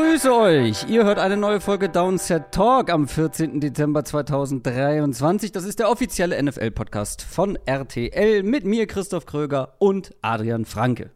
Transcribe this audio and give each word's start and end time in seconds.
Grüße 0.00 0.34
euch. 0.34 0.88
Ihr 0.88 1.04
hört 1.04 1.18
eine 1.18 1.36
neue 1.36 1.60
Folge 1.60 1.90
Downset 1.90 2.52
Talk 2.52 2.90
am 2.90 3.06
14. 3.06 3.60
Dezember 3.60 4.02
2023. 4.02 5.52
Das 5.52 5.64
ist 5.64 5.78
der 5.78 5.90
offizielle 5.90 6.42
NFL-Podcast 6.42 7.20
von 7.22 7.58
RTL 7.66 8.42
mit 8.42 8.64
mir, 8.64 8.86
Christoph 8.86 9.26
Kröger 9.26 9.74
und 9.78 10.14
Adrian 10.22 10.64
Franke. 10.64 11.10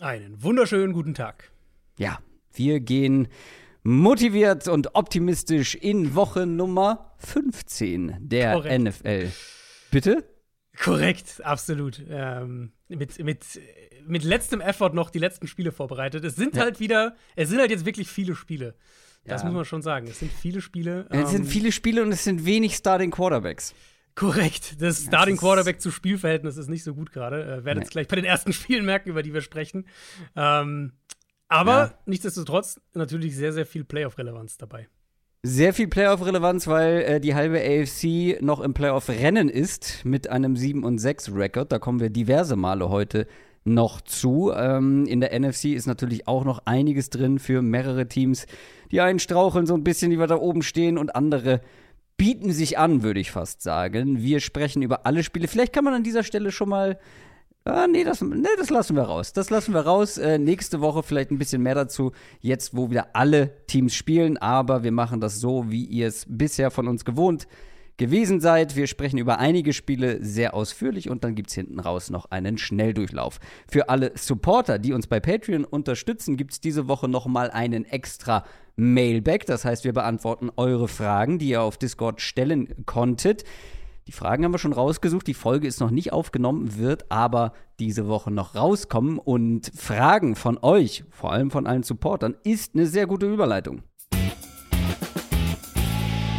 Einen 0.00 0.40
wunderschönen 0.40 0.92
guten 0.92 1.14
Tag. 1.14 1.50
Ja, 1.98 2.18
wir 2.52 2.78
gehen 2.78 3.26
motiviert 3.82 4.68
und 4.68 4.94
optimistisch 4.94 5.74
in 5.74 6.14
Woche 6.14 6.46
Nummer 6.46 7.12
15 7.18 8.18
der 8.20 8.52
Korrekt. 8.52 8.82
NFL. 8.82 9.32
Bitte? 9.90 10.24
Korrekt, 10.82 11.44
absolut. 11.44 12.02
Ähm, 12.08 12.72
mit, 12.88 13.18
mit 13.22 13.44
mit 14.08 14.24
letztem 14.24 14.60
Effort 14.60 14.94
noch 14.94 15.10
die 15.10 15.18
letzten 15.18 15.46
Spiele 15.46 15.72
vorbereitet. 15.72 16.24
Es 16.24 16.36
sind 16.36 16.56
ja. 16.56 16.62
halt 16.62 16.80
wieder, 16.80 17.14
es 17.36 17.48
sind 17.48 17.58
halt 17.58 17.70
jetzt 17.70 17.84
wirklich 17.84 18.08
viele 18.08 18.34
Spiele. 18.34 18.74
Das 19.24 19.42
ja. 19.42 19.48
muss 19.48 19.56
man 19.56 19.64
schon 19.64 19.82
sagen. 19.82 20.06
Es 20.06 20.20
sind 20.20 20.32
viele 20.32 20.60
Spiele. 20.60 21.06
Es 21.10 21.30
sind 21.30 21.44
ähm, 21.44 21.46
viele 21.46 21.72
Spiele 21.72 22.02
und 22.02 22.12
es 22.12 22.24
sind 22.24 22.44
wenig 22.44 22.74
Starting 22.74 23.10
Quarterbacks. 23.10 23.74
Korrekt. 24.14 24.80
Das 24.80 25.04
Starting 25.04 25.36
Quarterback 25.36 25.80
zu 25.80 25.90
Spielverhältnis 25.90 26.56
ist 26.56 26.68
nicht 26.68 26.82
so 26.82 26.94
gut 26.94 27.12
gerade. 27.12 27.58
Äh, 27.58 27.64
werdet 27.64 27.84
es 27.84 27.90
gleich 27.90 28.08
bei 28.08 28.16
den 28.16 28.24
ersten 28.24 28.52
Spielen 28.54 28.84
merken, 28.84 29.10
über 29.10 29.22
die 29.22 29.34
wir 29.34 29.42
sprechen. 29.42 29.86
Ähm, 30.34 30.92
aber 31.48 31.72
ja. 31.72 31.98
nichtsdestotrotz 32.06 32.80
natürlich 32.94 33.36
sehr, 33.36 33.52
sehr 33.52 33.66
viel 33.66 33.84
Playoff-Relevanz 33.84 34.56
dabei. 34.56 34.88
Sehr 35.44 35.72
viel 35.72 35.86
Playoff-Relevanz, 35.86 36.66
weil 36.66 37.02
äh, 37.02 37.20
die 37.20 37.36
halbe 37.36 37.60
AFC 37.60 38.42
noch 38.42 38.58
im 38.58 38.74
Playoff-Rennen 38.74 39.48
ist 39.48 40.04
mit 40.04 40.28
einem 40.28 40.56
7 40.56 40.82
und 40.82 40.98
6 40.98 41.32
Rekord. 41.32 41.70
Da 41.70 41.78
kommen 41.78 42.00
wir 42.00 42.10
diverse 42.10 42.56
Male 42.56 42.88
heute 42.88 43.28
noch 43.62 44.00
zu. 44.00 44.52
Ähm, 44.52 45.06
in 45.06 45.20
der 45.20 45.38
NFC 45.38 45.66
ist 45.66 45.86
natürlich 45.86 46.26
auch 46.26 46.44
noch 46.44 46.62
einiges 46.64 47.10
drin 47.10 47.38
für 47.38 47.62
mehrere 47.62 48.08
Teams. 48.08 48.46
Die 48.90 49.00
einen 49.00 49.20
straucheln 49.20 49.66
so 49.66 49.74
ein 49.74 49.84
bisschen, 49.84 50.10
die 50.10 50.18
wir 50.18 50.26
da 50.26 50.34
oben 50.34 50.62
stehen 50.62 50.98
und 50.98 51.14
andere 51.14 51.60
bieten 52.16 52.50
sich 52.50 52.76
an, 52.76 53.04
würde 53.04 53.20
ich 53.20 53.30
fast 53.30 53.62
sagen. 53.62 54.20
Wir 54.20 54.40
sprechen 54.40 54.82
über 54.82 55.06
alle 55.06 55.22
Spiele. 55.22 55.46
Vielleicht 55.46 55.72
kann 55.72 55.84
man 55.84 55.94
an 55.94 56.02
dieser 56.02 56.24
Stelle 56.24 56.50
schon 56.50 56.68
mal 56.68 56.98
Ah, 57.68 57.86
nee, 57.86 58.02
das, 58.02 58.22
nee, 58.22 58.48
das 58.56 58.70
lassen 58.70 58.96
wir 58.96 59.02
raus. 59.02 59.34
Das 59.34 59.50
lassen 59.50 59.74
wir 59.74 59.82
raus. 59.82 60.16
Äh, 60.16 60.38
nächste 60.38 60.80
Woche 60.80 61.02
vielleicht 61.02 61.30
ein 61.30 61.38
bisschen 61.38 61.62
mehr 61.62 61.74
dazu. 61.74 62.12
Jetzt, 62.40 62.74
wo 62.74 62.90
wieder 62.90 63.08
alle 63.12 63.66
Teams 63.66 63.94
spielen. 63.94 64.38
Aber 64.38 64.84
wir 64.84 64.92
machen 64.92 65.20
das 65.20 65.38
so, 65.38 65.70
wie 65.70 65.84
ihr 65.84 66.08
es 66.08 66.24
bisher 66.26 66.70
von 66.70 66.88
uns 66.88 67.04
gewohnt 67.04 67.46
gewesen 67.98 68.40
seid. 68.40 68.74
Wir 68.74 68.86
sprechen 68.86 69.18
über 69.18 69.38
einige 69.38 69.74
Spiele 69.74 70.24
sehr 70.24 70.54
ausführlich 70.54 71.10
und 71.10 71.24
dann 71.24 71.34
gibt 71.34 71.50
es 71.50 71.56
hinten 71.56 71.78
raus 71.78 72.08
noch 72.08 72.30
einen 72.30 72.56
Schnelldurchlauf. 72.56 73.38
Für 73.70 73.90
alle 73.90 74.12
Supporter, 74.14 74.78
die 74.78 74.94
uns 74.94 75.06
bei 75.06 75.20
Patreon 75.20 75.64
unterstützen, 75.64 76.38
gibt 76.38 76.52
es 76.52 76.60
diese 76.60 76.88
Woche 76.88 77.06
nochmal 77.06 77.50
einen 77.50 77.84
extra 77.84 78.44
Mailback. 78.76 79.44
Das 79.44 79.66
heißt, 79.66 79.84
wir 79.84 79.92
beantworten 79.92 80.50
eure 80.56 80.88
Fragen, 80.88 81.38
die 81.38 81.50
ihr 81.50 81.60
auf 81.60 81.76
Discord 81.76 82.22
stellen 82.22 82.86
konntet. 82.86 83.44
Die 84.08 84.12
Fragen 84.12 84.42
haben 84.42 84.54
wir 84.54 84.58
schon 84.58 84.72
rausgesucht. 84.72 85.26
Die 85.26 85.34
Folge 85.34 85.68
ist 85.68 85.80
noch 85.80 85.90
nicht 85.90 86.14
aufgenommen, 86.14 86.78
wird 86.78 87.12
aber 87.12 87.52
diese 87.78 88.08
Woche 88.08 88.30
noch 88.30 88.54
rauskommen. 88.54 89.18
Und 89.18 89.70
Fragen 89.76 90.34
von 90.34 90.56
euch, 90.62 91.04
vor 91.10 91.30
allem 91.30 91.50
von 91.50 91.66
allen 91.66 91.82
Supportern, 91.82 92.34
ist 92.42 92.74
eine 92.74 92.86
sehr 92.86 93.06
gute 93.06 93.30
Überleitung. 93.30 93.82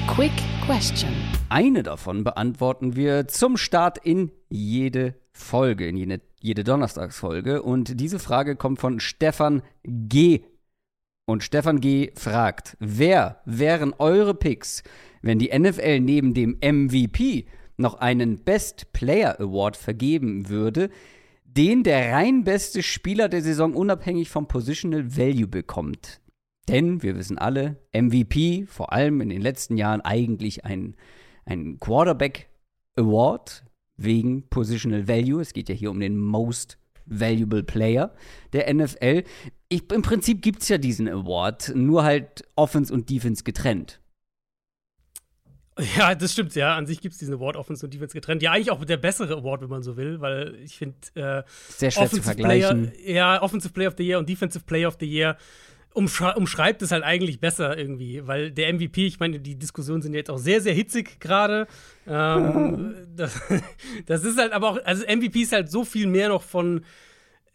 Quick 0.07 0.31
Question. 0.65 1.11
Eine 1.49 1.83
davon 1.83 2.23
beantworten 2.23 2.95
wir 2.95 3.27
zum 3.27 3.55
Start 3.55 3.99
in 3.99 4.31
jede 4.49 5.13
Folge, 5.31 5.87
in 5.87 5.95
jede, 5.95 6.21
jede 6.39 6.63
Donnerstagsfolge. 6.63 7.61
Und 7.61 7.99
diese 7.99 8.17
Frage 8.17 8.55
kommt 8.55 8.79
von 8.79 8.99
Stefan 8.99 9.61
G. 9.83 10.41
Und 11.25 11.43
Stefan 11.43 11.81
G. 11.81 12.09
fragt, 12.15 12.77
wer 12.79 13.41
wären 13.45 13.93
eure 13.99 14.33
Picks, 14.33 14.81
wenn 15.21 15.37
die 15.37 15.55
NFL 15.55 15.99
neben 15.99 16.33
dem 16.33 16.57
MVP 16.63 17.45
noch 17.79 17.95
einen 17.95 18.43
Best 18.43 18.93
Player 18.93 19.39
Award 19.39 19.77
vergeben 19.77 20.49
würde, 20.49 20.89
den 21.43 21.83
der 21.83 22.13
rein 22.13 22.43
beste 22.43 22.83
Spieler 22.83 23.27
der 23.29 23.41
Saison 23.41 23.73
unabhängig 23.73 24.29
vom 24.29 24.47
Positional 24.47 25.17
Value 25.17 25.47
bekommt? 25.47 26.21
Denn 26.67 27.01
wir 27.01 27.15
wissen 27.15 27.39
alle, 27.39 27.77
MVP, 27.93 28.65
vor 28.67 28.93
allem 28.93 29.21
in 29.21 29.29
den 29.29 29.41
letzten 29.41 29.77
Jahren 29.77 30.01
eigentlich 30.01 30.65
ein 30.65 30.95
ein 31.49 31.79
Quarterback 31.79 32.49
Award 32.95 33.65
wegen 33.97 34.47
Positional 34.49 35.07
Value. 35.07 35.41
Es 35.41 35.53
geht 35.53 35.69
ja 35.69 35.75
hier 35.75 35.91
um 35.91 35.99
den 35.99 36.17
Most 36.17 36.77
Valuable 37.05 37.63
Player 37.63 38.13
der 38.53 38.71
NFL. 38.73 39.23
Ich, 39.67 39.91
Im 39.91 40.01
Prinzip 40.03 40.41
gibt 40.41 40.61
es 40.61 40.69
ja 40.69 40.77
diesen 40.77 41.09
Award, 41.09 41.73
nur 41.75 42.03
halt 42.03 42.43
Offense 42.55 42.93
und 42.93 43.09
Defense 43.09 43.43
getrennt. 43.43 43.98
Ja, 45.97 46.15
das 46.15 46.33
stimmt, 46.33 46.55
ja. 46.55 46.75
An 46.75 46.85
sich 46.85 47.01
gibt 47.01 47.13
es 47.13 47.19
diesen 47.19 47.35
Award 47.35 47.55
Offense 47.55 47.85
und 47.85 47.93
Defense 47.93 48.13
getrennt. 48.13 48.41
Ja, 48.41 48.51
eigentlich 48.51 48.71
auch 48.71 48.83
der 48.83 48.97
bessere 48.97 49.37
Award, 49.37 49.61
wenn 49.61 49.69
man 49.69 49.83
so 49.83 49.97
will, 49.97 50.19
weil 50.21 50.55
ich 50.63 50.77
finde, 50.77 50.95
äh, 51.15 51.43
sehr 51.69 51.91
schwer 51.91 52.03
Offensive 52.03 52.21
zu 52.21 52.21
vergleichen. 52.21 52.91
Player, 52.91 53.15
ja, 53.15 53.41
Offensive 53.41 53.73
Player 53.73 53.89
of 53.89 53.95
the 53.97 54.05
Year 54.05 54.19
und 54.19 54.27
Defensive 54.27 54.63
Player 54.65 54.87
of 54.87 54.97
the 54.99 55.05
Year 55.05 55.37
umschrei 55.93 56.33
umschreibt 56.35 56.81
es 56.81 56.91
halt 56.91 57.03
eigentlich 57.03 57.39
besser 57.39 57.77
irgendwie, 57.77 58.25
weil 58.27 58.51
der 58.51 58.73
MVP, 58.73 59.07
ich 59.07 59.19
meine, 59.19 59.39
die 59.39 59.55
Diskussionen 59.55 60.01
sind 60.01 60.13
jetzt 60.13 60.29
auch 60.29 60.37
sehr, 60.37 60.61
sehr 60.61 60.73
hitzig 60.73 61.19
gerade. 61.19 61.67
Ähm, 62.07 62.95
das, 63.15 63.41
das, 64.05 64.23
ist 64.23 64.37
halt 64.37 64.53
aber 64.53 64.69
auch, 64.71 64.79
also 64.85 65.03
MVP 65.03 65.41
ist 65.41 65.51
halt 65.51 65.69
so 65.69 65.83
viel 65.83 66.07
mehr 66.07 66.29
noch 66.29 66.43
von 66.43 66.85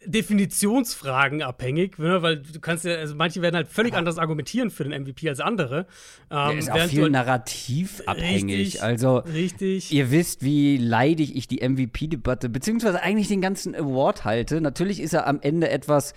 Definitionsfragen 0.05 1.41
abhängig, 1.41 1.97
ne? 1.97 2.21
weil 2.21 2.37
du 2.37 2.59
kannst 2.59 2.85
ja, 2.85 2.95
also 2.95 3.15
manche 3.15 3.41
werden 3.41 3.55
halt 3.55 3.67
völlig 3.67 3.93
ja. 3.93 3.99
anders 3.99 4.17
argumentieren 4.17 4.69
für 4.69 4.83
den 4.83 5.03
MVP 5.03 5.27
als 5.29 5.39
andere. 5.39 5.87
Ähm, 6.31 6.49
Der 6.49 6.57
ist 6.57 6.71
auch 6.71 6.79
viel 6.87 7.03
halt 7.03 7.11
narrativ 7.11 8.01
abhängig. 8.05 8.57
Richtig, 8.57 8.83
also, 8.83 9.17
richtig. 9.17 9.91
ihr 9.91 10.11
wisst, 10.11 10.43
wie 10.43 10.77
leidig 10.77 11.35
ich 11.35 11.47
die 11.47 11.67
MVP-Debatte, 11.67 12.49
beziehungsweise 12.49 13.01
eigentlich 13.01 13.27
den 13.27 13.41
ganzen 13.41 13.75
Award 13.75 14.25
halte. 14.25 14.61
Natürlich 14.61 14.99
ist 14.99 15.13
er 15.13 15.27
am 15.27 15.39
Ende 15.41 15.69
etwas 15.69 16.13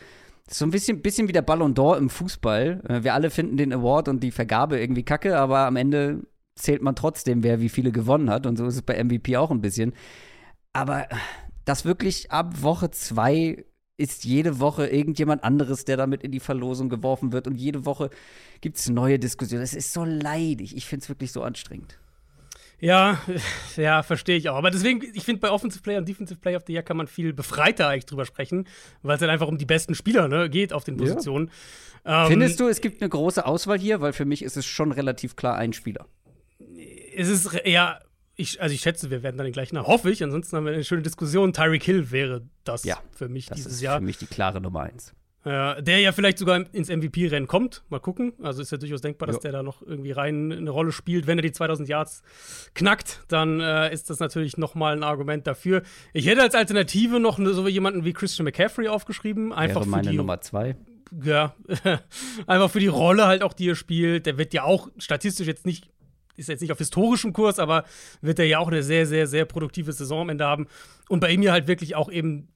so 0.51 0.65
ein 0.65 0.71
bisschen, 0.71 1.03
bisschen 1.03 1.29
wie 1.29 1.33
der 1.33 1.43
Ballon 1.43 1.75
d'Or 1.75 1.99
im 1.99 2.11
Fußball. 2.11 2.83
Äh, 2.89 3.05
wir 3.05 3.15
alle 3.15 3.31
finden 3.31 3.57
den 3.57 3.73
Award 3.73 4.09
und 4.09 4.23
die 4.23 4.31
Vergabe 4.31 4.81
irgendwie 4.81 5.03
kacke, 5.03 5.39
aber 5.39 5.61
am 5.67 5.77
Ende 5.77 6.23
zählt 6.55 6.83
man 6.83 6.97
trotzdem, 6.97 7.43
wer 7.43 7.61
wie 7.61 7.69
viele 7.69 7.93
gewonnen 7.93 8.31
hat. 8.31 8.47
Und 8.47 8.57
so 8.57 8.67
ist 8.67 8.75
es 8.75 8.83
bei 8.83 9.03
MVP 9.03 9.37
auch 9.37 9.51
ein 9.51 9.61
bisschen. 9.61 9.93
Aber 10.73 11.07
das 11.65 11.85
wirklich 11.85 12.31
ab 12.31 12.63
Woche 12.63 12.91
zwei 12.91 13.65
ist 13.99 14.25
jede 14.25 14.61
Woche 14.61 14.87
irgendjemand 14.87 15.45
anderes, 15.45 15.85
der 15.85 15.97
damit 15.97 16.23
in 16.23 16.31
die 16.31 16.41
Verlosung 16.41 16.89
geworfen 16.89 17.33
wird. 17.33 17.47
Und 17.47 17.57
jede 17.57 17.85
Woche 17.85 18.11
gibt 18.61 18.79
es 18.79 18.89
neue 18.89 19.19
Diskussionen. 19.19 19.63
Es 19.63 19.75
ist 19.75 19.93
so 19.93 20.05
leidig. 20.05 20.77
Ich 20.77 20.87
finde 20.87 21.03
es 21.03 21.09
wirklich 21.09 21.33
so 21.33 21.43
anstrengend. 21.43 21.99
Ja, 22.81 23.21
ja, 23.77 24.05
verstehe 24.05 24.37
ich 24.37 24.49
auch. 24.49 24.57
Aber 24.57 24.71
deswegen, 24.71 25.03
ich 25.15 25.25
finde, 25.25 25.41
bei 25.41 25.51
Offensive 25.51 25.83
Player 25.83 25.99
und 25.99 26.09
Defensive 26.09 26.39
Player 26.39 26.57
of 26.57 26.63
the 26.67 26.73
Year 26.73 26.83
kann 26.83 26.97
man 26.97 27.09
viel 27.09 27.33
befreiter 27.33 27.89
eigentlich 27.89 28.07
drüber 28.07 28.25
sprechen, 28.25 28.69
weil 29.03 29.17
es 29.17 29.21
halt 29.21 29.33
einfach 29.33 29.49
um 29.49 29.59
die 29.59 29.67
besten 29.67 29.97
Spieler 29.97 30.29
ne, 30.29 30.49
geht 30.49 30.73
auf 30.73 30.85
den 30.85 30.97
Positionen. 30.97 31.51
Ja. 32.05 32.23
Ähm, 32.23 32.29
Findest 32.29 32.61
du, 32.61 32.69
es 32.69 32.81
gibt 32.81 33.03
eine 33.03 33.09
große 33.09 33.45
Auswahl 33.45 33.79
hier? 33.79 34.01
Weil 34.01 34.13
für 34.13 34.25
mich 34.25 34.43
ist 34.43 34.57
es 34.57 34.65
schon 34.65 34.93
relativ 34.93 35.35
klar 35.35 35.57
ein 35.57 35.73
Spieler. 35.73 36.07
Es 37.17 37.29
ist, 37.29 37.51
ja, 37.65 37.99
ich, 38.39 38.63
also 38.63 38.73
ich 38.73 38.81
schätze, 38.81 39.11
wir 39.11 39.23
werden 39.23 39.37
dann 39.37 39.47
den 39.47 39.53
gleichen, 39.53 39.79
hoffe 39.85 40.11
ich. 40.11 40.23
Ansonsten 40.23 40.57
haben 40.57 40.65
wir 40.65 40.73
eine 40.73 40.85
schöne 40.85 41.03
Diskussion. 41.03 41.53
Tyreek 41.53 41.83
Hill 41.83 42.13
wäre 42.13 42.43
das 42.63 42.85
ja, 42.85 42.99
für 43.11 43.29
mich 43.29 43.47
dieses 43.49 43.81
Jahr. 43.81 43.99
Für 43.99 44.05
mich 44.05 44.19
die 44.19 44.27
klare 44.27 44.61
Nummer 44.61 44.83
eins. 44.83 45.13
Ja, 45.45 45.81
der 45.81 45.99
ja 45.99 46.13
vielleicht 46.13 46.39
sogar 46.39 46.65
ins 46.73 46.89
MVP-Rennen 46.89 47.49
kommt. 47.49 47.83
Mal 47.89 47.99
gucken. 47.99 48.35
Also 48.41 48.63
ist 48.63 48.71
ja 48.71 48.79
durchaus 48.79 49.01
denkbar, 49.01 49.27
dass 49.27 49.37
jo. 49.37 49.43
der 49.43 49.53
da 49.53 49.63
noch 49.63 49.83
irgendwie 49.83 50.13
rein 50.13 50.53
eine 50.53 50.71
Rolle 50.71 50.93
spielt. 50.93 51.27
Wenn 51.27 51.39
er 51.39 51.43
die 51.43 51.53
2000 51.53 51.89
Yards 51.89 52.23
knackt, 52.75 53.25
dann 53.29 53.61
äh, 53.61 53.93
ist 53.93 54.09
das 54.09 54.21
natürlich 54.21 54.57
nochmal 54.57 54.97
ein 54.97 55.03
Argument 55.03 55.47
dafür. 55.47 55.83
Ich 56.13 56.27
hätte 56.27 56.43
als 56.43 56.55
Alternative 56.55 57.19
noch 57.19 57.39
so 57.39 57.67
jemanden 57.67 58.05
wie 58.05 58.13
Christian 58.13 58.45
McCaffrey 58.45 58.87
aufgeschrieben. 58.87 59.53
Einfach 59.53 59.81
Wäre 59.81 59.91
meine 59.91 60.11
die, 60.11 60.17
Nummer 60.17 60.41
zwei. 60.41 60.77
Ja, 61.25 61.57
einfach 62.47 62.71
für 62.71 62.81
die 62.81 62.87
Rolle 62.87 63.27
halt 63.27 63.43
auch, 63.43 63.53
die 63.53 63.71
er 63.71 63.75
spielt. 63.75 64.27
Der 64.27 64.39
wird 64.39 64.55
ja 64.55 64.63
auch 64.63 64.89
statistisch 64.99 65.47
jetzt 65.47 65.67
nicht 65.67 65.89
ist 66.39 66.49
jetzt 66.49 66.61
nicht 66.61 66.73
auf 66.73 66.79
historischem 66.79 67.33
Kurs, 67.33 67.59
aber 67.59 67.85
wird 68.21 68.39
er 68.39 68.47
ja 68.47 68.59
auch 68.59 68.69
eine 68.69 68.83
sehr, 68.83 69.07
sehr, 69.07 69.27
sehr 69.27 69.45
produktive 69.45 69.93
Saison 69.93 70.23
am 70.23 70.29
Ende 70.31 70.47
haben. 70.47 70.67
Und 71.09 71.21
bei 71.21 71.31
ihm 71.31 71.43
ja 71.43 71.53
halt 71.53 71.67
wirklich 71.67 71.95
auch 71.97 72.11
eben 72.11 72.49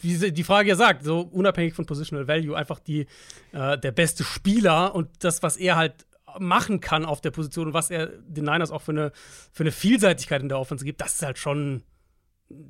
wie 0.00 0.32
die 0.32 0.44
Frage 0.44 0.70
ja 0.70 0.74
sagt, 0.74 1.04
so 1.04 1.20
unabhängig 1.20 1.74
von 1.74 1.84
Positional 1.84 2.26
Value, 2.26 2.56
einfach 2.56 2.78
die, 2.78 3.06
äh, 3.52 3.76
der 3.78 3.92
beste 3.92 4.24
Spieler 4.24 4.94
und 4.94 5.10
das, 5.18 5.42
was 5.42 5.58
er 5.58 5.76
halt 5.76 6.06
machen 6.38 6.80
kann 6.80 7.04
auf 7.04 7.20
der 7.20 7.30
Position 7.30 7.68
und 7.68 7.74
was 7.74 7.90
er 7.90 8.06
den 8.06 8.44
Niners 8.44 8.70
auch 8.70 8.80
für 8.80 8.92
eine, 8.92 9.12
für 9.52 9.64
eine 9.64 9.72
Vielseitigkeit 9.72 10.40
in 10.40 10.48
der 10.48 10.58
Offense 10.58 10.84
gibt, 10.84 11.02
das 11.02 11.16
ist 11.16 11.22
halt 11.22 11.36
schon 11.36 11.82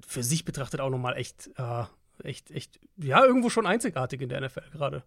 für 0.05 0.25
sich 0.25 0.45
betrachtet 0.45 0.81
auch 0.81 0.91
nochmal 0.91 1.17
echt 1.17 1.51
äh, 1.57 1.85
echt, 2.23 2.51
echt, 2.51 2.81
ja, 2.97 3.25
irgendwo 3.25 3.51
schon 3.51 3.67
einzigartig 3.67 4.21
in 4.21 4.29
der 4.29 4.41
NFL 4.41 4.71
gerade. 4.73 5.03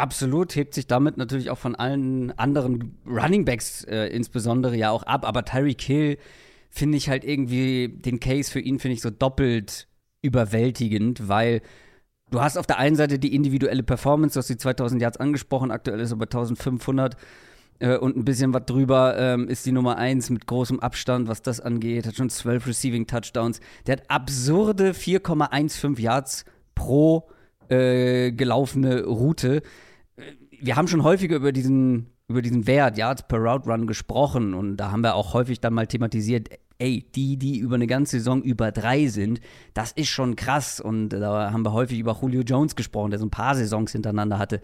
Absolut, 0.00 0.56
hebt 0.56 0.72
sich 0.72 0.86
damit 0.86 1.18
natürlich 1.18 1.50
auch 1.50 1.58
von 1.58 1.74
allen 1.74 2.32
anderen 2.38 2.96
Running 3.06 3.44
Backs 3.44 3.84
äh, 3.84 4.06
insbesondere 4.06 4.74
ja 4.74 4.90
auch 4.90 5.02
ab. 5.02 5.26
Aber 5.28 5.44
Tyreek 5.44 5.82
Hill 5.82 6.16
finde 6.70 6.96
ich 6.96 7.10
halt 7.10 7.22
irgendwie, 7.22 7.88
den 7.88 8.18
Case 8.18 8.50
für 8.50 8.60
ihn 8.60 8.78
finde 8.78 8.94
ich 8.94 9.02
so 9.02 9.10
doppelt 9.10 9.88
überwältigend, 10.22 11.28
weil 11.28 11.60
du 12.30 12.40
hast 12.40 12.56
auf 12.56 12.66
der 12.66 12.78
einen 12.78 12.96
Seite 12.96 13.18
die 13.18 13.34
individuelle 13.34 13.82
Performance, 13.82 14.32
du 14.32 14.38
hast 14.38 14.48
die 14.48 14.56
2000 14.56 15.02
Yards 15.02 15.18
angesprochen, 15.18 15.70
aktuell 15.70 16.00
ist 16.00 16.12
er 16.12 16.16
bei 16.16 16.24
1500 16.24 17.16
äh, 17.80 17.98
und 17.98 18.16
ein 18.16 18.24
bisschen 18.24 18.54
was 18.54 18.64
drüber 18.64 19.18
ähm, 19.18 19.48
ist 19.48 19.66
die 19.66 19.72
Nummer 19.72 19.98
1 19.98 20.30
mit 20.30 20.46
großem 20.46 20.80
Abstand, 20.80 21.28
was 21.28 21.42
das 21.42 21.60
angeht, 21.60 22.06
hat 22.06 22.16
schon 22.16 22.30
12 22.30 22.68
Receiving 22.68 23.06
Touchdowns. 23.06 23.60
Der 23.86 23.98
hat 23.98 24.04
absurde 24.08 24.92
4,15 24.92 26.00
Yards 26.00 26.46
pro 26.74 27.28
äh, 27.68 28.32
gelaufene 28.32 29.04
Route. 29.04 29.60
Wir 30.60 30.76
haben 30.76 30.88
schon 30.88 31.02
häufiger 31.02 31.36
über 31.36 31.52
diesen 31.52 32.06
über 32.28 32.42
diesen 32.42 32.68
Wert, 32.68 32.96
Yards 32.96 33.26
per 33.26 33.40
Route 33.40 33.68
Run 33.68 33.88
gesprochen 33.88 34.54
und 34.54 34.76
da 34.76 34.92
haben 34.92 35.02
wir 35.02 35.16
auch 35.16 35.34
häufig 35.34 35.60
dann 35.60 35.74
mal 35.74 35.88
thematisiert, 35.88 36.48
ey, 36.78 37.04
die, 37.14 37.36
die 37.36 37.58
über 37.58 37.74
eine 37.74 37.86
ganze 37.86 38.18
Saison 38.18 38.42
über 38.42 38.72
drei 38.72 39.08
sind, 39.08 39.40
das 39.74 39.92
ist 39.92 40.08
schon 40.08 40.36
krass. 40.36 40.80
Und 40.80 41.10
da 41.10 41.52
haben 41.52 41.64
wir 41.64 41.72
häufig 41.72 41.98
über 41.98 42.16
Julio 42.20 42.42
Jones 42.42 42.76
gesprochen, 42.76 43.10
der 43.10 43.18
so 43.18 43.26
ein 43.26 43.30
paar 43.30 43.54
Saisons 43.54 43.92
hintereinander 43.92 44.38
hatte. 44.38 44.60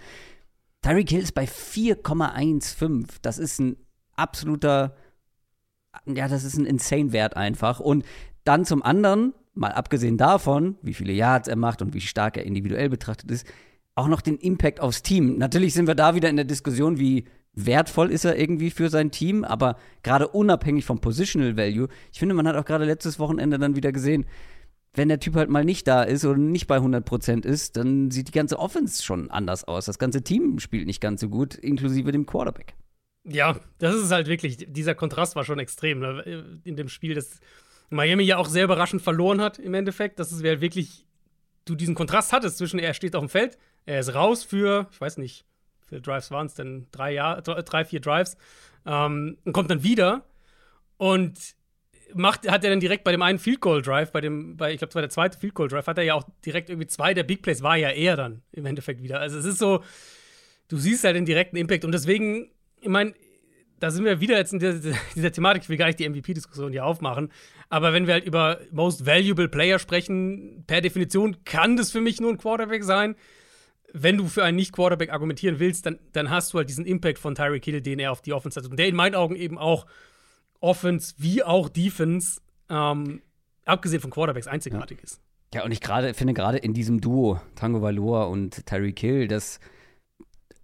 Tyreek 0.83 1.11
Hill 1.11 1.23
ist 1.23 1.35
bei 1.35 1.45
4,15. 1.45 3.07
Das 3.23 3.39
ist 3.39 3.59
ein 3.59 3.77
absoluter, 4.15 4.95
ja, 6.07 6.29
das 6.29 6.45
ist 6.45 6.57
ein 6.57 6.67
insane 6.67 7.13
Wert 7.13 7.37
einfach. 7.37 7.81
Und 7.81 8.05
dann 8.45 8.65
zum 8.65 8.83
anderen, 8.83 9.35
mal 9.55 9.73
abgesehen 9.73 10.17
davon, 10.17 10.77
wie 10.83 10.95
viele 10.95 11.13
Yards 11.13 11.49
er 11.49 11.57
macht 11.57 11.83
und 11.83 11.95
wie 11.95 12.01
stark 12.01 12.37
er 12.37 12.47
individuell 12.47 12.89
betrachtet 12.89 13.31
ist, 13.31 13.47
auch 13.97 14.09
noch 14.09 14.21
den 14.21 14.37
Impact 14.37 14.81
aufs 14.81 15.03
Team. 15.03 15.39
Natürlich 15.39 15.75
sind 15.75 15.89
wir 15.89 15.95
da 15.95 16.15
wieder 16.15 16.29
in 16.29 16.37
der 16.37 16.45
Diskussion, 16.45 16.99
wie 16.99 17.25
wertvoll 17.55 18.13
ist 18.13 18.25
er 18.25 18.39
irgendwie 18.39 18.71
für 18.71 18.91
sein 18.91 19.11
Team, 19.11 19.43
aber 19.43 19.77
gerade 20.03 20.29
unabhängig 20.29 20.85
vom 20.85 21.01
Positional 21.01 21.57
Value, 21.57 21.89
ich 22.13 22.19
finde, 22.19 22.35
man 22.35 22.47
hat 22.47 22.57
auch 22.57 22.67
gerade 22.67 22.85
letztes 22.85 23.19
Wochenende 23.19 23.59
dann 23.59 23.75
wieder 23.75 23.93
gesehen, 23.93 24.27
wenn 24.95 25.09
der 25.09 25.21
Typ 25.21 25.35
halt 25.35 25.51
mal 25.51 25.65
nicht 25.65 25.89
da 25.89 26.03
ist 26.03 26.25
oder 26.25 26.39
nicht 26.39 26.67
bei 26.67 26.79
100% 26.79 27.45
ist, 27.45 27.77
dann 27.77 28.11
sieht 28.11 28.29
die 28.29 28.33
ganze 28.33 28.59
Offense 28.59 29.03
schon 29.03 29.31
anders 29.31 29.65
aus. 29.65 29.87
Das 29.87 29.99
ganze 29.99 30.23
Team 30.23 30.59
spielt 30.59 30.87
nicht 30.87 31.01
ganz 31.01 31.21
so 31.21 31.29
gut, 31.29 31.55
inklusive 31.55 32.13
dem 32.13 32.27
Quarterback. 32.27 32.75
Ja, 33.25 33.59
das 33.79 33.97
ist 33.97 34.11
halt 34.11 34.29
wirklich, 34.29 34.67
dieser 34.69 34.95
Kontrast 34.95 35.37
war 35.37 35.45
schon 35.45 35.59
extrem 35.59 35.99
ne? 35.99 36.59
in 36.65 36.77
dem 36.77 36.89
Spiel, 36.89 37.15
das 37.15 37.41
Miami 37.91 38.23
ja 38.23 38.37
auch 38.37 38.49
sehr 38.49 38.65
überraschend 38.65 39.03
verloren 39.03 39.41
hat 39.41 39.59
im 39.59 39.75
Endeffekt. 39.75 40.19
Das 40.19 40.33
ist 40.33 40.43
halt 40.45 40.61
wirklich, 40.61 41.06
du 41.67 41.75
diesen 41.75 41.95
Kontrast 41.95 42.33
hattest 42.33 42.57
zwischen, 42.57 42.79
er 42.79 42.95
steht 42.95 43.15
auf 43.15 43.23
dem 43.23 43.29
Feld, 43.29 43.59
er 43.85 44.01
ist 44.01 44.15
raus 44.15 44.43
für, 44.43 44.89
ich 44.91 45.01
weiß 45.01 45.19
nicht, 45.19 45.45
viele 45.87 46.01
Drives 46.01 46.31
waren 46.31 46.47
es 46.47 46.55
denn? 46.55 46.87
Drei, 46.91 47.13
Jahr, 47.13 47.43
drei, 47.43 47.85
vier 47.85 48.01
Drives. 48.01 48.37
Ähm, 48.87 49.37
und 49.45 49.53
kommt 49.53 49.71
dann 49.71 49.83
wieder 49.83 50.25
und 50.97 51.39
macht, 52.15 52.51
hat 52.51 52.65
er 52.65 52.71
dann 52.71 52.81
direkt 52.81 53.05
bei 53.05 53.13
dem 53.13 53.23
einen 53.23 53.39
Field 53.39 53.61
Goal 53.61 53.83
Drive, 53.83 54.13
bei 54.13 54.21
dem, 54.21 54.57
bei, 54.57 54.73
ich 54.73 54.79
glaube, 54.79 54.89
das 54.89 54.95
war 54.95 55.03
der 55.03 55.11
zweite 55.11 55.39
Field 55.39 55.55
Goal 55.55 55.69
Drive, 55.69 55.87
hat 55.87 55.99
er 55.99 56.05
ja 56.05 56.15
auch 56.15 56.25
direkt 56.45 56.71
irgendwie 56.71 56.87
zwei 56.87 57.15
der 57.15 57.25
Big 57.25 57.43
Plays, 57.43 57.63
war 57.63 57.77
ja 57.77 57.91
er 57.91 58.17
dann 58.17 58.43
im 58.53 58.67
Endeffekt 58.67 59.03
wieder. 59.03 59.21
Also 59.21 59.39
es 59.39 59.45
ist 59.45 59.59
so, 59.59 59.83
du 60.69 60.77
siehst 60.77 61.05
halt 61.05 61.17
den 61.17 61.27
direkten 61.27 61.57
Impact 61.57 61.85
und 61.85 61.93
deswegen, 61.93 62.51
ich 62.81 62.89
meine, 62.89 63.15
da 63.79 63.91
sind 63.91 64.05
wir 64.05 64.21
wieder 64.21 64.37
jetzt 64.37 64.53
in 64.53 64.59
dieser, 64.59 64.97
dieser 65.15 65.33
Thematik, 65.33 65.65
ich 65.65 65.69
will 65.69 65.77
gar 65.77 65.87
nicht 65.87 65.99
die 65.99 66.09
MVP-Diskussion 66.09 66.73
hier 66.73 66.85
aufmachen, 66.85 67.31
aber 67.69 67.93
wenn 67.93 68.07
wir 68.07 68.15
halt 68.15 68.25
über 68.25 68.61
Most 68.71 69.07
Valuable 69.07 69.49
Player 69.49 69.79
sprechen, 69.79 70.65
per 70.67 70.81
Definition 70.81 71.45
kann 71.45 71.77
das 71.77 71.91
für 71.91 72.01
mich 72.01 72.21
nur 72.21 72.31
ein 72.31 72.39
Quarterback 72.39 72.85
sein 72.85 73.17
wenn 73.99 74.19
du 74.19 74.29
für 74.29 74.45
einen 74.45 74.57
Nicht-Quarterback 74.57 75.11
argumentieren 75.11 75.59
willst, 75.59 75.87
dann, 75.87 75.99
dann 76.13 76.31
hast 76.31 76.53
du 76.53 76.59
halt 76.59 76.69
diesen 76.69 76.85
Impact 76.85 77.19
von 77.19 77.35
Tyreek 77.35 77.65
Hill, 77.65 77.81
den 77.81 77.99
er 77.99 78.13
auf 78.13 78.21
die 78.21 78.33
Offense 78.33 78.61
hat. 78.61 78.69
Und 78.69 78.79
der 78.79 78.89
in 78.89 78.97
meinen 78.97 79.15
Augen 79.15 79.37
eben 79.37 79.57
auch 79.59 79.87
Offense 80.61 81.15
wie 81.19 81.43
auch 81.43 81.69
Defense, 81.69 82.41
ähm, 82.69 83.23
abgesehen 83.65 84.01
von 84.01 84.11
Quarterbacks, 84.11 84.47
einzigartig 84.47 84.99
ja. 84.99 85.05
ist. 85.05 85.21
Ja, 85.55 85.65
und 85.65 85.73
ich 85.73 85.81
grade, 85.81 86.13
finde 86.15 86.35
gerade 86.35 86.59
in 86.59 86.75
diesem 86.75 87.01
Duo, 87.01 87.41
Tango 87.55 87.81
Valor 87.81 88.29
und 88.29 88.67
Tyreek 88.67 88.99
Hill, 88.99 89.29
dass, 89.29 89.61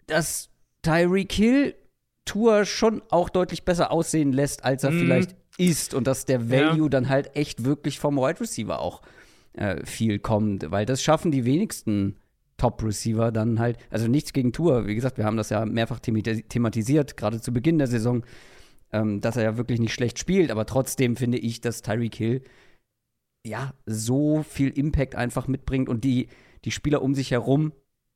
dass 0.07 0.51
Tyreek 0.83 1.33
Hill 1.33 1.75
Tour 2.25 2.65
schon 2.65 3.03
auch 3.11 3.29
deutlich 3.29 3.65
besser 3.65 3.91
aussehen 3.91 4.33
lässt, 4.33 4.65
als 4.65 4.85
er 4.85 4.93
mm. 4.93 4.99
vielleicht 4.99 5.37
ist. 5.59 5.95
Und 5.95 6.07
dass 6.07 6.25
der 6.25 6.51
Value 6.51 6.85
ja. 6.85 6.89
dann 6.89 7.09
halt 7.09 7.37
echt 7.37 7.65
wirklich 7.65 7.99
vom 7.99 8.17
Wide 8.17 8.41
Receiver 8.41 8.81
auch 8.81 9.03
äh, 9.55 9.85
viel 9.85 10.19
kommt. 10.19 10.71
Weil 10.71 10.87
das 10.87 11.03
schaffen 11.03 11.31
die 11.31 11.45
wenigsten 11.45 12.17
Top-Receiver 12.57 13.33
dann 13.33 13.59
halt, 13.59 13.77
also 13.91 14.07
nichts 14.07 14.33
gegen 14.33 14.53
Tour, 14.53 14.87
wie 14.87 14.95
gesagt, 14.95 15.19
wir 15.19 15.25
haben 15.25 15.37
das 15.37 15.51
ja 15.51 15.65
mehrfach 15.67 15.99
thematisiert, 15.99 17.17
gerade 17.17 17.41
zu 17.41 17.53
Beginn 17.53 17.79
der 17.79 17.89
Saison, 17.89 18.25
ähm, 18.93 19.21
dass 19.21 19.37
er 19.37 19.43
ja 19.43 19.57
wirklich 19.57 19.81
nicht 19.81 19.93
schlecht 19.93 20.19
spielt, 20.19 20.51
aber 20.51 20.65
trotzdem 20.65 21.17
finde 21.17 21.39
ich, 21.39 21.61
dass 21.61 21.83
Tyreek 21.83 22.15
Hill 22.15 22.43
ja 23.45 23.73
so 23.85 24.45
viel 24.45 24.69
Impact 24.69 25.17
einfach 25.17 25.49
mitbringt 25.49 25.89
und 25.89 26.05
die, 26.05 26.29
die 26.65 26.71
Spieler 26.71 27.03
um 27.03 27.15
sich 27.15 27.33
herum 27.33 27.73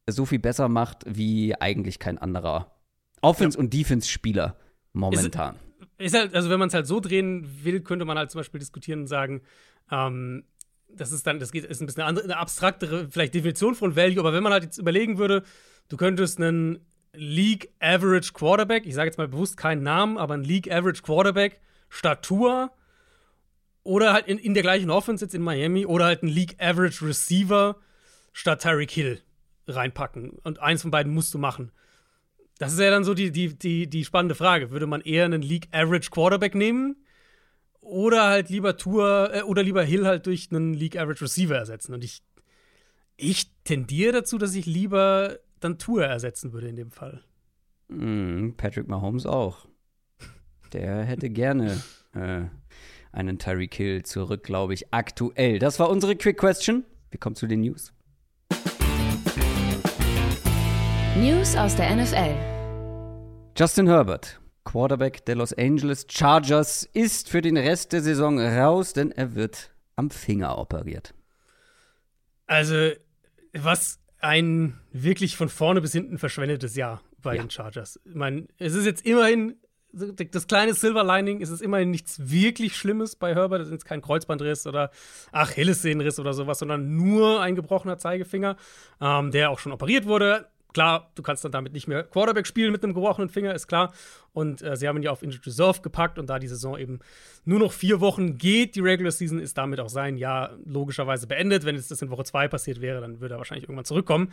so 0.08 0.24
viel 0.24 0.38
besser 0.38 0.68
macht 0.68 1.04
wie 1.08 1.56
eigentlich 1.56 1.98
kein 1.98 2.18
anderer 2.18 2.75
Offense- 3.20 3.56
ja. 3.56 3.64
und 3.64 3.72
Defense-Spieler 3.72 4.56
momentan. 4.92 5.56
Ist, 5.98 6.14
ist 6.14 6.14
halt, 6.14 6.34
also 6.34 6.50
wenn 6.50 6.58
man 6.58 6.68
es 6.68 6.74
halt 6.74 6.86
so 6.86 7.00
drehen 7.00 7.48
will, 7.64 7.80
könnte 7.80 8.04
man 8.04 8.18
halt 8.18 8.30
zum 8.30 8.40
Beispiel 8.40 8.60
diskutieren 8.60 9.00
und 9.00 9.06
sagen, 9.06 9.42
ähm, 9.90 10.44
das 10.88 11.12
ist 11.12 11.26
dann, 11.26 11.38
das 11.38 11.52
geht, 11.52 11.64
ist 11.64 11.80
ein 11.80 11.86
bisschen 11.86 12.02
eine, 12.02 12.08
andere, 12.08 12.24
eine 12.24 12.36
abstraktere, 12.36 13.08
vielleicht 13.10 13.34
Definition 13.34 13.74
von 13.74 13.96
Value, 13.96 14.20
aber 14.20 14.32
wenn 14.32 14.42
man 14.42 14.52
halt 14.52 14.64
jetzt 14.64 14.78
überlegen 14.78 15.18
würde, 15.18 15.42
du 15.88 15.96
könntest 15.96 16.40
einen 16.40 16.80
League 17.12 17.70
Average 17.80 18.32
Quarterback, 18.32 18.86
ich 18.86 18.94
sage 18.94 19.08
jetzt 19.08 19.18
mal 19.18 19.28
bewusst 19.28 19.56
keinen 19.56 19.82
Namen, 19.82 20.18
aber 20.18 20.34
einen 20.34 20.44
League 20.44 20.70
Average 20.70 21.02
Quarterback 21.02 21.60
Statur 21.88 22.72
oder 23.82 24.12
halt 24.12 24.26
in, 24.26 24.38
in 24.38 24.54
der 24.54 24.62
gleichen 24.62 24.90
Offense 24.90 25.24
jetzt 25.24 25.34
in 25.34 25.42
Miami 25.42 25.86
oder 25.86 26.06
halt 26.06 26.22
einen 26.22 26.32
League 26.32 26.56
Average 26.60 27.06
Receiver 27.06 27.76
statt 28.32 28.62
Tyreek 28.62 28.90
Hill 28.90 29.22
reinpacken. 29.66 30.30
Und 30.30 30.60
eins 30.60 30.82
von 30.82 30.90
beiden 30.90 31.14
musst 31.14 31.32
du 31.34 31.38
machen. 31.38 31.72
Das 32.58 32.72
ist 32.72 32.80
ja 32.80 32.90
dann 32.90 33.04
so 33.04 33.14
die, 33.14 33.30
die, 33.30 33.56
die, 33.58 33.88
die 33.88 34.04
spannende 34.04 34.34
Frage. 34.34 34.70
Würde 34.70 34.86
man 34.86 35.02
eher 35.02 35.24
einen 35.24 35.42
League 35.42 35.68
Average 35.72 36.10
Quarterback 36.10 36.54
nehmen, 36.54 36.96
oder 37.86 38.24
halt 38.24 38.50
lieber 38.50 38.76
Tour 38.76 39.30
äh, 39.32 39.42
oder 39.42 39.62
lieber 39.62 39.82
Hill 39.82 40.06
halt 40.06 40.26
durch 40.26 40.48
einen 40.50 40.74
League 40.74 40.98
Average 40.98 41.22
Receiver 41.22 41.56
ersetzen. 41.56 41.94
Und 41.94 42.02
ich, 42.02 42.22
ich 43.16 43.52
tendiere 43.62 44.12
dazu, 44.12 44.38
dass 44.38 44.54
ich 44.54 44.66
lieber 44.66 45.38
dann 45.60 45.78
Tour 45.78 46.04
ersetzen 46.04 46.52
würde 46.52 46.68
in 46.68 46.76
dem 46.76 46.90
Fall. 46.90 47.22
Mm, 47.88 48.50
Patrick 48.56 48.88
Mahomes 48.88 49.24
auch. 49.24 49.68
Der 50.72 51.04
hätte 51.04 51.30
gerne 51.30 51.80
äh, 52.12 52.42
einen 53.12 53.38
Tyreek 53.38 53.74
Hill 53.74 54.02
zurück, 54.02 54.42
glaube 54.42 54.74
ich, 54.74 54.92
aktuell. 54.92 55.60
Das 55.60 55.78
war 55.78 55.88
unsere 55.88 56.16
Quick 56.16 56.38
Question. 56.38 56.84
Wir 57.10 57.20
kommen 57.20 57.36
zu 57.36 57.46
den 57.46 57.60
News. 57.60 57.92
News 61.16 61.56
aus 61.56 61.74
der 61.74 61.96
NFL. 61.96 62.34
Justin 63.56 63.86
Herbert 63.86 64.38
Quarterback 64.64 65.24
der 65.24 65.36
Los 65.36 65.54
Angeles 65.54 66.06
Chargers 66.10 66.86
ist 66.92 67.30
für 67.30 67.40
den 67.40 67.56
Rest 67.56 67.94
der 67.94 68.02
Saison 68.02 68.38
raus, 68.38 68.92
denn 68.92 69.12
er 69.12 69.34
wird 69.34 69.70
am 69.94 70.10
Finger 70.10 70.58
operiert. 70.58 71.14
Also, 72.46 72.90
was 73.54 73.98
ein 74.18 74.78
wirklich 74.92 75.38
von 75.38 75.48
vorne 75.48 75.80
bis 75.80 75.92
hinten 75.92 76.18
verschwendetes 76.18 76.76
Jahr 76.76 77.00
bei 77.22 77.36
ja. 77.36 77.42
den 77.42 77.50
Chargers. 77.50 77.98
Ich 78.04 78.14
meine, 78.14 78.46
es 78.58 78.74
ist 78.74 78.84
jetzt 78.84 79.06
immerhin 79.06 79.56
das 79.92 80.46
kleine 80.46 80.74
Silver 80.74 81.02
Lining, 81.02 81.40
es 81.40 81.48
ist 81.48 81.62
immerhin 81.62 81.90
nichts 81.90 82.30
wirklich 82.30 82.76
Schlimmes 82.76 83.16
bei 83.16 83.34
Herbert. 83.34 83.62
Es 83.62 83.68
ist 83.68 83.72
jetzt 83.72 83.86
kein 83.86 84.02
Kreuzbandriss 84.02 84.66
oder 84.66 84.90
Achillessehnenriss 85.32 86.18
oder 86.18 86.34
sowas, 86.34 86.58
sondern 86.58 86.94
nur 86.94 87.40
ein 87.40 87.54
gebrochener 87.54 87.96
Zeigefinger, 87.96 88.56
ähm, 89.00 89.30
der 89.30 89.50
auch 89.50 89.58
schon 89.58 89.72
operiert 89.72 90.04
wurde. 90.04 90.48
Klar, 90.76 91.10
du 91.14 91.22
kannst 91.22 91.42
dann 91.42 91.52
damit 91.52 91.72
nicht 91.72 91.88
mehr 91.88 92.02
Quarterback 92.02 92.46
spielen 92.46 92.70
mit 92.70 92.84
einem 92.84 92.92
gebrochenen 92.92 93.30
Finger, 93.30 93.54
ist 93.54 93.66
klar. 93.66 93.94
Und 94.34 94.60
äh, 94.60 94.76
sie 94.76 94.86
haben 94.86 94.98
ihn 94.98 95.04
ja 95.04 95.10
auf 95.10 95.22
Injured 95.22 95.46
Reserve 95.46 95.80
gepackt 95.80 96.18
und 96.18 96.28
da 96.28 96.38
die 96.38 96.48
Saison 96.48 96.76
eben 96.76 96.98
nur 97.46 97.58
noch 97.58 97.72
vier 97.72 98.00
Wochen 98.00 98.36
geht, 98.36 98.76
die 98.76 98.80
Regular 98.80 99.10
Season 99.10 99.38
ist 99.38 99.56
damit 99.56 99.80
auch 99.80 99.88
sein 99.88 100.18
Jahr 100.18 100.58
logischerweise 100.66 101.26
beendet. 101.26 101.64
Wenn 101.64 101.76
jetzt 101.76 101.90
das 101.90 102.02
in 102.02 102.10
Woche 102.10 102.24
zwei 102.24 102.46
passiert 102.46 102.82
wäre, 102.82 103.00
dann 103.00 103.22
würde 103.22 103.36
er 103.36 103.38
wahrscheinlich 103.38 103.64
irgendwann 103.64 103.86
zurückkommen. 103.86 104.30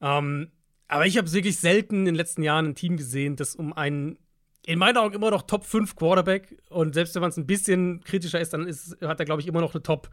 Ähm, 0.00 0.50
aber 0.88 1.04
ich 1.04 1.18
habe 1.18 1.30
wirklich 1.30 1.58
selten 1.58 1.96
in 1.96 2.04
den 2.06 2.14
letzten 2.14 2.42
Jahren 2.42 2.68
ein 2.68 2.74
Team 2.74 2.96
gesehen, 2.96 3.36
das 3.36 3.54
um 3.54 3.74
einen 3.74 4.16
in 4.64 4.78
meinen 4.78 4.96
Augen 4.96 5.14
immer 5.14 5.30
noch 5.30 5.42
Top 5.42 5.66
5 5.66 5.94
Quarterback 5.94 6.56
und 6.70 6.94
selbst 6.94 7.14
wenn 7.14 7.20
man 7.20 7.32
es 7.32 7.36
ein 7.36 7.46
bisschen 7.46 8.00
kritischer 8.00 8.40
ist, 8.40 8.54
dann 8.54 8.66
ist, 8.66 8.96
hat 9.02 9.20
er, 9.20 9.26
glaube 9.26 9.42
ich, 9.42 9.46
immer 9.46 9.60
noch 9.60 9.74
eine 9.74 9.82
Top 9.82 10.08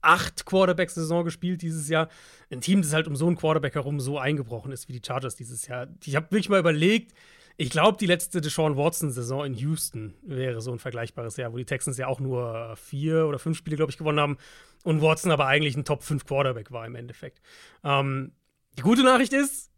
acht 0.00 0.46
Quarterback-Saison 0.46 1.24
gespielt 1.24 1.62
dieses 1.62 1.88
Jahr. 1.88 2.08
Ein 2.50 2.60
Team, 2.60 2.82
das 2.82 2.92
halt 2.92 3.08
um 3.08 3.16
so 3.16 3.26
einen 3.26 3.36
Quarterback 3.36 3.74
herum 3.74 4.00
so 4.00 4.18
eingebrochen 4.18 4.72
ist 4.72 4.88
wie 4.88 4.92
die 4.92 5.02
Chargers 5.04 5.36
dieses 5.36 5.66
Jahr. 5.66 5.88
Ich 6.04 6.16
habe 6.16 6.26
wirklich 6.30 6.48
mal 6.48 6.60
überlegt, 6.60 7.12
Ich 7.60 7.70
glaube, 7.70 7.98
die 7.98 8.06
letzte 8.06 8.40
Deshaun 8.40 8.76
Watson-Saison 8.76 9.44
in 9.44 9.54
Houston 9.54 10.14
wäre 10.22 10.60
so 10.60 10.70
ein 10.70 10.78
vergleichbares 10.78 11.36
Jahr, 11.36 11.52
wo 11.52 11.56
die 11.56 11.64
Texans 11.64 11.98
ja 11.98 12.06
auch 12.06 12.20
nur 12.20 12.76
vier 12.76 13.26
oder 13.26 13.40
fünf 13.40 13.58
Spiele, 13.58 13.74
glaube 13.74 13.90
ich, 13.90 13.98
gewonnen 13.98 14.20
haben 14.20 14.38
und 14.84 15.02
Watson 15.02 15.32
aber 15.32 15.46
eigentlich 15.46 15.76
ein 15.76 15.84
Top 15.84 16.04
5 16.04 16.24
Quarterback 16.24 16.70
war 16.70 16.86
im 16.86 16.94
Endeffekt. 16.94 17.40
Ähm, 17.82 18.30
die 18.78 18.82
gute 18.82 19.02
Nachricht 19.02 19.32
ist, 19.32 19.72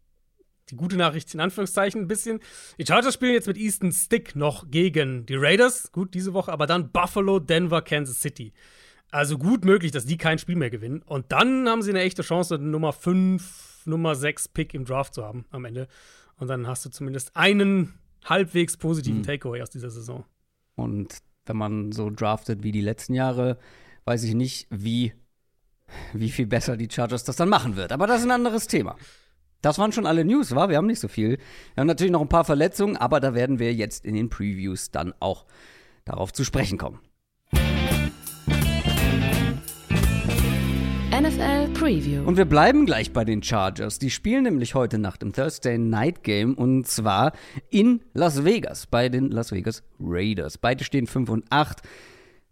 die 0.69 0.75
gute 0.75 0.95
Nachricht 0.95 1.33
in 1.33 1.39
Anführungszeichen 1.39 2.01
ein 2.01 2.07
bisschen. 2.07 2.39
Die 2.77 2.85
Chargers 2.85 3.15
spielen 3.15 3.33
jetzt 3.33 3.47
mit 3.47 3.57
Easton 3.57 3.91
Stick 3.91 4.35
noch 4.35 4.69
gegen 4.69 5.25
die 5.25 5.35
Raiders, 5.35 5.91
gut 5.91 6.13
diese 6.13 6.33
Woche, 6.35 6.51
aber 6.51 6.67
dann 6.67 6.91
Buffalo, 6.91 7.39
Denver, 7.39 7.81
Kansas 7.81 8.21
City. 8.21 8.53
Also 9.11 9.37
gut 9.37 9.65
möglich, 9.65 9.91
dass 9.91 10.05
die 10.05 10.17
kein 10.17 10.39
Spiel 10.39 10.55
mehr 10.55 10.69
gewinnen. 10.69 11.01
Und 11.05 11.31
dann 11.33 11.67
haben 11.67 11.81
sie 11.81 11.91
eine 11.91 12.01
echte 12.01 12.21
Chance, 12.21 12.57
Nummer 12.57 12.93
5, 12.93 13.81
Nummer 13.85 14.15
6 14.15 14.47
Pick 14.49 14.73
im 14.73 14.85
Draft 14.85 15.13
zu 15.13 15.23
haben 15.23 15.45
am 15.51 15.65
Ende. 15.65 15.87
Und 16.37 16.47
dann 16.47 16.65
hast 16.65 16.85
du 16.85 16.89
zumindest 16.89 17.35
einen 17.35 17.93
halbwegs 18.23 18.77
positiven 18.77 19.19
mhm. 19.19 19.23
Takeaway 19.23 19.61
aus 19.61 19.69
dieser 19.69 19.89
Saison. 19.89 20.23
Und 20.75 21.17
wenn 21.45 21.57
man 21.57 21.91
so 21.91 22.09
draftet 22.09 22.63
wie 22.63 22.71
die 22.71 22.81
letzten 22.81 23.13
Jahre, 23.13 23.57
weiß 24.05 24.23
ich 24.23 24.33
nicht, 24.33 24.67
wie, 24.69 25.13
wie 26.13 26.29
viel 26.29 26.47
besser 26.47 26.77
die 26.77 26.89
Chargers 26.89 27.25
das 27.25 27.35
dann 27.35 27.49
machen 27.49 27.75
wird. 27.75 27.91
Aber 27.91 28.07
das 28.07 28.21
ist 28.21 28.27
ein 28.27 28.31
anderes 28.31 28.67
Thema. 28.67 28.95
Das 29.61 29.77
waren 29.77 29.91
schon 29.91 30.07
alle 30.07 30.25
News, 30.25 30.55
war? 30.55 30.69
Wir 30.69 30.77
haben 30.77 30.87
nicht 30.87 31.01
so 31.01 31.07
viel. 31.07 31.37
Wir 31.75 31.81
haben 31.81 31.87
natürlich 31.87 32.11
noch 32.11 32.21
ein 32.21 32.29
paar 32.29 32.45
Verletzungen, 32.45 32.97
aber 32.97 33.19
da 33.19 33.33
werden 33.33 33.59
wir 33.59 33.73
jetzt 33.73 34.05
in 34.05 34.15
den 34.15 34.29
Previews 34.29 34.89
dann 34.89 35.13
auch 35.19 35.45
darauf 36.05 36.33
zu 36.33 36.43
sprechen 36.43 36.77
kommen. 36.77 36.99
NFL 41.31 41.67
Preview. 41.73 42.23
Und 42.23 42.37
wir 42.37 42.45
bleiben 42.45 42.85
gleich 42.85 43.13
bei 43.13 43.23
den 43.23 43.41
Chargers. 43.41 43.99
Die 43.99 44.09
spielen 44.09 44.43
nämlich 44.43 44.75
heute 44.75 44.97
Nacht 44.97 45.23
im 45.23 45.33
Thursday 45.33 45.77
Night 45.77 46.23
Game 46.23 46.55
und 46.55 46.87
zwar 46.87 47.31
in 47.69 48.01
Las 48.13 48.43
Vegas 48.43 48.87
bei 48.87 49.07
den 49.07 49.29
Las 49.29 49.51
Vegas 49.51 49.83
Raiders. 49.99 50.57
Beide 50.57 50.83
stehen 50.83 51.07
5 51.07 51.29
und 51.29 51.45
8. 51.49 51.81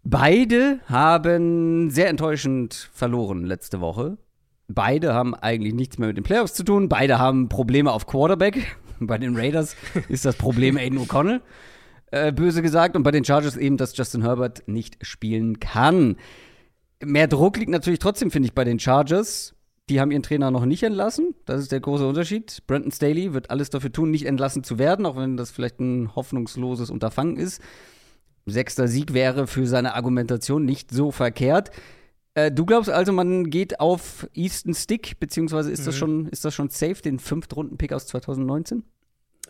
Beide 0.02 0.80
haben 0.86 1.90
sehr 1.90 2.08
enttäuschend 2.08 2.90
verloren 2.92 3.44
letzte 3.44 3.80
Woche. 3.80 4.16
Beide 4.68 5.12
haben 5.14 5.34
eigentlich 5.34 5.74
nichts 5.74 5.98
mehr 5.98 6.08
mit 6.08 6.16
den 6.16 6.24
Playoffs 6.24 6.54
zu 6.54 6.64
tun. 6.64 6.88
Beide 6.88 7.18
haben 7.18 7.48
Probleme 7.48 7.92
auf 7.92 8.06
Quarterback. 8.06 8.76
Bei 9.00 9.18
den 9.18 9.36
Raiders 9.36 9.76
ist 10.08 10.24
das 10.24 10.36
Problem 10.36 10.76
Aiden 10.76 10.98
O'Connell, 10.98 11.40
äh, 12.12 12.32
böse 12.32 12.62
gesagt. 12.62 12.96
Und 12.96 13.02
bei 13.02 13.10
den 13.10 13.24
Chargers 13.24 13.56
eben, 13.56 13.78
dass 13.78 13.96
Justin 13.96 14.22
Herbert 14.22 14.62
nicht 14.66 14.98
spielen 15.00 15.58
kann. 15.58 16.16
Mehr 17.02 17.28
Druck 17.28 17.56
liegt 17.56 17.70
natürlich 17.70 17.98
trotzdem, 17.98 18.30
finde 18.30 18.46
ich, 18.46 18.54
bei 18.54 18.64
den 18.64 18.78
Chargers. 18.78 19.54
Die 19.88 20.00
haben 20.00 20.12
ihren 20.12 20.22
Trainer 20.22 20.50
noch 20.50 20.66
nicht 20.66 20.82
entlassen. 20.82 21.34
Das 21.46 21.60
ist 21.60 21.72
der 21.72 21.80
große 21.80 22.06
Unterschied. 22.06 22.62
Brandon 22.66 22.92
Staley 22.92 23.32
wird 23.32 23.50
alles 23.50 23.70
dafür 23.70 23.90
tun, 23.90 24.10
nicht 24.10 24.26
entlassen 24.26 24.62
zu 24.62 24.78
werden, 24.78 25.04
auch 25.06 25.16
wenn 25.16 25.36
das 25.36 25.50
vielleicht 25.50 25.80
ein 25.80 26.14
hoffnungsloses 26.14 26.90
Unterfangen 26.90 27.36
ist. 27.36 27.60
Sechster 28.46 28.86
Sieg 28.86 29.14
wäre 29.14 29.46
für 29.46 29.66
seine 29.66 29.94
Argumentation 29.94 30.64
nicht 30.64 30.90
so 30.90 31.10
verkehrt. 31.10 31.70
Äh, 32.34 32.52
du 32.52 32.64
glaubst 32.64 32.90
also, 32.90 33.12
man 33.12 33.50
geht 33.50 33.80
auf 33.80 34.28
Easton 34.34 34.74
Stick, 34.74 35.18
beziehungsweise 35.18 35.70
ist, 35.70 35.80
mhm. 35.80 35.84
das, 35.86 35.96
schon, 35.96 36.26
ist 36.28 36.44
das 36.44 36.54
schon 36.54 36.68
safe, 36.68 37.02
den 37.02 37.18
Fünftrunden-Pick 37.18 37.92
aus 37.92 38.06
2019? 38.06 38.84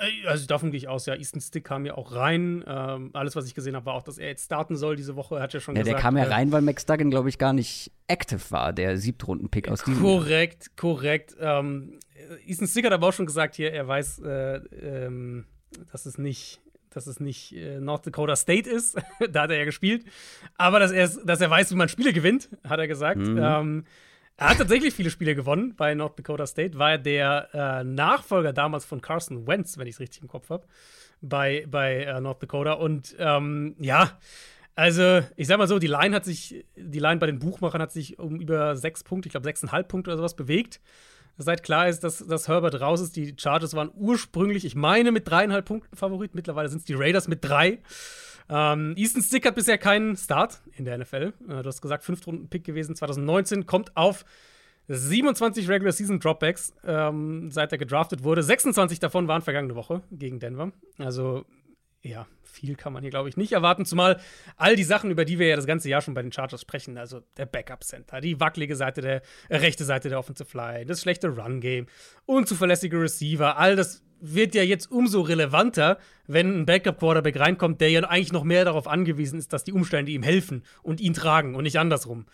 Äh, 0.00 0.26
also 0.26 0.46
davon 0.46 0.70
gehe 0.70 0.78
ich 0.78 0.88
aus, 0.88 1.06
ja. 1.06 1.14
Easton 1.14 1.40
Stick 1.40 1.64
kam 1.64 1.86
ja 1.86 1.94
auch 1.94 2.14
rein. 2.14 2.64
Ähm, 2.66 3.10
alles, 3.12 3.36
was 3.36 3.46
ich 3.46 3.54
gesehen 3.54 3.76
habe, 3.76 3.86
war 3.86 3.94
auch, 3.94 4.02
dass 4.02 4.18
er 4.18 4.28
jetzt 4.28 4.46
starten 4.46 4.76
soll 4.76 4.96
diese 4.96 5.16
Woche. 5.16 5.36
Er 5.36 5.42
hat 5.42 5.52
ja 5.52 5.60
schon 5.60 5.76
ja, 5.76 5.82
gesagt. 5.82 5.98
Der 5.98 6.02
kam 6.02 6.16
ja 6.16 6.24
äh, 6.24 6.28
rein, 6.28 6.52
weil 6.52 6.62
Max 6.62 6.86
Duggan, 6.86 7.10
glaube 7.10 7.28
ich, 7.28 7.38
gar 7.38 7.52
nicht 7.52 7.92
active 8.06 8.50
war, 8.50 8.72
der 8.72 8.96
Siebtrunden-Pick 8.96 9.68
aus 9.68 9.84
diesem 9.84 10.02
Korrekt, 10.02 10.66
Jahr. 10.66 10.76
korrekt. 10.76 11.36
Ähm, 11.38 11.98
Easton 12.46 12.66
Stick 12.66 12.86
hat 12.86 12.92
aber 12.92 13.08
auch 13.08 13.12
schon 13.12 13.26
gesagt 13.26 13.54
hier, 13.54 13.72
er 13.72 13.86
weiß, 13.86 14.20
äh, 14.20 14.56
ähm, 14.56 15.46
dass 15.92 16.06
es 16.06 16.18
nicht 16.18 16.60
dass 16.92 17.06
es 17.06 17.20
nicht 17.20 17.54
äh, 17.54 17.78
North 17.78 18.04
Dakota 18.04 18.34
State 18.34 18.68
ist. 18.68 18.96
da 19.30 19.42
hat 19.42 19.50
er 19.50 19.58
ja 19.58 19.64
gespielt. 19.64 20.04
Aber 20.56 20.80
dass 20.80 20.90
er, 20.90 21.08
dass 21.24 21.40
er 21.40 21.48
weiß, 21.48 21.70
wie 21.70 21.76
man 21.76 21.88
Spiele 21.88 22.12
gewinnt, 22.12 22.50
hat 22.64 22.80
er 22.80 22.88
gesagt. 22.88 23.20
Mhm. 23.20 23.38
Ähm, 23.40 23.84
er 24.40 24.48
hat 24.48 24.58
tatsächlich 24.58 24.94
viele 24.94 25.10
Spiele 25.10 25.34
gewonnen 25.34 25.74
bei 25.76 25.94
North 25.94 26.18
Dakota 26.18 26.46
State, 26.46 26.78
war 26.78 26.92
er 26.92 26.98
der 26.98 27.48
äh, 27.52 27.84
Nachfolger 27.84 28.54
damals 28.54 28.86
von 28.86 29.02
Carson 29.02 29.46
Wentz, 29.46 29.76
wenn 29.76 29.86
ich 29.86 29.96
es 29.96 30.00
richtig 30.00 30.22
im 30.22 30.28
Kopf 30.28 30.48
habe, 30.48 30.66
bei, 31.20 31.66
bei 31.70 32.04
äh, 32.04 32.20
North 32.22 32.42
Dakota. 32.42 32.72
Und 32.72 33.14
ähm, 33.18 33.76
ja, 33.78 34.18
also 34.74 35.20
ich 35.36 35.46
sag 35.46 35.58
mal 35.58 35.68
so, 35.68 35.78
die 35.78 35.88
Line 35.88 36.16
hat 36.16 36.24
sich, 36.24 36.64
die 36.74 36.98
Line 36.98 37.18
bei 37.18 37.26
den 37.26 37.38
Buchmachern 37.38 37.82
hat 37.82 37.92
sich 37.92 38.18
um 38.18 38.40
über 38.40 38.76
sechs 38.76 39.04
Punkte, 39.04 39.28
ich 39.28 39.32
glaube 39.32 39.44
sechseinhalb 39.44 39.88
Punkte 39.88 40.08
oder 40.10 40.16
sowas 40.16 40.34
bewegt. 40.34 40.80
Seit 41.36 41.62
klar 41.62 41.88
ist, 41.88 42.02
dass, 42.02 42.26
dass 42.26 42.48
Herbert 42.48 42.80
raus 42.80 43.02
ist. 43.02 43.16
Die 43.16 43.34
Chargers 43.36 43.74
waren 43.74 43.90
ursprünglich, 43.94 44.64
ich 44.64 44.74
meine, 44.74 45.12
mit 45.12 45.28
dreieinhalb 45.28 45.66
Punkten 45.66 45.96
Favorit. 45.96 46.34
Mittlerweile 46.34 46.70
sind 46.70 46.78
es 46.78 46.84
die 46.86 46.94
Raiders 46.94 47.28
mit 47.28 47.44
drei. 47.44 47.78
Ähm, 48.50 48.94
Easton 48.96 49.22
Stick 49.22 49.46
hat 49.46 49.54
bisher 49.54 49.78
keinen 49.78 50.16
Start 50.16 50.60
in 50.76 50.84
der 50.84 50.98
NFL. 50.98 51.32
Äh, 51.48 51.62
du 51.62 51.66
hast 51.66 51.80
gesagt, 51.80 52.04
Fünftrunden-Pick 52.04 52.64
gewesen 52.64 52.96
2019, 52.96 53.66
kommt 53.66 53.96
auf 53.96 54.24
27 54.88 55.68
Regular 55.68 55.92
Season 55.92 56.18
Dropbacks, 56.18 56.74
ähm, 56.84 57.50
seit 57.52 57.70
er 57.70 57.78
gedraftet 57.78 58.24
wurde. 58.24 58.42
26 58.42 58.98
davon 58.98 59.28
waren 59.28 59.42
vergangene 59.42 59.76
Woche 59.76 60.02
gegen 60.10 60.40
Denver. 60.40 60.72
Also, 60.98 61.44
ja, 62.02 62.26
viel 62.42 62.74
kann 62.74 62.92
man 62.92 63.02
hier, 63.02 63.10
glaube 63.10 63.28
ich, 63.28 63.36
nicht 63.36 63.52
erwarten. 63.52 63.84
Zumal 63.84 64.20
all 64.56 64.74
die 64.74 64.82
Sachen, 64.82 65.12
über 65.12 65.24
die 65.24 65.38
wir 65.38 65.46
ja 65.46 65.56
das 65.56 65.66
ganze 65.66 65.88
Jahr 65.88 66.00
schon 66.00 66.14
bei 66.14 66.22
den 66.22 66.32
Chargers 66.32 66.62
sprechen, 66.62 66.98
also 66.98 67.20
der 67.36 67.46
Backup 67.46 67.84
Center, 67.84 68.20
die 68.20 68.40
wackelige 68.40 68.74
Seite 68.74 69.00
der, 69.00 69.22
äh, 69.48 69.58
rechte 69.58 69.84
Seite 69.84 70.08
der 70.08 70.18
Offensive 70.18 70.56
Line, 70.56 70.86
das 70.86 71.02
schlechte 71.02 71.28
Run 71.28 71.60
Game, 71.60 71.86
unzuverlässige 72.26 73.00
Receiver, 73.00 73.56
all 73.58 73.76
das 73.76 74.02
wird 74.20 74.54
ja 74.54 74.62
jetzt 74.62 74.90
umso 74.90 75.22
relevanter, 75.22 75.98
wenn 76.26 76.60
ein 76.60 76.66
Backup-Quarterback 76.66 77.38
reinkommt, 77.38 77.80
der 77.80 77.90
ja 77.90 78.00
eigentlich 78.02 78.32
noch 78.32 78.44
mehr 78.44 78.64
darauf 78.64 78.86
angewiesen 78.86 79.38
ist, 79.38 79.52
dass 79.52 79.64
die 79.64 79.72
Umstände 79.72 80.12
ihm 80.12 80.22
helfen 80.22 80.62
und 80.82 81.00
ihn 81.00 81.14
tragen 81.14 81.54
und 81.54 81.64
nicht 81.64 81.78
andersrum. 81.78 82.26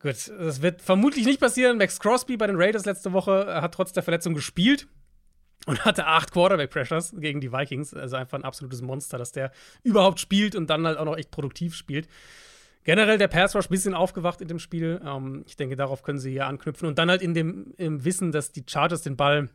Gut, 0.00 0.28
das 0.28 0.62
wird 0.62 0.80
vermutlich 0.80 1.26
nicht 1.26 1.40
passieren. 1.40 1.76
Max 1.76 2.00
Crosby 2.00 2.36
bei 2.36 2.46
den 2.46 2.56
Raiders 2.56 2.86
letzte 2.86 3.12
Woche 3.12 3.60
hat 3.60 3.74
trotz 3.74 3.92
der 3.92 4.02
Verletzung 4.02 4.34
gespielt 4.34 4.88
und 5.66 5.84
hatte 5.84 6.06
acht 6.06 6.32
Quarterback-Pressures 6.32 7.14
gegen 7.18 7.40
die 7.40 7.52
Vikings. 7.52 7.92
Also 7.92 8.16
einfach 8.16 8.38
ein 8.38 8.44
absolutes 8.44 8.80
Monster, 8.80 9.18
dass 9.18 9.32
der 9.32 9.52
überhaupt 9.82 10.20
spielt 10.20 10.54
und 10.54 10.70
dann 10.70 10.86
halt 10.86 10.98
auch 10.98 11.04
noch 11.04 11.18
echt 11.18 11.30
produktiv 11.30 11.74
spielt. 11.74 12.08
Generell 12.84 13.18
der 13.18 13.28
Pass 13.28 13.54
Rush 13.54 13.66
ein 13.66 13.70
bisschen 13.70 13.94
aufgewacht 13.94 14.40
in 14.40 14.48
dem 14.48 14.58
Spiel. 14.58 15.02
Ähm, 15.04 15.44
ich 15.46 15.56
denke, 15.56 15.76
darauf 15.76 16.02
können 16.02 16.18
sie 16.18 16.30
hier 16.30 16.46
anknüpfen. 16.46 16.88
Und 16.88 16.98
dann 16.98 17.10
halt 17.10 17.20
in 17.20 17.34
dem 17.34 17.74
im 17.76 18.04
Wissen, 18.04 18.32
dass 18.32 18.52
die 18.52 18.64
Chargers 18.66 19.02
den 19.02 19.16
Ball 19.16 19.50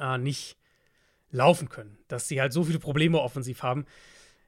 äh, 0.00 0.18
nicht 0.18 0.56
laufen 1.30 1.68
können, 1.68 1.98
dass 2.08 2.28
sie 2.28 2.40
halt 2.40 2.52
so 2.52 2.64
viele 2.64 2.78
Probleme 2.78 3.20
offensiv 3.20 3.62
haben, 3.62 3.86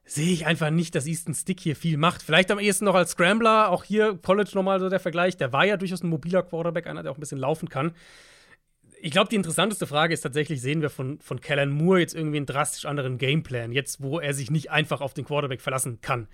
sehe 0.04 0.32
ich 0.32 0.46
einfach 0.46 0.70
nicht, 0.70 0.94
dass 0.94 1.06
Easton 1.06 1.34
Stick 1.34 1.60
hier 1.60 1.76
viel 1.76 1.96
macht. 1.96 2.22
Vielleicht 2.22 2.50
am 2.50 2.58
ehesten 2.58 2.84
noch 2.84 2.94
als 2.94 3.12
Scrambler, 3.12 3.70
auch 3.70 3.84
hier 3.84 4.18
College 4.18 4.50
nochmal 4.54 4.80
so 4.80 4.88
der 4.88 5.00
Vergleich. 5.00 5.36
Der 5.36 5.52
war 5.52 5.64
ja 5.64 5.76
durchaus 5.76 6.02
ein 6.02 6.08
mobiler 6.08 6.42
Quarterback, 6.42 6.86
einer, 6.86 7.02
der 7.02 7.12
auch 7.12 7.16
ein 7.16 7.20
bisschen 7.20 7.38
laufen 7.38 7.68
kann. 7.68 7.92
Ich 9.00 9.12
glaube, 9.12 9.28
die 9.28 9.36
interessanteste 9.36 9.86
Frage 9.86 10.14
ist 10.14 10.20
tatsächlich, 10.20 10.60
sehen 10.60 10.80
wir 10.80 10.90
von, 10.90 11.20
von 11.20 11.40
Kellen 11.40 11.70
Moore 11.70 12.00
jetzt 12.00 12.14
irgendwie 12.14 12.36
einen 12.36 12.46
drastisch 12.46 12.84
anderen 12.84 13.18
Gameplan, 13.18 13.72
jetzt 13.72 14.02
wo 14.02 14.20
er 14.20 14.32
sich 14.34 14.50
nicht 14.50 14.70
einfach 14.70 15.00
auf 15.00 15.14
den 15.14 15.24
Quarterback 15.24 15.60
verlassen 15.60 16.00
kann. 16.00 16.28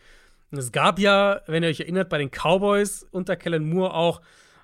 Und 0.50 0.58
es 0.58 0.72
gab 0.72 0.98
ja, 0.98 1.42
wenn 1.46 1.62
ihr 1.62 1.68
euch 1.68 1.80
erinnert, 1.80 2.08
bei 2.08 2.18
den 2.18 2.30
Cowboys 2.30 3.06
unter 3.10 3.36
Kellen 3.36 3.68
Moore 3.68 3.94
auch 3.94 4.20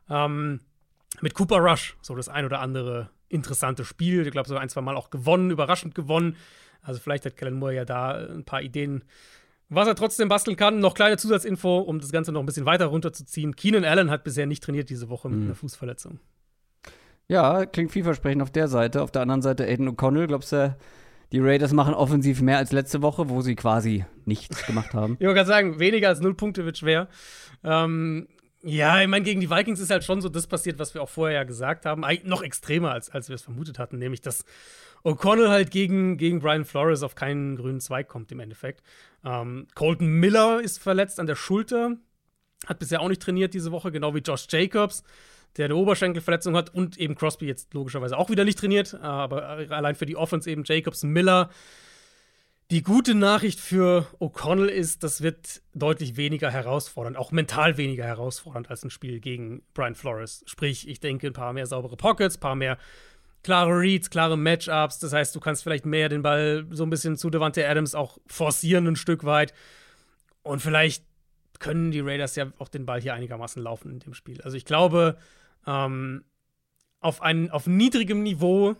ähm, 0.09 0.61
mit 1.21 1.35
Cooper 1.35 1.59
Rush 1.59 1.97
so 2.03 2.15
das 2.15 2.29
ein 2.29 2.45
oder 2.45 2.61
andere 2.61 3.11
interessante 3.35 3.85
Spiel. 3.85 4.27
Ich 4.27 4.33
glaube, 4.33 4.49
so 4.49 4.57
ein, 4.57 4.69
zwei 4.69 4.81
Mal 4.81 4.97
auch 4.97 5.11
gewonnen, 5.11 5.51
überraschend 5.51 5.95
gewonnen. 5.95 6.37
Also 6.83 7.01
vielleicht 7.01 7.27
hat 7.27 7.37
Kellen 7.37 7.59
Moore 7.59 7.75
ja 7.75 7.85
da 7.85 8.13
ein 8.13 8.45
paar 8.45 8.63
Ideen, 8.63 9.05
was 9.69 9.89
er 9.89 9.95
trotzdem 9.95 10.29
basteln 10.29 10.57
kann. 10.57 10.79
Noch 10.79 10.95
kleine 10.95 11.17
Zusatzinfo, 11.17 11.79
um 11.79 12.01
das 12.01 12.13
Ganze 12.13 12.33
noch 12.33 12.41
ein 12.41 12.47
bisschen 12.47 12.67
weiter 12.67 12.87
runterzuziehen. 12.87 13.57
Keenan 13.57 13.85
Allen 13.85 14.11
hat 14.11 14.25
bisher 14.25 14.47
nicht 14.47 14.63
trainiert 14.63 14.91
diese 14.91 15.09
Woche 15.09 15.29
mit 15.29 15.41
mhm. 15.41 15.47
einer 15.47 15.55
Fußverletzung. 15.55 16.21
Ja, 17.27 17.65
klingt 17.65 17.91
vielversprechend 17.91 18.43
auf 18.43 18.51
der 18.51 18.69
Seite. 18.69 19.03
Auf 19.03 19.11
der 19.11 19.23
anderen 19.23 19.43
Seite 19.43 19.65
Aiden 19.65 19.89
O'Connell, 19.89 20.27
glaubst 20.27 20.53
du, 20.53 20.77
die 21.33 21.41
Raiders 21.41 21.73
machen 21.73 21.95
offensiv 21.95 22.43
mehr 22.43 22.59
als 22.59 22.71
letzte 22.71 23.03
Woche, 23.03 23.31
wo 23.31 23.41
sie 23.41 23.57
quasi 23.57 24.05
nichts 24.27 24.67
gemacht 24.67 24.93
haben? 24.93 25.15
ich 25.19 25.27
wollte 25.27 25.37
gerade 25.37 25.49
sagen, 25.49 25.81
weniger 25.81 26.09
als 26.09 26.21
null 26.21 26.35
Punkte 26.35 26.67
wird 26.67 26.79
schwer. 26.79 27.09
Ähm, 27.65 28.29
ja, 28.65 29.03
ich 29.03 29.09
meine, 29.09 29.25
gegen 29.25 29.41
die 29.41 29.51
Vikings 29.51 29.79
ist 29.79 29.91
halt 29.91 30.05
schon 30.05 30.23
so 30.23 30.29
das 30.29 30.47
passiert, 30.47 30.79
was 30.79 30.95
wir 30.95 31.03
auch 31.03 31.09
vorher 31.09 31.37
ja 31.37 31.45
gesagt 31.45 31.85
haben. 31.85 32.05
Eigentlich 32.05 32.25
noch 32.25 32.43
extremer, 32.43 32.93
als, 32.93 33.11
als 33.11 33.29
wir 33.29 33.35
es 33.35 33.43
vermutet 33.43 33.79
hatten, 33.79 33.99
nämlich 33.99 34.23
dass 34.23 34.45
O'Connell 35.05 35.51
halt 35.51 35.71
gegen, 35.71 36.17
gegen 36.17 36.41
Brian 36.41 36.65
Flores 36.65 37.03
auf 37.03 37.15
keinen 37.15 37.57
grünen 37.57 37.81
Zweig 37.81 38.09
kommt 38.09 38.33
im 38.33 38.41
Endeffekt. 38.41 38.83
Ähm, 39.23 39.67
Colton 39.75 40.09
Miller 40.09 40.63
ist 40.63 40.83
verletzt 40.83 41.21
an 41.21 41.27
der 41.27 41.37
Schulter, 41.37 41.97
hat 42.67 42.79
bisher 42.79 43.03
auch 43.03 43.09
nicht 43.09 43.21
trainiert 43.21 43.53
diese 43.53 43.71
Woche, 43.71 43.93
genau 43.93 44.15
wie 44.15 44.21
Josh 44.21 44.47
Jacobs, 44.49 45.03
der 45.59 45.67
eine 45.67 45.77
Oberschenkelverletzung 45.77 46.57
hat 46.57 46.73
und 46.75 46.97
eben 46.97 47.17
Crosby 47.17 47.47
jetzt 47.47 47.75
logischerweise 47.75 48.17
auch 48.17 48.31
wieder 48.31 48.45
nicht 48.45 48.59
trainiert, 48.59 48.95
aber 48.95 49.47
allein 49.69 49.95
für 49.95 50.07
die 50.07 50.17
Offense 50.17 50.51
eben 50.51 50.65
Jacobs, 50.65 51.03
Miller. 51.03 51.51
Die 52.71 52.83
gute 52.83 53.15
Nachricht 53.15 53.61
für 53.61 54.07
O'Connell 54.21 54.69
ist, 54.69 55.03
das 55.03 55.21
wird 55.21 55.63
deutlich 55.75 56.17
weniger 56.17 56.51
herausfordernd, 56.51 57.17
auch 57.17 57.31
mental 57.31 57.77
weniger 57.77 58.05
herausfordernd 58.05 58.71
als 58.71 58.83
ein 58.83 58.91
Spiel 58.91 59.21
gegen 59.21 59.63
Brian 59.75 59.95
Flores. 59.95 60.43
Sprich, 60.47 60.89
ich 60.89 60.99
denke, 60.99 61.27
ein 61.27 61.35
paar 61.35 61.53
mehr 61.53 61.67
saubere 61.67 61.97
Pockets, 61.97 62.37
ein 62.37 62.41
paar 62.41 62.55
mehr 62.55 62.79
klare 63.43 63.79
Reads, 63.79 64.09
klare 64.09 64.39
Matchups. 64.39 64.99
Das 64.99 65.13
heißt, 65.13 65.37
du 65.37 65.41
kannst 65.41 65.63
vielleicht 65.63 65.85
mehr 65.85 66.09
den 66.09 66.23
Ball 66.23 66.67
so 66.71 66.85
ein 66.85 66.91
bisschen 66.91 67.19
zu 67.19 67.29
Devante 67.29 67.69
Adams 67.69 67.95
auch 67.95 68.19
forcieren 68.27 68.87
ein 68.87 68.97
Stück 68.97 69.25
weit. 69.25 69.53
Und 70.43 70.61
vielleicht 70.61 71.05
können 71.59 71.91
die 71.91 72.01
Raiders 72.01 72.35
ja 72.35 72.51
auch 72.59 72.69
den 72.69 72.87
Ball 72.87 73.01
hier 73.01 73.15
einigermaßen 73.15 73.63
laufen 73.63 73.91
in 73.91 73.99
dem 74.01 74.15
Spiel. 74.15 74.41
Also 74.41 74.57
ich 74.57 74.65
glaube, 74.65 75.19
ähm, 75.67 76.25
auf, 77.01 77.21
ein, 77.21 77.51
auf 77.51 77.67
niedrigem 77.67 78.23
Niveau, 78.23 78.77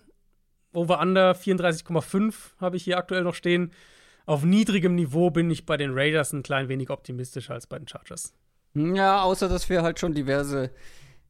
Over-Under 0.75 1.33
34,5 1.33 2.35
habe 2.61 2.77
ich 2.77 2.85
hier 2.85 2.99
aktuell 2.99 3.23
noch 3.23 3.35
stehen. 3.35 3.73
Auf 4.27 4.45
niedrigem 4.45 4.95
Niveau 4.95 5.31
bin 5.31 5.51
ich 5.51 5.67
bei 5.67 5.77
den 5.77 5.93
Raiders 5.93 6.33
ein 6.33 6.43
klein 6.43 6.69
wenig 6.69 6.91
optimistischer 6.91 7.55
als 7.55 7.67
bei 7.67 7.79
den 7.79 7.89
Chargers. 7.89 8.33
Ja, 8.75 9.23
außer 9.23 9.49
dass 9.49 9.69
wir 9.69 9.83
halt 9.83 10.01
schon 10.01 10.15
diverse 10.15 10.71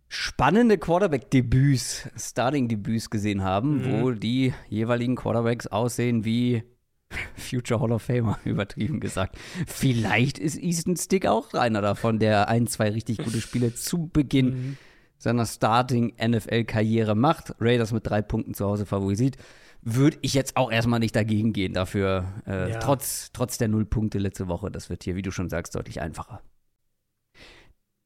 spannende 0.08 0.78
Quarterback-Debüts, 0.78 2.08
Starting-Debüts 2.16 3.10
gesehen 3.10 3.42
haben, 3.42 3.78
mhm. 3.78 4.02
wo 4.02 4.10
die 4.12 4.54
jeweiligen 4.68 5.16
Quarterbacks 5.16 5.66
aussehen 5.66 6.24
wie 6.24 6.62
Future 7.36 7.80
Hall 7.80 7.92
of 7.92 8.02
Famer, 8.02 8.38
übertrieben 8.44 9.00
gesagt. 9.00 9.36
Vielleicht 9.66 10.38
ist 10.38 10.56
Easton 10.56 10.96
Stick 10.96 11.26
auch 11.26 11.52
einer 11.54 11.82
davon, 11.82 12.18
der 12.18 12.48
ein, 12.48 12.66
zwei 12.66 12.90
richtig 12.90 13.18
gute 13.18 13.40
Spiele 13.40 13.74
zu 13.74 14.08
Beginn 14.12 14.46
mhm. 14.46 14.76
Seiner 15.18 15.46
Starting-NFL-Karriere 15.46 17.14
macht. 17.14 17.54
Raiders 17.60 17.92
mit 17.92 18.06
drei 18.06 18.22
Punkten 18.22 18.54
zu 18.54 18.66
Hause 18.66 18.86
favorisiert. 18.86 19.36
Würde 19.82 20.18
ich 20.22 20.34
jetzt 20.34 20.56
auch 20.56 20.72
erstmal 20.72 21.00
nicht 21.00 21.14
dagegen 21.14 21.52
gehen 21.52 21.74
dafür. 21.74 22.24
Äh, 22.46 22.72
ja. 22.72 22.78
trotz, 22.78 23.30
trotz 23.32 23.58
der 23.58 23.68
Null 23.68 23.84
Punkte 23.84 24.18
letzte 24.18 24.48
Woche. 24.48 24.70
Das 24.70 24.90
wird 24.90 25.04
hier, 25.04 25.16
wie 25.16 25.22
du 25.22 25.30
schon 25.30 25.50
sagst, 25.50 25.74
deutlich 25.74 26.00
einfacher. 26.00 26.40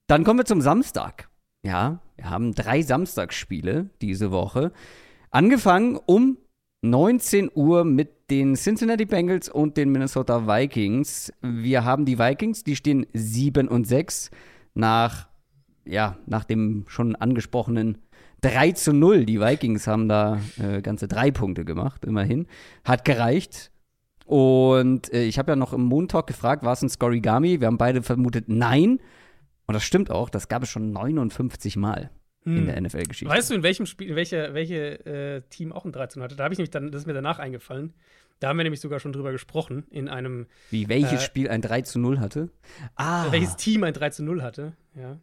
Dann 0.09 0.25
kommen 0.25 0.41
wir 0.41 0.45
zum 0.45 0.61
Samstag. 0.61 1.29
Ja, 1.63 2.01
wir 2.17 2.31
haben 2.31 2.55
drei 2.55 2.83
Samstagsspiele 2.83 3.91
diese 4.01 4.31
Woche. 4.31 4.73
Angefangen 5.31 5.99
um 6.07 6.39
19 6.83 7.51
Uhr 7.55 7.85
mit 7.85 8.31
den 8.31 8.55
Cincinnati 8.55 9.05
Bengals 9.05 9.49
und 9.49 9.77
den 9.77 9.91
Minnesota 9.91 10.47
Vikings. 10.47 11.33
Wir 11.43 11.85
haben 11.85 12.05
die 12.05 12.19
Vikings, 12.19 12.63
die 12.63 12.77
stehen 12.77 13.07
7 13.13 13.69
und 13.69 13.87
6 13.87 14.31
nach, 14.75 15.28
ja, 15.89 16.19
nach 16.27 16.45
dem 16.45 16.85
schon 16.89 17.17
angesprochenen 17.17 17.99
3 18.43 18.73
zu 18.73 18.93
0. 18.93 19.25
Die 19.25 19.41
Vikings 19.41 19.87
haben 19.87 20.09
da 20.09 20.41
äh, 20.63 20.81
ganze 20.83 21.09
drei 21.09 21.31
Punkte 21.31 21.65
gemacht, 21.65 22.05
immerhin. 22.05 22.47
Hat 22.85 23.05
gereicht. 23.05 23.71
Und 24.27 25.13
äh, 25.13 25.25
ich 25.25 25.39
habe 25.39 25.53
ja 25.53 25.57
noch 25.57 25.73
im 25.73 25.83
Moon 25.83 26.09
Talk 26.09 26.27
gefragt, 26.27 26.63
war 26.63 26.75
es 26.75 26.83
ein 26.83 26.89
Scorigami? 26.89 27.61
Wir 27.61 27.67
haben 27.67 27.79
beide 27.79 28.03
vermutet, 28.03 28.45
nein. 28.49 29.01
Und 29.67 29.75
das 29.75 29.83
stimmt 29.83 30.11
auch, 30.11 30.31
das 30.31 30.49
gab 30.49 30.63
es 30.63 30.69
schon 30.69 30.93
59 30.93 31.77
Mal 31.77 32.11
hm. 32.45 32.57
in 32.57 32.67
der 32.67 32.81
NFL-Geschichte. 32.81 33.35
Weißt 33.35 33.51
du, 33.51 33.55
in 33.55 33.63
welchem 33.63 33.87
Spiel, 33.87 34.15
welche, 34.15 34.55
welche 34.55 35.05
äh, 35.07 35.43
Team 35.49 35.73
auch 35.73 35.85
ein 35.85 35.93
13 35.93 36.23
hatte? 36.23 36.37
Da 36.37 36.45
habe 36.45 36.55
ich 36.55 36.59
nämlich 36.59 36.71
dann, 36.71 36.91
das 36.93 37.03
ist 37.03 37.07
mir 37.07 37.15
danach 37.15 37.39
eingefallen. 37.39 37.95
Da 38.41 38.49
haben 38.49 38.57
wir 38.57 38.65
nämlich 38.65 38.81
sogar 38.81 39.01
schon 39.01 39.13
drüber 39.13 39.33
gesprochen, 39.33 39.85
in 39.91 40.09
einem. 40.09 40.47
Wie, 40.71 40.89
welches 40.89 41.23
äh, 41.23 41.25
Spiel 41.25 41.49
ein 41.49 41.61
3 41.61 41.83
zu 41.83 41.99
0 41.99 42.21
hatte? 42.21 42.51
Ah. 42.95 43.27
Welches 43.33 43.57
Team 43.57 43.83
ein 43.83 43.95
3 43.95 44.11
zu 44.11 44.23
0 44.23 44.43
hatte, 44.43 44.75
ja. 44.95 45.19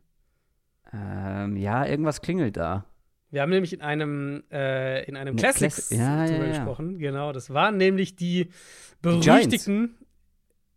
Ähm, 0.95 1.57
ja, 1.57 1.85
irgendwas 1.85 2.21
klingelt 2.21 2.57
da. 2.57 2.85
Wir 3.31 3.41
haben 3.41 3.49
nämlich 3.49 3.73
in 3.73 3.81
einem, 3.81 4.43
äh, 4.51 5.03
in 5.05 5.17
einem 5.17 5.35
Classics 5.35 5.89
ja, 5.89 6.25
drüber 6.25 6.39
ja, 6.39 6.45
ja. 6.45 6.49
gesprochen. 6.49 6.99
Genau, 6.99 7.33
das 7.33 7.49
waren 7.49 7.75
nämlich 7.77 8.15
die 8.15 8.49
berüchtigten 9.01 9.97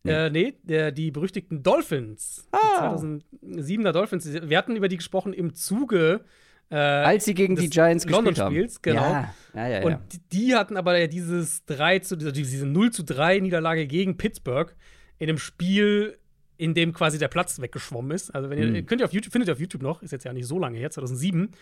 äh, 0.04 0.30
nee, 0.30 0.54
der, 0.62 0.92
die 0.92 1.10
berüchtigten 1.10 1.62
Dolphins. 1.62 2.48
Ah. 2.52 2.96
2007er 2.96 3.92
Dolphins. 3.92 4.26
Wir 4.26 4.58
hatten 4.58 4.76
über 4.76 4.88
die 4.88 4.96
gesprochen 4.96 5.32
im 5.32 5.54
Zuge. 5.54 6.25
Äh, 6.70 6.76
Als 6.76 7.25
sie 7.25 7.34
gegen 7.34 7.56
die 7.56 7.70
Giants 7.70 8.04
London 8.04 8.34
gespielt 8.34 8.72
Spiels, 8.72 8.75
haben. 8.76 8.82
genau. 8.82 9.02
Ja. 9.02 9.34
Ja, 9.54 9.68
ja, 9.68 9.82
Und 9.84 9.98
die 10.32 10.54
hatten 10.54 10.76
aber 10.76 11.06
dieses 11.08 11.64
3 11.64 12.00
zu, 12.00 12.16
diese 12.16 12.66
0 12.66 12.90
zu 12.90 13.04
3 13.04 13.40
Niederlage 13.40 13.87
gegen 13.87 14.18
Pittsburgh 14.18 14.75
in 15.18 15.28
einem 15.28 15.38
Spiel, 15.38 16.18
in 16.58 16.74
dem 16.74 16.92
quasi 16.92 17.18
der 17.18 17.28
Platz 17.28 17.60
weggeschwommen 17.60 18.10
ist. 18.10 18.34
Also, 18.34 18.50
wenn 18.50 18.58
ihr, 18.58 18.82
mhm. 18.82 18.86
könnt 18.86 19.00
ihr 19.00 19.04
auf 19.06 19.12
YouTube, 19.12 19.32
findet 19.32 19.48
ihr 19.48 19.52
auf 19.52 19.60
YouTube 19.60 19.82
noch, 19.82 20.02
ist 20.02 20.10
jetzt 20.10 20.24
ja 20.24 20.32
nicht 20.32 20.46
so 20.46 20.58
lange 20.58 20.76
her, 20.76 20.90
2007. 20.90 21.52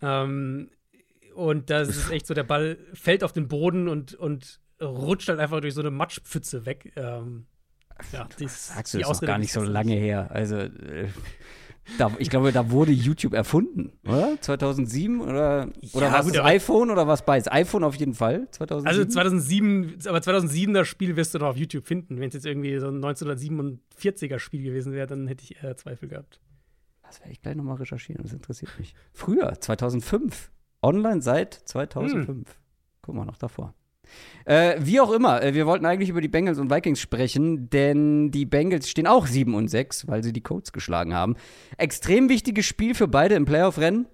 Ähm, 0.00 0.70
und 1.34 1.68
da 1.68 1.80
ist 1.80 2.10
echt 2.10 2.26
so, 2.26 2.32
der 2.32 2.44
Ball 2.44 2.78
fällt 2.94 3.22
auf 3.22 3.32
den 3.32 3.48
Boden 3.48 3.88
und, 3.88 4.14
und 4.14 4.60
rutscht 4.80 5.28
halt 5.28 5.40
einfach 5.40 5.60
durch 5.60 5.74
so 5.74 5.80
eine 5.80 5.90
Matschpfütze 5.90 6.64
weg. 6.64 6.92
Ähm, 6.96 7.46
ja, 8.12 8.28
das 8.38 8.68
sagst 8.68 8.94
du, 8.94 9.00
ist 9.00 9.08
noch 9.08 9.20
gar 9.20 9.38
nicht 9.38 9.52
so 9.52 9.62
lange 9.62 9.94
her. 9.94 10.30
Also, 10.30 10.56
äh, 10.56 11.08
da, 11.98 12.12
ich 12.18 12.30
glaube, 12.30 12.52
da 12.52 12.70
wurde 12.70 12.92
YouTube 12.92 13.32
erfunden, 13.32 13.92
oder? 14.06 14.40
2007 14.40 15.20
oder, 15.20 15.68
oder 15.92 16.06
ja, 16.06 16.12
was 16.12 16.26
gut, 16.26 16.38
iPhone 16.38 16.90
oder 16.90 17.06
was 17.06 17.24
beides? 17.24 17.50
iPhone 17.50 17.84
auf 17.84 17.94
jeden 17.94 18.14
Fall, 18.14 18.48
2007? 18.50 18.86
Also 18.86 19.04
2007, 19.10 19.98
aber 20.06 20.20
2007 20.20 20.74
das 20.74 20.88
Spiel 20.88 21.16
wirst 21.16 21.34
du 21.34 21.38
noch 21.38 21.48
auf 21.48 21.56
YouTube 21.56 21.86
finden. 21.86 22.20
Wenn 22.20 22.28
es 22.28 22.34
jetzt 22.34 22.46
irgendwie 22.46 22.78
so 22.78 22.88
ein 22.88 23.04
1947er 23.04 24.38
Spiel 24.38 24.62
gewesen 24.62 24.92
wäre, 24.92 25.06
dann 25.06 25.26
hätte 25.28 25.44
ich 25.44 25.62
eher 25.62 25.76
Zweifel 25.76 26.08
gehabt. 26.08 26.40
Das 27.02 27.20
werde 27.20 27.32
ich 27.32 27.40
gleich 27.40 27.54
nochmal 27.54 27.76
recherchieren, 27.76 28.22
das 28.22 28.32
interessiert 28.32 28.76
mich. 28.78 28.94
Früher, 29.12 29.60
2005. 29.60 30.50
Online 30.82 31.22
seit 31.22 31.54
2005. 31.54 32.28
Hm. 32.28 32.44
Guck 33.02 33.14
mal, 33.14 33.24
noch 33.24 33.38
davor. 33.38 33.74
Äh, 34.44 34.76
wie 34.78 35.00
auch 35.00 35.12
immer, 35.12 35.42
äh, 35.42 35.54
wir 35.54 35.66
wollten 35.66 35.86
eigentlich 35.86 36.08
über 36.08 36.20
die 36.20 36.28
Bengals 36.28 36.58
und 36.58 36.70
Vikings 36.70 37.00
sprechen, 37.00 37.68
denn 37.70 38.30
die 38.30 38.46
Bengals 38.46 38.88
stehen 38.88 39.06
auch 39.06 39.26
7 39.26 39.54
und 39.54 39.68
6, 39.68 40.06
weil 40.08 40.22
sie 40.22 40.32
die 40.32 40.42
Colts 40.42 40.72
geschlagen 40.72 41.14
haben. 41.14 41.36
Extrem 41.78 42.28
wichtiges 42.28 42.66
Spiel 42.66 42.94
für 42.94 43.08
beide 43.08 43.34
im 43.34 43.44
Playoff-Rennen. 43.44 44.06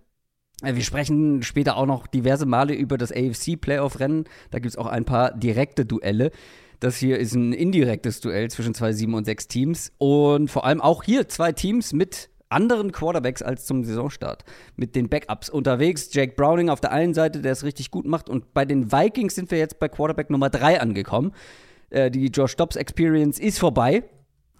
Äh, 0.63 0.75
wir 0.75 0.83
sprechen 0.83 1.43
später 1.43 1.77
auch 1.77 1.87
noch 1.87 2.07
diverse 2.07 2.47
Male 2.47 2.75
über 2.75 2.97
das 2.97 3.13
AFC-Playoff-Rennen. 3.13 4.25
Da 4.51 4.59
gibt 4.59 4.71
es 4.71 4.77
auch 4.79 4.87
ein 4.87 5.05
paar 5.05 5.37
direkte 5.37 5.85
Duelle. 5.85 6.31
Das 6.81 6.97
hier 6.97 7.19
ist 7.19 7.35
ein 7.35 7.53
indirektes 7.53 8.21
Duell 8.21 8.51
zwischen 8.51 8.75
zwei 8.75 8.93
7 8.93 9.15
und 9.15 9.25
6 9.25 9.47
Teams. 9.47 9.93
Und 9.99 10.51
vor 10.51 10.65
allem 10.65 10.81
auch 10.81 11.05
hier 11.05 11.29
zwei 11.29 11.53
Teams 11.53 11.93
mit 11.93 12.29
anderen 12.53 12.93
Quarterbacks 12.93 13.43
als 13.43 13.67
zum 13.67 13.85
Saisonstart. 13.85 14.45
Mit 14.77 14.95
den 14.95 15.09
Backups 15.09 15.51
unterwegs. 15.51 16.09
Jake 16.13 16.35
Browning 16.37 16.69
auf 16.71 16.81
der 16.81 16.93
einen 16.93 17.15
Seite, 17.15 17.41
der 17.41 17.53
es 17.53 17.65
richtig 17.65 17.91
gut 17.91 18.07
macht. 18.07 18.29
Und 18.29 18.55
bei 18.55 18.65
den 18.65 18.93
Vikings 18.93 19.35
sind 19.35 19.51
wir 19.51 19.59
jetzt 19.59 19.81
bei 19.81 19.89
Quarterback 19.89 20.31
Nummer 20.31 20.51
3 20.51 20.81
angekommen. 20.81 21.33
Äh, 21.91 22.11
die 22.11 22.27
Josh 22.27 22.57
Dobbs 22.57 22.77
Experience 22.77 23.39
ist 23.39 23.59
vorbei. 23.59 24.05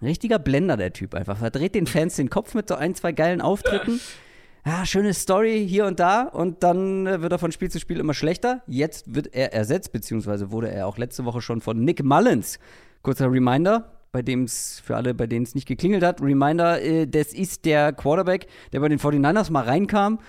Richtiger 0.01 0.39
Blender, 0.39 0.77
der 0.77 0.93
Typ 0.93 1.15
einfach. 1.15 1.37
Verdreht 1.37 1.75
den 1.75 1.87
Fans 1.87 2.15
den 2.15 2.29
Kopf 2.29 2.53
mit 2.53 2.67
so 2.67 2.75
ein, 2.75 2.93
zwei 2.95 3.13
geilen 3.13 3.41
Auftritten. 3.41 3.99
Ja, 4.65 4.85
schöne 4.85 5.13
Story 5.13 5.65
hier 5.67 5.85
und 5.85 5.99
da 5.99 6.21
und 6.21 6.63
dann 6.63 7.05
äh, 7.05 7.21
wird 7.21 7.33
er 7.33 7.39
von 7.39 7.51
Spiel 7.51 7.69
zu 7.69 7.81
Spiel 7.81 7.99
immer 7.99 8.13
schlechter. 8.13 8.61
Jetzt 8.65 9.13
wird 9.13 9.33
er 9.33 9.53
ersetzt, 9.53 9.91
beziehungsweise 9.91 10.51
wurde 10.51 10.71
er 10.71 10.87
auch 10.87 10.97
letzte 10.97 11.25
Woche 11.25 11.41
schon 11.41 11.59
von 11.59 11.83
Nick 11.83 12.01
Mullins. 12.01 12.59
Kurzer 13.01 13.29
Reminder, 13.29 13.92
bei 14.13 14.21
dem 14.21 14.43
es 14.43 14.79
für 14.79 14.95
alle, 14.95 15.13
bei 15.13 15.27
denen 15.27 15.43
es 15.43 15.55
nicht 15.55 15.67
geklingelt 15.67 16.03
hat, 16.03 16.21
Reminder, 16.21 16.81
äh, 16.81 17.07
das 17.07 17.33
ist 17.33 17.65
der 17.65 17.91
Quarterback, 17.91 18.47
der 18.71 18.79
bei 18.79 18.87
den 18.87 18.99
49ers 18.99 19.51
mal 19.51 19.63
reinkam 19.63 20.19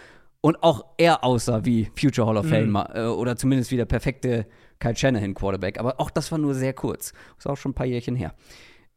und 0.40 0.62
auch 0.62 0.86
er 0.96 1.22
aussah 1.22 1.64
wie 1.64 1.90
Future 1.96 2.26
Hall 2.26 2.38
of 2.38 2.48
Fame 2.48 2.70
mhm. 2.70 2.84
äh, 2.94 3.04
oder 3.04 3.36
zumindest 3.36 3.70
wie 3.70 3.76
der 3.76 3.84
perfekte 3.84 4.46
Kyle 4.80 4.96
Shanahan 4.96 5.34
Quarterback. 5.34 5.78
Aber 5.78 6.00
auch 6.00 6.10
das 6.10 6.32
war 6.32 6.38
nur 6.38 6.54
sehr 6.54 6.72
kurz. 6.72 7.12
Ist 7.38 7.46
auch 7.46 7.56
schon 7.56 7.72
ein 7.72 7.74
paar 7.74 7.86
Jährchen 7.86 8.16
her. 8.16 8.34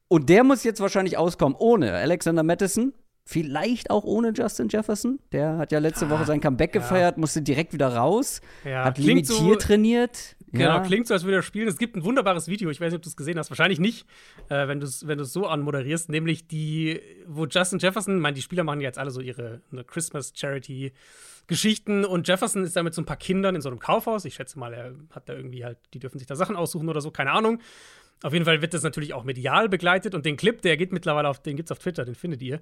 Und 0.08 0.30
der 0.30 0.46
muss 0.46 0.64
jetzt 0.64 0.80
wahrscheinlich 0.80 1.18
auskommen 1.18 1.58
ohne 1.60 1.92
Alexander 1.92 2.44
Madison, 2.44 2.94
Vielleicht 3.30 3.90
auch 3.90 4.06
ohne 4.06 4.32
Justin 4.34 4.70
Jefferson. 4.70 5.20
Der 5.34 5.58
hat 5.58 5.74
ja 5.74 5.80
letzte 5.80 6.06
ah, 6.06 6.12
Woche 6.12 6.24
sein 6.24 6.40
Comeback 6.40 6.74
ja. 6.74 6.80
gefeiert, 6.80 7.18
musste 7.18 7.42
direkt 7.42 7.74
wieder 7.74 7.94
raus. 7.94 8.40
Ja, 8.64 8.86
hat 8.86 8.98
limitiert 8.98 9.38
so, 9.38 9.56
trainiert. 9.56 10.37
Genau, 10.52 10.78
ja. 10.78 10.80
klingt 10.80 11.08
so, 11.08 11.14
als 11.14 11.24
würde 11.24 11.38
er 11.38 11.42
spielen. 11.42 11.68
Es 11.68 11.78
gibt 11.78 11.96
ein 11.96 12.04
wunderbares 12.04 12.48
Video, 12.48 12.70
ich 12.70 12.80
weiß 12.80 12.92
nicht, 12.92 12.98
ob 12.98 13.04
du 13.04 13.10
es 13.10 13.18
gesehen 13.18 13.38
hast. 13.38 13.50
Wahrscheinlich 13.50 13.80
nicht, 13.80 14.06
äh, 14.50 14.68
wenn 14.68 14.80
du 14.80 14.86
es 14.86 15.06
wenn 15.08 15.24
so 15.24 15.46
anmoderierst. 15.46 16.10
Nämlich 16.10 16.48
die, 16.48 17.02
wo 17.26 17.46
Justin 17.46 17.80
Jefferson, 17.80 18.16
ich 18.16 18.22
meine, 18.22 18.36
die 18.36 18.42
Spieler 18.42 18.64
machen 18.64 18.82
jetzt 18.82 18.98
alle 18.98 19.12
so 19.12 19.20
ihre 19.20 19.62
Christmas 19.88 20.34
Charity 20.36 20.94
Geschichten 21.48 22.04
und 22.04 22.28
Jefferson 22.28 22.66
ist 22.66 22.76
da 22.76 22.84
mit 22.84 22.94
so 22.94 23.02
ein 23.02 23.06
paar 23.06 23.18
Kindern 23.18 23.56
in 23.56 23.62
so 23.62 23.70
einem 23.70 23.80
Kaufhaus. 23.80 24.26
Ich 24.26 24.36
schätze 24.36 24.60
mal, 24.60 24.74
er 24.74 24.94
hat 25.12 25.30
da 25.30 25.34
irgendwie 25.34 25.64
halt, 25.64 25.78
die 25.94 26.00
dürfen 26.00 26.20
sich 26.20 26.28
da 26.28 26.36
Sachen 26.36 26.58
aussuchen 26.58 26.90
oder 26.90 27.00
so, 27.00 27.10
keine 27.10 27.32
Ahnung. 27.32 27.62
Auf 28.24 28.34
jeden 28.34 28.46
Fall 28.46 28.62
wird 28.62 28.74
das 28.74 28.84
natürlich 28.84 29.14
auch 29.14 29.24
medial 29.24 29.70
begleitet 29.70 30.16
und 30.16 30.26
den 30.26 30.38
Clip, 30.38 30.62
der 30.62 30.76
geht 30.76 30.92
mittlerweile 30.92 31.30
auf, 31.30 31.42
den 31.42 31.56
gibt's 31.56 31.72
auf 31.72 31.80
Twitter, 31.80 32.04
den 32.04 32.16
findet 32.16 32.42
ihr. 32.42 32.56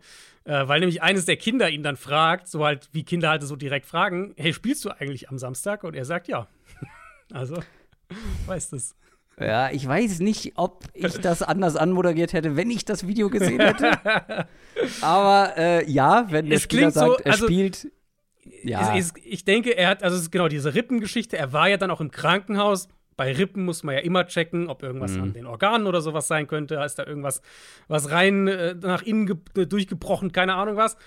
Äh, 0.43 0.67
weil 0.67 0.81
nämlich 0.81 1.01
eines 1.01 1.25
der 1.25 1.37
Kinder 1.37 1.69
ihn 1.69 1.81
dann 1.81 1.95
fragt, 1.95 2.47
so 2.47 2.63
halt, 2.63 2.89
wie 2.91 3.03
Kinder 3.03 3.29
halt 3.29 3.41
so 3.41 3.55
direkt 3.55 3.85
fragen, 3.85 4.33
hey, 4.37 4.53
spielst 4.53 4.83
du 4.85 4.89
eigentlich 4.89 5.29
am 5.29 5.39
Samstag? 5.39 5.83
Und 5.83 5.95
er 5.95 6.05
sagt 6.05 6.27
ja. 6.27 6.47
Also, 7.31 7.61
weißt 8.45 8.73
es. 8.73 8.95
Ja, 9.39 9.69
ich 9.69 9.85
weiß 9.85 10.19
nicht, 10.19 10.53
ob 10.55 10.85
ich 10.93 11.19
das 11.19 11.41
anders 11.41 11.75
anmoderiert 11.75 12.31
hätte, 12.31 12.55
wenn 12.55 12.71
ich 12.71 12.85
das 12.85 13.05
Video 13.05 13.29
gesehen 13.29 13.59
hätte. 13.59 13.99
Aber 15.01 15.57
äh, 15.57 15.89
ja, 15.91 16.27
wenn 16.29 16.45
der 16.45 16.55
es 16.55 16.63
Spieler 16.63 16.91
sagt, 16.91 17.17
so, 17.17 17.23
er 17.23 17.31
also, 17.33 17.45
spielt. 17.45 17.91
Ja. 18.63 18.95
Es, 18.95 19.07
es, 19.07 19.13
ich 19.23 19.43
denke, 19.43 19.75
er 19.75 19.89
hat, 19.89 20.03
also 20.03 20.29
genau 20.29 20.47
diese 20.47 20.73
Rippengeschichte, 20.73 21.37
er 21.37 21.51
war 21.51 21.67
ja 21.67 21.75
dann 21.77 21.91
auch 21.91 21.99
im 21.99 22.11
Krankenhaus 22.11 22.87
bei 23.17 23.31
Rippen 23.31 23.63
muss 23.63 23.83
man 23.83 23.95
ja 23.95 24.01
immer 24.01 24.27
checken, 24.27 24.67
ob 24.67 24.83
irgendwas 24.83 25.15
mhm. 25.15 25.23
an 25.23 25.33
den 25.33 25.45
Organen 25.45 25.87
oder 25.87 26.01
sowas 26.01 26.27
sein 26.27 26.47
könnte. 26.47 26.75
Ist 26.75 26.95
da 26.95 27.05
irgendwas 27.05 27.41
was 27.87 28.11
rein 28.11 28.47
äh, 28.47 28.75
nach 28.75 29.03
innen 29.03 29.41
äh, 29.55 29.65
durchgebrochen, 29.65 30.31
keine 30.31 30.55
Ahnung 30.55 30.75
was. 30.75 30.97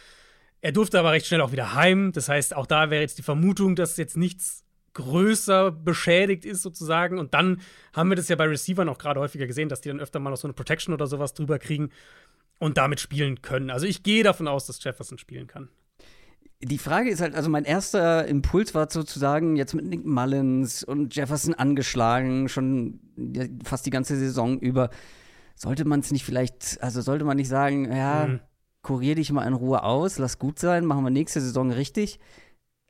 Er 0.60 0.72
durfte 0.72 0.98
aber 0.98 1.12
recht 1.12 1.26
schnell 1.26 1.40
auch 1.40 1.52
wieder 1.52 1.74
heim. 1.74 2.12
Das 2.12 2.28
heißt, 2.28 2.56
auch 2.56 2.66
da 2.66 2.90
wäre 2.90 3.02
jetzt 3.02 3.18
die 3.18 3.22
Vermutung, 3.22 3.76
dass 3.76 3.96
jetzt 3.96 4.16
nichts 4.16 4.64
größer 4.94 5.70
beschädigt 5.70 6.44
ist 6.44 6.62
sozusagen. 6.62 7.18
Und 7.18 7.34
dann 7.34 7.60
haben 7.92 8.10
wir 8.10 8.16
das 8.16 8.28
ja 8.28 8.36
bei 8.36 8.46
Receivern 8.46 8.88
auch 8.88 8.98
gerade 8.98 9.20
häufiger 9.20 9.46
gesehen, 9.46 9.68
dass 9.68 9.80
die 9.80 9.88
dann 9.88 10.00
öfter 10.00 10.18
mal 10.18 10.30
noch 10.30 10.36
so 10.36 10.48
eine 10.48 10.54
Protection 10.54 10.94
oder 10.94 11.06
sowas 11.06 11.34
drüber 11.34 11.58
kriegen 11.58 11.90
und 12.58 12.76
damit 12.76 13.00
spielen 13.00 13.42
können. 13.42 13.70
Also 13.70 13.86
ich 13.86 14.02
gehe 14.02 14.24
davon 14.24 14.48
aus, 14.48 14.66
dass 14.66 14.82
Jefferson 14.82 15.18
spielen 15.18 15.46
kann. 15.46 15.68
Die 16.60 16.78
Frage 16.78 17.08
ist 17.08 17.20
halt, 17.20 17.36
also 17.36 17.48
mein 17.48 17.64
erster 17.64 18.26
Impuls 18.26 18.74
war 18.74 18.90
sozusagen 18.90 19.54
jetzt 19.54 19.74
mit 19.74 19.84
Nick 19.84 20.04
Mullins 20.04 20.82
und 20.82 21.14
Jefferson 21.14 21.54
angeschlagen, 21.54 22.48
schon 22.48 22.98
fast 23.62 23.86
die 23.86 23.90
ganze 23.90 24.16
Saison 24.16 24.58
über. 24.58 24.90
Sollte 25.54 25.84
man 25.84 26.00
es 26.00 26.10
nicht 26.10 26.24
vielleicht, 26.24 26.78
also 26.82 27.00
sollte 27.00 27.24
man 27.24 27.36
nicht 27.36 27.48
sagen, 27.48 27.92
ja, 27.92 28.26
mhm. 28.26 28.40
kurier 28.82 29.14
dich 29.14 29.30
mal 29.30 29.46
in 29.46 29.54
Ruhe 29.54 29.84
aus, 29.84 30.18
lass 30.18 30.40
gut 30.40 30.58
sein, 30.58 30.84
machen 30.84 31.04
wir 31.04 31.10
nächste 31.10 31.40
Saison 31.40 31.70
richtig. 31.70 32.18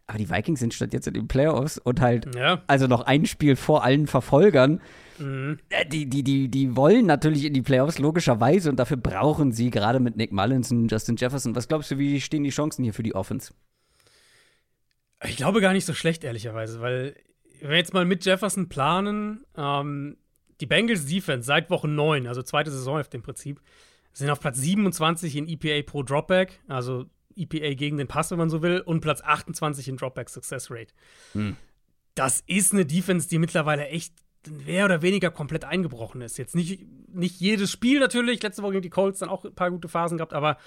Aber 0.09 0.17
die 0.17 0.31
Vikings 0.31 0.59
sind 0.59 0.73
statt 0.73 0.95
jetzt 0.95 1.07
in 1.07 1.13
den 1.13 1.29
Playoffs 1.29 1.77
und 1.77 2.01
halt, 2.01 2.35
ja. 2.35 2.63
also 2.67 2.87
noch 2.87 3.03
ein 3.03 3.27
Spiel 3.27 3.57
vor 3.57 3.85
allen 3.85 4.07
Verfolgern. 4.07 4.81
Mhm. 5.19 5.59
Äh, 5.69 5.85
die, 5.85 6.09
die, 6.09 6.23
die, 6.23 6.49
die 6.49 6.77
wollen 6.77 7.05
natürlich 7.05 7.45
in 7.45 7.53
die 7.53 7.61
Playoffs, 7.61 7.99
logischerweise, 7.99 8.71
und 8.71 8.77
dafür 8.77 8.97
brauchen 8.97 9.53
sie 9.53 9.71
gerade 9.71 10.01
mit 10.01 10.17
Nick 10.17 10.33
Mullins 10.33 10.73
und 10.73 10.89
Justin 10.89 11.17
Jefferson. 11.17 11.55
Was 11.55 11.69
glaubst 11.69 11.91
du, 11.91 11.99
wie 11.99 12.23
stehen 12.23 12.43
die 12.43 12.51
Chancen 12.51 12.85
hier 12.85 12.95
für 12.95 13.03
die 13.03 13.15
Offense? 13.15 13.53
Ich 15.27 15.37
glaube 15.37 15.61
gar 15.61 15.75
nicht 15.75 15.85
so 15.85 15.93
schlecht, 15.93 16.25
ehrlicherweise, 16.25 16.81
weil 16.81 17.15
wenn 17.61 17.71
wir 17.71 17.77
jetzt 17.77 17.93
mal 17.93 18.07
mit 18.07 18.25
Jefferson 18.25 18.71
planen, 18.71 19.45
ähm, 19.59 20.17
die 20.63 20.67
Bengals 20.67 21.05
Defense 21.05 21.47
seit 21.47 21.69
Woche 21.69 21.89
9, 21.89 22.27
also 22.27 22.43
zweite 22.43 22.71
Saisonhälfte 22.71 23.19
im 23.19 23.23
Prinzip, 23.23 23.61
sind 24.15 24.31
auf 24.31 24.41
Platz 24.41 24.59
27 24.59 25.37
in 25.37 25.49
EPA 25.49 25.83
pro 25.85 26.03
Dropback, 26.03 26.61
also 26.67 27.05
EPA 27.39 27.75
gegen 27.75 27.97
den 27.97 28.09
Pass, 28.09 28.31
wenn 28.31 28.39
man 28.39 28.51
so 28.51 28.63
will, 28.63 28.81
und 28.81 29.01
Platz 29.01 29.21
28 29.23 29.89
in 29.89 29.97
Dropback 29.97 30.29
Success 30.29 30.71
Rate. 30.71 30.93
Hm. 31.33 31.57
Das 32.15 32.43
ist 32.47 32.73
eine 32.73 32.85
Defense, 32.85 33.29
die 33.29 33.39
mittlerweile 33.39 33.89
echt 33.89 34.13
mehr 34.67 34.85
oder 34.85 35.03
weniger 35.03 35.31
komplett 35.31 35.65
eingebrochen 35.65 36.21
ist. 36.21 36.39
Jetzt 36.39 36.55
nicht, 36.55 36.81
nicht 37.13 37.41
jedes 37.41 37.71
Spiel 37.71 38.01
natürlich, 38.01 38.43
letzte 38.43 38.63
Woche 38.63 38.73
gegen 38.73 38.83
die 38.83 38.91
Colts 38.91 39.21
dann 39.21 39.29
auch 39.29 39.45
ein 39.45 39.55
paar 39.55 39.71
gute 39.71 39.89
Phasen 39.89 40.19
gehabt, 40.19 40.33
aber 40.33 40.59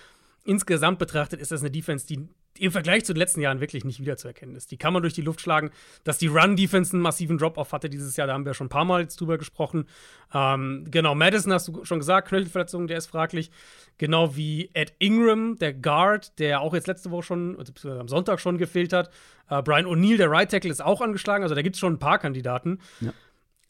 insgesamt 0.44 1.00
betrachtet 1.00 1.40
ist 1.40 1.52
das 1.52 1.62
eine 1.62 1.72
Defense, 1.72 2.08
die 2.08 2.28
im 2.60 2.72
Vergleich 2.72 3.06
zu 3.06 3.14
den 3.14 3.20
letzten 3.20 3.42
Jahren 3.42 3.62
wirklich 3.62 3.86
nicht 3.86 4.02
wiederzuerkennen 4.02 4.56
ist. 4.56 4.72
Die 4.72 4.78
kann 4.78 4.94
man 4.94 5.02
durch 5.02 5.14
die 5.14 5.22
Luft 5.22 5.42
schlagen. 5.42 5.72
Dass 6.04 6.18
die 6.18 6.28
Run-Defense 6.28 6.94
einen 6.94 7.02
massiven 7.02 7.38
Drop-Off 7.38 7.72
hatte 7.72 7.90
dieses 7.90 8.18
Jahr, 8.18 8.28
da 8.28 8.34
haben 8.34 8.46
wir 8.46 8.54
schon 8.54 8.68
ein 8.68 8.70
paar 8.70 8.86
Mal 8.86 9.08
drüber 9.08 9.38
gesprochen. 9.38 9.86
Ähm, 10.34 10.86
genau, 10.90 11.16
Madison 11.16 11.54
hast 11.54 11.70
du 11.70 11.86
schon 11.86 12.00
gesagt, 12.00 12.28
Knöchelverletzung, 12.28 12.88
der 12.88 12.98
ist 12.98 13.08
fraglich. 13.08 13.52
Genau 13.98 14.36
wie 14.36 14.70
Ed 14.74 14.94
Ingram, 15.00 15.58
der 15.60 15.74
Guard, 15.74 16.38
der 16.40 16.62
auch 16.62 16.74
jetzt 16.74 16.88
letzte 16.88 17.10
Woche 17.10 17.24
schon, 17.24 17.58
also 17.58 17.74
am 17.90 18.08
Sonntag 18.08 18.40
schon 18.40 18.58
gefehlt 18.58 18.92
hat. 18.94 19.10
Äh, 19.50 19.62
Brian 19.62 19.86
O'Neill, 19.86 20.18
der 20.18 20.30
Right 20.30 20.52
Tackle, 20.52 20.72
ist 20.72 20.84
auch 20.84 21.02
angeschlagen. 21.02 21.44
Also 21.44 21.56
da 21.56 21.62
gibt 21.62 21.78
es 21.78 21.80
schon 21.80 21.94
ein 21.94 22.00
paar 22.00 22.20
Kandidaten. 22.20 22.80
Ja. 23.00 23.14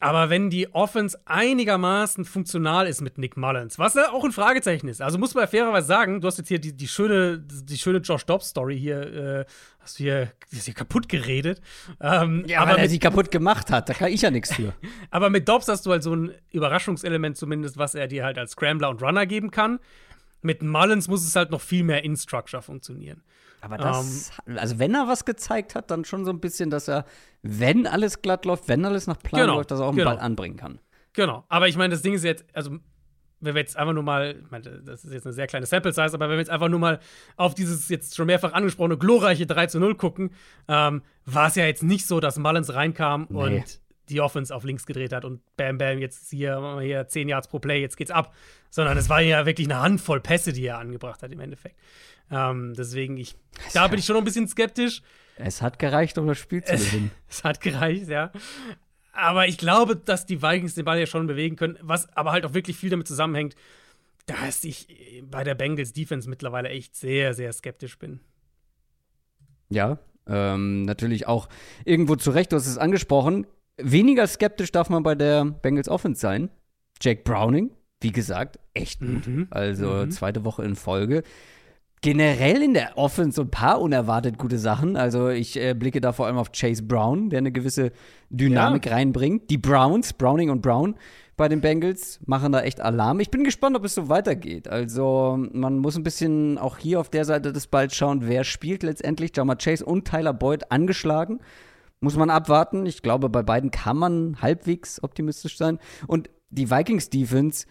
Aber 0.02 0.32
wenn 0.32 0.50
die 0.50 0.74
Offense 0.74 1.20
einigermaßen 1.26 2.26
funktional 2.26 2.88
ist 2.88 3.02
mit 3.02 3.20
Nick 3.20 3.38
Mullins, 3.38 3.78
was 3.78 3.94
ja 3.94 4.12
auch 4.12 4.26
ein 4.26 4.32
Fragezeichen 4.32 4.88
ist, 4.88 5.00
also 5.00 5.20
muss 5.20 5.36
man 5.36 5.48
fairerweise 5.48 5.86
sagen, 5.86 6.22
du 6.22 6.28
hast 6.28 6.40
jetzt 6.40 6.48
hier 6.48 6.58
die, 6.58 6.74
die 6.76 6.88
schöne, 6.88 7.38
die 7.40 7.78
schöne 7.78 8.00
Josh 8.00 8.26
Dobbs-Story 8.26 8.80
hier, 8.80 9.02
äh, 9.02 9.46
hast 9.80 10.00
du 10.00 10.04
hier, 10.04 10.32
hast 10.52 10.66
hier 10.66 10.74
kaputt 10.74 11.08
geredet. 11.08 11.62
Ähm, 12.00 12.44
ja, 12.48 12.62
aber 12.62 12.72
weil 12.72 12.80
er 12.80 12.90
sie 12.90 12.98
kaputt 12.98 13.30
gemacht 13.30 13.70
hat, 13.70 13.90
da 13.90 13.94
kann 13.94 14.12
ich 14.12 14.24
ja 14.24 14.32
nichts 14.32 14.56
für. 14.56 14.74
aber 15.12 15.30
mit 15.30 15.48
Dobbs 15.48 15.68
hast 15.68 15.86
du 15.86 15.92
halt 15.92 16.02
so 16.02 16.16
ein 16.16 16.32
Überraschungselement 16.52 17.38
zumindest, 17.38 17.78
was 17.78 17.94
er 17.94 18.08
dir 18.08 18.26
halt 18.26 18.40
als 18.40 18.54
Scrambler 18.54 18.90
und 18.90 19.04
Runner 19.04 19.28
geben 19.28 19.52
kann. 19.52 19.80
Mit 20.42 20.64
Mullins 20.64 21.10
muss 21.10 21.24
es 21.24 21.36
halt 21.36 21.52
noch 21.52 21.62
viel 21.62 21.84
mehr 21.84 22.04
in 22.04 22.18
Structure 22.18 22.64
funktionieren. 22.64 23.22
Aber 23.62 23.78
das, 23.78 24.32
um, 24.46 24.54
ähm, 24.54 24.60
also 24.60 24.80
wenn 24.80 24.94
er 24.94 25.08
was 25.08 25.26
gezeigt 25.26 25.76
hat, 25.76 25.92
dann 25.92 26.04
schon 26.04 26.26
so 26.26 26.32
ein 26.32 26.40
bisschen, 26.40 26.70
dass 26.70 26.88
er, 26.88 27.06
wenn 27.44 27.88
alles 27.88 28.22
glatt 28.22 28.46
läuft, 28.46 28.68
wenn 28.68 28.84
alles 28.86 29.08
nach 29.08 29.20
Plan 29.20 29.44
genau, 29.44 29.56
läuft, 29.56 29.72
dass 29.72 29.80
er 29.80 29.86
auch 29.86 29.90
einen 29.90 30.00
genau. 30.00 30.10
Ball 30.12 30.20
anbringen 30.20 30.58
kann. 30.58 30.80
Genau. 31.14 31.46
Aber 31.48 31.68
ich 31.68 31.78
meine, 31.78 31.94
das 31.94 32.02
Ding 32.02 32.14
ist 32.14 32.24
jetzt, 32.24 32.44
also 32.54 32.72
wenn 33.42 33.56
wir 33.56 33.62
jetzt 33.62 33.76
einfach 33.76 33.94
nur 33.94 34.04
mal, 34.04 34.40
ich 34.44 34.52
meine, 34.52 34.82
das 34.82 35.04
ist 35.04 35.14
jetzt 35.14 35.26
eine 35.26 35.34
sehr 35.34 35.48
kleine 35.48 35.66
Sample 35.66 35.92
Size, 35.92 36.14
aber 36.14 36.30
wenn 36.30 36.32
wir 36.32 36.40
jetzt 36.40 36.52
einfach 36.52 36.70
nur 36.70 36.80
mal 36.80 37.00
auf 37.38 37.56
dieses 37.56 37.90
jetzt 37.90 38.16
schon 38.16 38.28
mehrfach 38.28 38.54
angesprochene 38.54 38.98
glorreiche 38.98 39.46
3 39.46 39.68
zu 39.68 39.80
0 39.80 39.96
gucken, 39.96 40.32
ähm, 40.68 41.02
war 41.26 41.48
es 41.48 41.56
ja 41.56 41.66
jetzt 41.66 41.84
nicht 41.84 42.08
so, 42.08 42.20
dass 42.20 42.38
Mullins 42.38 42.74
reinkam 42.74 43.28
nee. 43.30 43.38
und 43.38 43.82
die 44.10 44.22
Offense 44.22 44.54
auf 44.54 44.64
links 44.64 44.86
gedreht 44.86 45.14
hat 45.14 45.26
und 45.26 45.42
bam, 45.58 45.78
bam, 45.78 45.98
jetzt 45.98 46.30
hier, 46.30 46.80
hier 46.82 47.08
10 47.08 47.30
Yards 47.30 47.48
pro 47.48 47.60
Play, 47.60 47.82
jetzt 47.82 47.98
geht's 47.98 48.12
ab. 48.12 48.34
Sondern 48.70 48.98
es 48.98 49.10
war 49.10 49.22
ja 49.22 49.46
wirklich 49.46 49.68
eine 49.68 49.82
Handvoll 49.82 50.22
Pässe, 50.22 50.54
die 50.54 50.66
er 50.66 50.78
angebracht 50.78 51.24
hat 51.24 51.32
im 51.32 51.40
Endeffekt. 51.40 51.78
Ähm, 52.32 52.74
deswegen, 52.76 53.18
ich, 53.18 53.36
da 53.74 53.88
bin 53.88 54.00
ich 54.00 54.06
schon 54.06 54.16
noch 54.16 54.22
ein 54.22 54.26
bisschen 54.26 54.48
skeptisch. 54.48 55.02
Es 55.36 55.62
hat 55.62 55.80
gereicht, 55.80 56.18
um 56.18 56.28
das 56.28 56.38
Spiel 56.38 56.64
zu 56.64 56.76
gewinnen. 56.76 57.12
es 57.30 57.44
hat 57.44 57.62
gereicht, 57.62 58.08
ja. 58.08 58.32
Aber 59.12 59.48
ich 59.48 59.58
glaube, 59.58 59.96
dass 59.96 60.26
die 60.26 60.42
Vikings 60.42 60.76
den 60.76 60.86
Ball 60.86 61.00
ja 61.00 61.06
schon 61.06 61.28
bewegen 61.28 61.58
können, 61.58 61.78
was 61.82 62.16
aber 62.16 62.32
halt 62.32 62.46
auch 62.46 62.54
wirklich 62.54 62.78
viel 62.78 62.90
damit 62.90 63.08
zusammenhängt, 63.08 63.56
dass 64.26 64.64
ich 64.64 64.88
bei 65.30 65.44
der 65.44 65.56
Bengals 65.56 65.94
Defense 65.94 66.30
mittlerweile 66.30 66.70
echt 66.70 66.96
sehr, 66.96 67.34
sehr 67.34 67.52
skeptisch 67.52 68.00
bin. 68.00 68.22
Ja, 69.70 70.00
ähm, 70.28 70.84
natürlich 70.84 71.28
auch 71.28 71.50
irgendwo 71.84 72.16
zu 72.16 72.32
Recht, 72.32 72.52
du 72.52 72.56
hast 72.56 72.68
es 72.68 72.78
angesprochen. 72.78 73.48
Weniger 73.78 74.28
skeptisch 74.28 74.72
darf 74.72 74.90
man 74.90 75.04
bei 75.04 75.16
der 75.16 75.46
Bengals 75.46 75.90
Offense 75.90 76.22
sein. 76.22 76.50
Jake 77.02 77.24
Browning, 77.24 77.72
wie 78.00 78.12
gesagt, 78.12 78.60
echt 78.74 79.00
gut. 79.00 79.28
Mhm. 79.28 79.48
Also 79.50 79.88
mhm. 79.88 80.12
zweite 80.12 80.46
Woche 80.46 80.64
in 80.64 80.76
Folge 80.76 81.24
generell 82.02 82.64
in 82.64 82.74
der 82.74 82.98
Offense 82.98 83.36
so 83.36 83.44
ein 83.44 83.52
paar 83.52 83.80
unerwartet 83.80 84.38
gute 84.38 84.58
Sachen. 84.58 84.98
Also 84.98 85.30
ich 85.30 85.58
äh, 85.58 85.74
blicke 85.74 86.02
da 86.02 86.12
vor 86.12 86.26
allem 86.26 86.38
auf 86.38 86.52
Chase 86.52 86.84
Brown, 86.84 87.30
der 87.30 87.40
eine 87.40 87.52
gewisse 87.52 87.92
Dynamik 88.30 88.88
ja. 88.88 88.94
reinbringt. 88.94 89.50
Die 89.50 89.60
Browns, 89.60 90.14
Browning 90.14 90.50
und 90.50 90.62
Brown 90.62 90.96
bei 91.38 91.48
den 91.48 91.62
Bengals 91.62 92.20
machen 92.26 92.52
da 92.52 92.62
echt 92.62 92.82
Alarm. 92.82 93.20
Ich 93.20 93.32
bin 93.32 93.44
gespannt, 93.44 93.76
ob 93.76 93.86
es 93.86 93.96
so 93.96 94.10
weitergeht. 94.10 94.68
Also 94.68 95.40
man 95.54 95.78
muss 95.78 95.96
ein 95.96 96.04
bisschen 96.04 96.58
auch 96.58 96.78
hier 96.78 97.00
auf 97.00 97.10
der 97.10 97.26
Seite 97.26 97.54
des 97.54 97.68
Balls 97.68 97.96
schauen, 97.96 98.28
wer 98.28 98.44
spielt 98.44 98.84
letztendlich. 98.84 99.32
Jama 99.36 99.56
Chase 99.56 99.86
und 99.86 100.06
Tyler 100.06 100.34
Boyd 100.34 100.72
angeschlagen. 100.72 101.40
Muss 102.00 102.18
man 102.18 102.32
abwarten. 102.32 102.88
Ich 102.88 103.04
glaube, 103.04 103.30
bei 103.30 103.44
beiden 103.44 103.70
kann 103.70 103.98
man 103.98 104.38
halbwegs 104.42 105.02
optimistisch 105.04 105.58
sein. 105.58 105.78
Und 106.08 106.30
die 106.50 106.70
Vikings 106.70 107.10
Defense 107.10 107.66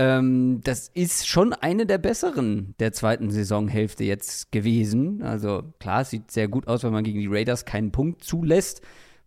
ähm, 0.00 0.62
das 0.64 0.88
ist 0.88 1.28
schon 1.28 1.52
eine 1.52 1.84
der 1.84 1.98
besseren 1.98 2.74
der 2.80 2.92
zweiten 2.94 3.30
Saisonhälfte 3.30 4.02
jetzt 4.02 4.50
gewesen. 4.50 5.22
Also 5.22 5.62
klar, 5.78 6.00
es 6.00 6.10
sieht 6.10 6.30
sehr 6.30 6.48
gut 6.48 6.66
aus, 6.68 6.84
wenn 6.84 6.92
man 6.92 7.04
gegen 7.04 7.20
die 7.20 7.28
Raiders 7.28 7.66
keinen 7.66 7.92
Punkt 7.92 8.24
zulässt. 8.24 8.80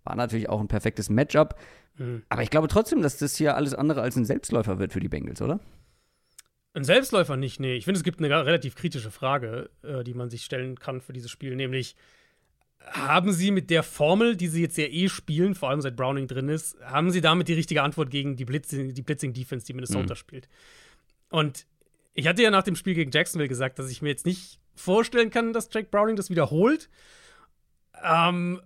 War 0.04 0.16
natürlich 0.16 0.50
auch 0.50 0.60
ein 0.60 0.68
perfektes 0.68 1.12
Matchup. 1.12 1.60
Mhm. 2.00 2.24
Aber 2.28 2.42
ich 2.42 2.50
glaube 2.50 2.70
trotzdem, 2.70 3.04
dass 3.04 3.18
das 3.18 3.36
hier 3.36 3.56
alles 3.56 3.76
andere 3.76 4.02
als 4.02 4.16
ein 4.16 4.26
Selbstläufer 4.26 4.80
wird 4.80 4.94
für 4.94 5.00
die 5.00 5.10
Bengals, 5.10 5.44
oder? 5.44 5.60
Ein 6.74 6.86
Selbstläufer 6.86 7.38
nicht, 7.38 7.60
nee. 7.60 7.76
Ich 7.76 7.86
finde, 7.86 8.00
es 8.00 8.04
gibt 8.04 8.20
eine 8.20 8.30
relativ 8.44 8.74
kritische 8.74 9.12
Frage, 9.12 9.70
äh, 9.84 10.04
die 10.04 10.16
man 10.16 10.32
sich 10.32 10.44
stellen 10.44 10.80
kann 10.80 11.02
für 11.02 11.14
dieses 11.14 11.30
Spiel, 11.30 11.56
nämlich 11.56 11.96
haben 12.92 13.32
sie 13.32 13.52
mit 13.52 13.70
der 13.70 13.84
Formel, 13.84 14.36
die 14.36 14.48
sie 14.48 14.62
jetzt 14.62 14.78
ja 14.78 14.86
eh 14.86 15.10
spielen, 15.10 15.56
vor 15.56 15.70
allem 15.70 15.82
seit 15.82 15.96
Browning 15.96 16.28
drin 16.28 16.50
ist, 16.50 16.80
haben 16.82 17.12
sie 17.12 17.22
damit 17.22 17.48
die 17.48 17.54
richtige 17.54 17.82
Antwort 17.82 18.12
gegen 18.12 18.36
die, 18.36 18.46
Blitzing, 18.46 18.94
die 18.94 19.02
Blitzing-Defense, 19.02 19.66
die 19.66 19.74
Minnesota 19.74 20.14
mhm. 20.14 20.18
spielt. 20.18 20.50
Und 21.30 21.66
ich 22.14 22.28
hatte 22.28 22.44
ja 22.44 22.52
nach 22.52 22.64
dem 22.64 22.76
Spiel 22.76 22.94
gegen 22.94 23.12
Jacksonville 23.12 23.50
gesagt, 23.50 23.80
dass 23.80 23.90
ich 23.90 24.02
mir 24.02 24.10
jetzt 24.10 24.26
nicht 24.26 24.60
vorstellen 24.76 25.30
kann, 25.30 25.54
dass 25.54 25.70
Jack 25.72 25.92
Browning 25.92 26.16
das 26.16 26.30
wiederholt. 26.30 26.90
Ähm, 28.04 28.62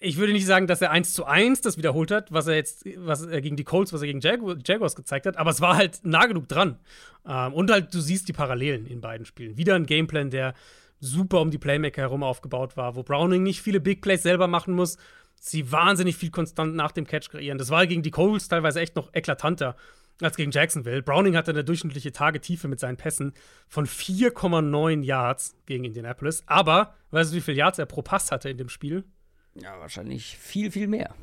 ich 0.00 0.16
würde 0.16 0.32
nicht 0.32 0.46
sagen, 0.46 0.66
dass 0.66 0.80
er 0.80 0.90
eins 0.90 1.12
zu 1.12 1.24
eins 1.24 1.60
das 1.60 1.76
wiederholt 1.76 2.10
hat, 2.10 2.32
was 2.32 2.46
er 2.46 2.54
jetzt, 2.54 2.84
was 2.96 3.22
er 3.22 3.40
gegen 3.40 3.56
die 3.56 3.64
Colts, 3.64 3.92
was 3.92 4.00
er 4.00 4.06
gegen 4.06 4.20
Jag 4.20 4.40
Jaguars 4.66 4.94
gezeigt 4.94 5.26
hat, 5.26 5.36
aber 5.36 5.50
es 5.50 5.60
war 5.60 5.76
halt 5.76 6.00
nah 6.04 6.26
genug 6.26 6.48
dran. 6.48 6.78
Ähm, 7.26 7.52
und 7.52 7.70
halt, 7.70 7.92
du 7.94 8.00
siehst 8.00 8.28
die 8.28 8.32
Parallelen 8.32 8.86
in 8.86 9.00
beiden 9.00 9.26
Spielen. 9.26 9.56
Wieder 9.56 9.74
ein 9.74 9.86
Gameplan, 9.86 10.30
der 10.30 10.54
super 11.00 11.40
um 11.40 11.50
die 11.50 11.58
Playmaker 11.58 12.02
herum 12.02 12.22
aufgebaut 12.22 12.76
war, 12.76 12.96
wo 12.96 13.02
Browning 13.02 13.42
nicht 13.42 13.62
viele 13.62 13.80
Big 13.80 14.02
Plays 14.02 14.22
selber 14.22 14.46
machen 14.48 14.74
muss, 14.74 14.96
sie 15.40 15.70
wahnsinnig 15.70 16.16
viel 16.16 16.30
konstant 16.30 16.74
nach 16.74 16.92
dem 16.92 17.06
Catch 17.06 17.30
kreieren. 17.30 17.58
Das 17.58 17.70
war 17.70 17.86
gegen 17.86 18.02
die 18.02 18.10
Coles 18.10 18.48
teilweise 18.48 18.80
echt 18.80 18.96
noch 18.96 19.12
eklatanter 19.12 19.76
als 20.20 20.36
gegen 20.36 20.50
Jacksonville. 20.50 21.02
Browning 21.02 21.36
hatte 21.36 21.52
eine 21.52 21.64
durchschnittliche 21.64 22.12
Tagetiefe 22.12 22.68
mit 22.68 22.80
seinen 22.80 22.96
Pässen 22.96 23.34
von 23.68 23.86
4,9 23.86 25.02
Yards 25.02 25.56
gegen 25.66 25.84
Indianapolis. 25.84 26.42
Aber, 26.46 26.94
weißt 27.10 27.32
du, 27.32 27.36
wie 27.36 27.40
viele 27.40 27.58
Yards 27.58 27.78
er 27.78 27.86
pro 27.86 28.02
Pass 28.02 28.32
hatte 28.32 28.50
in 28.50 28.58
dem 28.58 28.68
Spiel? 28.68 29.04
Ja, 29.54 29.78
wahrscheinlich 29.78 30.36
viel, 30.36 30.70
viel 30.70 30.88
mehr. 30.88 31.14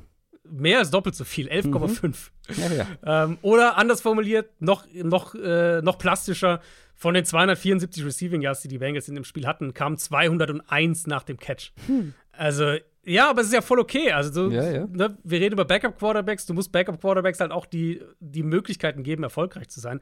Mehr 0.44 0.80
als 0.80 0.92
doppelt 0.92 1.16
so 1.16 1.24
viel, 1.24 1.50
11,5. 1.50 2.30
Mhm. 2.48 2.56
Ja, 2.56 2.86
ja. 3.04 3.24
ähm, 3.24 3.38
oder 3.42 3.78
anders 3.78 4.02
formuliert, 4.02 4.50
noch, 4.62 4.86
noch, 4.94 5.34
äh, 5.36 5.82
noch 5.82 5.98
plastischer, 5.98 6.62
von 6.96 7.14
den 7.14 7.26
274 7.26 8.06
Receiving 8.06 8.42
Yards, 8.42 8.62
die 8.62 8.68
die 8.70 8.78
Bengals 8.78 9.10
in 9.10 9.16
dem 9.16 9.26
Spiel 9.26 9.46
hatten, 9.46 9.74
kamen 9.74 9.98
201 9.98 11.08
nach 11.08 11.24
dem 11.24 11.38
Catch. 11.38 11.74
Hm. 11.88 12.14
Also, 12.32 12.76
ja, 13.04 13.30
aber 13.30 13.42
es 13.42 13.48
ist 13.48 13.54
ja 13.54 13.62
voll 13.62 13.80
okay. 13.80 14.12
Also, 14.12 14.50
du, 14.50 14.56
ja, 14.56 14.72
ja. 14.72 14.88
Ne, 14.88 15.18
wir 15.24 15.40
reden 15.40 15.54
über 15.54 15.66
Backup-Quarterbacks. 15.66 16.46
Du 16.46 16.54
musst 16.54 16.72
Backup-Quarterbacks 16.72 17.40
halt 17.40 17.52
auch 17.52 17.66
die, 17.66 18.02
die 18.20 18.44
Möglichkeiten 18.44 19.04
geben, 19.04 19.24
erfolgreich 19.24 19.70
zu 19.70 19.80
sein. 19.80 20.00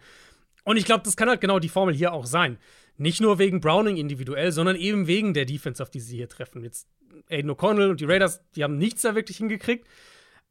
Und 0.63 0.77
ich 0.77 0.85
glaube, 0.85 1.03
das 1.03 1.17
kann 1.17 1.27
halt 1.27 1.41
genau 1.41 1.59
die 1.59 1.69
Formel 1.69 1.93
hier 1.93 2.13
auch 2.13 2.25
sein. 2.25 2.57
Nicht 2.97 3.21
nur 3.21 3.39
wegen 3.39 3.59
Browning 3.59 3.97
individuell, 3.97 4.51
sondern 4.51 4.75
eben 4.75 5.07
wegen 5.07 5.33
der 5.33 5.45
Defense, 5.45 5.81
auf 5.81 5.89
die 5.89 5.99
sie 5.99 6.15
hier 6.15 6.29
treffen. 6.29 6.63
Jetzt 6.63 6.87
Aiden 7.29 7.51
O'Connell 7.51 7.89
und 7.89 7.99
die 7.99 8.05
Raiders, 8.05 8.41
die 8.55 8.63
haben 8.63 8.77
nichts 8.77 9.01
da 9.01 9.15
wirklich 9.15 9.37
hingekriegt. 9.37 9.87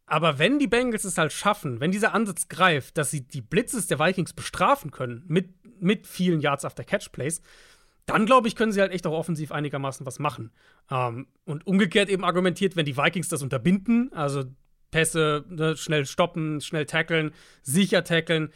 Aber 0.07 0.39
wenn 0.39 0.59
die 0.59 0.67
Bengals 0.67 1.05
es 1.05 1.17
halt 1.17 1.33
schaffen, 1.33 1.81
wenn 1.81 1.93
dieser 1.93 2.13
Ansatz 2.13 2.49
greift, 2.49 2.99
dass 2.99 3.11
sie 3.11 3.27
die 3.27 3.41
Blitzes 3.41 3.87
der 3.87 3.99
Vikings 3.99 4.33
bestrafen 4.35 4.91
können 4.91 5.25
mit, 5.27 5.55
mit 5.83 6.07
vielen 6.07 6.41
Yards 6.41 6.65
after 6.65 6.85
Catch 6.85 7.13
Plays, 7.13 7.43
dann 8.07 8.27
glaube 8.27 8.49
ich, 8.49 8.57
können 8.57 8.73
sie 8.73 8.81
halt 8.81 8.93
echt 8.93 9.07
auch 9.07 9.13
offensiv 9.17 9.53
einigermaßen 9.53 10.05
was 10.07 10.19
machen. 10.19 10.51
Ähm, 10.91 11.27
und 11.45 11.67
umgekehrt 11.67 12.09
eben 12.09 12.25
argumentiert, 12.25 12.77
wenn 12.77 12.85
die 12.85 12.97
Vikings 12.97 13.29
das 13.29 13.43
unterbinden, 13.43 14.13
also 14.13 14.45
Pässe 14.91 15.45
ne, 15.49 15.77
schnell 15.77 16.05
stoppen, 16.07 16.61
schnell 16.61 16.87
tackeln, 16.87 17.33
sicher 17.63 18.05
tackeln, 18.05 18.53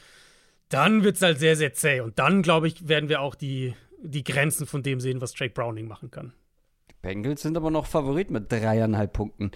dann 0.68 1.04
wird 1.04 1.16
es 1.16 1.22
halt 1.22 1.38
sehr, 1.38 1.56
sehr 1.56 1.72
zäh. 1.72 2.00
Und 2.00 2.18
dann, 2.18 2.42
glaube 2.42 2.66
ich, 2.66 2.88
werden 2.88 3.08
wir 3.08 3.20
auch 3.20 3.34
die, 3.34 3.74
die 4.02 4.24
Grenzen 4.24 4.66
von 4.66 4.82
dem 4.82 5.00
sehen, 5.00 5.20
was 5.20 5.38
Jake 5.38 5.54
Browning 5.54 5.86
machen 5.86 6.10
kann. 6.10 6.32
Die 6.90 6.94
Bengals 7.02 7.42
sind 7.42 7.56
aber 7.56 7.70
noch 7.70 7.86
Favorit 7.86 8.30
mit 8.30 8.50
dreieinhalb 8.50 9.12
Punkten 9.12 9.52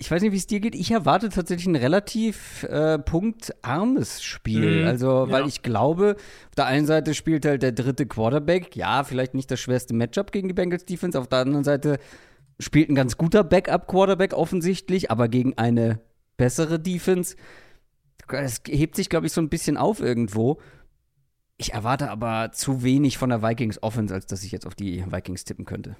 ich 0.00 0.10
weiß 0.10 0.22
nicht, 0.22 0.32
wie 0.32 0.36
es 0.36 0.46
dir 0.46 0.60
geht. 0.60 0.76
Ich 0.76 0.92
erwarte 0.92 1.28
tatsächlich 1.28 1.66
ein 1.66 1.74
relativ 1.74 2.62
äh, 2.64 3.00
punktarmes 3.00 4.22
Spiel. 4.22 4.82
Mhm, 4.82 4.86
also, 4.86 5.26
weil 5.28 5.42
ja. 5.42 5.48
ich 5.48 5.62
glaube, 5.62 6.14
auf 6.48 6.54
der 6.56 6.66
einen 6.66 6.86
Seite 6.86 7.14
spielt 7.14 7.44
halt 7.44 7.62
der 7.62 7.72
dritte 7.72 8.06
Quarterback. 8.06 8.76
Ja, 8.76 9.02
vielleicht 9.02 9.34
nicht 9.34 9.50
das 9.50 9.58
schwerste 9.58 9.94
Matchup 9.94 10.30
gegen 10.30 10.46
die 10.46 10.54
Bengals 10.54 10.84
Defense. 10.84 11.18
Auf 11.18 11.26
der 11.26 11.40
anderen 11.40 11.64
Seite 11.64 11.98
spielt 12.60 12.90
ein 12.90 12.94
ganz 12.94 13.16
guter 13.16 13.42
Backup-Quarterback 13.42 14.34
offensichtlich, 14.34 15.10
aber 15.10 15.26
gegen 15.26 15.58
eine 15.58 16.00
bessere 16.36 16.78
Defense. 16.78 17.34
Es 18.28 18.62
hebt 18.68 18.94
sich, 18.94 19.08
glaube 19.08 19.26
ich, 19.26 19.32
so 19.32 19.40
ein 19.40 19.48
bisschen 19.48 19.76
auf 19.76 20.00
irgendwo. 20.00 20.60
Ich 21.56 21.72
erwarte 21.72 22.08
aber 22.08 22.52
zu 22.52 22.84
wenig 22.84 23.18
von 23.18 23.30
der 23.30 23.42
Vikings 23.42 23.82
Offense, 23.82 24.14
als 24.14 24.26
dass 24.26 24.44
ich 24.44 24.52
jetzt 24.52 24.66
auf 24.66 24.76
die 24.76 25.04
Vikings 25.10 25.44
tippen 25.44 25.64
könnte. 25.64 25.96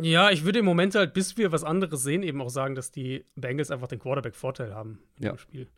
Ja, 0.00 0.30
ich 0.30 0.44
würde 0.44 0.58
im 0.58 0.64
Moment 0.64 0.94
halt, 0.94 1.14
bis 1.14 1.36
wir 1.36 1.52
was 1.52 1.64
anderes 1.64 2.02
sehen, 2.02 2.22
eben 2.22 2.40
auch 2.42 2.50
sagen, 2.50 2.74
dass 2.74 2.90
die 2.90 3.24
Bengals 3.34 3.70
einfach 3.70 3.88
den 3.88 3.98
Quarterback-Vorteil 3.98 4.74
haben 4.74 5.00
ja. 5.18 5.30
im 5.30 5.38
Spiel. 5.38 5.68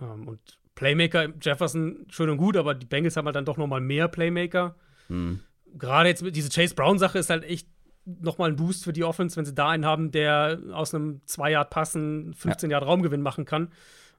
Ähm, 0.00 0.28
und 0.28 0.40
Playmaker, 0.74 1.28
Jefferson, 1.40 2.06
schön 2.10 2.28
und 2.28 2.36
gut, 2.36 2.56
aber 2.56 2.74
die 2.74 2.86
Bengals 2.86 3.16
haben 3.16 3.24
halt 3.24 3.36
dann 3.36 3.46
doch 3.46 3.56
noch 3.56 3.66
mal 3.66 3.80
mehr 3.80 4.08
Playmaker. 4.08 4.76
Mhm. 5.08 5.40
Gerade 5.78 6.08
jetzt 6.08 6.24
diese 6.34 6.50
Chase 6.50 6.74
Brown-Sache 6.74 7.18
ist 7.18 7.30
halt 7.30 7.44
echt 7.44 7.68
noch 8.04 8.38
mal 8.38 8.50
ein 8.50 8.56
Boost 8.56 8.84
für 8.84 8.92
die 8.92 9.04
Offense, 9.04 9.36
wenn 9.36 9.44
sie 9.44 9.54
da 9.54 9.70
einen 9.70 9.84
haben, 9.84 10.10
der 10.10 10.60
aus 10.72 10.94
einem 10.94 11.22
2-Yard-Passen 11.26 12.34
15 12.34 12.70
ja. 12.70 12.76
Yard 12.76 12.86
Raumgewinn 12.86 13.22
machen 13.22 13.46
kann. 13.46 13.72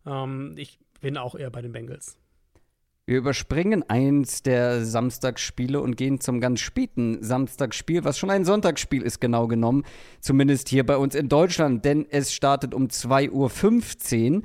Ähm, 0.06 0.56
ich 0.58 0.80
bin 1.00 1.17
auch 1.17 1.36
eher 1.36 1.52
bei 1.52 1.62
den 1.62 1.71
Bengals. 1.71 2.17
Wir 3.10 3.20
überspringen 3.20 3.89
eins 3.89 4.43
der 4.43 4.84
Samstagsspiele 4.84 5.80
und 5.80 5.96
gehen 5.96 6.20
zum 6.20 6.41
ganz 6.41 6.60
späten 6.60 7.24
Samstagsspiel, 7.24 8.04
was 8.04 8.17
schon 8.17 8.30
ein 8.30 8.43
Sonntagsspiel 8.43 9.02
ist, 9.02 9.22
genau 9.22 9.48
genommen. 9.48 9.84
Zumindest 10.20 10.67
hier 10.67 10.86
bei 10.86 10.98
uns 10.98 11.15
in 11.15 11.30
Deutschland, 11.30 11.86
denn 11.86 12.06
es 12.10 12.34
startet 12.34 12.74
um 12.74 12.88
2.15 12.88 14.36
Uhr. 14.36 14.41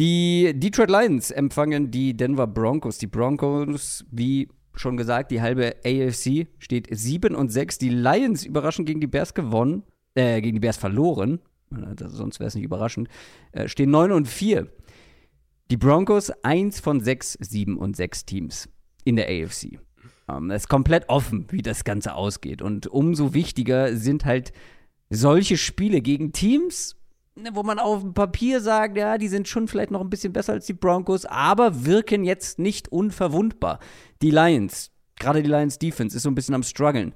Die 0.00 0.54
Detroit 0.56 0.90
Lions 0.90 1.30
empfangen 1.30 1.92
die 1.92 2.16
Denver 2.16 2.48
Broncos. 2.48 2.98
Die 2.98 3.06
Broncos, 3.06 4.04
wie 4.10 4.48
schon 4.74 4.96
gesagt, 4.96 5.30
die 5.30 5.40
halbe 5.40 5.76
AFC 5.84 6.48
steht 6.58 6.88
7 6.90 7.36
und 7.36 7.52
6. 7.52 7.78
Die 7.78 7.90
Lions 7.90 8.44
überraschend 8.44 8.88
gegen 8.88 9.00
die 9.00 9.06
Bears 9.06 9.34
gewonnen, 9.34 9.84
äh, 10.16 10.40
gegen 10.40 10.56
die 10.56 10.60
Bears 10.60 10.78
verloren. 10.78 11.38
Sonst 12.08 12.40
wäre 12.40 12.48
es 12.48 12.56
nicht 12.56 12.64
überraschend. 12.64 13.08
Äh, 13.52 13.68
stehen 13.68 13.90
9 13.92 14.10
und 14.10 14.26
4. 14.26 14.66
Die 15.70 15.76
Broncos, 15.76 16.30
eins 16.42 16.80
von 16.80 17.00
sechs, 17.00 17.36
sieben 17.40 17.76
und 17.76 17.94
sechs 17.94 18.24
Teams 18.24 18.70
in 19.04 19.16
der 19.16 19.26
AFC. 19.26 19.78
Ähm, 20.26 20.50
es 20.50 20.62
ist 20.62 20.68
komplett 20.68 21.10
offen, 21.10 21.46
wie 21.50 21.60
das 21.60 21.84
Ganze 21.84 22.14
ausgeht. 22.14 22.62
Und 22.62 22.86
umso 22.86 23.34
wichtiger 23.34 23.94
sind 23.94 24.24
halt 24.24 24.52
solche 25.10 25.58
Spiele 25.58 26.00
gegen 26.00 26.32
Teams, 26.32 26.96
ne, 27.34 27.50
wo 27.52 27.62
man 27.62 27.78
auf 27.78 28.00
dem 28.00 28.14
Papier 28.14 28.62
sagt, 28.62 28.96
ja, 28.96 29.18
die 29.18 29.28
sind 29.28 29.46
schon 29.46 29.68
vielleicht 29.68 29.90
noch 29.90 30.00
ein 30.00 30.08
bisschen 30.08 30.32
besser 30.32 30.54
als 30.54 30.64
die 30.64 30.72
Broncos, 30.72 31.26
aber 31.26 31.84
wirken 31.84 32.24
jetzt 32.24 32.58
nicht 32.58 32.88
unverwundbar. 32.88 33.78
Die 34.22 34.30
Lions, 34.30 34.90
gerade 35.16 35.42
die 35.42 35.50
Lions 35.50 35.78
Defense, 35.78 36.16
ist 36.16 36.22
so 36.22 36.30
ein 36.30 36.34
bisschen 36.34 36.54
am 36.54 36.62
struggeln. 36.62 37.14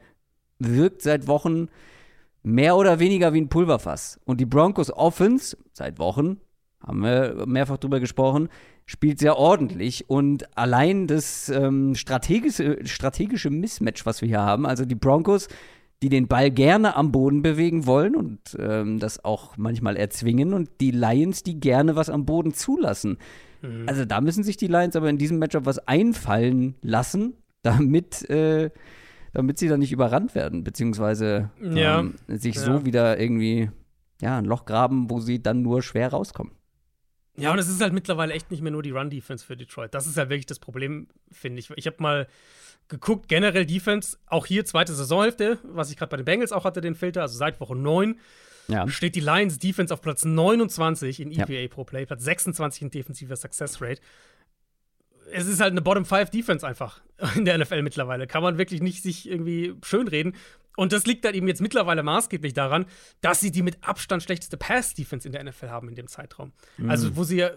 Wirkt 0.58 1.00
seit 1.00 1.26
Wochen 1.26 1.68
mehr 2.42 2.76
oder 2.76 2.98
weniger 2.98 3.32
wie 3.32 3.40
ein 3.40 3.48
Pulverfass. 3.48 4.20
Und 4.26 4.42
die 4.42 4.46
Broncos 4.46 4.90
Offense 4.90 5.56
seit 5.72 5.98
Wochen 5.98 6.38
haben 6.86 7.02
wir 7.02 7.44
mehrfach 7.46 7.78
drüber 7.78 8.00
gesprochen, 8.00 8.48
spielt 8.86 9.18
sehr 9.18 9.36
ordentlich 9.38 10.08
und 10.10 10.56
allein 10.56 11.06
das 11.06 11.48
ähm, 11.48 11.94
strategische, 11.94 12.78
strategische 12.84 13.50
Mismatch, 13.50 14.04
was 14.04 14.20
wir 14.20 14.28
hier 14.28 14.40
haben, 14.40 14.66
also 14.66 14.84
die 14.84 14.94
Broncos, 14.94 15.48
die 16.02 16.08
den 16.08 16.26
Ball 16.26 16.50
gerne 16.50 16.96
am 16.96 17.12
Boden 17.12 17.42
bewegen 17.42 17.86
wollen 17.86 18.16
und 18.16 18.40
ähm, 18.58 18.98
das 18.98 19.24
auch 19.24 19.56
manchmal 19.56 19.96
erzwingen 19.96 20.52
und 20.52 20.68
die 20.80 20.90
Lions, 20.90 21.44
die 21.44 21.60
gerne 21.60 21.94
was 21.94 22.10
am 22.10 22.26
Boden 22.26 22.54
zulassen. 22.54 23.18
Mhm. 23.62 23.84
Also 23.86 24.04
da 24.04 24.20
müssen 24.20 24.42
sich 24.42 24.56
die 24.56 24.66
Lions 24.66 24.96
aber 24.96 25.08
in 25.08 25.18
diesem 25.18 25.38
Matchup 25.38 25.64
was 25.64 25.78
einfallen 25.86 26.74
lassen, 26.82 27.34
damit, 27.62 28.28
äh, 28.28 28.70
damit 29.32 29.58
sie 29.58 29.68
dann 29.68 29.78
nicht 29.78 29.92
überrannt 29.92 30.34
werden, 30.34 30.64
beziehungsweise 30.64 31.50
ja. 31.62 32.00
ähm, 32.00 32.16
sich 32.26 32.56
ja. 32.56 32.62
so 32.62 32.84
wieder 32.84 33.20
irgendwie 33.20 33.70
ja, 34.20 34.38
ein 34.38 34.44
Loch 34.44 34.64
graben, 34.64 35.08
wo 35.08 35.20
sie 35.20 35.40
dann 35.40 35.62
nur 35.62 35.82
schwer 35.82 36.10
rauskommen. 36.10 36.52
Ja, 37.36 37.52
und 37.52 37.58
es 37.58 37.68
ist 37.68 37.80
halt 37.80 37.92
mittlerweile 37.92 38.34
echt 38.34 38.50
nicht 38.50 38.62
mehr 38.62 38.72
nur 38.72 38.82
die 38.82 38.90
Run-Defense 38.90 39.44
für 39.44 39.56
Detroit. 39.56 39.94
Das 39.94 40.06
ist 40.06 40.16
halt 40.16 40.28
wirklich 40.28 40.46
das 40.46 40.58
Problem, 40.58 41.08
finde 41.30 41.60
ich. 41.60 41.70
Ich 41.76 41.86
habe 41.86 41.96
mal 42.00 42.26
geguckt, 42.88 43.28
generell 43.28 43.64
Defense, 43.64 44.18
auch 44.26 44.44
hier 44.44 44.64
zweite 44.64 44.92
Saisonhälfte, 44.92 45.58
was 45.62 45.90
ich 45.90 45.96
gerade 45.96 46.10
bei 46.10 46.16
den 46.18 46.26
Bengals 46.26 46.52
auch 46.52 46.64
hatte, 46.64 46.80
den 46.80 46.94
Filter, 46.94 47.22
also 47.22 47.38
seit 47.38 47.58
Woche 47.60 47.74
9, 47.74 48.18
ja. 48.68 48.86
steht 48.88 49.14
die 49.14 49.20
Lions 49.20 49.58
Defense 49.58 49.92
auf 49.94 50.02
Platz 50.02 50.24
29 50.24 51.20
in 51.20 51.32
EPA 51.32 51.52
ja. 51.52 51.68
pro 51.68 51.84
Play, 51.84 52.04
Platz 52.04 52.24
26 52.24 52.82
in 52.82 52.90
defensiver 52.90 53.36
Success 53.36 53.80
Rate. 53.80 54.00
Es 55.32 55.46
ist 55.46 55.60
halt 55.60 55.70
eine 55.70 55.80
Bottom 55.80 56.04
5 56.04 56.28
Defense 56.30 56.66
einfach 56.66 57.00
in 57.34 57.46
der 57.46 57.56
NFL 57.56 57.82
mittlerweile. 57.82 58.26
Kann 58.26 58.42
man 58.42 58.58
wirklich 58.58 58.82
nicht 58.82 59.02
sich 59.02 59.28
irgendwie 59.28 59.74
schönreden. 59.82 60.34
Und 60.76 60.92
das 60.92 61.06
liegt 61.06 61.24
dann 61.24 61.34
eben 61.34 61.48
jetzt 61.48 61.60
mittlerweile 61.60 62.02
maßgeblich 62.02 62.54
daran, 62.54 62.86
dass 63.20 63.40
sie 63.40 63.50
die 63.50 63.62
mit 63.62 63.82
Abstand 63.84 64.22
schlechteste 64.22 64.56
Pass-Defense 64.56 65.28
in 65.28 65.32
der 65.32 65.44
NFL 65.44 65.68
haben 65.68 65.88
in 65.88 65.94
dem 65.94 66.08
Zeitraum. 66.08 66.52
Mhm. 66.78 66.90
Also, 66.90 67.16
wo 67.16 67.24
sie 67.24 67.38
ja 67.38 67.50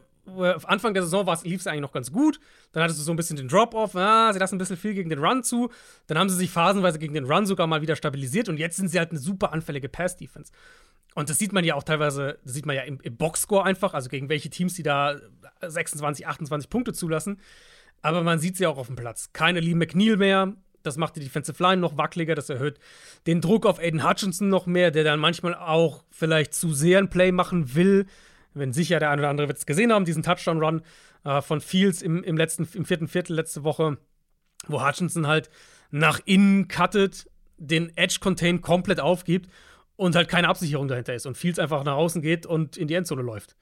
Anfang 0.66 0.94
der 0.94 1.04
Saison 1.04 1.26
lief 1.44 1.62
es 1.62 1.68
eigentlich 1.68 1.82
noch 1.82 1.92
ganz 1.92 2.12
gut. 2.12 2.40
Dann 2.72 2.84
hattest 2.84 3.00
du 3.00 3.04
so 3.04 3.12
ein 3.12 3.16
bisschen 3.16 3.38
den 3.38 3.48
Drop-Off. 3.48 3.96
Ah, 3.96 4.34
sie 4.34 4.40
lassen 4.40 4.56
ein 4.56 4.58
bisschen 4.58 4.78
viel 4.78 4.94
gegen 4.94 5.10
den 5.10 5.20
Run 5.20 5.44
zu. 5.44 5.70
Dann 6.08 6.18
haben 6.18 6.30
sie 6.30 6.36
sich 6.36 6.50
phasenweise 6.50 7.00
gegen 7.00 7.14
den 7.14 7.26
Run 7.26 7.46
sogar 7.46 7.68
mal 7.68 7.82
wieder 7.82 7.96
stabilisiert. 7.96 8.50
Und 8.50 8.58
jetzt 8.58 8.78
sind 8.78 8.88
sie 8.88 8.98
halt 8.98 9.12
eine 9.12 9.20
super 9.20 9.54
anfällige 9.54 9.88
Pass-Defense. 9.88 10.52
Und 11.14 11.30
das 11.30 11.38
sieht 11.38 11.54
man 11.54 11.64
ja 11.64 11.76
auch 11.76 11.84
teilweise, 11.84 12.40
das 12.44 12.54
sieht 12.54 12.66
man 12.66 12.76
ja 12.76 12.82
im, 12.82 13.00
im 13.02 13.16
Boxscore 13.16 13.64
einfach, 13.64 13.94
also 13.94 14.10
gegen 14.10 14.28
welche 14.28 14.50
Teams, 14.50 14.74
die 14.74 14.84
da 14.84 15.16
26, 15.62 16.28
28 16.28 16.70
Punkte 16.70 16.94
zulassen. 16.94 17.40
Aber 18.02 18.22
man 18.22 18.40
sieht 18.40 18.58
sie 18.58 18.68
auch 18.68 18.78
auf 18.78 18.88
dem 18.88 18.96
Platz. 18.96 19.32
Keine 19.32 19.60
Lee 19.60 19.76
McNeil 19.76 20.18
mehr, 20.18 20.54
das 20.86 20.98
macht 20.98 21.16
die 21.16 21.22
Defensive 21.22 21.62
Line 21.62 21.82
noch 21.82 21.98
wackeliger, 21.98 22.36
das 22.36 22.50
erhöht 22.50 22.80
den 23.28 23.42
Druck 23.42 23.66
auf 23.66 23.80
Aiden 23.80 24.08
Hutchinson 24.08 24.50
noch 24.50 24.66
mehr, 24.66 24.92
der 24.92 25.04
dann 25.04 25.20
manchmal 25.20 25.56
auch 25.56 26.04
vielleicht 26.12 26.54
zu 26.54 26.74
sehr 26.74 27.00
ein 27.00 27.10
Play 27.10 27.32
machen 27.32 27.76
will. 27.76 28.06
Wenn 28.54 28.72
sicher 28.72 29.00
der 29.00 29.10
eine 29.10 29.22
oder 29.22 29.30
andere 29.30 29.48
wird 29.48 29.58
es 29.58 29.66
gesehen 29.66 29.92
haben, 29.92 30.06
diesen 30.06 30.24
Touchdown-Run 30.24 30.82
äh, 31.26 31.42
von 31.42 31.60
Fields 31.60 32.02
im, 32.02 32.24
im, 32.24 32.38
letzten, 32.38 32.68
im 32.74 32.86
vierten 32.86 33.08
Viertel 33.08 33.36
letzte 33.36 33.64
Woche, 33.64 33.98
wo 34.68 34.86
Hutchinson 34.86 35.28
halt 35.28 35.50
nach 35.92 36.20
innen 36.26 36.68
cuttet, 36.68 37.30
den 37.58 37.96
Edge-Contain 37.96 38.62
komplett 38.62 39.00
aufgibt 39.00 39.50
und 39.96 40.16
halt 40.16 40.28
keine 40.28 40.50
Absicherung 40.50 40.88
dahinter 40.88 41.14
ist 41.14 41.26
und 41.26 41.38
Fields 41.38 41.60
einfach 41.60 41.84
nach 41.84 41.96
außen 41.96 42.22
geht 42.22 42.46
und 42.46 42.78
in 42.78 42.88
die 42.88 42.96
Endzone 42.96 43.22
läuft. 43.22 43.56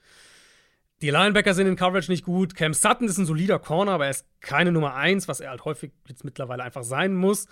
Die 1.04 1.10
Linebacker 1.10 1.54
sind 1.54 1.68
in 1.68 1.76
Coverage 1.76 2.10
nicht 2.10 2.24
gut. 2.24 2.56
Cam 2.56 2.74
Sutton 2.74 3.10
ist 3.10 3.18
ein 3.18 3.26
solider 3.26 3.60
Corner, 3.60 3.92
aber 3.92 4.06
er 4.06 4.12
ist 4.12 4.26
keine 4.40 4.72
Nummer 4.72 4.96
1, 4.96 5.28
was 5.28 5.42
er 5.42 5.50
halt 5.50 5.66
häufig 5.66 5.92
jetzt 6.08 6.24
mittlerweile 6.24 6.64
einfach 6.64 6.86
sein 6.86 7.14
muss. 7.14 7.48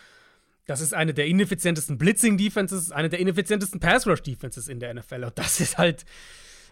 Das 0.67 0.79
ist 0.79 0.93
eine 0.93 1.13
der 1.13 1.27
ineffizientesten 1.27 1.97
Blitzing-Defenses, 1.97 2.93
eine 2.93 3.09
der 3.09 3.19
ineffizientesten 3.19 3.81
Pass-Rush-Defenses 3.81 4.69
in 4.69 4.79
der 4.79 4.93
NFL. 4.93 5.25
Und 5.25 5.37
das 5.37 5.59
ist 5.59 5.77
halt, 5.77 6.05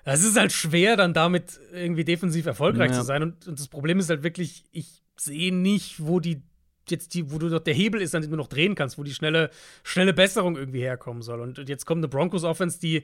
das 0.05 0.23
ist 0.23 0.39
halt 0.39 0.53
schwer, 0.53 0.95
dann 0.95 1.13
damit 1.13 1.59
irgendwie 1.73 2.05
defensiv 2.05 2.45
erfolgreich 2.45 2.91
ja. 2.91 2.99
zu 2.99 3.03
sein. 3.03 3.23
Und, 3.23 3.45
und, 3.45 3.59
das 3.59 3.67
Problem 3.67 3.99
ist 3.99 4.09
halt 4.09 4.23
wirklich, 4.23 4.63
ich 4.71 5.03
sehe 5.17 5.53
nicht, 5.53 6.07
wo 6.07 6.21
die 6.21 6.43
jetzt 6.87 7.13
die, 7.13 7.29
wo 7.29 7.39
du 7.39 7.49
dort 7.49 7.67
der 7.67 7.73
Hebel 7.73 8.01
ist, 8.01 8.15
an 8.15 8.21
dem 8.21 8.31
du 8.31 8.37
noch 8.37 8.47
drehen 8.47 8.75
kannst, 8.75 8.97
wo 8.97 9.03
die 9.03 9.13
schnelle, 9.13 9.49
schnelle 9.83 10.13
Besserung 10.13 10.55
irgendwie 10.55 10.79
herkommen 10.79 11.23
soll. 11.23 11.41
Und 11.41 11.67
jetzt 11.67 11.85
kommt 11.85 11.99
eine 11.99 12.07
Broncos-Offense, 12.07 12.79
die 12.79 13.03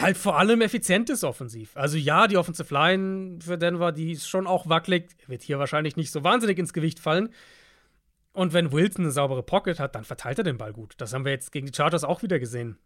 halt 0.00 0.16
vor 0.16 0.38
allem 0.38 0.60
effizient 0.60 1.10
ist 1.10 1.24
offensiv. 1.24 1.76
Also 1.76 1.96
ja, 1.96 2.26
die 2.26 2.36
Offensive 2.36 2.72
Line 2.72 3.38
für 3.40 3.58
Denver, 3.58 3.92
die 3.92 4.12
ist 4.12 4.28
schon 4.28 4.46
auch 4.46 4.68
wackelig, 4.68 5.16
wird 5.26 5.42
hier 5.42 5.58
wahrscheinlich 5.58 5.96
nicht 5.96 6.10
so 6.10 6.24
wahnsinnig 6.24 6.58
ins 6.58 6.72
Gewicht 6.72 7.00
fallen. 7.00 7.30
Und 8.32 8.52
wenn 8.52 8.72
Wilson 8.72 9.04
eine 9.04 9.10
saubere 9.10 9.42
Pocket 9.42 9.80
hat, 9.80 9.94
dann 9.94 10.04
verteilt 10.04 10.38
er 10.38 10.44
den 10.44 10.58
Ball 10.58 10.72
gut. 10.72 10.94
Das 10.98 11.12
haben 11.12 11.24
wir 11.24 11.32
jetzt 11.32 11.50
gegen 11.50 11.66
die 11.66 11.74
Chargers 11.74 12.04
auch 12.04 12.22
wieder 12.22 12.38
gesehen. 12.38 12.78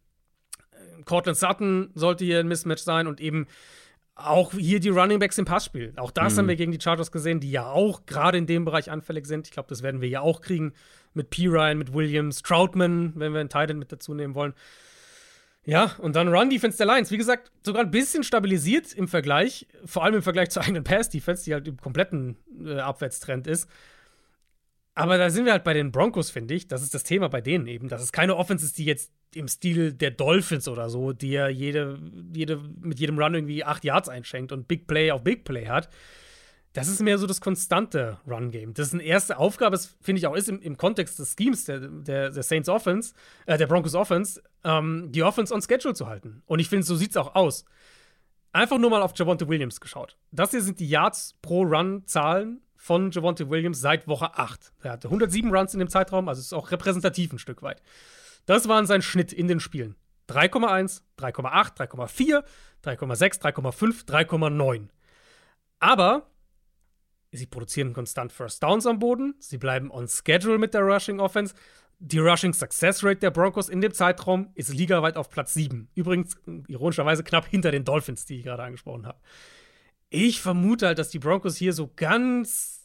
Cortland 1.04 1.36
Sutton 1.36 1.90
sollte 1.94 2.24
hier 2.24 2.40
ein 2.40 2.48
Mismatch 2.48 2.82
sein 2.82 3.06
und 3.06 3.20
eben 3.20 3.46
auch 4.14 4.52
hier 4.52 4.80
die 4.80 4.90
Running 4.90 5.18
Backs 5.18 5.38
im 5.38 5.44
Passspiel. 5.44 5.92
Auch 5.96 6.10
das 6.10 6.34
mhm. 6.34 6.38
haben 6.38 6.48
wir 6.48 6.56
gegen 6.56 6.72
die 6.72 6.80
Chargers 6.80 7.12
gesehen, 7.12 7.40
die 7.40 7.50
ja 7.50 7.66
auch 7.66 8.06
gerade 8.06 8.38
in 8.38 8.46
dem 8.46 8.64
Bereich 8.64 8.90
anfällig 8.90 9.26
sind. 9.26 9.46
Ich 9.46 9.52
glaube, 9.52 9.68
das 9.68 9.82
werden 9.82 10.00
wir 10.00 10.08
ja 10.08 10.20
auch 10.20 10.40
kriegen 10.40 10.72
mit 11.14 11.30
P. 11.30 11.48
Ryan, 11.48 11.78
mit 11.78 11.92
Williams, 11.92 12.42
Troutman, 12.42 13.12
wenn 13.16 13.32
wir 13.32 13.40
einen 13.40 13.48
Titan 13.48 13.78
mit 13.78 13.90
dazu 13.90 14.14
nehmen 14.14 14.34
wollen. 14.34 14.54
Ja, 15.64 15.94
und 15.98 16.16
dann 16.16 16.28
Run 16.28 16.50
Defense 16.50 16.76
der 16.76 16.86
Lions. 16.86 17.10
Wie 17.10 17.16
gesagt, 17.16 17.52
sogar 17.64 17.82
ein 17.82 17.90
bisschen 17.90 18.24
stabilisiert 18.24 18.92
im 18.92 19.06
Vergleich, 19.06 19.66
vor 19.84 20.02
allem 20.02 20.16
im 20.16 20.22
Vergleich 20.22 20.50
zur 20.50 20.62
eigenen 20.62 20.82
Pass 20.82 21.08
Defense, 21.08 21.44
die 21.44 21.54
halt 21.54 21.68
im 21.68 21.76
kompletten 21.76 22.36
äh, 22.64 22.78
Abwärtstrend 22.78 23.46
ist. 23.46 23.68
Aber 24.94 25.16
da 25.16 25.30
sind 25.30 25.46
wir 25.46 25.52
halt 25.52 25.64
bei 25.64 25.72
den 25.72 25.90
Broncos, 25.90 26.30
finde 26.30 26.54
ich. 26.54 26.68
Das 26.68 26.82
ist 26.82 26.94
das 26.94 27.04
Thema 27.04 27.28
bei 27.28 27.40
denen 27.40 27.66
eben. 27.66 27.88
Dass 27.88 28.02
es 28.02 28.12
keine 28.12 28.36
Offense 28.36 28.66
ist, 28.66 28.76
die 28.76 28.84
jetzt 28.84 29.10
im 29.34 29.48
Stil 29.48 29.92
der 29.92 30.10
Dolphins 30.10 30.68
oder 30.68 30.90
so, 30.90 31.12
die 31.12 31.30
ja 31.30 31.48
jede, 31.48 31.98
jede, 32.34 32.58
mit 32.80 33.00
jedem 33.00 33.18
Run 33.18 33.34
irgendwie 33.34 33.64
acht 33.64 33.84
Yards 33.84 34.08
einschenkt 34.08 34.52
und 34.52 34.68
Big 34.68 34.86
Play 34.86 35.10
auf 35.10 35.22
Big 35.22 35.44
Play 35.44 35.68
hat. 35.68 35.88
Das 36.72 36.88
ist 36.88 37.02
mehr 37.02 37.18
so 37.18 37.26
das 37.26 37.40
konstante 37.40 38.18
Run-Game. 38.26 38.72
Das 38.72 38.88
ist 38.88 38.94
eine 38.94 39.02
erste 39.02 39.36
Aufgabe, 39.36 39.78
finde 40.00 40.18
ich 40.18 40.26
auch 40.26 40.34
ist 40.34 40.48
im, 40.48 40.60
im, 40.60 40.76
Kontext 40.78 41.18
des 41.18 41.36
Schemes 41.38 41.64
der, 41.64 41.80
der, 41.80 42.30
der 42.30 42.42
Saints 42.42 42.68
Offense, 42.68 43.12
äh, 43.44 43.58
der 43.58 43.66
Broncos 43.66 43.94
Offense, 43.94 44.42
ähm, 44.64 45.12
die 45.12 45.22
Offense 45.22 45.52
on 45.52 45.60
Schedule 45.60 45.94
zu 45.94 46.06
halten. 46.06 46.42
Und 46.46 46.60
ich 46.60 46.68
finde, 46.68 46.86
so 46.86 46.96
sieht 46.96 47.10
es 47.10 47.16
auch 47.16 47.34
aus. 47.34 47.66
Einfach 48.52 48.78
nur 48.78 48.90
mal 48.90 49.02
auf 49.02 49.12
Javonte 49.14 49.48
Williams 49.48 49.80
geschaut. 49.80 50.16
Das 50.30 50.50
hier 50.50 50.62
sind 50.62 50.80
die 50.80 50.88
Yards 50.88 51.34
pro 51.42 51.62
Run-Zahlen 51.62 52.62
von 52.76 53.10
Javonte 53.10 53.48
Williams 53.48 53.80
seit 53.80 54.08
Woche 54.08 54.36
8. 54.36 54.72
Er 54.82 54.92
hatte 54.92 55.08
107 55.08 55.54
Runs 55.54 55.74
in 55.74 55.78
dem 55.78 55.88
Zeitraum, 55.88 56.28
also 56.28 56.40
ist 56.40 56.52
auch 56.52 56.70
repräsentativ 56.70 57.32
ein 57.32 57.38
Stück 57.38 57.62
weit. 57.62 57.82
Das 58.46 58.66
waren 58.66 58.86
sein 58.86 59.02
Schnitt 59.02 59.32
in 59.32 59.46
den 59.46 59.60
Spielen. 59.60 59.94
3,1, 60.28 61.02
3,8, 61.18 61.76
3,4, 61.76 62.42
3,6, 62.82 63.40
3,5, 63.40 64.06
3,9. 64.06 64.88
Aber 65.78 66.26
sie 67.32 67.46
produzieren 67.46 67.92
konstant 67.92 68.32
First 68.32 68.62
Downs 68.62 68.86
am 68.86 68.98
Boden, 68.98 69.34
sie 69.38 69.58
bleiben 69.58 69.90
on 69.90 70.06
schedule 70.06 70.58
mit 70.58 70.74
der 70.74 70.82
Rushing 70.82 71.20
Offense. 71.20 71.54
Die 71.98 72.18
Rushing 72.18 72.52
Success 72.52 73.04
Rate 73.04 73.20
der 73.20 73.30
Broncos 73.30 73.68
in 73.68 73.80
dem 73.80 73.94
Zeitraum 73.94 74.50
ist 74.54 74.74
ligaweit 74.74 75.16
auf 75.16 75.30
Platz 75.30 75.54
7. 75.54 75.88
Übrigens, 75.94 76.36
ironischerweise 76.66 77.22
knapp 77.22 77.46
hinter 77.46 77.70
den 77.70 77.84
Dolphins, 77.84 78.24
die 78.26 78.38
ich 78.38 78.44
gerade 78.44 78.64
angesprochen 78.64 79.06
habe. 79.06 79.20
Ich 80.10 80.40
vermute 80.40 80.88
halt, 80.88 80.98
dass 80.98 81.10
die 81.10 81.20
Broncos 81.20 81.56
hier 81.56 81.72
so 81.72 81.90
ganz, 81.94 82.84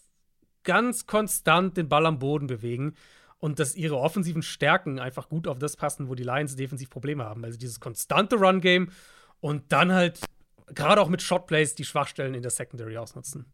ganz 0.64 1.08
konstant 1.08 1.78
den 1.78 1.90
Ball 1.90 2.06
am 2.06 2.20
Boden 2.20 2.46
bewegen 2.46 2.94
und 3.40 3.60
dass 3.60 3.76
ihre 3.76 3.98
offensiven 3.98 4.44
Stärken 4.44 5.00
einfach 5.00 5.30
gut 5.30 5.48
auf 5.48 5.60
das 5.60 5.76
passen, 5.76 6.10
wo 6.10 6.16
die 6.16 6.24
Lions 6.24 6.56
defensiv 6.56 6.90
Probleme 6.90 7.26
haben. 7.26 7.44
Also 7.44 7.58
dieses 7.58 7.80
konstante 7.80 8.36
Run-Game 8.36 8.92
und 9.40 9.72
dann 9.72 9.92
halt 9.92 10.20
gerade 10.68 11.02
auch 11.02 11.10
mit 11.10 11.22
Shotplays 11.22 11.76
die 11.76 11.86
Schwachstellen 11.86 12.34
in 12.36 12.42
der 12.42 12.52
Secondary 12.52 12.98
ausnutzen. 12.98 13.52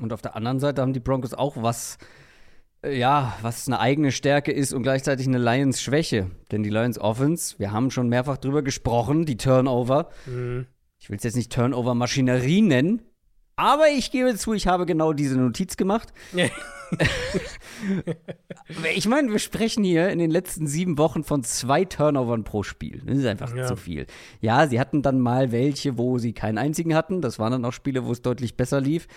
Und 0.00 0.12
auf 0.12 0.22
der 0.22 0.36
anderen 0.36 0.60
Seite 0.60 0.82
haben 0.82 0.92
die 0.92 1.00
Broncos 1.00 1.34
auch 1.34 1.62
was, 1.62 1.98
äh, 2.82 2.98
ja, 2.98 3.36
was 3.42 3.66
eine 3.66 3.80
eigene 3.80 4.12
Stärke 4.12 4.52
ist 4.52 4.72
und 4.72 4.82
gleichzeitig 4.82 5.26
eine 5.26 5.38
Lions 5.38 5.82
Schwäche. 5.82 6.30
Denn 6.50 6.62
die 6.62 6.70
Lions 6.70 6.98
Offense, 6.98 7.58
wir 7.58 7.72
haben 7.72 7.90
schon 7.90 8.08
mehrfach 8.08 8.38
drüber 8.38 8.62
gesprochen, 8.62 9.26
die 9.26 9.36
Turnover. 9.36 10.10
Mhm. 10.26 10.66
Ich 10.98 11.10
will 11.10 11.16
es 11.16 11.24
jetzt 11.24 11.36
nicht 11.36 11.52
Turnover-Maschinerie 11.52 12.62
nennen, 12.62 13.02
aber 13.58 13.88
ich 13.88 14.12
gebe 14.12 14.36
zu, 14.36 14.52
ich 14.52 14.68
habe 14.68 14.86
genau 14.86 15.12
diese 15.12 15.36
Notiz 15.36 15.76
gemacht. 15.76 16.12
ich 18.94 19.08
meine, 19.08 19.32
wir 19.32 19.40
sprechen 19.40 19.82
hier 19.82 20.10
in 20.10 20.20
den 20.20 20.30
letzten 20.30 20.68
sieben 20.68 20.96
Wochen 20.96 21.24
von 21.24 21.42
zwei 21.42 21.84
Turnovern 21.84 22.44
pro 22.44 22.62
Spiel. 22.62 23.02
Das 23.04 23.18
ist 23.18 23.26
einfach 23.26 23.52
ja. 23.56 23.66
zu 23.66 23.74
viel. 23.74 24.06
Ja, 24.40 24.68
sie 24.68 24.78
hatten 24.78 25.02
dann 25.02 25.18
mal 25.18 25.50
welche, 25.50 25.98
wo 25.98 26.18
sie 26.18 26.34
keinen 26.34 26.56
einzigen 26.56 26.94
hatten. 26.94 27.20
Das 27.20 27.40
waren 27.40 27.50
dann 27.50 27.64
auch 27.64 27.72
Spiele, 27.72 28.04
wo 28.04 28.12
es 28.12 28.22
deutlich 28.22 28.56
besser 28.56 28.80
lief. 28.80 29.08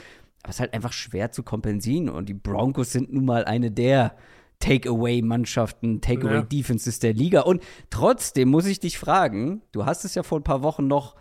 Aber 0.44 0.50
es 0.50 0.56
ist 0.56 0.60
halt 0.62 0.74
einfach 0.74 0.94
schwer 0.94 1.32
zu 1.32 1.44
kompensieren. 1.44 2.10
Und 2.10 2.30
die 2.30 2.34
Broncos 2.34 2.92
sind 2.92 3.14
nun 3.14 3.26
mal 3.26 3.46
eine 3.46 3.72
der 3.72 4.16
Takeaway-Mannschaften, 4.60 6.02
Takeaway-Defenses 6.02 7.00
der 7.00 7.14
Liga. 7.14 7.42
Und 7.42 7.64
trotzdem 7.90 8.50
muss 8.50 8.66
ich 8.66 8.80
dich 8.80 8.98
fragen, 8.98 9.62
du 9.72 9.86
hast 9.86 10.06
es 10.06 10.16
ja 10.16 10.24
vor 10.24 10.40
ein 10.40 10.44
paar 10.44 10.64
Wochen 10.64 10.88
noch 10.88 11.16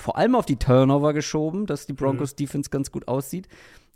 vor 0.00 0.16
allem 0.16 0.36
auf 0.36 0.46
die 0.46 0.56
Turnover 0.56 1.12
geschoben, 1.12 1.66
dass 1.66 1.86
die 1.86 1.92
Broncos 1.92 2.32
mhm. 2.32 2.36
Defense 2.36 2.70
ganz 2.70 2.90
gut 2.92 3.08
aussieht. 3.08 3.48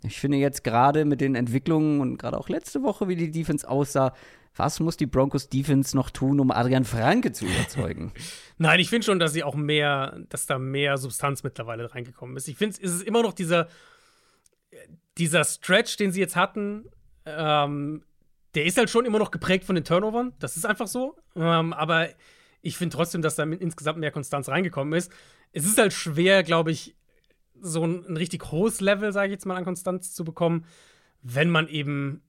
Ich 0.03 0.19
finde 0.19 0.37
jetzt 0.37 0.65
gerade 0.65 1.05
mit 1.05 1.21
den 1.21 1.35
Entwicklungen 1.35 2.01
und 2.01 2.17
gerade 2.17 2.37
auch 2.37 2.49
letzte 2.49 2.83
Woche, 2.83 3.07
wie 3.07 3.15
die 3.15 3.31
Defense 3.31 3.67
aussah, 3.67 4.13
was 4.55 4.79
muss 4.79 4.97
die 4.97 5.05
Broncos 5.05 5.49
Defense 5.49 5.95
noch 5.95 6.09
tun, 6.09 6.39
um 6.39 6.51
Adrian 6.51 6.83
Franke 6.83 7.31
zu 7.31 7.45
überzeugen? 7.45 8.11
Nein, 8.57 8.79
ich 8.79 8.89
finde 8.89 9.05
schon, 9.05 9.17
dass 9.17 9.33
sie 9.33 9.43
auch 9.43 9.55
mehr, 9.55 10.19
dass 10.29 10.45
da 10.45 10.59
mehr 10.59 10.97
Substanz 10.97 11.43
mittlerweile 11.43 11.93
reingekommen 11.93 12.35
ist. 12.37 12.47
Ich 12.47 12.57
finde, 12.57 12.77
es 12.81 12.93
ist 12.93 13.03
immer 13.03 13.23
noch 13.23 13.33
dieser, 13.33 13.67
dieser 15.17 15.43
Stretch, 15.43 15.97
den 15.97 16.11
sie 16.11 16.19
jetzt 16.19 16.35
hatten, 16.35 16.85
ähm, 17.25 18.03
der 18.55 18.65
ist 18.65 18.77
halt 18.77 18.89
schon 18.89 19.05
immer 19.05 19.19
noch 19.19 19.31
geprägt 19.31 19.65
von 19.65 19.75
den 19.75 19.83
Turnovern. 19.83 20.33
Das 20.39 20.57
ist 20.57 20.65
einfach 20.65 20.87
so. 20.87 21.17
Ähm, 21.35 21.73
aber 21.73 22.09
ich 22.61 22.77
finde 22.77 22.95
trotzdem, 22.95 23.21
dass 23.21 23.35
da 23.35 23.43
insgesamt 23.43 23.99
mehr 23.99 24.11
Konstanz 24.11 24.49
reingekommen 24.49 24.93
ist 24.93 25.11
es 25.53 25.65
ist 25.65 25.77
halt 25.77 25.93
schwer, 25.93 26.43
glaube 26.43 26.71
ich, 26.71 26.95
so 27.61 27.85
ein, 27.85 28.05
ein 28.07 28.17
richtig 28.17 28.51
hohes 28.51 28.81
Level, 28.81 29.13
sage 29.13 29.27
ich 29.27 29.31
jetzt 29.31 29.45
mal, 29.45 29.55
an 29.55 29.63
Konstanz 29.63 30.13
zu 30.13 30.25
bekommen, 30.25 30.65
wenn 31.21 31.49
man 31.49 31.67
eben 31.69 32.23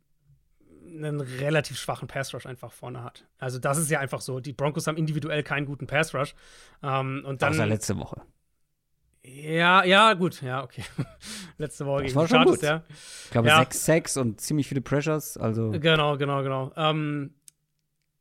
einen 0.87 1.21
relativ 1.21 1.79
schwachen 1.79 2.07
Pass 2.07 2.33
Rush 2.35 2.47
einfach 2.47 2.71
vorne 2.71 3.03
hat. 3.03 3.27
Also 3.39 3.59
das 3.59 3.79
ist 3.79 3.91
ja 3.91 3.99
einfach 3.99 4.21
so. 4.21 4.39
Die 4.39 4.53
Broncos 4.53 4.87
haben 4.87 4.97
individuell 4.97 5.43
keinen 5.43 5.67
guten 5.67 5.89
Pass 5.89 6.15
Rush. 6.15 6.37
Ähm, 6.83 7.25
und 7.27 7.43
dann, 7.43 7.55
Außer 7.55 7.67
letzte 7.67 7.99
Woche. 7.99 8.23
Ja, 9.25 9.85
ja, 9.85 10.13
gut, 10.13 10.43
ja, 10.43 10.63
okay. 10.63 10.85
letzte 11.59 11.87
Woche 11.87 12.03
das 12.03 12.09
gegen 12.09 12.17
war 12.17 12.29
schon 12.29 12.37
Chargers, 12.37 12.55
gut. 12.57 12.63
ja. 12.63 12.83
Ich 13.25 13.31
glaube, 13.31 13.49
ja. 13.49 13.59
sechs 13.61 13.85
Sacks 13.85 14.17
und 14.19 14.41
ziemlich 14.41 14.69
viele 14.69 14.83
Pressures, 14.83 15.37
also. 15.39 15.71
Genau, 15.71 16.19
genau, 16.19 16.43
genau. 16.43 16.73
Ähm, 16.77 17.35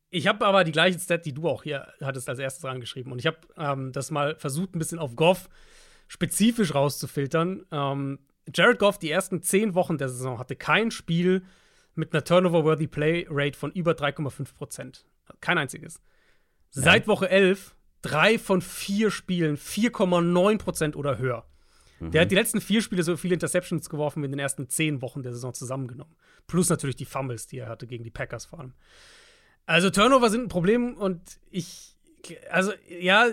ich 0.10 0.28
habe 0.28 0.46
aber 0.46 0.64
die 0.64 0.72
gleiche 0.72 0.98
Stat, 1.00 1.26
die 1.26 1.34
du 1.34 1.50
auch 1.50 1.64
hier 1.64 1.92
hattest 2.00 2.30
als 2.30 2.40
erstes 2.40 2.64
rangeschrieben. 2.64 3.12
Und 3.12 3.20
ich 3.20 3.28
habe 3.28 3.40
ähm, 3.58 3.92
das 3.92 4.12
mal 4.12 4.36
versucht, 4.36 4.76
ein 4.76 4.80
bisschen 4.80 5.00
auf 5.00 5.16
Goff 5.16 5.50
spezifisch 6.08 6.74
rauszufiltern. 6.74 7.66
Ähm, 7.72 8.20
Jared 8.54 8.80
Goff, 8.80 8.98
die 8.98 9.10
ersten 9.10 9.42
zehn 9.42 9.74
Wochen 9.74 9.98
der 9.98 10.10
Saison, 10.10 10.40
hatte 10.40 10.56
kein 10.56 10.92
Spiel 10.92 11.44
mit 11.96 12.14
einer 12.14 12.24
Turnover-worthy 12.24 12.88
Play 12.88 13.28
Rate 13.30 13.58
von 13.58 13.72
über 13.72 13.92
3,5 13.92 14.54
Prozent. 14.56 15.06
Kein 15.42 15.58
einziges. 15.58 16.02
Seit 16.70 17.08
Woche 17.08 17.30
11 17.30 17.76
drei 18.04 18.38
von 18.38 18.62
vier 18.62 19.10
Spielen 19.10 19.58
4,9 19.58 20.60
Prozent 20.60 20.96
oder 20.96 21.18
höher. 21.18 21.46
Mhm. 22.00 22.12
Der 22.12 22.22
hat 22.22 22.32
die 22.32 22.36
letzten 22.36 22.62
vier 22.62 22.82
Spiele 22.82 23.02
so 23.02 23.18
viele 23.18 23.34
Interceptions 23.34 23.90
geworfen 23.90 24.22
wie 24.22 24.26
in 24.26 24.32
den 24.32 24.40
ersten 24.40 24.70
zehn 24.70 25.02
Wochen 25.02 25.24
der 25.24 25.34
Saison 25.34 25.54
zusammengenommen. 25.54 26.16
Plus 26.46 26.70
natürlich 26.70 26.96
die 26.96 27.06
Fumbles, 27.06 27.48
die 27.48 27.60
er 27.60 27.70
hatte 27.70 27.88
gegen 27.88 28.04
die 28.04 28.12
Packers 28.12 28.46
vor 28.46 28.60
allem. 28.60 28.74
Also 29.66 29.90
Turnover 29.90 30.30
sind 30.30 30.44
ein 30.44 30.50
Problem 30.50 30.96
und 30.96 31.22
ich, 31.50 31.96
also 32.52 32.74
ja, 33.00 33.28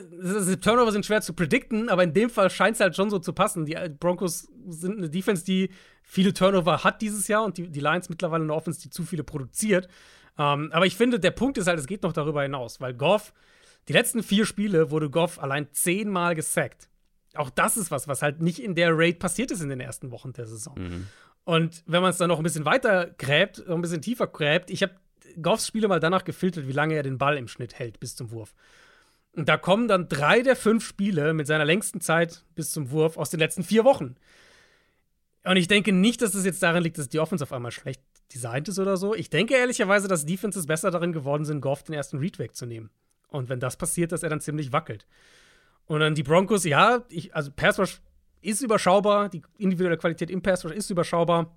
Turnover 0.60 0.92
sind 0.92 1.04
schwer 1.04 1.20
zu 1.20 1.32
predikten, 1.32 1.88
aber 1.88 2.04
in 2.04 2.14
dem 2.14 2.30
Fall 2.30 2.50
scheint 2.50 2.76
es 2.76 2.80
halt 2.80 2.94
schon 2.94 3.10
so 3.10 3.18
zu 3.18 3.32
passen. 3.32 3.66
Die 3.66 3.76
Broncos 3.98 4.48
sind 4.68 4.98
eine 4.98 5.10
Defense, 5.10 5.44
die 5.44 5.70
viele 6.04 6.32
Turnover 6.32 6.84
hat 6.84 7.02
dieses 7.02 7.26
Jahr 7.26 7.44
und 7.44 7.58
die, 7.58 7.68
die 7.68 7.80
Lions 7.80 8.08
mittlerweile 8.08 8.44
eine 8.44 8.54
Offense, 8.54 8.80
die 8.80 8.90
zu 8.90 9.02
viele 9.02 9.24
produziert. 9.24 9.88
Ähm, 10.38 10.70
aber 10.72 10.86
ich 10.86 10.96
finde, 10.96 11.18
der 11.18 11.32
Punkt 11.32 11.58
ist 11.58 11.66
halt, 11.66 11.80
es 11.80 11.88
geht 11.88 12.04
noch 12.04 12.12
darüber 12.12 12.42
hinaus, 12.42 12.80
weil 12.80 12.94
Goff, 12.94 13.32
die 13.88 13.92
letzten 13.92 14.22
vier 14.22 14.46
Spiele 14.46 14.90
wurde 14.90 15.10
Goff 15.10 15.38
allein 15.38 15.68
zehnmal 15.72 16.34
gesackt. 16.34 16.88
Auch 17.34 17.50
das 17.50 17.76
ist 17.76 17.90
was, 17.90 18.08
was 18.08 18.22
halt 18.22 18.40
nicht 18.40 18.60
in 18.60 18.74
der 18.74 18.90
Rate 18.92 19.18
passiert 19.18 19.50
ist 19.50 19.60
in 19.60 19.68
den 19.68 19.80
ersten 19.80 20.10
Wochen 20.10 20.32
der 20.32 20.46
Saison. 20.46 20.74
Mhm. 20.78 21.06
Und 21.44 21.82
wenn 21.86 22.02
man 22.02 22.10
es 22.10 22.18
dann 22.18 22.28
noch 22.28 22.38
ein 22.38 22.42
bisschen 22.42 22.64
weiter 22.64 23.06
gräbt, 23.18 23.66
ein 23.68 23.80
bisschen 23.80 24.02
tiefer 24.02 24.26
gräbt, 24.26 24.70
ich 24.70 24.82
habe 24.82 24.94
Goffs 25.40 25.66
Spiele 25.66 25.88
mal 25.88 26.00
danach 26.00 26.24
gefiltert, 26.24 26.66
wie 26.66 26.72
lange 26.72 26.94
er 26.94 27.02
den 27.02 27.18
Ball 27.18 27.36
im 27.36 27.48
Schnitt 27.48 27.78
hält 27.78 28.00
bis 28.00 28.16
zum 28.16 28.30
Wurf. 28.30 28.54
Und 29.32 29.48
da 29.48 29.56
kommen 29.56 29.86
dann 29.86 30.08
drei 30.08 30.42
der 30.42 30.56
fünf 30.56 30.84
Spiele 30.84 31.34
mit 31.34 31.46
seiner 31.46 31.64
längsten 31.64 32.00
Zeit 32.00 32.44
bis 32.54 32.72
zum 32.72 32.90
Wurf 32.90 33.16
aus 33.16 33.30
den 33.30 33.38
letzten 33.38 33.62
vier 33.62 33.84
Wochen. 33.84 34.16
Und 35.44 35.56
ich 35.56 35.68
denke 35.68 35.92
nicht, 35.92 36.20
dass 36.20 36.30
es 36.30 36.36
das 36.36 36.44
jetzt 36.44 36.62
daran 36.62 36.82
liegt, 36.82 36.98
dass 36.98 37.08
die 37.08 37.20
Offense 37.20 37.44
auf 37.44 37.52
einmal 37.52 37.70
schlecht 37.70 38.02
designt 38.34 38.68
ist 38.68 38.78
oder 38.78 38.96
so. 38.96 39.14
Ich 39.14 39.30
denke 39.30 39.54
ehrlicherweise, 39.54 40.08
dass 40.08 40.26
Defenses 40.26 40.66
besser 40.66 40.90
darin 40.90 41.12
geworden 41.12 41.44
sind, 41.44 41.60
Goff 41.60 41.82
den 41.84 41.94
ersten 41.94 42.18
Read 42.18 42.38
wegzunehmen. 42.38 42.90
Und 43.30 43.48
wenn 43.48 43.60
das 43.60 43.76
passiert, 43.76 44.12
dass 44.12 44.22
er 44.22 44.30
dann 44.30 44.40
ziemlich 44.40 44.72
wackelt. 44.72 45.06
Und 45.86 46.00
dann 46.00 46.14
die 46.14 46.22
Broncos, 46.22 46.64
ja, 46.64 47.04
ich, 47.08 47.34
also 47.34 47.50
Pass 47.54 47.78
Rush 47.78 48.00
ist 48.42 48.62
überschaubar, 48.62 49.28
die 49.28 49.42
individuelle 49.58 49.96
Qualität 49.96 50.30
im 50.30 50.42
Pass 50.42 50.64
Rush 50.64 50.72
ist 50.72 50.90
überschaubar. 50.90 51.56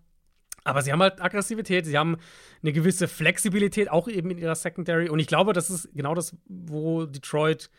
Aber 0.63 0.81
sie 0.81 0.91
haben 0.91 1.01
halt 1.01 1.21
Aggressivität, 1.21 1.85
sie 1.85 1.97
haben 1.97 2.17
eine 2.61 2.71
gewisse 2.71 3.07
Flexibilität, 3.07 3.89
auch 3.91 4.07
eben 4.07 4.31
in 4.31 4.37
ihrer 4.37 4.55
Secondary. 4.55 5.09
Und 5.09 5.19
ich 5.19 5.27
glaube, 5.27 5.53
das 5.53 5.69
ist 5.69 5.89
genau 5.93 6.15
das, 6.15 6.35
wo 6.45 7.05
Detroit 7.05 7.69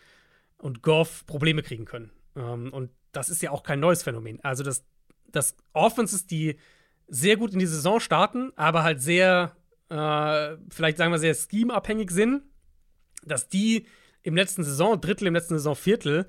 und 0.59 0.83
Goff 0.83 1.25
Probleme 1.27 1.63
kriegen 1.63 1.87
können. 1.87 2.11
Ähm, 2.37 2.73
und 2.73 2.91
das 3.13 3.31
ist 3.31 3.43
ja 3.43 3.51
auch 3.51 3.63
kein 3.63 3.81
neues 3.81 4.03
Phänomen. 4.03 4.39
Also, 4.43 4.63
das, 4.63 4.85
das 5.29 5.57
Offenses, 5.73 6.27
die 6.27 6.57
sehr 7.09 7.37
gut 7.37 7.53
in 7.53 7.59
die 7.59 7.67
Saison 7.67 8.01
starten, 8.01 8.53
aber 8.57 8.83
halt 8.83 9.01
sehr, 9.01 9.57
äh, 9.89 10.57
vielleicht 10.71 10.99
sagen 10.99 11.13
wir 11.13 11.19
sehr 11.19 11.35
scheme-abhängig 11.35 12.11
sind, 12.11 12.43
dass 13.27 13.49
die 13.49 13.87
im 14.23 14.37
letzten 14.37 14.65
Saison, 14.65 15.01
Drittel 15.01 15.27
im 15.27 15.35
letzten 15.35 15.55
Saison, 15.55 15.77
Viertel, 15.77 16.27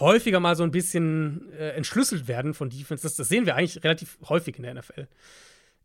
häufiger 0.00 0.40
mal 0.40 0.56
so 0.56 0.62
ein 0.62 0.70
bisschen 0.70 1.52
äh, 1.52 1.70
entschlüsselt 1.70 2.26
werden 2.28 2.54
von 2.54 2.70
Defense. 2.70 3.02
Das, 3.02 3.16
das 3.16 3.28
sehen 3.28 3.46
wir 3.46 3.56
eigentlich 3.56 3.84
relativ 3.84 4.18
häufig 4.28 4.56
in 4.56 4.62
der 4.64 4.74
NFL. 4.74 5.06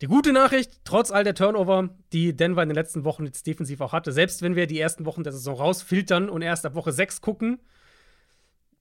Die 0.02 0.08
gute 0.08 0.32
Nachricht, 0.32 0.80
trotz 0.84 1.12
all 1.12 1.24
der 1.24 1.34
Turnover, 1.34 1.90
die 2.14 2.36
Denver 2.36 2.62
in 2.62 2.70
den 2.70 2.76
letzten 2.76 3.04
Wochen 3.04 3.26
jetzt 3.26 3.48
defensiv 3.48 3.82
auch 3.82 3.94
hatte, 3.94 4.12
selbst 4.12 4.42
wenn 4.42 4.56
wir 4.56 4.68
die 4.68 4.80
ersten 4.80 5.06
Wochen 5.06 5.24
der 5.24 5.34
Saison 5.34 5.56
rausfiltern 5.56 6.30
und 6.30 6.44
erst 6.44 6.66
ab 6.66 6.76
Woche 6.76 6.92
6 6.92 7.22
gucken, 7.22 7.60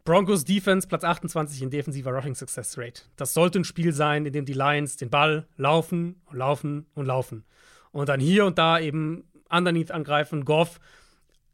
Broncos 0.04 0.44
Defense 0.44 0.86
Platz 0.86 1.02
28 1.02 1.62
in 1.62 1.70
defensiver 1.70 2.12
Rushing 2.12 2.34
Success 2.34 2.78
Rate. 2.78 3.02
Das 3.16 3.34
sollte 3.34 3.58
ein 3.58 3.64
Spiel 3.64 3.92
sein, 3.92 4.24
in 4.24 4.32
dem 4.32 4.44
die 4.44 4.52
Lions 4.52 4.96
den 4.96 5.10
Ball 5.10 5.48
laufen 5.56 6.20
und 6.26 6.36
laufen 6.36 6.86
und 6.94 7.06
laufen. 7.06 7.44
Und 7.92 8.08
dann 8.08 8.20
hier 8.20 8.44
und 8.44 8.56
da 8.56 8.78
eben 8.78 9.24
underneath 9.48 9.90
angreifen, 9.90 10.44
Goff. 10.44 10.78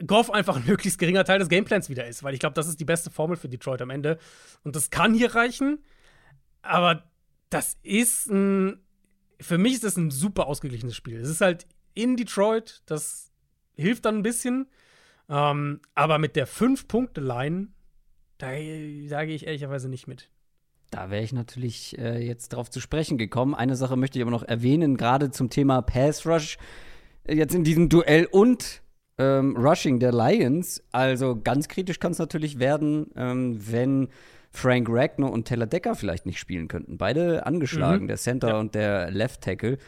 Goff 0.06 0.30
einfach 0.30 0.56
ein 0.56 0.64
möglichst 0.66 0.98
geringer 0.98 1.24
Teil 1.24 1.38
des 1.38 1.48
Gameplans 1.48 1.88
wieder 1.88 2.06
ist, 2.06 2.22
weil 2.22 2.34
ich 2.34 2.40
glaube, 2.40 2.54
das 2.54 2.68
ist 2.68 2.80
die 2.80 2.84
beste 2.84 3.10
Formel 3.10 3.36
für 3.36 3.48
Detroit 3.48 3.82
am 3.82 3.90
Ende. 3.90 4.18
Und 4.64 4.76
das 4.76 4.90
kann 4.90 5.14
hier 5.14 5.34
reichen, 5.34 5.82
aber 6.62 7.04
das 7.50 7.76
ist 7.82 8.28
ein 8.30 8.78
für 9.42 9.58
mich 9.58 9.74
ist 9.74 9.84
das 9.84 9.96
ein 9.96 10.10
super 10.10 10.46
ausgeglichenes 10.46 10.96
Spiel. 10.96 11.20
Es 11.20 11.28
ist 11.28 11.40
halt 11.40 11.66
in 11.94 12.16
Detroit, 12.16 12.82
das 12.86 13.32
hilft 13.74 14.04
dann 14.04 14.18
ein 14.18 14.22
bisschen. 14.22 14.68
Ähm, 15.28 15.80
aber 15.94 16.18
mit 16.18 16.36
der 16.36 16.48
5-Punkte-Line, 16.48 17.68
da, 18.38 18.46
da 18.46 18.54
gehe 19.24 19.34
ich 19.34 19.46
ehrlicherweise 19.46 19.88
nicht 19.88 20.06
mit. 20.06 20.30
Da 20.90 21.10
wäre 21.10 21.22
ich 21.22 21.32
natürlich 21.32 21.98
äh, 21.98 22.24
jetzt 22.24 22.50
drauf 22.50 22.70
zu 22.70 22.80
sprechen 22.80 23.18
gekommen. 23.18 23.54
Eine 23.54 23.76
Sache 23.76 23.96
möchte 23.96 24.18
ich 24.18 24.22
aber 24.22 24.30
noch 24.30 24.42
erwähnen, 24.42 24.96
gerade 24.96 25.30
zum 25.30 25.48
Thema 25.48 25.80
Pass 25.82 26.26
Rush. 26.26 26.58
Äh, 27.24 27.36
jetzt 27.36 27.54
in 27.54 27.64
diesem 27.64 27.88
Duell 27.88 28.26
und 28.26 28.82
ähm, 29.18 29.56
Rushing 29.56 29.98
der 29.98 30.12
Lions. 30.12 30.82
Also 30.92 31.40
ganz 31.42 31.68
kritisch 31.68 31.98
kann 31.98 32.12
es 32.12 32.18
natürlich 32.18 32.58
werden, 32.58 33.10
ähm, 33.16 33.58
wenn 33.60 34.08
Frank 34.50 34.88
Ragnar 34.90 35.30
und 35.30 35.46
Taylor 35.46 35.66
Decker 35.66 35.94
vielleicht 35.94 36.26
nicht 36.26 36.38
spielen 36.38 36.68
könnten. 36.68 36.98
Beide 36.98 37.46
angeschlagen, 37.46 38.04
mhm. 38.04 38.08
der 38.08 38.18
Center 38.18 38.48
ja. 38.48 38.60
und 38.60 38.74
der 38.74 39.10
Left 39.10 39.40
Tackle. 39.40 39.78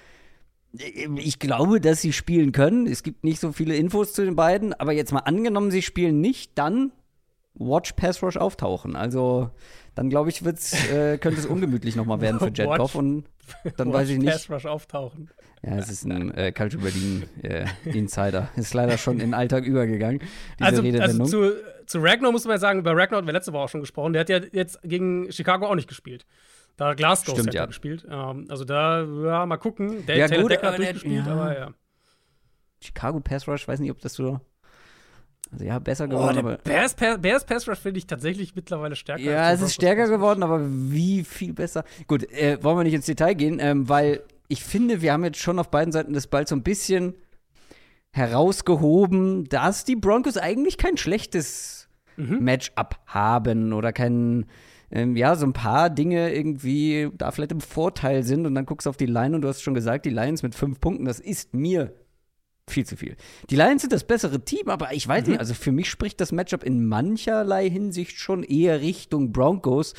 Ich 1.16 1.38
glaube, 1.38 1.80
dass 1.80 2.00
sie 2.00 2.12
spielen 2.12 2.50
können. 2.50 2.86
Es 2.86 3.02
gibt 3.02 3.22
nicht 3.22 3.40
so 3.40 3.52
viele 3.52 3.76
Infos 3.76 4.12
zu 4.12 4.24
den 4.24 4.34
beiden, 4.34 4.72
aber 4.72 4.92
jetzt 4.92 5.12
mal 5.12 5.20
angenommen, 5.20 5.70
sie 5.70 5.82
spielen 5.82 6.20
nicht, 6.20 6.52
dann 6.58 6.90
Watch 7.54 7.92
Pass 7.92 8.22
Rush 8.22 8.36
auftauchen. 8.36 8.96
Also 8.96 9.50
dann 9.94 10.10
glaube 10.10 10.30
ich, 10.30 10.44
wird's, 10.44 10.72
äh, 10.90 11.18
könnte 11.18 11.38
es 11.38 11.46
ungemütlich 11.46 11.94
nochmal 11.94 12.20
werden 12.20 12.40
für 12.40 12.48
Jetkov 12.48 12.96
und 12.96 13.24
dann 13.76 13.92
weiß 13.92 14.08
ich 14.08 14.18
nicht. 14.18 14.32
Pass 14.32 14.50
Rush 14.50 14.66
auftauchen. 14.66 15.30
Ja, 15.66 15.78
es 15.78 15.88
ist 15.88 16.04
ein 16.04 16.32
äh, 16.34 16.52
Culture 16.52 16.82
Berlin 16.82 17.24
äh, 17.42 17.66
Insider. 17.84 18.48
Ist 18.56 18.74
leider 18.74 18.98
schon 18.98 19.14
in 19.14 19.30
den 19.30 19.34
Alltag 19.34 19.64
übergegangen. 19.64 20.20
Diese 20.58 20.66
also, 20.66 20.82
also 21.00 21.24
zu, 21.24 21.52
zu 21.86 21.98
Ragnar 22.00 22.32
muss 22.32 22.44
man 22.44 22.56
ja 22.56 22.58
sagen, 22.58 22.80
über 22.80 22.90
Ragnar 22.94 23.18
hatten 23.18 23.26
wir 23.26 23.32
letzte 23.32 23.52
Woche 23.52 23.62
auch 23.62 23.68
schon 23.68 23.80
gesprochen. 23.80 24.12
Der 24.12 24.20
hat 24.20 24.28
ja 24.28 24.40
jetzt 24.52 24.80
gegen 24.82 25.32
Chicago 25.32 25.66
auch 25.66 25.74
nicht 25.74 25.88
gespielt. 25.88 26.26
Da 26.76 26.94
Glasgow 26.94 27.34
Stimmt, 27.34 27.54
ja. 27.54 27.66
gespielt. 27.66 28.04
Ähm, 28.10 28.46
also 28.48 28.64
da, 28.64 29.04
ja, 29.04 29.46
mal 29.46 29.56
gucken. 29.56 30.04
Der 30.06 30.16
ja, 30.16 30.28
Taylor 30.28 30.42
gut, 30.42 30.50
Decker 30.52 30.72
hat 30.72 30.78
durchgespielt, 30.78 31.26
ja. 31.26 31.32
aber 31.32 31.58
ja. 31.58 31.70
Chicago 32.80 33.20
Pass 33.20 33.48
Rush, 33.48 33.66
weiß 33.66 33.80
nicht, 33.80 33.90
ob 33.90 34.00
das 34.00 34.14
so 34.14 34.40
also 35.52 35.64
ja, 35.64 35.78
besser 35.78 36.08
geworden. 36.08 36.38
Oh, 36.38 36.48
der 36.48 36.58
Bears, 36.58 36.94
Bears 36.94 37.44
Pass 37.44 37.68
Rush 37.68 37.78
finde 37.78 37.98
ich 37.98 38.06
tatsächlich 38.06 38.54
mittlerweile 38.56 38.96
stärker. 38.96 39.22
Ja, 39.22 39.52
es 39.52 39.60
ist 39.60 39.74
stärker 39.74 40.08
geworden, 40.08 40.42
aber 40.42 40.60
wie 40.62 41.22
viel 41.22 41.54
besser. 41.54 41.84
Gut, 42.06 42.30
äh, 42.32 42.62
wollen 42.62 42.78
wir 42.78 42.84
nicht 42.84 42.94
ins 42.94 43.06
Detail 43.06 43.34
gehen, 43.34 43.58
ähm, 43.60 43.88
weil 43.88 44.22
ich 44.54 44.62
finde, 44.62 45.02
wir 45.02 45.12
haben 45.12 45.24
jetzt 45.24 45.40
schon 45.40 45.58
auf 45.58 45.68
beiden 45.68 45.90
Seiten 45.90 46.12
des 46.12 46.28
Balls 46.28 46.50
so 46.50 46.54
ein 46.54 46.62
bisschen 46.62 47.14
herausgehoben, 48.12 49.48
dass 49.48 49.84
die 49.84 49.96
Broncos 49.96 50.36
eigentlich 50.36 50.78
kein 50.78 50.96
schlechtes 50.96 51.88
mhm. 52.16 52.38
Matchup 52.38 53.00
haben 53.06 53.72
oder 53.72 53.92
kein, 53.92 54.46
ähm, 54.92 55.16
ja, 55.16 55.34
so 55.34 55.44
ein 55.44 55.54
paar 55.54 55.90
Dinge 55.90 56.32
irgendwie 56.32 57.10
da 57.18 57.32
vielleicht 57.32 57.50
im 57.50 57.60
Vorteil 57.60 58.22
sind 58.22 58.46
und 58.46 58.54
dann 58.54 58.64
guckst 58.64 58.86
du 58.86 58.90
auf 58.90 58.96
die 58.96 59.06
Line 59.06 59.34
und 59.34 59.42
du 59.42 59.48
hast 59.48 59.62
schon 59.62 59.74
gesagt, 59.74 60.06
die 60.06 60.10
Lions 60.10 60.44
mit 60.44 60.54
fünf 60.54 60.80
Punkten, 60.80 61.04
das 61.04 61.18
ist 61.18 61.52
mir 61.52 61.92
viel 62.68 62.86
zu 62.86 62.96
viel. 62.96 63.16
Die 63.50 63.56
Lions 63.56 63.82
sind 63.82 63.92
das 63.92 64.04
bessere 64.06 64.44
Team, 64.44 64.68
aber 64.68 64.92
ich 64.92 65.08
weiß 65.08 65.24
mhm. 65.24 65.32
nicht, 65.32 65.40
also 65.40 65.52
für 65.52 65.72
mich 65.72 65.90
spricht 65.90 66.20
das 66.20 66.30
Matchup 66.30 66.62
in 66.62 66.86
mancherlei 66.86 67.68
Hinsicht 67.68 68.16
schon 68.16 68.44
eher 68.44 68.80
Richtung 68.80 69.32
Broncos. 69.32 69.94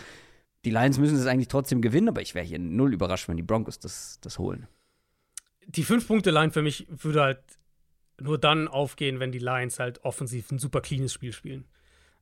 Die 0.65 0.71
Lions 0.71 0.97
müssen 0.97 1.15
es 1.15 1.27
eigentlich 1.27 1.47
trotzdem 1.47 1.81
gewinnen, 1.81 2.09
aber 2.09 2.21
ich 2.21 2.33
wäre 2.33 2.43
hier 2.43 2.57
null 2.57 2.91
überrascht, 2.91 3.29
wenn 3.29 3.37
die 3.37 3.43
Broncos 3.43 3.79
das, 3.79 4.19
das 4.21 4.39
holen. 4.39 4.67
Die 5.67 5.83
Fünf-Punkte-Line 5.83 6.51
für 6.51 6.63
mich 6.63 6.87
würde 6.89 7.21
halt 7.21 7.39
nur 8.19 8.39
dann 8.39 8.67
aufgehen, 8.67 9.19
wenn 9.19 9.31
die 9.31 9.39
Lions 9.39 9.79
halt 9.79 10.03
offensiv 10.03 10.51
ein 10.51 10.57
super 10.57 10.81
cleanes 10.81 11.13
Spiel 11.13 11.33
spielen. 11.33 11.65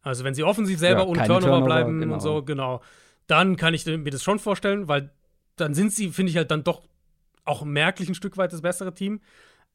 Also 0.01 0.25
wenn 0.25 0.33
sie 0.33 0.43
offensiv 0.43 0.77
selber 0.77 1.01
ja, 1.01 1.07
ohne 1.07 1.19
Turnover, 1.19 1.39
Turnover, 1.41 1.65
bleiben 1.65 1.99
genau. 2.01 2.15
und 2.15 2.19
so, 2.19 2.43
genau. 2.43 2.81
Dann 3.27 3.55
kann 3.55 3.73
ich 3.73 3.85
mir 3.85 4.11
das 4.11 4.23
schon 4.23 4.39
vorstellen, 4.39 4.89
weil 4.89 5.11
dann 5.55 5.73
sind 5.73 5.93
sie, 5.93 6.09
finde 6.09 6.31
ich 6.31 6.37
halt 6.37 6.51
dann 6.51 6.65
doch 6.65 6.83
auch 7.45 7.63
merklich 7.63 8.09
ein 8.09 8.15
Stück 8.15 8.35
weit 8.35 8.51
das 8.51 8.61
bessere 8.61 8.93
Team. 8.93 9.21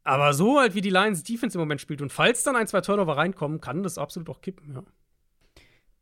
Aber 0.04 0.34
so 0.34 0.58
halt 0.58 0.74
wie 0.74 0.82
die 0.82 0.90
Lions 0.90 1.22
Defense 1.22 1.56
im 1.56 1.60
Moment 1.60 1.80
spielt 1.80 2.02
und 2.02 2.12
falls 2.12 2.42
dann 2.42 2.56
ein, 2.56 2.66
zwei 2.66 2.82
Turnover 2.82 3.16
reinkommen, 3.16 3.62
kann 3.62 3.82
das 3.82 3.96
absolut 3.96 4.28
auch 4.28 4.42
kippen, 4.42 4.74
ja. 4.74 4.82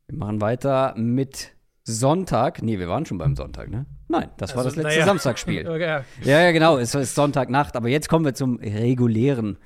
Wir 0.08 0.18
machen 0.18 0.40
weiter 0.40 0.94
mit 0.96 1.55
Sonntag. 1.87 2.62
Nee, 2.62 2.80
wir 2.80 2.89
waren 2.89 3.07
schon 3.07 3.16
beim 3.16 3.37
Sonntag, 3.37 3.70
ne? 3.70 3.87
Nein, 4.09 4.28
das 4.39 4.51
also, 4.51 4.57
war 4.57 4.64
das 4.64 4.76
letzte 4.76 4.99
ja. 4.99 5.07
Samstagsspiel. 5.07 5.68
okay. 5.68 6.01
Ja, 6.22 6.41
ja, 6.41 6.51
genau. 6.51 6.78
Es 6.78 6.95
ist 6.95 7.14
Sonntagnacht. 7.14 7.76
Aber 7.76 7.89
jetzt 7.89 8.09
kommen 8.09 8.24
wir 8.24 8.34
zum 8.34 8.57
regulären 8.57 9.57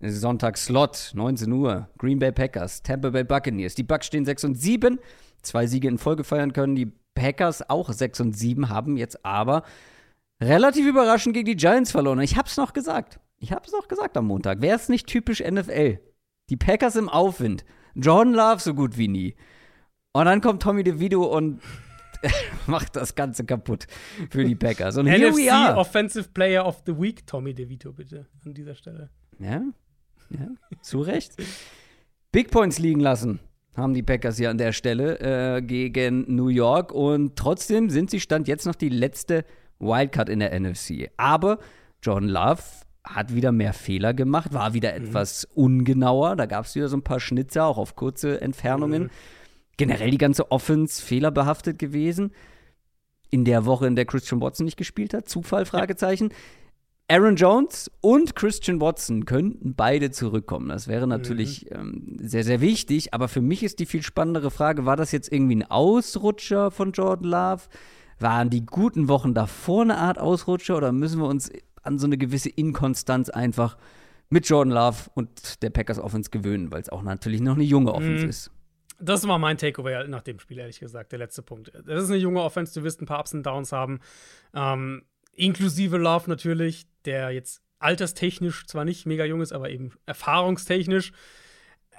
Sonntagslot. 0.00 1.12
19 1.14 1.50
Uhr. 1.50 1.88
Green 1.96 2.18
Bay 2.18 2.32
Packers, 2.32 2.82
Tampa 2.82 3.10
Bay 3.10 3.24
Buccaneers. 3.24 3.74
Die 3.74 3.82
Bucks 3.82 4.06
stehen 4.06 4.26
6 4.26 4.44
und 4.44 4.54
7. 4.56 4.98
Zwei 5.40 5.66
Siege 5.66 5.88
in 5.88 5.96
Folge 5.96 6.22
feiern 6.22 6.52
können. 6.52 6.76
Die 6.76 6.92
Packers 7.14 7.68
auch 7.70 7.90
6 7.90 8.20
und 8.20 8.36
7 8.36 8.68
haben 8.68 8.98
jetzt 8.98 9.24
aber 9.24 9.62
relativ 10.40 10.86
überraschend 10.86 11.34
gegen 11.34 11.46
die 11.46 11.56
Giants 11.56 11.90
verloren. 11.90 12.20
Ich 12.20 12.36
hab's 12.36 12.58
noch 12.58 12.74
gesagt. 12.74 13.20
Ich 13.38 13.52
hab's 13.52 13.72
noch 13.72 13.88
gesagt 13.88 14.18
am 14.18 14.26
Montag. 14.26 14.60
Wäre 14.60 14.76
es 14.76 14.90
nicht 14.90 15.06
typisch 15.06 15.40
NFL? 15.40 15.98
Die 16.50 16.56
Packers 16.56 16.96
im 16.96 17.08
Aufwind. 17.08 17.64
Jordan 17.94 18.34
Love 18.34 18.60
so 18.60 18.74
gut 18.74 18.98
wie 18.98 19.08
nie. 19.08 19.34
Und 20.12 20.24
dann 20.24 20.40
kommt 20.40 20.62
Tommy 20.62 20.82
DeVito 20.82 21.24
und 21.24 21.60
macht 22.66 22.96
das 22.96 23.14
Ganze 23.14 23.44
kaputt 23.44 23.86
für 24.30 24.44
die 24.44 24.56
Packers. 24.56 24.96
Und 24.96 25.06
here 25.06 25.30
NFC 25.30 25.38
we 25.38 25.52
are. 25.52 25.76
Offensive 25.76 26.28
Player 26.30 26.66
of 26.66 26.82
the 26.86 26.98
Week, 26.98 27.26
Tommy 27.26 27.54
DeVito, 27.54 27.92
bitte, 27.92 28.26
an 28.44 28.54
dieser 28.54 28.74
Stelle. 28.74 29.10
Ja, 29.38 29.62
ja, 30.30 30.48
zu 30.82 31.00
Recht. 31.00 31.34
Big 32.32 32.50
Points 32.50 32.78
liegen 32.78 33.00
lassen 33.00 33.40
haben 33.76 33.94
die 33.94 34.02
Packers 34.02 34.36
hier 34.36 34.50
an 34.50 34.58
der 34.58 34.72
Stelle 34.72 35.56
äh, 35.56 35.62
gegen 35.62 36.34
New 36.34 36.48
York 36.48 36.92
und 36.92 37.36
trotzdem 37.36 37.90
sind 37.90 38.10
sie 38.10 38.20
Stand 38.20 38.48
jetzt 38.48 38.66
noch 38.66 38.74
die 38.74 38.88
letzte 38.88 39.44
Wildcard 39.78 40.28
in 40.28 40.40
der 40.40 40.58
NFC. 40.58 41.10
Aber 41.16 41.58
Jordan 42.02 42.28
Love 42.28 42.62
hat 43.04 43.34
wieder 43.34 43.52
mehr 43.52 43.72
Fehler 43.72 44.12
gemacht, 44.12 44.52
war 44.52 44.74
wieder 44.74 44.98
mhm. 44.98 45.06
etwas 45.06 45.44
ungenauer. 45.44 46.36
Da 46.36 46.46
gab 46.46 46.66
es 46.66 46.74
wieder 46.74 46.88
so 46.88 46.96
ein 46.96 47.02
paar 47.02 47.20
Schnitzer, 47.20 47.64
auch 47.64 47.78
auf 47.78 47.96
kurze 47.96 48.40
Entfernungen. 48.40 49.04
Mhm. 49.04 49.10
Generell 49.80 50.10
die 50.10 50.18
ganze 50.18 50.50
Offense 50.50 51.02
fehlerbehaftet 51.02 51.78
gewesen. 51.78 52.32
In 53.30 53.46
der 53.46 53.64
Woche, 53.64 53.86
in 53.86 53.96
der 53.96 54.04
Christian 54.04 54.42
Watson 54.42 54.66
nicht 54.66 54.76
gespielt 54.76 55.14
hat. 55.14 55.26
Zufall, 55.26 55.64
Fragezeichen. 55.64 56.34
Aaron 57.08 57.36
Jones 57.36 57.90
und 58.02 58.36
Christian 58.36 58.80
Watson 58.82 59.24
könnten 59.24 59.74
beide 59.74 60.10
zurückkommen. 60.10 60.68
Das 60.68 60.86
wäre 60.86 61.06
natürlich 61.06 61.66
mhm. 61.70 61.76
ähm, 61.76 62.16
sehr, 62.20 62.44
sehr 62.44 62.60
wichtig. 62.60 63.14
Aber 63.14 63.28
für 63.28 63.40
mich 63.40 63.62
ist 63.62 63.78
die 63.78 63.86
viel 63.86 64.02
spannendere 64.02 64.50
Frage: 64.50 64.84
War 64.84 64.96
das 64.96 65.12
jetzt 65.12 65.32
irgendwie 65.32 65.56
ein 65.56 65.70
Ausrutscher 65.70 66.70
von 66.70 66.92
Jordan 66.92 67.30
Love? 67.30 67.62
Waren 68.18 68.50
die 68.50 68.66
guten 68.66 69.08
Wochen 69.08 69.32
davor 69.32 69.82
eine 69.82 69.96
Art 69.96 70.18
Ausrutscher 70.18 70.76
oder 70.76 70.92
müssen 70.92 71.22
wir 71.22 71.26
uns 71.26 71.50
an 71.82 71.98
so 71.98 72.06
eine 72.06 72.18
gewisse 72.18 72.50
Inkonstanz 72.50 73.30
einfach 73.30 73.78
mit 74.28 74.46
Jordan 74.46 74.74
Love 74.74 75.10
und 75.14 75.62
der 75.62 75.70
Packers 75.70 75.98
Offense 75.98 76.28
gewöhnen, 76.28 76.70
weil 76.70 76.82
es 76.82 76.90
auch 76.90 77.02
natürlich 77.02 77.40
noch 77.40 77.54
eine 77.54 77.64
junge 77.64 77.94
Offense 77.94 78.24
mhm. 78.24 78.30
ist. 78.30 78.50
Das 79.00 79.26
war 79.26 79.38
mein 79.38 79.58
Takeaway 79.58 80.06
nach 80.08 80.22
dem 80.22 80.38
Spiel, 80.38 80.58
ehrlich 80.58 80.80
gesagt, 80.80 81.12
der 81.12 81.18
letzte 81.18 81.42
Punkt. 81.42 81.72
Das 81.86 82.04
ist 82.04 82.10
eine 82.10 82.18
junge 82.18 82.42
Offense, 82.42 82.78
du 82.78 82.84
wirst 82.84 83.00
ein 83.00 83.06
paar 83.06 83.20
Ups 83.20 83.32
und 83.34 83.44
Downs 83.44 83.72
haben. 83.72 84.00
Ähm, 84.54 85.04
inklusive 85.34 85.96
Love 85.96 86.28
natürlich, 86.28 86.86
der 87.04 87.30
jetzt 87.30 87.62
alterstechnisch 87.78 88.66
zwar 88.66 88.84
nicht 88.84 89.06
mega 89.06 89.24
jung 89.24 89.40
ist, 89.40 89.52
aber 89.52 89.70
eben 89.70 89.92
erfahrungstechnisch 90.06 91.12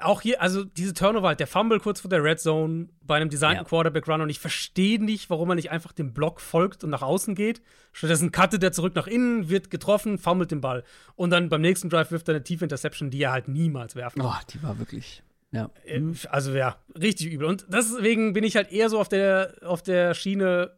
auch 0.04 0.22
hier, 0.22 0.42
also 0.42 0.64
diese 0.64 0.94
Turnover, 0.94 1.28
halt, 1.28 1.40
der 1.40 1.48
Fumble 1.48 1.80
kurz 1.80 2.02
vor 2.02 2.10
der 2.10 2.24
Red 2.24 2.40
Zone 2.40 2.90
bei 3.02 3.18
einem 3.18 3.30
designten 3.30 3.64
ja. 3.64 3.70
Quarterback 3.70 4.08
Run 4.08 4.22
und 4.22 4.30
ich 4.30 4.40
verstehe 4.40 5.04
nicht, 5.04 5.30
warum 5.30 5.48
man 5.48 5.56
nicht 5.56 5.72
einfach 5.72 5.92
dem 5.92 6.14
Block 6.14 6.42
folgt 6.42 6.84
und 6.84 6.90
nach 6.90 7.02
außen 7.02 7.36
geht. 7.36 7.62
Stattdessen 7.92 8.32
cuttet 8.32 8.64
er 8.64 8.72
zurück 8.72 8.96
nach 8.96 9.08
innen, 9.08 9.50
wird 9.50 9.70
getroffen, 9.70 10.18
fummelt 10.18 10.52
den 10.52 10.62
Ball. 10.62 10.84
Und 11.16 11.30
dann 11.30 11.50
beim 11.50 11.62
nächsten 11.62 11.90
Drive 11.90 12.12
wirft 12.12 12.28
er 12.30 12.36
eine 12.36 12.44
tiefe 12.44 12.66
Interception, 12.66 13.10
die 13.10 13.22
er 13.22 13.32
halt 13.32 13.48
niemals 13.48 13.96
werfen 13.96 14.22
kann. 14.22 14.32
Oh, 14.32 14.46
die 14.52 14.62
war 14.64 14.80
wirklich. 14.80 15.24
Ja. 15.52 15.70
Äh, 15.86 16.02
also 16.30 16.54
ja, 16.54 16.78
richtig 17.00 17.32
übel. 17.32 17.48
Und 17.48 17.66
deswegen 17.70 18.34
bin 18.34 18.44
ich 18.44 18.56
halt 18.56 18.72
eher 18.72 18.90
so 18.90 19.00
auf 19.00 19.10
der, 19.10 19.56
auf 19.64 19.84
der 19.84 20.14
Schiene, 20.14 20.72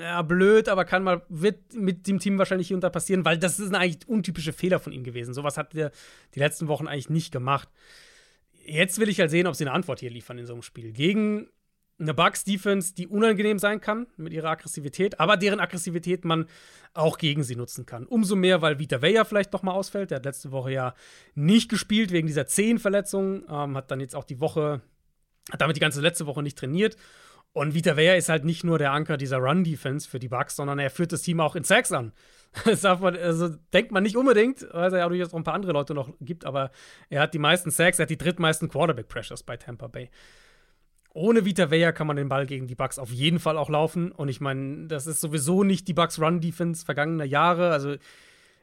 ja, 0.00 0.22
blöd, 0.22 0.68
aber 0.68 0.84
kann 0.84 1.02
mal, 1.02 1.22
wird 1.28 1.74
mit 1.74 2.06
dem 2.06 2.18
Team 2.18 2.38
wahrscheinlich 2.38 2.68
hier 2.68 2.76
und 2.76 2.84
da 2.84 2.90
passieren, 2.90 3.24
weil 3.24 3.38
das 3.38 3.58
ist 3.58 3.74
eigentlich 3.74 4.08
untypische 4.08 4.52
Fehler 4.52 4.80
von 4.80 4.92
ihm 4.92 5.04
gewesen. 5.04 5.34
Sowas 5.34 5.56
hat 5.56 5.74
er 5.74 5.92
die 6.34 6.38
letzten 6.38 6.68
Wochen 6.68 6.88
eigentlich 6.88 7.10
nicht 7.10 7.32
gemacht 7.32 7.68
jetzt 8.64 8.98
will 8.98 9.08
ich 9.08 9.20
halt 9.20 9.30
sehen, 9.30 9.46
ob 9.46 9.54
sie 9.54 9.64
eine 9.64 9.72
Antwort 9.72 10.00
hier 10.00 10.10
liefern 10.10 10.38
in 10.38 10.46
so 10.46 10.52
einem 10.52 10.62
Spiel. 10.62 10.92
Gegen 10.92 11.48
eine 11.98 12.14
Bucks-Defense, 12.14 12.94
die 12.94 13.06
unangenehm 13.06 13.58
sein 13.58 13.80
kann 13.80 14.06
mit 14.16 14.32
ihrer 14.32 14.50
Aggressivität, 14.50 15.20
aber 15.20 15.36
deren 15.36 15.60
Aggressivität 15.60 16.24
man 16.24 16.46
auch 16.94 17.18
gegen 17.18 17.42
sie 17.42 17.56
nutzen 17.56 17.86
kann. 17.86 18.06
Umso 18.06 18.36
mehr, 18.36 18.60
weil 18.60 18.78
Vita 18.78 19.02
Vea 19.02 19.24
vielleicht 19.24 19.52
noch 19.52 19.62
mal 19.62 19.72
ausfällt. 19.72 20.10
Der 20.10 20.16
hat 20.16 20.24
letzte 20.24 20.52
Woche 20.52 20.72
ja 20.72 20.94
nicht 21.34 21.70
gespielt 21.70 22.10
wegen 22.12 22.26
dieser 22.26 22.46
Zehenverletzung, 22.46 23.44
ähm, 23.48 23.76
hat 23.76 23.90
dann 23.90 24.00
jetzt 24.00 24.14
auch 24.14 24.24
die 24.24 24.40
Woche, 24.40 24.82
hat 25.50 25.60
damit 25.60 25.76
die 25.76 25.80
ganze 25.80 26.00
letzte 26.00 26.26
Woche 26.26 26.42
nicht 26.42 26.58
trainiert. 26.58 26.96
Und 27.54 27.74
Vita 27.74 27.96
Vea 27.96 28.14
ist 28.14 28.30
halt 28.30 28.44
nicht 28.44 28.64
nur 28.64 28.78
der 28.78 28.92
Anker 28.92 29.18
dieser 29.18 29.36
Run-Defense 29.36 30.08
für 30.08 30.18
die 30.18 30.28
Bucks, 30.28 30.56
sondern 30.56 30.78
er 30.78 30.88
führt 30.88 31.12
das 31.12 31.20
Team 31.22 31.40
auch 31.40 31.54
in 31.54 31.64
Sacks 31.64 31.92
an. 31.92 32.12
Das 32.66 32.82
man, 32.82 33.16
also 33.16 33.48
denkt 33.72 33.92
man 33.92 34.02
nicht 34.02 34.14
unbedingt, 34.14 34.66
weil 34.72 34.88
es 34.88 34.92
ja 34.92 35.08
durchaus 35.08 35.32
auch 35.32 35.38
ein 35.38 35.44
paar 35.44 35.54
andere 35.54 35.72
Leute 35.72 35.94
noch 35.94 36.12
gibt, 36.20 36.44
aber 36.44 36.70
er 37.08 37.22
hat 37.22 37.32
die 37.32 37.38
meisten 37.38 37.70
Sacks, 37.70 37.98
er 37.98 38.02
hat 38.02 38.10
die 38.10 38.18
drittmeisten 38.18 38.68
Quarterback-Pressures 38.68 39.42
bei 39.42 39.56
Tampa 39.56 39.86
Bay 39.86 40.10
ohne 41.14 41.44
Vita 41.44 41.70
Vea 41.70 41.92
kann 41.92 42.06
man 42.06 42.16
den 42.16 42.28
Ball 42.28 42.46
gegen 42.46 42.66
die 42.66 42.74
Bucks 42.74 42.98
auf 42.98 43.10
jeden 43.10 43.38
Fall 43.38 43.58
auch 43.58 43.68
laufen. 43.68 44.12
Und 44.12 44.28
ich 44.28 44.40
meine, 44.40 44.86
das 44.86 45.06
ist 45.06 45.20
sowieso 45.20 45.62
nicht 45.62 45.86
die 45.88 45.92
Bucks 45.92 46.18
Run 46.18 46.40
Defense 46.40 46.84
vergangener 46.84 47.24
Jahre. 47.24 47.70
Also 47.72 47.96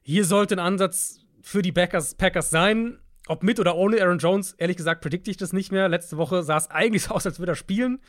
hier 0.01 0.25
sollte 0.25 0.55
ein 0.55 0.59
Ansatz 0.59 1.19
für 1.41 1.61
die 1.61 1.71
Packers, 1.71 2.15
Packers 2.15 2.49
sein. 2.49 2.99
Ob 3.27 3.43
mit 3.43 3.59
oder 3.59 3.75
ohne 3.75 4.01
Aaron 4.01 4.17
Jones, 4.17 4.53
ehrlich 4.53 4.77
gesagt, 4.77 5.01
predikte 5.01 5.29
ich 5.29 5.37
das 5.37 5.53
nicht 5.53 5.71
mehr. 5.71 5.87
Letzte 5.87 6.17
Woche 6.17 6.41
sah 6.41 6.57
es 6.57 6.71
eigentlich 6.71 7.03
so 7.03 7.11
aus, 7.15 7.27
als 7.27 7.37
würde 7.37 7.51
er 7.51 7.55
spielen 7.55 7.99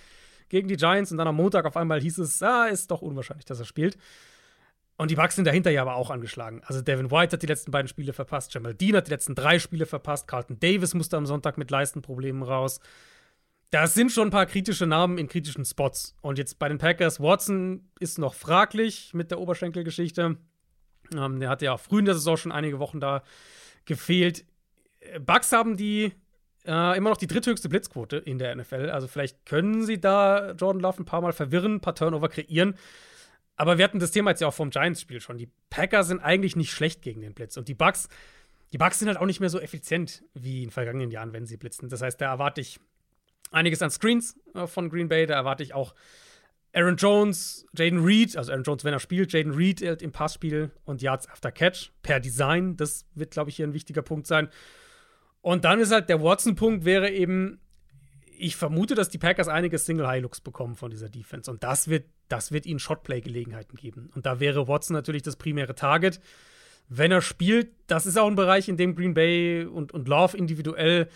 gegen 0.49 0.69
die 0.69 0.77
Giants. 0.77 1.13
Und 1.13 1.19
dann 1.19 1.29
am 1.29 1.37
Montag 1.37 1.67
auf 1.67 1.77
einmal 1.77 2.01
hieß 2.01 2.19
es, 2.19 2.43
ah, 2.43 2.65
ist 2.65 2.91
doch 2.91 3.03
unwahrscheinlich, 3.03 3.45
dass 3.45 3.59
er 3.59 3.67
spielt. 3.67 3.99
Und 4.97 5.11
die 5.11 5.17
Bucks 5.17 5.37
sind 5.37 5.47
dahinter 5.47 5.71
ja 5.71 5.83
aber 5.83 5.97
auch 5.97 6.11
angeschlagen. 6.11 6.63
Also 6.65 6.81
Devin 6.81 7.11
White 7.11 7.35
hat 7.35 7.43
die 7.43 7.47
letzten 7.47 7.71
beiden 7.71 7.89
Spiele 7.89 8.15
verpasst, 8.15 8.55
Jamal 8.55 8.75
Dean 8.75 8.97
hat 8.97 9.07
die 9.07 9.11
letzten 9.11 9.35
drei 9.35 9.59
Spiele 9.59 9.87
verpasst, 9.87 10.29
Carlton 10.29 10.61
Davis 10.61 10.93
musste 10.93 11.17
am 11.17 11.25
Sonntag 11.25 11.57
mit 11.57 11.71
Leistenproblemen 11.71 12.43
raus 12.43 12.81
das 13.71 13.95
sind 13.95 14.11
schon 14.11 14.29
ein 14.29 14.33
paar 14.33 14.47
kritische 14.47 14.87
Namen 14.87 15.17
in 15.19 15.29
kritischen 15.29 15.65
Spots. 15.65 16.17
Und 16.23 16.39
jetzt 16.39 16.59
bei 16.59 16.69
den 16.69 16.79
Packers, 16.79 17.21
Watson 17.21 17.89
ist 18.01 18.19
noch 18.19 18.35
fraglich 18.35 19.15
mit 19.15 19.31
der 19.31 19.41
Oberschenkelgeschichte. 19.41 20.37
Ähm, 21.15 21.41
der 21.41 21.49
hat 21.49 21.63
ja 21.63 21.73
auch 21.73 21.81
früh 21.81 22.01
in 22.01 22.05
der 22.05 22.15
Saison 22.15 22.37
schon 22.37 22.53
einige 22.53 22.79
Wochen 22.81 23.01
da 23.01 23.23
gefehlt. 23.85 24.45
Bucks 25.25 25.53
haben 25.53 25.77
die 25.77 26.13
äh, 26.67 26.97
immer 26.97 27.11
noch 27.11 27.17
die 27.17 27.27
dritthöchste 27.27 27.69
Blitzquote 27.69 28.17
in 28.17 28.39
der 28.39 28.55
NFL. 28.55 28.91
Also 28.91 29.07
vielleicht 29.07 29.47
können 29.47 29.85
sie 29.85 30.01
da 30.01 30.53
Jordan 30.53 30.83
Love 30.83 31.03
ein 31.03 31.07
paar 31.07 31.21
Mal 31.21 31.33
verwirren, 31.33 31.77
ein 31.77 31.81
paar 31.81 31.95
Turnover 31.95 32.29
kreieren. 32.29 32.75
Aber 33.57 33.79
wir 33.79 33.85
hatten 33.85 33.99
das 33.99 34.11
Thema 34.11 34.31
jetzt 34.31 34.41
ja 34.41 34.49
auch 34.49 34.55
vom 34.55 34.71
Giants-Spiel 34.71 35.21
schon. 35.21 35.37
Die 35.39 35.51
Packers 35.69 36.09
sind 36.09 36.21
eigentlich 36.21 36.57
nicht 36.57 36.73
schlecht 36.73 37.03
gegen 37.03 37.21
den 37.21 37.35
Blitz. 37.35 37.57
Und 37.57 37.69
die 37.69 37.75
Bucks, 37.75 38.09
die 38.73 38.79
Bucks 38.79 38.99
sind 38.99 39.09
halt 39.09 39.19
auch 39.19 39.27
nicht 39.27 39.41
mehr 39.41 39.51
so 39.51 39.61
effizient 39.61 40.25
wie 40.35 40.63
in 40.63 40.71
vergangenen 40.71 41.11
Jahren, 41.11 41.33
wenn 41.33 41.47
sie 41.47 41.57
blitzen. 41.57 41.89
Das 41.89 42.03
heißt, 42.03 42.21
da 42.21 42.27
erwarte 42.27 42.61
ich 42.61 42.81
einiges 43.51 43.83
an 43.83 43.91
Screens 43.91 44.39
äh, 44.55 44.67
von 44.67 44.89
Green 44.89 45.09
Bay. 45.09 45.27
Da 45.27 45.35
erwarte 45.35 45.63
ich 45.63 45.75
auch 45.75 45.95
Aaron 46.73 46.97
Jones, 46.97 47.67
Jaden 47.77 48.05
Reed, 48.05 48.37
also 48.37 48.53
Aaron 48.53 48.65
Jones, 48.65 48.85
wenn 48.85 48.93
er 48.93 49.01
spielt, 49.01 49.33
Jaden 49.33 49.55
Reed 49.55 49.81
im 49.81 50.13
Passspiel 50.13 50.71
und 50.85 51.03
Yards 51.03 51.29
after 51.29 51.51
Catch 51.51 51.91
per 52.03 52.21
Design. 52.21 52.77
Das 52.77 53.07
wird, 53.15 53.33
glaube 53.33 53.51
ich, 53.51 53.57
hier 53.57 53.67
ein 53.67 53.75
wichtiger 53.75 54.03
Punkt 54.03 54.27
sein. 54.27 54.49
Und 55.43 55.65
dann 55.65 55.81
ist 55.81 55.91
halt 55.91 56.09
der 56.09 56.23
Watson-Punkt, 56.23 56.85
wäre 56.85 57.11
eben, 57.11 57.61
ich 58.39 58.57
vermute, 58.57 58.95
dass 58.95 59.09
die 59.09 59.19
Packers 59.19 59.49
einige 59.49 59.79
Single-High-Looks 59.79 60.43
bekommen 60.43 60.77
von 60.77 60.91
dieser 60.91 61.09
Defense. 61.09 61.51
Und 61.51 61.65
das 61.65 61.89
wird, 61.89 62.07
das 62.29 62.53
wird 62.53 62.67
ihnen 62.67 62.79
Shotplay-Gelegenheiten 62.79 63.77
geben. 63.77 64.11
Und 64.15 64.27
da 64.27 64.39
wäre 64.39 64.69
Watson 64.69 64.95
natürlich 64.95 65.23
das 65.23 65.37
primäre 65.37 65.75
Target. 65.75 66.21
Wenn 66.89 67.11
er 67.11 67.23
spielt, 67.23 67.71
das 67.87 68.07
ist 68.07 68.19
auch 68.19 68.27
ein 68.27 68.37
Bereich, 68.37 68.69
in 68.69 68.77
dem 68.77 68.95
Green 68.95 69.15
Bay 69.15 69.65
und, 69.65 69.93
und 69.93 70.09
Love 70.09 70.37
individuell 70.37 71.09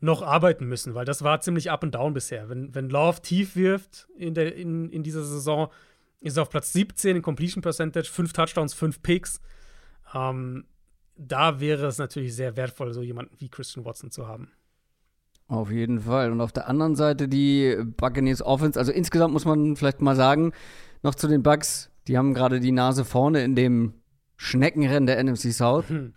noch 0.00 0.22
arbeiten 0.22 0.66
müssen, 0.66 0.94
weil 0.94 1.04
das 1.04 1.22
war 1.22 1.40
ziemlich 1.40 1.70
up 1.70 1.84
and 1.84 1.94
down 1.94 2.14
bisher. 2.14 2.48
Wenn, 2.48 2.74
wenn 2.74 2.88
Love 2.88 3.20
tief 3.20 3.54
wirft 3.54 4.08
in, 4.16 4.34
der, 4.34 4.54
in, 4.56 4.88
in 4.90 5.02
dieser 5.02 5.22
Saison, 5.22 5.68
ist 6.20 6.36
er 6.36 6.42
auf 6.42 6.50
Platz 6.50 6.72
17 6.72 7.16
in 7.16 7.22
Completion 7.22 7.62
Percentage, 7.62 8.08
fünf 8.10 8.32
Touchdowns, 8.32 8.74
fünf 8.74 9.02
Picks. 9.02 9.40
Ähm, 10.14 10.64
da 11.16 11.60
wäre 11.60 11.86
es 11.86 11.98
natürlich 11.98 12.34
sehr 12.34 12.56
wertvoll, 12.56 12.92
so 12.92 13.02
jemanden 13.02 13.34
wie 13.38 13.48
Christian 13.48 13.84
Watson 13.84 14.10
zu 14.10 14.26
haben. 14.26 14.50
Auf 15.48 15.70
jeden 15.70 16.00
Fall. 16.00 16.30
Und 16.30 16.40
auf 16.40 16.52
der 16.52 16.68
anderen 16.68 16.96
Seite 16.96 17.28
die 17.28 17.76
Buccaneers 17.96 18.40
Offense. 18.40 18.78
Also 18.78 18.92
insgesamt 18.92 19.32
muss 19.32 19.44
man 19.44 19.76
vielleicht 19.76 20.00
mal 20.00 20.16
sagen, 20.16 20.52
noch 21.02 21.14
zu 21.14 21.28
den 21.28 21.42
Bucks, 21.42 21.90
die 22.06 22.16
haben 22.16 22.34
gerade 22.34 22.60
die 22.60 22.72
Nase 22.72 23.04
vorne 23.04 23.42
in 23.42 23.54
dem 23.54 23.94
Schneckenrennen 24.36 25.06
der 25.06 25.22
NFC 25.22 25.52
South. 25.52 25.88
Hm. 25.88 26.14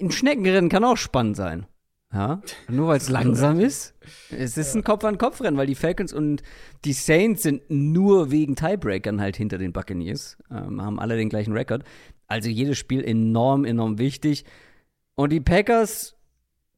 Ein 0.00 0.10
Schneckenrennen 0.10 0.70
kann 0.70 0.84
auch 0.84 0.96
spannend 0.96 1.36
sein. 1.36 1.66
Ja, 2.12 2.40
nur 2.68 2.88
weil 2.88 2.96
es 2.96 3.08
langsam 3.10 3.60
ist. 3.60 3.94
Es 4.30 4.56
ist 4.56 4.74
ein 4.74 4.82
Kopf-an-Kopf-Rennen, 4.82 5.56
weil 5.56 5.66
die 5.66 5.74
Falcons 5.74 6.12
und 6.12 6.42
die 6.84 6.94
Saints 6.94 7.42
sind 7.42 7.62
nur 7.68 8.30
wegen 8.30 8.56
Tiebreakern 8.56 9.20
halt 9.20 9.36
hinter 9.36 9.58
den 9.58 9.72
Buccaneers, 9.72 10.38
ähm, 10.50 10.82
haben 10.82 10.98
alle 10.98 11.16
den 11.16 11.28
gleichen 11.28 11.52
Rekord. 11.52 11.84
Also 12.26 12.48
jedes 12.48 12.78
Spiel 12.78 13.04
enorm, 13.04 13.64
enorm 13.64 13.98
wichtig. 13.98 14.44
Und 15.14 15.30
die 15.30 15.40
Packers 15.40 16.16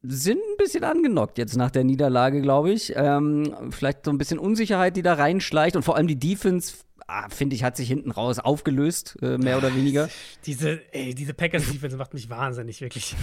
sind 0.03 0.39
ein 0.39 0.57
bisschen 0.57 0.85
angenockt 0.85 1.39
jetzt 1.39 1.57
nach 1.57 1.70
der 1.70 1.85
Niederlage, 1.85 2.41
glaube 2.41 2.72
ich. 2.72 2.95
Ähm, 2.97 3.55
vielleicht 3.70 4.05
so 4.05 4.11
ein 4.11 4.18
bisschen 4.18 4.39
Unsicherheit, 4.39 4.97
die 4.97 5.03
da 5.03 5.14
reinschleicht 5.14 5.76
und 5.76 5.83
vor 5.83 5.97
allem 5.97 6.07
die 6.07 6.18
Defense 6.18 6.74
ah, 7.11 7.28
finde 7.28 7.57
ich, 7.57 7.64
hat 7.64 7.76
sich 7.76 7.89
hinten 7.89 8.11
raus 8.11 8.39
aufgelöst, 8.39 9.16
äh, 9.20 9.37
mehr 9.37 9.59
oder 9.59 9.74
weniger. 9.74 10.09
Diese, 10.47 10.81
ey, 10.93 11.14
diese 11.14 11.35
Packers-Defense 11.35 11.97
macht 11.97 12.14
mich 12.14 12.31
wahnsinnig, 12.31 12.81
wirklich. 12.81 13.14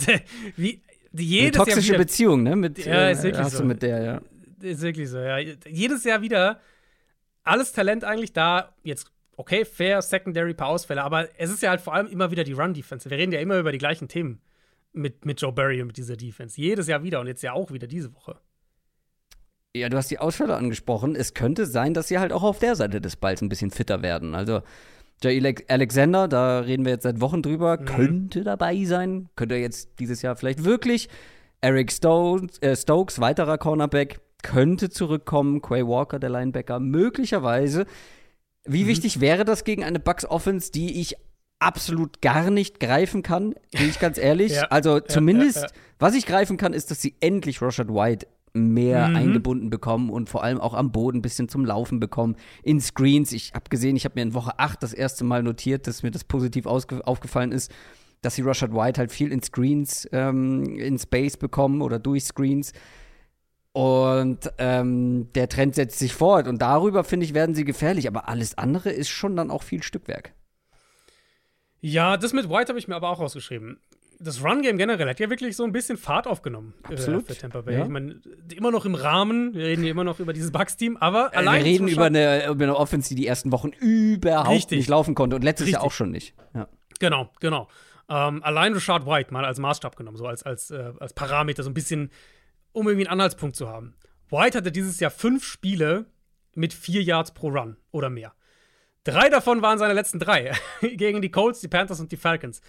wie, 0.56 0.82
jedes 1.12 1.58
Eine 1.58 1.64
toxische 1.64 1.88
Jahr 1.88 1.94
wieder, 1.94 2.04
Beziehung, 2.04 2.42
ne? 2.42 2.56
Mit, 2.56 2.84
ja, 2.84 3.10
ist 3.10 3.22
wirklich 3.22 3.44
hast 3.44 3.52
so. 3.52 3.62
du 3.62 3.64
mit 3.64 3.82
der, 3.82 4.02
ja. 4.02 4.20
Ist 4.60 4.82
wirklich 4.82 5.08
so, 5.08 5.18
ja. 5.18 5.38
Jedes 5.38 6.04
Jahr 6.04 6.22
wieder 6.22 6.60
alles 7.42 7.72
Talent 7.72 8.04
eigentlich 8.04 8.32
da. 8.32 8.74
Jetzt, 8.82 9.10
okay, 9.36 9.64
fair, 9.64 10.02
Secondary, 10.02 10.54
paar 10.54 10.68
Ausfälle, 10.68 11.02
aber 11.02 11.28
es 11.38 11.50
ist 11.50 11.62
ja 11.62 11.70
halt 11.70 11.80
vor 11.80 11.94
allem 11.94 12.06
immer 12.06 12.30
wieder 12.30 12.44
die 12.44 12.52
Run-Defense. 12.52 13.10
Wir 13.10 13.18
reden 13.18 13.32
ja 13.32 13.40
immer 13.40 13.58
über 13.58 13.72
die 13.72 13.78
gleichen 13.78 14.08
Themen 14.08 14.40
mit, 14.92 15.24
mit 15.24 15.40
Joe 15.40 15.52
Barry 15.52 15.80
und 15.80 15.88
mit 15.88 15.96
dieser 15.96 16.16
Defense. 16.16 16.60
Jedes 16.60 16.86
Jahr 16.86 17.02
wieder 17.02 17.20
und 17.20 17.26
jetzt 17.26 17.42
ja 17.42 17.52
auch 17.52 17.72
wieder 17.72 17.86
diese 17.86 18.14
Woche. 18.14 18.38
Ja, 19.74 19.88
du 19.88 19.96
hast 19.96 20.10
die 20.10 20.18
Ausfälle 20.18 20.56
angesprochen. 20.56 21.14
Es 21.14 21.32
könnte 21.32 21.64
sein, 21.64 21.94
dass 21.94 22.08
sie 22.08 22.18
halt 22.18 22.32
auch 22.32 22.42
auf 22.42 22.58
der 22.58 22.74
Seite 22.74 23.00
des 23.00 23.16
Balls 23.16 23.40
ein 23.40 23.48
bisschen 23.48 23.70
fitter 23.70 24.02
werden. 24.02 24.34
Also, 24.34 24.62
Jay 25.22 25.54
Alexander, 25.68 26.28
da 26.28 26.60
reden 26.60 26.84
wir 26.84 26.92
jetzt 26.92 27.02
seit 27.02 27.20
Wochen 27.20 27.42
drüber, 27.42 27.78
mhm. 27.78 27.84
könnte 27.84 28.44
dabei 28.44 28.84
sein. 28.84 29.28
Könnte 29.36 29.56
er 29.56 29.60
jetzt 29.60 29.90
dieses 29.98 30.22
Jahr 30.22 30.36
vielleicht 30.36 30.64
wirklich. 30.64 31.08
Eric 31.60 31.92
Stones, 31.92 32.58
äh, 32.62 32.74
Stokes, 32.74 33.20
weiterer 33.20 33.58
Cornerback, 33.58 34.20
könnte 34.42 34.88
zurückkommen. 34.88 35.60
Quay 35.60 35.86
Walker, 35.86 36.18
der 36.18 36.30
Linebacker, 36.30 36.80
möglicherweise. 36.80 37.84
Wie 38.64 38.84
mhm. 38.84 38.88
wichtig 38.88 39.20
wäre 39.20 39.44
das 39.44 39.64
gegen 39.64 39.84
eine 39.84 40.00
Bucks 40.00 40.24
Offense, 40.24 40.72
die 40.72 41.00
ich 41.00 41.16
absolut 41.58 42.22
gar 42.22 42.50
nicht 42.50 42.80
greifen 42.80 43.22
kann, 43.22 43.54
bin 43.72 43.88
ich 43.88 44.00
ganz 44.00 44.18
ehrlich. 44.18 44.52
ja, 44.56 44.62
also 44.64 45.00
zumindest, 45.00 45.56
ja, 45.56 45.62
ja, 45.64 45.68
was 45.98 46.14
ich 46.14 46.26
greifen 46.26 46.56
kann, 46.56 46.72
ist, 46.72 46.90
dass 46.90 47.02
sie 47.02 47.14
endlich 47.20 47.60
Rashad 47.60 47.88
White 47.88 48.26
mehr 48.52 49.08
mhm. 49.08 49.16
eingebunden 49.16 49.70
bekommen 49.70 50.10
und 50.10 50.28
vor 50.28 50.42
allem 50.42 50.60
auch 50.60 50.74
am 50.74 50.92
Boden 50.92 51.18
ein 51.18 51.22
bisschen 51.22 51.48
zum 51.48 51.64
Laufen 51.64 52.00
bekommen. 52.00 52.36
In 52.62 52.80
Screens. 52.80 53.32
Ich 53.32 53.52
habe 53.54 53.68
gesehen, 53.68 53.96
ich 53.96 54.04
habe 54.04 54.14
mir 54.16 54.22
in 54.22 54.34
Woche 54.34 54.58
8 54.58 54.82
das 54.82 54.92
erste 54.92 55.24
Mal 55.24 55.42
notiert, 55.42 55.86
dass 55.86 56.02
mir 56.02 56.10
das 56.10 56.24
positiv 56.24 56.66
aufgefallen 56.66 57.52
ist, 57.52 57.72
dass 58.22 58.34
sie 58.34 58.42
Rashad 58.42 58.72
White 58.72 58.98
halt 58.98 59.12
viel 59.12 59.32
in 59.32 59.42
Screens 59.42 60.08
ähm, 60.12 60.64
in 60.64 60.98
Space 60.98 61.36
bekommen 61.36 61.80
oder 61.80 61.98
durch 61.98 62.24
Screens. 62.24 62.72
Und 63.72 64.50
ähm, 64.58 65.32
der 65.34 65.48
Trend 65.48 65.76
setzt 65.76 65.98
sich 65.98 66.12
fort. 66.12 66.48
Und 66.48 66.60
darüber, 66.60 67.04
finde 67.04 67.24
ich, 67.24 67.34
werden 67.34 67.54
sie 67.54 67.64
gefährlich. 67.64 68.08
Aber 68.08 68.28
alles 68.28 68.58
andere 68.58 68.90
ist 68.90 69.08
schon 69.08 69.36
dann 69.36 69.50
auch 69.50 69.62
viel 69.62 69.82
Stückwerk. 69.82 70.34
Ja, 71.80 72.16
das 72.16 72.32
mit 72.32 72.50
White 72.50 72.68
habe 72.68 72.78
ich 72.78 72.88
mir 72.88 72.96
aber 72.96 73.08
auch 73.08 73.20
rausgeschrieben 73.20 73.78
das 74.22 74.44
Run-Game 74.44 74.76
generell 74.76 75.08
hat 75.08 75.18
ja 75.18 75.30
wirklich 75.30 75.56
so 75.56 75.64
ein 75.64 75.72
bisschen 75.72 75.96
Fahrt 75.96 76.26
aufgenommen 76.26 76.74
äh, 76.88 76.92
Absolut. 76.92 77.26
Für 77.26 77.36
Tampa 77.36 77.62
Bay. 77.62 77.78
Ja. 77.78 77.84
Ich 77.84 77.88
meine, 77.88 78.20
immer 78.54 78.70
noch 78.70 78.84
im 78.84 78.94
Rahmen, 78.94 79.54
wir 79.54 79.64
reden 79.64 79.82
hier 79.82 79.90
immer 79.90 80.04
noch 80.04 80.20
über 80.20 80.34
dieses 80.34 80.52
Bucks-Team, 80.52 80.98
aber 80.98 81.30
äh, 81.32 81.36
allein. 81.36 81.64
Wir 81.64 81.72
reden 81.72 81.88
über 81.88 82.04
eine, 82.04 82.46
über 82.46 82.64
eine 82.64 82.76
Offense, 82.76 83.08
die 83.08 83.14
die 83.14 83.26
ersten 83.26 83.50
Wochen 83.50 83.70
überhaupt 83.70 84.50
Richtig. 84.50 84.78
nicht 84.78 84.88
laufen 84.88 85.14
konnte 85.14 85.36
und 85.36 85.42
letztes 85.42 85.66
Richtig. 85.66 85.80
Jahr 85.80 85.84
auch 85.84 85.92
schon 85.92 86.10
nicht. 86.10 86.34
Ja. 86.54 86.68
Genau, 86.98 87.30
genau. 87.40 87.68
Ähm, 88.10 88.42
allein 88.42 88.74
Rashad 88.74 89.06
White 89.06 89.32
mal 89.32 89.44
als 89.44 89.58
Maßstab 89.58 89.96
genommen, 89.96 90.18
so 90.18 90.26
als, 90.26 90.42
als, 90.42 90.70
äh, 90.70 90.92
als 91.00 91.14
Parameter, 91.14 91.62
so 91.62 91.70
ein 91.70 91.74
bisschen, 91.74 92.10
um 92.72 92.86
irgendwie 92.86 93.06
einen 93.06 93.12
Anhaltspunkt 93.14 93.56
zu 93.56 93.68
haben. 93.68 93.94
White 94.28 94.58
hatte 94.58 94.70
dieses 94.70 95.00
Jahr 95.00 95.10
fünf 95.10 95.44
Spiele 95.44 96.06
mit 96.54 96.74
vier 96.74 97.02
Yards 97.02 97.32
pro 97.32 97.48
Run 97.48 97.78
oder 97.90 98.10
mehr. 98.10 98.34
Drei 99.04 99.30
davon 99.30 99.62
waren 99.62 99.78
seine 99.78 99.94
letzten 99.94 100.18
drei. 100.18 100.52
gegen 100.82 101.22
die 101.22 101.30
Colts, 101.30 101.60
die 101.60 101.68
Panthers 101.68 102.00
und 102.00 102.12
die 102.12 102.18
Falcons 102.18 102.60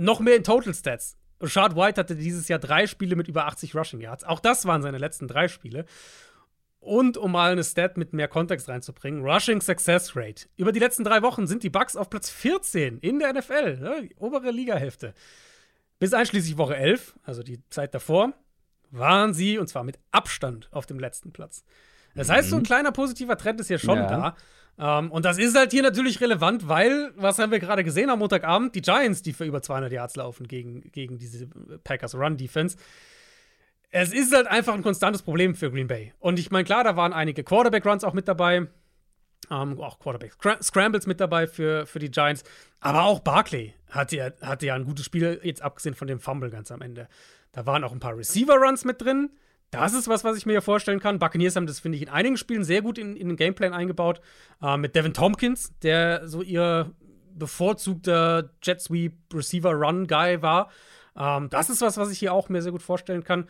noch 0.00 0.20
mehr 0.20 0.36
in 0.36 0.44
Total 0.44 0.74
Stats. 0.74 1.16
Rashad 1.40 1.74
White 1.76 2.00
hatte 2.00 2.16
dieses 2.16 2.48
Jahr 2.48 2.58
drei 2.58 2.86
Spiele 2.86 3.16
mit 3.16 3.28
über 3.28 3.46
80 3.46 3.74
Rushing 3.74 4.00
Yards. 4.00 4.24
Auch 4.24 4.40
das 4.40 4.66
waren 4.66 4.82
seine 4.82 4.98
letzten 4.98 5.26
drei 5.28 5.48
Spiele. 5.48 5.84
Und 6.80 7.18
um 7.18 7.32
mal 7.32 7.52
eine 7.52 7.62
Stat 7.64 7.98
mit 7.98 8.12
mehr 8.14 8.28
Kontext 8.28 8.68
reinzubringen, 8.68 9.22
Rushing 9.22 9.60
Success 9.60 10.16
Rate. 10.16 10.48
Über 10.56 10.72
die 10.72 10.80
letzten 10.80 11.04
drei 11.04 11.20
Wochen 11.22 11.46
sind 11.46 11.62
die 11.62 11.68
Bucks 11.70 11.94
auf 11.96 12.08
Platz 12.08 12.30
14 12.30 12.98
in 12.98 13.18
der 13.18 13.34
NFL, 13.34 13.78
ne? 13.78 14.08
die 14.08 14.14
obere 14.16 14.50
Ligahälfte. 14.50 15.12
Bis 15.98 16.14
einschließlich 16.14 16.56
Woche 16.56 16.76
11, 16.76 17.18
also 17.22 17.42
die 17.42 17.60
Zeit 17.68 17.94
davor, 17.94 18.32
waren 18.90 19.34
sie, 19.34 19.58
und 19.58 19.68
zwar 19.68 19.84
mit 19.84 19.98
Abstand, 20.10 20.68
auf 20.72 20.86
dem 20.86 20.98
letzten 20.98 21.32
Platz. 21.32 21.64
Das 22.14 22.30
heißt, 22.30 22.48
so 22.50 22.56
ein 22.56 22.62
kleiner 22.62 22.92
positiver 22.92 23.36
Trend 23.36 23.60
ist 23.60 23.68
hier 23.68 23.78
schon 23.78 23.98
Ja. 23.98 24.06
da. 24.08 24.36
Ähm, 24.80 25.10
und 25.10 25.26
das 25.26 25.36
ist 25.38 25.56
halt 25.56 25.72
hier 25.72 25.82
natürlich 25.82 26.20
relevant, 26.20 26.66
weil, 26.66 27.12
was 27.14 27.38
haben 27.38 27.52
wir 27.52 27.58
gerade 27.58 27.84
gesehen 27.84 28.08
am 28.08 28.18
Montagabend? 28.20 28.74
Die 28.74 28.80
Giants, 28.80 29.20
die 29.20 29.34
für 29.34 29.44
über 29.44 29.60
200 29.60 29.92
Yards 29.92 30.16
laufen 30.16 30.48
gegen, 30.48 30.80
gegen 30.92 31.18
diese 31.18 31.46
Packers 31.84 32.14
Run 32.14 32.38
Defense. 32.38 32.78
Es 33.90 34.12
ist 34.12 34.34
halt 34.34 34.46
einfach 34.46 34.72
ein 34.74 34.82
konstantes 34.82 35.22
Problem 35.22 35.54
für 35.54 35.70
Green 35.70 35.86
Bay. 35.86 36.14
Und 36.18 36.38
ich 36.38 36.50
meine, 36.50 36.64
klar, 36.64 36.82
da 36.82 36.96
waren 36.96 37.12
einige 37.12 37.44
Quarterback-Runs 37.44 38.04
auch 38.04 38.14
mit 38.14 38.26
dabei. 38.26 38.68
Ähm, 39.50 39.80
auch 39.80 39.98
Quarterback-Scrambles 39.98 41.06
mit 41.06 41.20
dabei 41.20 41.46
für, 41.46 41.84
für 41.84 41.98
die 41.98 42.10
Giants. 42.10 42.44
Aber 42.78 43.02
auch 43.02 43.20
Barkley 43.20 43.74
hatte 43.90 44.34
hatte 44.40 44.66
ja 44.66 44.74
ein 44.74 44.84
gutes 44.84 45.04
Spiel, 45.04 45.40
jetzt 45.42 45.60
abgesehen 45.60 45.94
von 45.94 46.06
dem 46.06 46.20
Fumble 46.20 46.50
ganz 46.50 46.70
am 46.70 46.80
Ende. 46.80 47.08
Da 47.52 47.66
waren 47.66 47.84
auch 47.84 47.92
ein 47.92 48.00
paar 48.00 48.16
Receiver-Runs 48.16 48.84
mit 48.84 49.02
drin. 49.02 49.30
Das 49.70 49.94
ist 49.94 50.08
was, 50.08 50.24
was 50.24 50.36
ich 50.36 50.46
mir 50.46 50.52
hier 50.52 50.62
vorstellen 50.62 51.00
kann. 51.00 51.18
Buccaneers 51.18 51.54
haben 51.56 51.66
das, 51.66 51.80
finde 51.80 51.96
ich, 51.96 52.02
in 52.02 52.08
einigen 52.08 52.36
Spielen 52.36 52.64
sehr 52.64 52.82
gut 52.82 52.98
in, 52.98 53.16
in 53.16 53.28
den 53.28 53.36
Gameplan 53.36 53.72
eingebaut. 53.72 54.20
Äh, 54.60 54.76
mit 54.76 54.96
Devin 54.96 55.14
Tompkins, 55.14 55.72
der 55.82 56.26
so 56.26 56.42
ihr 56.42 56.92
bevorzugter 57.32 58.50
Jet 58.62 58.80
Sweep 58.80 59.14
Receiver 59.32 59.72
Run 59.72 60.06
Guy 60.06 60.42
war. 60.42 60.70
Ähm, 61.16 61.48
das 61.50 61.70
ist 61.70 61.80
was, 61.80 61.96
was 61.96 62.10
ich 62.10 62.18
hier 62.18 62.32
auch 62.32 62.48
mir 62.48 62.62
sehr 62.62 62.72
gut 62.72 62.82
vorstellen 62.82 63.24
kann. 63.24 63.46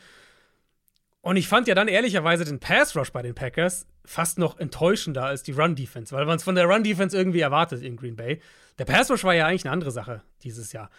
Und 1.22 1.36
ich 1.36 1.48
fand 1.48 1.68
ja 1.68 1.74
dann 1.74 1.88
ehrlicherweise 1.88 2.44
den 2.44 2.60
Pass 2.60 2.96
Rush 2.96 3.12
bei 3.12 3.22
den 3.22 3.34
Packers 3.34 3.86
fast 4.04 4.38
noch 4.38 4.58
enttäuschender 4.58 5.24
als 5.24 5.42
die 5.42 5.52
Run 5.52 5.76
Defense, 5.76 6.14
weil 6.14 6.24
man 6.24 6.36
es 6.36 6.42
von 6.42 6.54
der 6.54 6.64
Run 6.64 6.82
Defense 6.82 7.16
irgendwie 7.16 7.40
erwartet 7.40 7.82
in 7.82 7.96
Green 7.96 8.16
Bay. 8.16 8.40
Der 8.78 8.86
Pass 8.86 9.10
Rush 9.10 9.24
war 9.24 9.34
ja 9.34 9.46
eigentlich 9.46 9.64
eine 9.64 9.72
andere 9.72 9.90
Sache 9.90 10.22
dieses 10.42 10.72
Jahr. 10.72 10.90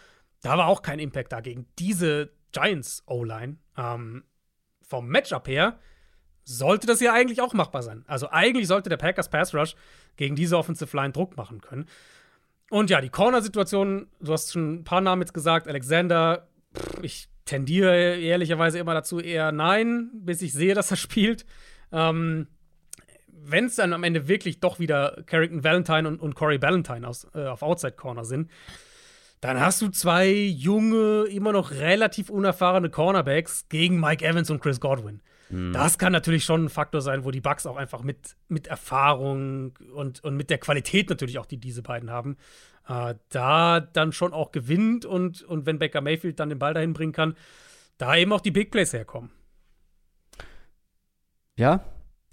Da 0.42 0.58
war 0.58 0.68
auch 0.68 0.82
kein 0.82 1.00
Impact 1.00 1.32
da 1.32 1.42
gegen 1.42 1.66
diese 1.80 2.32
Giants 2.52 3.04
O-Line. 3.08 3.58
Ähm, 3.78 4.24
vom 4.92 5.08
Matchup 5.08 5.48
her 5.48 5.80
sollte 6.44 6.86
das 6.86 7.00
ja 7.00 7.14
eigentlich 7.14 7.42
auch 7.42 7.54
machbar 7.54 7.82
sein. 7.82 8.04
Also 8.08 8.30
eigentlich 8.30 8.68
sollte 8.68 8.90
der 8.90 8.98
Packers 8.98 9.30
Pass 9.30 9.56
Rush 9.56 9.76
gegen 10.18 10.36
diese 10.36 10.58
Offensive 10.58 10.96
Line 10.96 11.14
Druck 11.14 11.38
machen 11.38 11.62
können. 11.62 11.86
Und 12.70 12.90
ja, 12.90 13.00
die 13.00 13.10
Corner-Situation, 13.10 14.08
du 14.20 14.34
hast 14.34 14.52
schon 14.52 14.76
ein 14.76 14.84
paar 14.84 15.02
Namen 15.02 15.22
jetzt 15.22 15.34
gesagt, 15.34 15.68
Alexander, 15.68 16.48
pff, 16.76 17.04
ich 17.04 17.30
tendiere 17.46 18.18
ehrlicherweise 18.18 18.80
immer 18.80 18.94
dazu 18.94 19.20
eher 19.20 19.52
nein, 19.52 20.10
bis 20.14 20.42
ich 20.42 20.52
sehe, 20.52 20.74
dass 20.74 20.92
er 20.92 20.98
spielt. 20.98 21.46
Ähm, 21.92 22.48
Wenn 23.28 23.66
es 23.66 23.76
dann 23.76 23.94
am 23.94 24.04
Ende 24.04 24.28
wirklich 24.28 24.60
doch 24.60 24.80
wieder 24.80 25.24
Carrington 25.26 25.64
Valentine 25.64 26.08
und, 26.08 26.20
und 26.20 26.36
Corey 26.36 26.58
Ballantyne 26.58 27.08
aus, 27.08 27.28
äh, 27.34 27.46
auf 27.46 27.62
Outside 27.62 27.94
Corner 27.94 28.26
sind, 28.26 28.50
dann 29.42 29.60
hast 29.60 29.82
du 29.82 29.90
zwei 29.90 30.32
junge, 30.32 31.24
immer 31.24 31.52
noch 31.52 31.72
relativ 31.72 32.30
unerfahrene 32.30 32.90
Cornerbacks 32.90 33.68
gegen 33.70 34.00
Mike 34.00 34.26
Evans 34.26 34.50
und 34.50 34.62
Chris 34.62 34.80
Godwin. 34.80 35.22
Das 35.74 35.98
kann 35.98 36.14
natürlich 36.14 36.46
schon 36.46 36.64
ein 36.64 36.70
Faktor 36.70 37.02
sein, 37.02 37.26
wo 37.26 37.32
die 37.32 37.42
Bucks 37.42 37.66
auch 37.66 37.76
einfach 37.76 38.04
mit, 38.04 38.38
mit 38.48 38.68
Erfahrung 38.68 39.74
und, 39.94 40.24
und 40.24 40.38
mit 40.38 40.50
der 40.50 40.60
Qualität 40.60 41.10
natürlich 41.10 41.40
auch, 41.40 41.46
die 41.46 41.58
diese 41.58 41.82
beiden 41.82 42.10
haben, 42.10 42.38
äh, 42.88 43.16
da 43.28 43.82
dann 43.82 44.14
schon 44.14 44.32
auch 44.32 44.54
gewinnt 44.54 45.04
und, 45.04 45.42
und 45.42 45.66
wenn 45.66 45.78
Baker 45.78 46.00
Mayfield 46.00 46.40
dann 46.40 46.48
den 46.48 46.58
Ball 46.58 46.74
dahin 46.74 46.94
bringen 46.94 47.12
kann, 47.12 47.36
da 47.98 48.16
eben 48.16 48.32
auch 48.32 48.40
die 48.40 48.52
Big 48.52 48.72
Plays 48.72 48.94
herkommen. 48.94 49.30
Ja, 51.58 51.84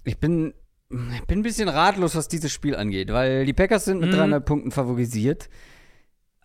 ich 0.05 0.17
bin, 0.17 0.53
ich 0.89 1.25
bin 1.25 1.39
ein 1.39 1.43
bisschen 1.43 1.67
ratlos, 1.67 2.15
was 2.15 2.29
dieses 2.29 2.53
Spiel 2.53 2.75
angeht, 2.75 3.11
weil 3.11 3.45
die 3.45 3.53
Packers 3.53 3.83
sind 3.83 3.99
mit 3.99 4.11
Mhm. 4.11 4.15
300 4.15 4.45
Punkten 4.45 4.71
favorisiert. 4.71 5.49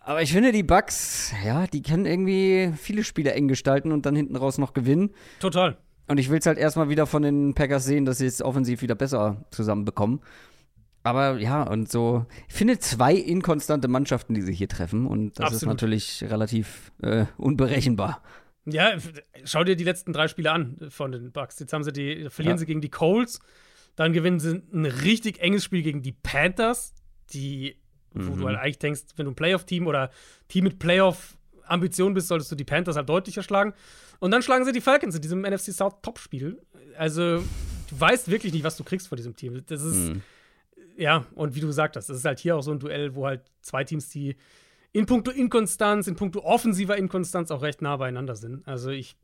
Aber 0.07 0.21
ich 0.21 0.31
finde, 0.31 0.51
die 0.51 0.61
Bucks, 0.61 1.33
ja, 1.43 1.65
die 1.65 1.81
können 1.81 2.05
irgendwie 2.05 2.71
viele 2.77 3.03
Spiele 3.03 3.33
eng 3.33 3.47
gestalten 3.47 3.91
und 3.91 4.05
dann 4.05 4.15
hinten 4.15 4.35
raus 4.35 4.59
noch 4.59 4.73
gewinnen. 4.73 5.09
Total. 5.39 5.77
Und 6.07 6.19
ich 6.19 6.29
will 6.29 6.37
es 6.37 6.45
halt 6.45 6.59
erstmal 6.59 6.89
wieder 6.89 7.07
von 7.07 7.23
den 7.23 7.55
Packers 7.55 7.85
sehen, 7.85 8.05
dass 8.05 8.19
sie 8.19 8.27
es 8.27 8.43
offensiv 8.43 8.83
wieder 8.83 8.93
besser 8.93 9.43
zusammenbekommen. 9.49 10.21
Aber 11.01 11.39
ja, 11.39 11.63
und 11.63 11.91
so, 11.91 12.27
ich 12.47 12.53
finde 12.53 12.77
zwei 12.77 13.15
inkonstante 13.15 13.87
Mannschaften, 13.87 14.35
die 14.35 14.41
sich 14.41 14.59
hier 14.59 14.69
treffen. 14.69 15.07
Und 15.07 15.39
das 15.39 15.49
ist 15.49 15.55
Absolut. 15.57 15.73
natürlich 15.73 16.23
relativ 16.29 16.91
äh, 17.01 17.25
unberechenbar. 17.37 18.21
Ja, 18.65 18.91
schau 19.43 19.63
dir 19.63 19.75
die 19.75 19.83
letzten 19.83 20.13
drei 20.13 20.27
Spiele 20.27 20.51
an 20.51 20.77
von 20.89 21.11
den 21.11 21.31
Bucks. 21.31 21.59
Jetzt 21.59 21.73
haben 21.73 21.83
sie 21.83 21.91
die, 21.91 22.29
verlieren 22.29 22.57
Ja. 22.57 22.59
sie 22.59 22.65
gegen 22.67 22.81
die 22.81 22.89
Colts, 22.89 23.39
dann 23.95 24.13
gewinnen 24.13 24.39
sie 24.39 24.61
ein 24.71 24.85
richtig 24.85 25.39
enges 25.39 25.63
Spiel 25.63 25.81
gegen 25.81 26.03
die 26.03 26.11
Panthers, 26.11 26.93
die, 27.33 27.77
wo 28.15 28.31
Mhm. 28.35 28.39
du 28.39 28.47
halt 28.47 28.57
eigentlich 28.57 28.79
denkst, 28.79 29.01
wenn 29.15 29.25
du 29.25 29.31
ein 29.31 29.35
Playoff-Team 29.35 29.87
oder 29.87 30.09
Team 30.47 30.63
mit 30.65 30.79
Playoff-Ambitionen 30.79 32.13
bist, 32.13 32.27
solltest 32.27 32.51
du 32.51 32.55
die 32.55 32.63
Panthers 32.63 32.95
halt 32.95 33.09
deutlicher 33.09 33.43
schlagen. 33.43 33.73
Und 34.19 34.31
dann 34.31 34.41
schlagen 34.41 34.65
sie 34.65 34.71
die 34.71 34.81
Falcons 34.81 35.15
in 35.15 35.21
diesem 35.21 35.43
NFC 35.43 35.71
South 35.73 35.95
Top-Spiel. 36.01 36.61
Also, 36.97 37.39
du 37.39 37.99
weißt 37.99 38.29
wirklich 38.31 38.53
nicht, 38.53 38.63
was 38.63 38.77
du 38.77 38.83
kriegst 38.83 39.07
von 39.07 39.17
diesem 39.17 39.35
Team. 39.35 39.61
Das 39.67 39.81
ist, 39.83 40.13
Mhm. 40.13 40.21
ja, 40.97 41.25
und 41.35 41.55
wie 41.55 41.59
du 41.59 41.67
gesagt 41.67 41.95
hast, 41.97 42.09
das 42.09 42.17
ist 42.17 42.25
halt 42.25 42.39
hier 42.39 42.55
auch 42.55 42.61
so 42.61 42.71
ein 42.71 42.79
Duell, 42.79 43.15
wo 43.15 43.25
halt 43.27 43.41
zwei 43.61 43.83
Teams, 43.83 44.09
die 44.09 44.35
in 44.93 45.05
puncto 45.05 45.31
Inkonstanz, 45.31 46.07
in 46.07 46.15
puncto 46.15 46.39
offensiver 46.45 46.95
Inkonstanz 46.97 47.51
auch 47.51 47.61
recht 47.61 47.81
nah 47.81 47.97
beieinander 47.97 48.35
sind. 48.37 48.65
Also 48.65 48.91
ich 48.91 49.17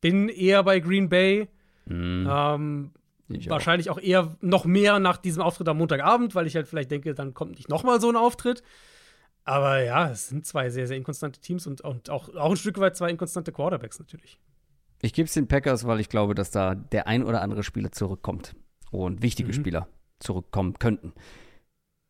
bin 0.00 0.28
eher 0.28 0.62
bei 0.62 0.78
Green 0.80 1.08
Bay. 1.08 1.48
Mhm. 1.86 2.28
Ähm, 2.30 2.90
Ich 3.38 3.48
auch. 3.48 3.52
wahrscheinlich 3.52 3.90
auch 3.90 3.98
eher 3.98 4.36
noch 4.40 4.64
mehr 4.64 4.98
nach 4.98 5.16
diesem 5.16 5.42
Auftritt 5.42 5.68
am 5.68 5.78
Montagabend, 5.78 6.34
weil 6.34 6.46
ich 6.46 6.56
halt 6.56 6.66
vielleicht 6.68 6.90
denke, 6.90 7.14
dann 7.14 7.34
kommt 7.34 7.52
nicht 7.56 7.68
nochmal 7.68 8.00
so 8.00 8.08
ein 8.08 8.16
Auftritt. 8.16 8.62
Aber 9.44 9.82
ja, 9.82 10.10
es 10.10 10.28
sind 10.28 10.46
zwei 10.46 10.68
sehr, 10.70 10.86
sehr 10.86 10.96
inkonstante 10.96 11.40
Teams 11.40 11.66
und, 11.66 11.80
und 11.80 12.10
auch, 12.10 12.34
auch 12.34 12.50
ein 12.50 12.56
Stück 12.56 12.78
weit 12.78 12.96
zwei 12.96 13.10
inkonstante 13.10 13.52
Quarterbacks 13.52 13.98
natürlich. 13.98 14.38
Ich 15.02 15.12
gebe 15.14 15.26
es 15.26 15.34
den 15.34 15.48
Packers, 15.48 15.86
weil 15.86 15.98
ich 16.00 16.08
glaube, 16.10 16.34
dass 16.34 16.50
da 16.50 16.74
der 16.74 17.06
ein 17.06 17.24
oder 17.24 17.40
andere 17.40 17.62
Spieler 17.62 17.90
zurückkommt 17.90 18.54
und 18.90 19.22
wichtige 19.22 19.48
Mhm. 19.48 19.54
Spieler 19.54 19.88
zurückkommen 20.18 20.78
könnten. 20.78 21.14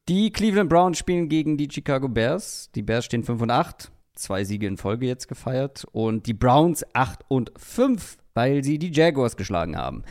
Die 0.09 0.33
Cleveland 0.33 0.69
Browns 0.69 0.99
spielen 0.99 1.29
gegen 1.29 1.57
die 1.57 1.69
Chicago 1.71 2.09
Bears. 2.09 2.71
Die 2.75 2.83
Bears 2.83 3.05
stehen 3.05 3.23
5 3.23 3.43
und 3.43 3.51
8, 3.53 3.93
zwei 4.15 4.43
Siege 4.43 4.67
in 4.67 4.77
Folge 4.77 5.07
jetzt 5.07 5.29
gefeiert 5.29 5.87
und 5.93 6.27
die 6.27 6.35
Browns 6.35 6.85
8 6.95 7.21
und 7.29 7.53
5, 7.57 8.19
weil 8.35 8.65
sie 8.65 8.79
die 8.81 8.91
Jaguars 8.93 9.37
geschlagen 9.37 9.77
haben. 9.77 10.03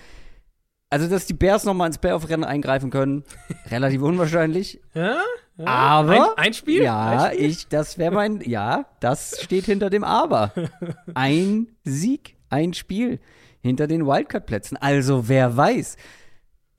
Also, 0.92 1.08
dass 1.08 1.28
die 1.28 1.34
Bears 1.34 1.66
nochmal 1.66 1.88
ins 1.88 2.00
Playoff-Rennen 2.00 2.44
eingreifen 2.44 2.90
können, 2.90 3.24
relativ 3.70 4.02
unwahrscheinlich. 4.02 4.82
Ja? 4.94 5.18
ja. 5.58 5.66
Aber 5.66 6.38
ein, 6.38 6.48
ein 6.48 6.54
Spiel? 6.54 6.82
Ja, 6.82 7.12
ein 7.12 7.34
Spiel? 7.34 7.46
ich, 7.46 7.68
das 7.68 7.98
wäre 7.98 8.12
mein, 8.14 8.42
ja, 8.42 8.86
das 9.00 9.40
steht 9.42 9.66
hinter 9.66 9.90
dem 9.90 10.04
Aber. 10.04 10.52
Ein 11.14 11.68
Sieg, 11.84 12.36
ein 12.50 12.74
Spiel 12.74 13.20
hinter 13.62 13.88
den 13.88 14.06
Wildcard-Plätzen. 14.06 14.78
Also 14.78 15.28
wer 15.28 15.56
weiß. 15.56 15.98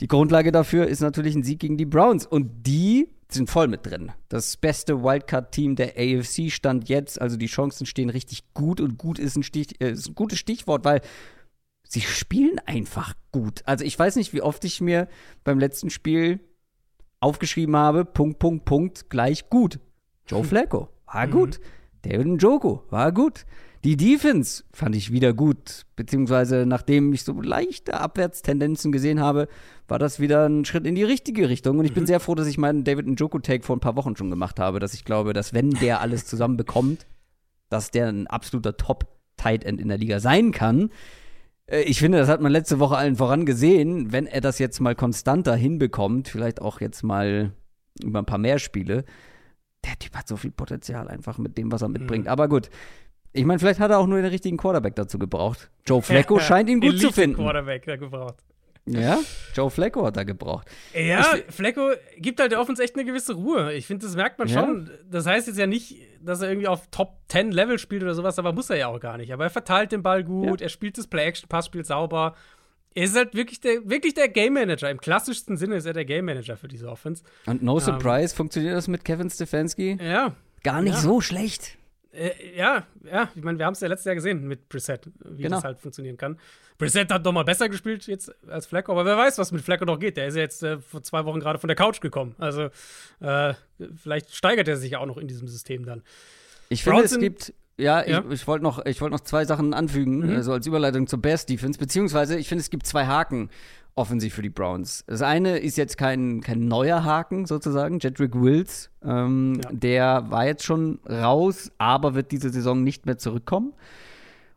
Die 0.01 0.09
Grundlage 0.09 0.51
dafür 0.51 0.87
ist 0.87 1.01
natürlich 1.01 1.35
ein 1.35 1.43
Sieg 1.43 1.61
gegen 1.61 1.77
die 1.77 1.85
Browns 1.85 2.27
und 2.27 2.67
die 2.67 3.09
sind 3.29 3.51
voll 3.51 3.69
mit 3.69 3.87
drin. 3.87 4.13
Das 4.29 4.57
beste 4.57 5.03
Wildcard-Team 5.03 5.77
der 5.77 5.95
AFC 5.97 6.51
stand 6.51 6.89
jetzt, 6.89 7.21
also 7.21 7.37
die 7.37 7.47
Chancen 7.47 7.87
stehen 7.87 8.11
richtig 8.11 8.55
gut 8.55 8.81
und 8.81 8.99
gut 8.99 9.19
ist 9.19 9.37
ein, 9.37 9.43
Stich, 9.43 9.81
äh, 9.81 9.91
ist 9.91 10.09
ein 10.09 10.15
gutes 10.15 10.39
Stichwort, 10.39 10.85
weil 10.85 11.01
sie 11.91 12.01
spielen 12.01 12.59
einfach 12.67 13.15
gut. 13.33 13.63
Also 13.67 13.85
ich 13.85 13.99
weiß 13.99 14.17
nicht, 14.17 14.33
wie 14.33 14.43
oft 14.43 14.65
ich 14.65 14.81
mir 14.81 15.09
beim 15.43 15.59
letzten 15.59 15.91
Spiel 15.91 16.41
aufgeschrieben 17.19 17.77
habe, 17.77 18.05
Punkt, 18.05 18.39
Punkt, 18.39 18.65
Punkt, 18.65 19.11
gleich 19.11 19.51
gut. 19.51 19.81
Joe 20.27 20.45
Flacco 20.45 20.89
war 21.07 21.27
gut. 21.27 21.61
David 22.03 22.27
Njoku 22.29 22.79
war 22.91 23.13
gut. 23.13 23.45
Die 23.83 23.97
Defense 23.97 24.63
fand 24.73 24.95
ich 24.95 25.11
wieder 25.11 25.33
gut, 25.33 25.87
beziehungsweise 25.97 26.65
nachdem 26.67 27.13
ich 27.13 27.25
so 27.25 27.41
leichte 27.41 27.99
Abwärtstendenzen 27.99 28.93
gesehen 28.93 29.21
habe, 29.21 29.49
war 29.89 29.99
das 29.99 30.21
wieder 30.21 30.47
ein 30.49 30.65
Schritt 30.67 30.87
in 30.87 30.95
die 30.95 31.03
richtige 31.03 31.49
Richtung. 31.49 31.79
Und 31.79 31.87
ich 31.87 31.95
bin 31.95 32.07
sehr 32.07 32.21
froh, 32.21 32.35
dass 32.35 32.47
ich 32.47 32.59
meinen 32.59 32.85
David 32.85 33.07
Njoku-Take 33.07 33.65
vor 33.65 33.77
ein 33.77 33.81
paar 33.81 33.97
Wochen 33.97 34.17
schon 34.17 34.31
gemacht 34.31 34.61
habe, 34.61 34.79
dass 34.79 34.95
ich 34.95 35.05
glaube, 35.05 35.33
dass 35.33 35.55
wenn 35.55 35.71
der 35.71 36.01
alles 36.01 36.27
zusammen 36.27 36.57
bekommt, 36.57 37.07
dass 37.69 37.91
der 37.91 38.09
ein 38.09 38.27
absoluter 38.27 38.77
Top-Tight 38.77 39.65
End 39.65 39.81
in 39.81 39.89
der 39.89 39.99
Liga 39.99 40.21
sein 40.21 40.53
kann. 40.53 40.91
Äh, 41.71 41.83
Ich 41.83 41.99
finde, 41.99 42.19
das 42.19 42.29
hat 42.29 42.41
man 42.41 42.53
letzte 42.53 42.79
Woche 42.79 42.97
allen 42.97 43.17
voran 43.17 43.47
gesehen. 43.47 44.13
Wenn 44.13 44.27
er 44.27 44.41
das 44.41 44.59
jetzt 44.59 44.81
mal 44.81 44.95
konstanter 44.95 45.55
hinbekommt, 45.55 46.29
vielleicht 46.29 46.61
auch 46.61 46.81
jetzt 46.81 47.03
mal 47.03 47.53
über 48.03 48.19
ein 48.21 48.27
paar 48.27 48.39
mehr 48.39 48.59
Spiele, 48.59 49.05
der 49.85 49.99
Typ 49.99 50.15
hat 50.17 50.29
so 50.29 50.37
viel 50.37 50.51
Potenzial 50.51 51.09
einfach 51.09 51.39
mit 51.39 51.57
dem, 51.57 51.73
was 51.73 51.83
er 51.83 51.89
mitbringt. 51.89 52.29
Aber 52.29 52.49
gut, 52.49 52.69
ich 53.33 53.45
meine, 53.45 53.59
vielleicht 53.59 53.81
hat 53.81 53.91
er 53.91 53.99
auch 53.99 54.07
nur 54.07 54.19
den 54.21 54.31
richtigen 54.31 54.57
Quarterback 54.57 54.95
dazu 54.97 55.19
gebraucht. 55.19 55.71
Joe 55.87 56.03
Flacco 56.03 56.39
scheint 56.41 56.69
ihn 56.69 56.81
gut 56.81 56.99
zu 56.99 57.13
finden. 57.13 57.37
Quarterback 57.37 57.85
gebraucht. 57.85 58.45
Ja, 58.99 59.19
Joe 59.55 59.71
Flacco 59.71 60.05
hat 60.05 60.17
er 60.17 60.25
gebraucht. 60.25 60.69
Ja, 60.95 61.35
Flecko 61.49 61.91
gibt 62.19 62.41
halt 62.41 62.53
der 62.53 62.61
Offense 62.61 62.83
echt 62.83 62.95
eine 62.97 63.05
gewisse 63.05 63.35
Ruhe. 63.35 63.73
Ich 63.75 63.87
finde, 63.87 64.07
das 64.07 64.17
merkt 64.17 64.39
man 64.39 64.49
Ja. 64.49 64.61
schon. 64.61 64.91
Das 65.11 65.27
heißt 65.27 65.47
jetzt 65.47 65.59
ja 65.59 65.67
nicht, 65.67 65.97
dass 66.21 66.41
er 66.43 66.49
irgendwie 66.51 66.69
auf 66.69 66.87
Top 66.91 67.19
10 67.29 67.53
Level 67.53 67.79
spielt 67.79 68.03
oder 68.03 68.15
sowas, 68.15 68.39
aber 68.39 68.53
muss 68.53 68.71
er 68.71 68.77
ja 68.77 68.87
auch 68.89 69.01
gar 69.01 69.17
nicht. 69.19 69.33
Aber 69.33 69.45
er 69.45 69.51
verteilt 69.51 69.93
den 69.93 70.03
Ball 70.03 70.25
gut, 70.25 70.61
er 70.61 70.69
spielt 70.69 70.99
das 70.99 71.07
Play-Action-Passspiel 71.07 71.85
sauber. 71.85 72.35
Er 72.95 73.05
ist 73.05 73.15
halt 73.17 73.35
wirklich 73.35 73.61
der, 73.61 73.89
wirklich 73.89 74.15
der 74.15 74.29
Game 74.29 74.55
Manager. 74.55 74.91
Im 74.91 75.01
klassischsten 75.01 75.57
Sinne 75.57 75.77
ist 75.77 75.87
er 75.87 75.93
der 75.93 76.05
Game 76.05 76.25
Manager 76.25 76.57
für 76.57 76.67
diese 76.69 76.89
Offense. 76.89 77.23
Und 77.47 77.63
no 77.63 77.75
Ähm. 77.75 77.81
surprise, 77.81 78.35
funktioniert 78.35 78.75
das 78.77 78.89
mit 78.89 79.05
Kevin 79.05 79.31
Stefanski? 79.31 79.97
Ja. 80.03 80.35
Gar 80.65 80.83
nicht 80.83 80.95
Ja. 80.95 81.01
so 81.01 81.21
schlecht. 81.21 81.79
Äh, 82.13 82.31
ja, 82.57 82.85
ja, 83.05 83.29
ich 83.37 83.43
meine, 83.43 83.59
wir 83.59 83.67
haben 83.67 83.75
es 83.75 83.81
ja 83.81 83.89
letztes 83.89 84.07
Jahr 84.07 84.15
gesehen 84.17 84.47
mit 84.49 84.69
Preset, 84.69 85.09
wie 85.25 85.43
Genau. 85.45 85.57
das 85.57 85.65
halt 85.65 85.79
funktionieren 85.79 86.17
kann. 86.17 86.39
Preset 86.77 87.11
hat 87.13 87.25
noch 87.25 87.33
mal 87.33 87.45
besser 87.45 87.69
gespielt 87.69 88.07
jetzt 88.07 88.33
als 88.49 88.67
Flacco, 88.67 88.91
aber 88.93 89.05
wer 89.05 89.17
weiß, 89.17 89.39
was 89.39 89.53
mit 89.53 89.63
Flacco 89.63 89.85
noch 89.85 89.99
geht. 89.99 90.17
Der 90.17 90.27
ist 90.27 90.35
ja 90.35 90.41
jetzt 90.43 90.63
äh, 90.63 90.79
vor 90.79 91.03
zwei 91.03 91.25
Wochen 91.25 91.39
gerade 91.41 91.59
von 91.59 91.69
der 91.69 91.77
Couch 91.77 92.01
gekommen. 92.01 92.35
Also 92.39 92.71
äh, 93.21 93.55
vielleicht 94.03 94.35
steigert 94.35 94.67
er 94.67 94.77
sich 94.77 94.93
ja 94.93 94.99
auch 94.99 95.07
noch 95.07 95.19
in 95.19 95.29
diesem 95.29 95.47
System 95.47 95.85
dann. 95.85 96.03
Ich 96.69 96.83
finde, 96.83 97.03
es 97.05 97.19
gibt, 97.19 97.53
ja, 97.77 98.05
Ja. 98.07 98.25
ich, 98.27 98.33
ich 98.41 98.47
wollte 98.47 98.65
noch, 98.65 98.85
ich 98.87 99.01
wollte 99.01 99.13
noch 99.15 99.21
zwei 99.21 99.45
Sachen 99.45 99.73
anfügen, 99.75 100.19
Mhm. 100.31 100.37
also 100.37 100.53
als 100.53 100.67
Überleitung 100.67 101.07
zur 101.07 101.21
Bears 101.21 101.47
Defense, 101.47 101.79
beziehungsweise 101.79 102.37
ich 102.39 102.49
finde, 102.49 102.63
es 102.63 102.71
gibt 102.71 102.87
zwei 102.87 103.07
Haken 103.07 103.51
offensiv 103.95 104.35
für 104.35 104.43
die 104.43 104.51
Browns. 104.51 105.05
Das 105.07 105.21
eine 105.23 105.59
ist 105.59 105.77
jetzt 105.77 105.99
kein, 105.99 106.41
kein 106.41 106.67
neuer 106.69 107.05
Haken 107.05 107.47
sozusagen, 107.47 107.99
Jedrick 107.99 108.35
Wills, 108.35 108.91
ähm, 109.05 109.61
Ja. 109.65 109.71
der 109.73 110.31
war 110.31 110.47
jetzt 110.47 110.65
schon 110.65 111.01
raus, 111.09 111.71
aber 111.79 112.15
wird 112.15 112.31
diese 112.33 112.51
Saison 112.51 112.83
nicht 112.83 113.07
mehr 113.07 113.19
zurückkommen. 113.19 113.73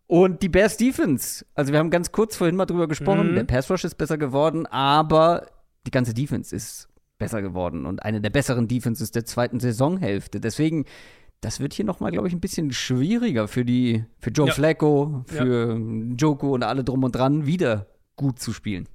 Und 0.08 0.42
die 0.44 0.50
Bears 0.50 0.78
Defense, 0.78 1.46
also 1.56 1.72
wir 1.72 1.80
haben 1.80 1.90
ganz 1.90 2.12
kurz 2.12 2.36
vorhin 2.36 2.56
mal 2.56 2.66
drüber 2.66 2.88
gesprochen, 2.88 3.32
Mhm. 3.32 3.36
der 3.36 3.44
Pass 3.46 3.70
Rush 3.72 3.84
ist 3.86 3.96
besser 3.96 4.18
geworden, 4.18 4.66
aber 4.68 5.48
die 5.88 5.92
ganze 5.92 6.14
Defense 6.14 6.56
ist 6.56 6.88
besser 7.18 7.42
geworden 7.42 7.86
und 7.86 8.04
eine 8.04 8.22
der 8.22 8.30
besseren 8.30 8.68
Defenses 8.68 9.12
der 9.12 9.26
zweiten 9.26 9.60
Saisonhälfte. 9.60 10.40
Deswegen, 10.40 10.86
das 11.42 11.60
wird 11.60 11.74
hier 11.74 11.86
nochmal, 11.86 12.12
glaube 12.12 12.28
ich, 12.28 12.34
ein 12.34 12.40
bisschen 12.42 12.72
schwieriger 12.72 13.48
für 13.48 13.66
die, 13.66 14.04
für 14.20 14.30
Joe 14.30 14.48
Ja. 14.48 14.54
Flacco, 14.54 15.24
für 15.28 15.80
Joko 16.18 16.54
und 16.54 16.64
alle 16.64 16.84
drum 16.84 17.04
und 17.04 17.16
dran, 17.16 17.46
wieder 17.46 17.88
gut 18.16 18.40
zu 18.40 18.54
spielen. 18.54 18.88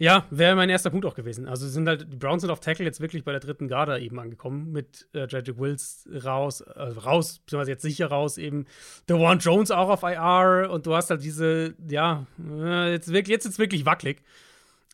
Ja, 0.00 0.26
wäre 0.30 0.56
mein 0.56 0.70
erster 0.70 0.88
Punkt 0.88 1.04
auch 1.04 1.14
gewesen. 1.14 1.46
Also 1.46 1.68
sind 1.68 1.86
halt, 1.86 2.10
die 2.10 2.16
Browns 2.16 2.40
sind 2.40 2.50
auf 2.50 2.60
Tackle 2.60 2.86
jetzt 2.86 3.02
wirklich 3.02 3.22
bei 3.22 3.32
der 3.32 3.40
dritten 3.40 3.68
Garde 3.68 4.00
eben 4.00 4.18
angekommen, 4.18 4.72
mit 4.72 5.06
äh, 5.12 5.26
Wills 5.28 6.08
raus, 6.24 6.62
äh, 6.62 6.80
raus, 6.80 7.40
beziehungsweise 7.40 7.72
jetzt 7.72 7.82
sicher 7.82 8.06
raus, 8.06 8.38
eben 8.38 8.64
DeWan 9.10 9.40
Jones 9.40 9.70
auch 9.70 9.90
auf 9.90 10.02
IR 10.02 10.70
und 10.70 10.86
du 10.86 10.94
hast 10.94 11.10
halt 11.10 11.22
diese, 11.22 11.74
ja, 11.86 12.26
äh, 12.42 12.92
jetzt, 12.92 13.12
wirklich, 13.12 13.28
jetzt 13.28 13.44
ist 13.44 13.52
es 13.52 13.58
wirklich 13.58 13.84
wackelig 13.84 14.22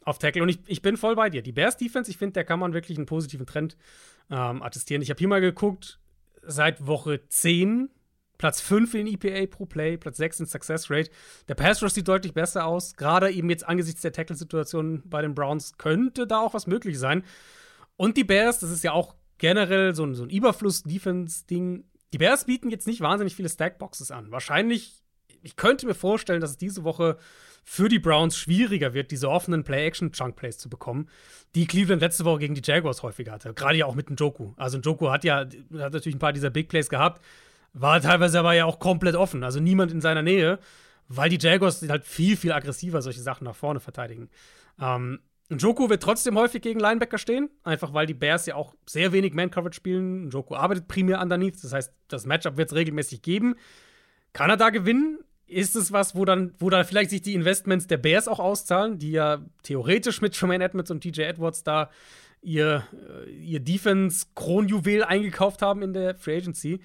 auf 0.05 0.19
Tackle 0.19 0.43
und 0.43 0.49
ich, 0.49 0.59
ich 0.67 0.83
bin 0.83 0.97
voll 0.97 1.15
bei 1.15 1.31
dir. 1.31 1.41
Die 1.41 1.53
Bears 1.53 1.77
Defense, 1.77 2.11
ich 2.11 2.17
finde, 2.17 2.33
da 2.33 2.43
kann 2.43 2.59
man 2.59 2.73
wirklich 2.73 2.99
einen 2.99 3.07
positiven 3.07 3.47
Trend 3.47 3.77
ähm, 4.29 4.61
attestieren. 4.61 5.03
Ich 5.03 5.11
habe 5.11 5.19
hier 5.19 5.29
mal 5.29 5.41
geguckt, 5.41 6.01
seit 6.43 6.85
Woche 6.85 7.21
10 7.29 7.91
Platz 8.39 8.61
5 8.61 8.95
in 8.95 9.07
EPA 9.07 9.47
pro 9.47 9.67
Play, 9.67 9.97
Platz 9.97 10.19
6 10.19 10.41
in 10.41 10.47
Success 10.47 10.91
Rate. 10.91 11.11
Der 11.49 11.55
Pass 11.55 11.83
Rush 11.83 11.93
sieht 11.93 12.09
deutlich 12.09 12.35
besser 12.35 12.67
aus. 12.67 12.95
Gerade 12.95 13.31
eben 13.31 13.51
jetzt 13.51 13.67
angesichts 13.67 14.03
der 14.03 14.13
Tackle-Situation 14.13 15.03
bei 15.07 15.23
den 15.23 15.35
Browns 15.35 15.79
könnte 15.79 16.27
da 16.27 16.41
auch 16.41 16.55
was 16.55 16.67
möglich 16.67 16.99
sein. 16.99 17.25
Und 17.97 18.17
die 18.17 18.25
Bears, 18.25 18.61
das 18.61 18.71
ist 18.71 18.85
ja 18.85 18.93
auch 18.93 19.15
generell 19.39 19.95
so 19.95 20.05
ein, 20.05 20.15
so 20.15 20.25
ein 20.25 20.31
Überfluss-Defense-Ding. 20.31 21.85
Die 22.13 22.19
Bears 22.19 22.45
bieten 22.45 22.71
jetzt 22.71 22.87
nicht 22.87 23.01
wahnsinnig 23.01 23.35
viele 23.35 23.49
Stackboxes 23.49 24.11
an. 24.11 24.31
Wahrscheinlich, 24.31 25.03
ich 25.43 25.57
könnte 25.57 25.87
mir 25.87 25.95
vorstellen, 25.95 26.41
dass 26.41 26.51
es 26.51 26.59
diese 26.59 26.85
Woche 26.85 27.19
für 27.69 27.89
die 27.89 27.99
Browns 27.99 28.37
schwieriger 28.37 28.95
wird, 28.95 29.11
diese 29.11 29.29
offenen 29.29 29.65
Play-Action-Chunk-Plays 29.65 30.59
zu 30.59 30.71
bekommen, 30.71 31.09
die 31.57 31.67
Cleveland 31.67 32.01
letzte 32.01 32.25
Woche 32.25 32.39
gegen 32.39 32.55
die 32.55 32.63
Jaguars 32.65 33.03
häufiger 33.03 33.33
hatte. 33.33 33.53
Gerade 33.55 33.77
ja 33.77 33.87
auch 33.87 33.97
mit 33.97 34.09
dem 34.09 34.15
Joku. 34.15 34.53
Also, 34.57 34.79
Joku 34.79 35.11
hat 35.11 35.25
ja 35.25 35.39
hat 35.39 35.93
natürlich 35.93 36.15
ein 36.15 36.21
paar 36.21 36.33
dieser 36.33 36.51
Big 36.51 36.69
Plays 36.69 36.89
gehabt, 36.89 37.25
war 37.79 38.01
teilweise 38.01 38.39
aber 38.39 38.55
ja 38.55 38.65
auch 38.65 38.79
komplett 38.79 39.17
offen. 39.17 39.45
Also, 39.45 39.61
niemand 39.61 39.93
in 39.93 40.01
seiner 40.01 40.23
Nähe, 40.23 40.59
weil 41.09 41.29
die 41.29 41.39
Jaguars 41.39 41.87
halt 41.89 42.05
viel, 42.05 42.37
viel 42.37 42.53
aggressiver 42.53 43.03
solche 43.03 43.21
Sachen 43.21 43.45
nach 43.45 43.55
vorne 43.55 43.81
verteidigen. 43.81 44.31
Ähm, 44.81 45.21
Joku 45.51 45.89
wird 45.89 46.03
trotzdem 46.03 46.37
häufig 46.37 46.61
gegen 46.61 46.81
Linebacker 46.81 47.19
stehen, 47.19 47.51
einfach 47.63 47.95
weil 47.95 48.07
die 48.07 48.15
Bears 48.15 48.47
ja 48.47 48.57
auch 48.57 48.75
sehr 48.85 49.13
wenig 49.13 49.33
Man-Coverage 49.33 49.77
spielen. 49.77 50.31
Joku 50.31 50.57
arbeitet 50.57 50.89
primär 50.89 51.21
underneath, 51.21 51.63
das 51.63 51.73
heißt, 51.73 51.93
das 52.09 52.27
Matchup 52.27 52.57
wird 52.57 52.71
es 52.71 52.75
regelmäßig 52.75 53.23
geben. 53.23 53.55
Kann 54.33 54.51
er 54.51 54.57
da 54.57 54.71
gewinnen? 54.71 55.21
Ist 55.47 55.77
es 55.77 55.93
was, 55.93 56.17
wo 56.17 56.25
dann, 56.25 56.55
wo 56.59 56.71
dann 56.71 56.85
vielleicht 56.85 57.11
sich 57.11 57.23
die 57.23 57.35
Investments 57.35 57.87
der 57.87 57.99
Bears 57.99 58.27
auch 58.27 58.41
auszahlen, 58.41 58.99
die 58.99 59.13
ja 59.13 59.39
theoretisch 59.63 60.21
mit 60.21 60.35
Tremaine 60.35 60.65
Edmonds 60.65 60.91
und 60.91 61.03
TJ 61.03 61.23
Edwards 61.23 61.63
da 61.63 61.91
ihr, 62.43 62.83
äh, 63.25 63.31
ihr 63.31 63.61
Defense-Kronjuwel 63.61 65.05
eingekauft 65.05 65.63
haben 65.63 65.83
in 65.83 65.93
der 65.93 66.17
Free 66.17 66.39
Agency? 66.39 66.81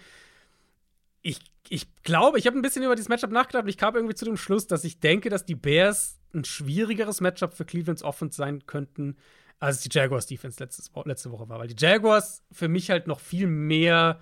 Ich, 1.22 1.40
ich 1.70 1.88
glaube, 2.04 2.40
ich 2.40 2.48
habe 2.48 2.58
ein 2.58 2.62
bisschen 2.62 2.84
über 2.84 2.96
dieses 2.96 3.10
Matchup 3.10 3.32
nachgedacht 3.32 3.64
und 3.64 3.70
ich 3.70 3.78
kam 3.78 3.96
irgendwie 3.96 4.16
zu 4.16 4.26
dem 4.26 4.38
Schluss, 4.38 4.68
dass 4.68 4.84
ich 4.84 5.00
denke, 5.00 5.30
dass 5.30 5.46
die 5.46 5.56
Bears 5.56 6.20
ein 6.34 6.46
schwierigeres 6.46 7.22
Matchup 7.22 7.54
für 7.54 7.66
Clevelands 7.66 8.04
Offense 8.04 8.38
sein 8.38 8.66
könnten, 8.66 9.18
als 9.60 9.82
die 9.82 9.90
Jaguars 9.92 10.26
Defense 10.26 10.62
letztes, 10.62 10.92
letzte 11.06 11.32
Woche 11.32 11.48
war. 11.50 11.60
Weil 11.60 11.68
die 11.68 11.76
Jaguars 11.78 12.44
für 12.52 12.68
mich 12.68 12.90
halt 12.90 13.08
noch 13.08 13.20
viel 13.20 13.48
mehr, 13.48 14.20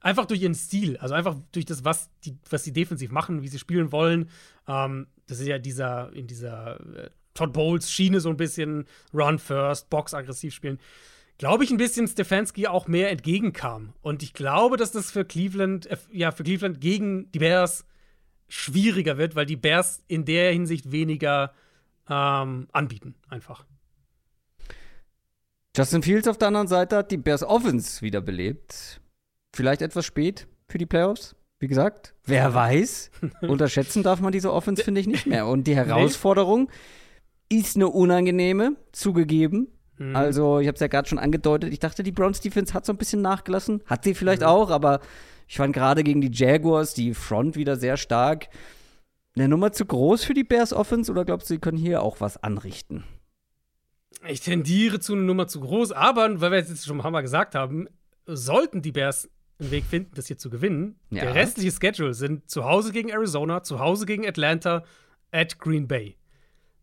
einfach 0.00 0.26
durch 0.26 0.42
ihren 0.42 0.54
Stil, 0.54 0.96
also 0.98 1.14
einfach 1.14 1.36
durch 1.52 1.64
das, 1.64 1.84
was 1.84 2.10
die, 2.24 2.36
was 2.50 2.64
sie 2.64 2.72
defensiv 2.72 3.10
machen, 3.10 3.42
wie 3.42 3.48
sie 3.48 3.58
spielen 3.58 3.92
wollen. 3.92 4.28
Ähm, 4.68 5.06
das 5.26 5.40
ist 5.40 5.46
ja 5.46 5.58
dieser, 5.58 6.12
in 6.12 6.26
dieser 6.26 6.78
äh, 6.96 7.10
Todd 7.34 7.52
Bowles 7.52 7.90
Schiene 7.90 8.20
so 8.20 8.28
ein 8.28 8.36
bisschen 8.36 8.86
Run 9.14 9.38
First, 9.38 9.88
Box 9.88 10.12
aggressiv 10.12 10.54
spielen. 10.54 10.78
Glaube 11.42 11.64
ich 11.64 11.72
ein 11.72 11.76
bisschen 11.76 12.06
Stefanski 12.06 12.68
auch 12.68 12.86
mehr 12.86 13.10
entgegenkam. 13.10 13.94
Und 14.00 14.22
ich 14.22 14.32
glaube, 14.32 14.76
dass 14.76 14.92
das 14.92 15.10
für 15.10 15.24
Cleveland, 15.24 15.86
äh, 15.86 15.96
ja, 16.12 16.30
für 16.30 16.44
Cleveland 16.44 16.80
gegen 16.80 17.32
die 17.32 17.40
Bears 17.40 17.84
schwieriger 18.46 19.18
wird, 19.18 19.34
weil 19.34 19.44
die 19.44 19.56
Bears 19.56 20.04
in 20.06 20.24
der 20.24 20.52
Hinsicht 20.52 20.92
weniger 20.92 21.52
ähm, 22.08 22.68
anbieten, 22.70 23.16
einfach. 23.28 23.66
Justin 25.76 26.04
Fields 26.04 26.28
auf 26.28 26.38
der 26.38 26.46
anderen 26.46 26.68
Seite 26.68 26.98
hat 26.98 27.10
die 27.10 27.16
Bears 27.16 27.42
Offense 27.42 28.02
wiederbelebt. 28.02 29.00
Vielleicht 29.52 29.82
etwas 29.82 30.06
spät 30.06 30.46
für 30.68 30.78
die 30.78 30.86
Playoffs. 30.86 31.34
Wie 31.58 31.66
gesagt, 31.66 32.14
wer 32.24 32.54
weiß. 32.54 33.10
Unterschätzen 33.48 34.04
darf 34.04 34.20
man 34.20 34.30
diese 34.30 34.52
Offense, 34.52 34.84
finde 34.84 35.00
ich, 35.00 35.08
nicht 35.08 35.26
mehr. 35.26 35.48
Und 35.48 35.64
die 35.64 35.74
Herausforderung 35.74 36.70
ist 37.48 37.74
eine 37.74 37.88
unangenehme, 37.88 38.76
zugegeben. 38.92 39.66
Mhm. 39.98 40.16
Also, 40.16 40.58
ich 40.60 40.66
habe 40.66 40.74
es 40.74 40.80
ja 40.80 40.88
gerade 40.88 41.08
schon 41.08 41.18
angedeutet. 41.18 41.72
Ich 41.72 41.78
dachte, 41.78 42.02
die 42.02 42.12
Browns 42.12 42.40
Defense 42.40 42.74
hat 42.74 42.86
so 42.86 42.92
ein 42.92 42.98
bisschen 42.98 43.22
nachgelassen. 43.22 43.82
Hat 43.86 44.04
sie 44.04 44.14
vielleicht 44.14 44.44
auch, 44.44 44.70
aber 44.70 45.00
ich 45.48 45.56
fand 45.56 45.74
gerade 45.74 46.02
gegen 46.02 46.20
die 46.20 46.30
Jaguars 46.32 46.94
die 46.94 47.14
Front 47.14 47.56
wieder 47.56 47.76
sehr 47.76 47.96
stark. 47.96 48.48
Eine 49.34 49.48
Nummer 49.48 49.72
zu 49.72 49.86
groß 49.86 50.24
für 50.24 50.34
die 50.34 50.44
Bears 50.44 50.72
Offense 50.72 51.10
oder 51.10 51.24
glaubst 51.24 51.48
du, 51.48 51.54
sie 51.54 51.60
können 51.60 51.78
hier 51.78 52.02
auch 52.02 52.20
was 52.20 52.42
anrichten? 52.42 53.04
Ich 54.28 54.40
tendiere 54.40 55.00
zu 55.00 55.14
einer 55.14 55.22
Nummer 55.22 55.48
zu 55.48 55.60
groß, 55.60 55.92
aber 55.92 56.40
weil 56.40 56.52
wir 56.52 56.58
es 56.58 56.68
jetzt 56.68 56.86
schon 56.86 56.98
ein 56.98 57.02
paar 57.02 57.10
Mal 57.10 57.22
gesagt 57.22 57.54
haben, 57.54 57.88
sollten 58.26 58.82
die 58.82 58.92
Bears 58.92 59.28
einen 59.58 59.70
Weg 59.70 59.84
finden, 59.84 60.12
das 60.14 60.26
hier 60.26 60.38
zu 60.38 60.50
gewinnen. 60.50 60.98
Ja. 61.10 61.22
Der 61.22 61.34
restliche 61.34 61.72
Schedule 61.72 62.14
sind 62.14 62.50
zu 62.50 62.64
Hause 62.64 62.92
gegen 62.92 63.08
Arizona, 63.08 63.62
zu 63.62 63.78
Hause 63.78 64.06
gegen 64.06 64.26
Atlanta, 64.26 64.84
at 65.32 65.58
Green 65.58 65.88
Bay. 65.88 66.16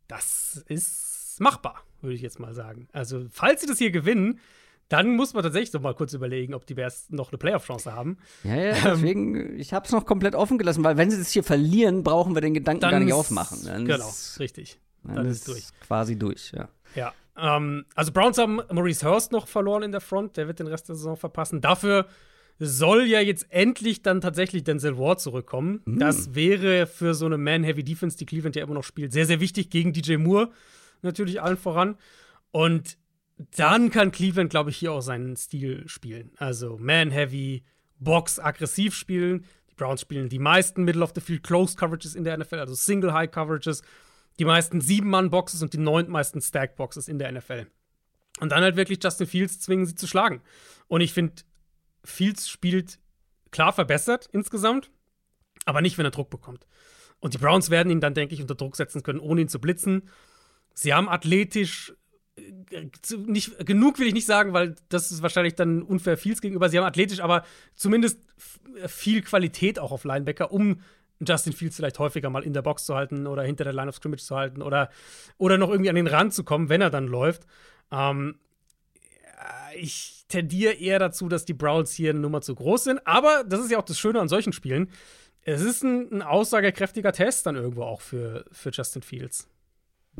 Das 0.07 0.63
ist 0.67 1.08
machbar, 1.39 1.83
würde 2.01 2.15
ich 2.15 2.21
jetzt 2.21 2.39
mal 2.39 2.53
sagen. 2.53 2.87
Also, 2.91 3.25
falls 3.31 3.61
sie 3.61 3.67
das 3.67 3.77
hier 3.77 3.91
gewinnen, 3.91 4.39
dann 4.89 5.15
muss 5.15 5.33
man 5.33 5.43
tatsächlich 5.43 5.71
noch 5.73 5.81
mal 5.81 5.93
kurz 5.93 6.13
überlegen, 6.13 6.53
ob 6.55 6.65
die 6.65 6.73
Bears 6.73 7.07
noch 7.09 7.31
eine 7.31 7.37
Playoff-Chance 7.37 7.93
haben. 7.93 8.17
Ja, 8.43 8.55
ja, 8.55 8.73
deswegen, 8.95 9.59
ich 9.59 9.71
habe 9.73 9.85
es 9.85 9.91
noch 9.91 10.05
komplett 10.05 10.33
offen 10.33 10.57
gelassen, 10.57 10.83
weil 10.83 10.97
wenn 10.97 11.11
sie 11.11 11.17
das 11.17 11.31
hier 11.31 11.43
verlieren, 11.43 12.03
brauchen 12.03 12.33
wir 12.35 12.41
den 12.41 12.53
Gedanken 12.55 12.81
gar 12.81 12.99
nicht 12.99 13.09
ist- 13.09 13.13
aufmachen. 13.13 13.59
Dann 13.65 13.85
Genau, 13.85 14.07
ist- 14.09 14.39
richtig. 14.39 14.79
Dann, 15.03 15.15
Dann 15.15 15.25
ist 15.27 15.37
ist 15.37 15.47
durch. 15.47 15.63
quasi 15.85 16.17
durch, 16.17 16.51
ja. 16.55 16.69
Ja. 16.95 17.13
Ähm, 17.37 17.85
also 17.95 18.11
Browns 18.11 18.37
haben 18.39 18.59
Maurice 18.71 19.05
Hurst 19.07 19.31
noch 19.31 19.47
verloren 19.47 19.83
in 19.83 19.91
der 19.91 20.01
Front, 20.01 20.35
der 20.37 20.47
wird 20.47 20.59
den 20.59 20.67
Rest 20.67 20.89
der 20.89 20.95
Saison 20.95 21.15
verpassen. 21.15 21.61
Dafür 21.61 22.07
soll 22.57 23.05
ja 23.05 23.21
jetzt 23.21 23.45
endlich 23.51 24.01
dann 24.01 24.19
tatsächlich 24.19 24.65
Denzel 24.65 24.97
Ward 24.97 25.21
zurückkommen. 25.21 25.81
Das 25.85 26.35
wäre 26.35 26.85
für 26.87 27.13
so 27.13 27.25
eine 27.27 27.37
Man-Heavy-Defense, 27.37 28.17
die 28.17 28.25
Cleveland 28.25 28.57
ja 28.57 28.63
immer 28.63 28.73
noch 28.73 28.83
spielt, 28.83 29.13
sehr, 29.13 29.25
sehr 29.25 29.39
wichtig 29.39 29.69
gegen 29.69 29.93
DJ 29.93 30.17
Moore 30.17 30.49
natürlich 31.03 31.41
allen 31.41 31.57
voran. 31.57 31.97
Und 32.51 32.97
dann 33.55 33.89
kann 33.89 34.11
Cleveland, 34.11 34.49
glaube 34.49 34.69
ich, 34.69 34.77
hier 34.77 34.91
auch 34.91 35.01
seinen 35.01 35.35
Stil 35.35 35.87
spielen. 35.87 36.31
Also 36.37 36.77
Man-Heavy, 36.77 37.63
Box, 37.99 38.39
aggressiv 38.39 38.95
spielen. 38.95 39.45
Die 39.69 39.75
Browns 39.75 40.01
spielen 40.01 40.29
die 40.29 40.39
meisten 40.39 40.83
Middle-of-the-Field 40.83 41.43
Close 41.43 41.75
Coverages 41.75 42.15
in 42.15 42.23
der 42.23 42.37
NFL, 42.37 42.59
also 42.59 42.75
Single 42.75 43.13
High 43.13 43.31
Coverages 43.31 43.81
die 44.39 44.45
meisten 44.45 44.79
Sieben-Mann-Boxes 44.81 45.61
und 45.61 45.73
die 45.73 45.77
neuntmeisten 45.77 46.41
Stack-Boxes 46.41 47.07
in 47.07 47.19
der 47.19 47.31
NFL. 47.31 47.67
Und 48.39 48.53
dann 48.53 48.63
halt 48.63 48.77
wirklich 48.77 48.99
Justin 49.03 49.27
Fields 49.27 49.59
zwingen, 49.59 49.85
sie 49.85 49.95
zu 49.95 50.07
schlagen. 50.07 50.41
Und 50.87 51.01
ich 51.01 51.13
finde, 51.13 51.43
Fields 52.05 52.49
spielt 52.49 52.99
klar 53.51 53.73
verbessert 53.73 54.29
insgesamt, 54.31 54.91
aber 55.65 55.81
nicht, 55.81 55.97
wenn 55.97 56.05
er 56.05 56.11
Druck 56.11 56.29
bekommt. 56.29 56.65
Und 57.19 57.33
die 57.33 57.37
Browns 57.37 57.69
werden 57.69 57.91
ihn 57.91 57.99
dann, 57.99 58.13
denke 58.13 58.33
ich, 58.33 58.41
unter 58.41 58.55
Druck 58.55 58.77
setzen 58.77 59.03
können, 59.03 59.19
ohne 59.19 59.41
ihn 59.41 59.49
zu 59.49 59.59
blitzen. 59.59 60.09
Sie 60.81 60.93
haben 60.93 61.09
athletisch 61.09 61.93
äh, 62.37 62.85
nicht 63.17 63.65
genug 63.65 63.99
will 63.99 64.07
ich 64.07 64.13
nicht 64.13 64.25
sagen, 64.25 64.53
weil 64.53 64.75
das 64.87 65.11
ist 65.11 65.21
wahrscheinlich 65.21 65.55
dann 65.55 65.81
unfair 65.81 66.17
Fields 66.17 66.39
gegenüber. 66.41 66.69
Sie 66.69 66.77
haben 66.77 66.85
athletisch, 66.85 67.19
aber 67.19 67.43
zumindest 67.75 68.19
f- 68.37 68.59
viel 68.89 69.21
Qualität 69.21 69.77
auch 69.77 69.91
auf 69.91 70.05
Linebacker, 70.05 70.51
um 70.51 70.81
Justin 71.19 71.51
Fields 71.51 71.75
vielleicht 71.75 71.99
häufiger 71.99 72.29
mal 72.29 72.43
in 72.43 72.53
der 72.53 72.61
Box 72.61 72.85
zu 72.85 72.95
halten 72.95 73.27
oder 73.27 73.43
hinter 73.43 73.65
der 73.65 73.73
Line 73.73 73.89
of 73.89 73.95
Scrimmage 73.95 74.23
zu 74.23 74.37
halten 74.37 74.61
oder, 74.61 74.89
oder 75.37 75.57
noch 75.57 75.69
irgendwie 75.69 75.89
an 75.89 75.97
den 75.97 76.07
Rand 76.07 76.33
zu 76.33 76.45
kommen, 76.45 76.69
wenn 76.69 76.79
er 76.79 76.89
dann 76.89 77.07
läuft. 77.07 77.45
Ähm, 77.91 78.39
ich 79.75 80.23
tendiere 80.29 80.73
eher 80.73 80.97
dazu, 80.99 81.27
dass 81.27 81.43
die 81.43 81.53
Browns 81.53 81.91
hier 81.93 82.11
eine 82.11 82.19
Nummer 82.19 82.39
zu 82.39 82.55
groß 82.55 82.85
sind. 82.85 83.05
Aber 83.05 83.43
das 83.43 83.59
ist 83.59 83.69
ja 83.71 83.79
auch 83.79 83.83
das 83.85 83.99
Schöne 83.99 84.21
an 84.21 84.29
solchen 84.29 84.53
Spielen. 84.53 84.89
Es 85.41 85.61
ist 85.61 85.83
ein, 85.83 86.09
ein 86.11 86.21
aussagekräftiger 86.21 87.11
Test 87.11 87.45
dann 87.45 87.55
irgendwo 87.55 87.83
auch 87.83 87.99
für, 88.01 88.45
für 88.51 88.69
Justin 88.69 89.01
Fields. 89.01 89.49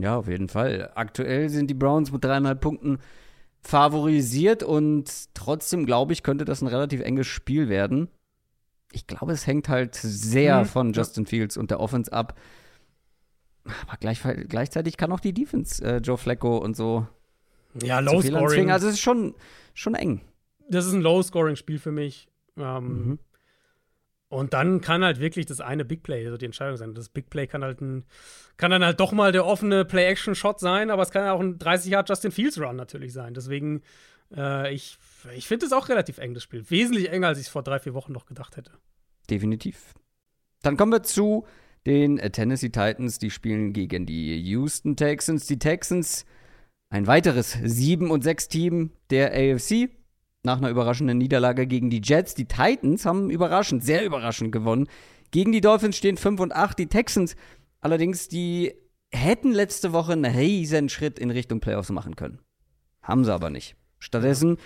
Ja, 0.02 0.18
auf 0.18 0.28
jeden 0.28 0.50
Fall. 0.50 0.91
Aktuell 0.95 1.50
sind 1.50 1.68
die 1.68 1.74
Browns 1.74 2.12
mit 2.12 2.24
dreieinhalb 2.24 2.62
Punkten 2.62 3.00
favorisiert 3.62 4.64
und 4.64 5.34
trotzdem, 5.34 5.86
glaube 5.86 6.14
ich, 6.14 6.24
könnte 6.24 6.45
das 6.45 6.62
ein 6.62 6.68
relativ 6.68 7.02
enges 7.02 7.28
Spiel 7.28 7.70
werden. 7.70 8.08
Ich 8.91 9.06
glaube, 9.06 9.34
es 9.34 9.45
hängt 9.45 9.70
halt 9.70 9.95
sehr 9.95 10.62
mhm. 10.62 10.66
von 10.66 10.93
Justin 10.93 11.26
Fields 11.26 11.58
und 11.58 11.70
der 11.70 11.80
Offense 11.80 12.12
ab. 12.12 12.39
Aber 13.66 13.97
gleich, 14.00 14.22
gleichzeitig 14.47 14.97
kann 14.97 15.12
auch 15.12 15.20
die 15.20 15.34
Defense, 15.34 15.84
äh, 15.84 15.97
Joe 15.97 16.18
Flacco 16.18 16.58
und 16.58 16.76
so. 16.76 17.08
Ja, 17.84 18.00
Low 18.00 18.22
Scoring. 18.22 18.72
Also 18.72 18.88
es 18.88 18.93
ist 18.93 19.02
schon, 19.02 19.36
schon 19.74 19.93
eng. 19.93 20.22
Das 20.70 20.86
ist 20.86 20.93
ein 20.93 21.02
Low 21.02 21.22
Scoring 21.22 21.56
Spiel 21.56 21.78
für 21.78 21.91
mich. 21.91 22.30
Ähm, 22.58 22.88
mhm. 22.88 23.20
Und 24.30 24.53
dann 24.53 24.80
kann 24.80 25.03
halt 25.03 25.19
wirklich 25.19 25.47
das 25.47 25.59
eine 25.59 25.84
Big 25.84 26.03
Play, 26.03 26.23
also 26.25 26.38
die 26.38 26.45
Entscheidung 26.45 26.77
sein. 26.77 26.93
Das 26.93 27.09
Big 27.09 27.32
Play 27.32 27.47
kann 27.47 27.63
halt 27.63 27.82
ein, 27.82 28.05
kann 28.57 28.69
dann 28.69 28.86
halt 28.86 28.99
doch 28.99 29.11
mal 29.11 29.32
der 29.32 29.45
offene 29.45 29.86
Play-Action-Shot 29.86 30.59
sein, 30.59 30.91
aber 30.91 31.01
es 31.01 31.09
kann 31.09 31.27
auch 31.27 31.39
ein 31.39 31.57
30 31.57 31.91
Yard 31.91 32.09
Justin 32.09 32.32
Fields 32.32 32.59
Run 32.59 32.75
natürlich 32.75 33.11
sein. 33.11 33.34
Deswegen, 33.34 33.82
äh, 34.36 34.71
ich, 34.71 34.99
ich 35.36 35.47
finde 35.47 35.65
es 35.65 35.73
auch 35.73 35.89
relativ 35.89 36.19
eng, 36.19 36.36
das 36.36 36.43
Spiel. 36.43 36.69
Wesentlich 36.69 37.09
enger, 37.09 37.30
als 37.30 37.39
ich 37.39 37.47
es 37.47 37.51
vor 37.51 37.63
drei, 37.63 37.80
vier 37.80 37.95
Wochen 37.95 38.13
noch 38.13 38.27
gedacht 38.27 38.55
hätte. 38.55 38.71
Definitiv. 39.32 39.95
Dann 40.61 40.77
kommen 40.77 40.91
wir 40.91 41.01
zu 41.01 41.47
den 41.88 42.17
Tennessee 42.17 42.69
Titans. 42.69 43.17
Die 43.17 43.32
spielen 43.32 43.73
gegen 43.73 44.05
die 44.05 44.39
Houston 44.41 44.95
Texans. 44.95 45.47
Die 45.47 45.57
Texans, 45.57 46.25
ein 46.91 47.07
weiteres 47.07 47.57
7 47.63 48.11
und 48.11 48.23
6 48.23 48.47
Team 48.47 48.91
der 49.09 49.32
AFC 49.32 49.89
nach 50.43 50.57
einer 50.57 50.69
überraschenden 50.69 51.17
Niederlage 51.17 51.67
gegen 51.67 51.89
die 51.89 52.01
Jets. 52.03 52.33
Die 52.35 52.45
Titans 52.45 53.05
haben 53.05 53.29
überraschend, 53.29 53.83
sehr 53.83 54.05
überraschend 54.05 54.51
gewonnen. 54.51 54.87
Gegen 55.31 55.51
die 55.51 55.61
Dolphins 55.61 55.97
stehen 55.97 56.17
5 56.17 56.39
und 56.39 56.53
8. 56.53 56.79
Die 56.79 56.87
Texans 56.87 57.35
allerdings, 57.81 58.27
die 58.27 58.73
hätten 59.11 59.51
letzte 59.51 59.91
Woche 59.91 60.13
einen 60.13 60.25
riesen 60.25 60.89
Schritt 60.89 61.19
in 61.19 61.31
Richtung 61.31 61.59
Playoffs 61.59 61.89
machen 61.89 62.15
können. 62.15 62.39
Haben 63.01 63.25
sie 63.25 63.33
aber 63.33 63.49
nicht. 63.49 63.75
Stattdessen 63.99 64.57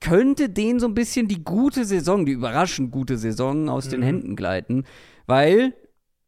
könnte 0.00 0.48
denen 0.48 0.80
so 0.80 0.86
ein 0.86 0.94
bisschen 0.94 1.28
die 1.28 1.44
gute 1.44 1.84
Saison, 1.84 2.24
die 2.24 2.32
überraschend 2.32 2.90
gute 2.90 3.18
Saison 3.18 3.68
aus 3.68 3.86
mhm. 3.86 3.90
den 3.90 4.02
Händen 4.02 4.36
gleiten, 4.36 4.84
weil 5.26 5.74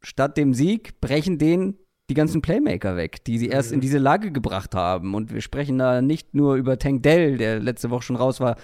statt 0.01 0.37
dem 0.37 0.53
Sieg 0.53 0.99
brechen 1.01 1.37
denen 1.37 1.77
die 2.09 2.15
ganzen 2.15 2.41
Playmaker 2.41 2.95
weg, 2.97 3.23
die 3.23 3.37
sie 3.37 3.47
erst 3.47 3.71
in 3.71 3.77
mhm. 3.77 3.81
diese 3.81 3.97
Lage 3.97 4.31
gebracht 4.31 4.75
haben. 4.75 5.15
Und 5.15 5.33
wir 5.33 5.41
sprechen 5.41 5.77
da 5.77 6.01
nicht 6.01 6.33
nur 6.33 6.55
über 6.55 6.77
Tank 6.77 7.03
Dell, 7.03 7.37
der 7.37 7.59
letzte 7.59 7.89
Woche 7.89 8.03
schon 8.03 8.15
raus 8.15 8.39
war. 8.39 8.57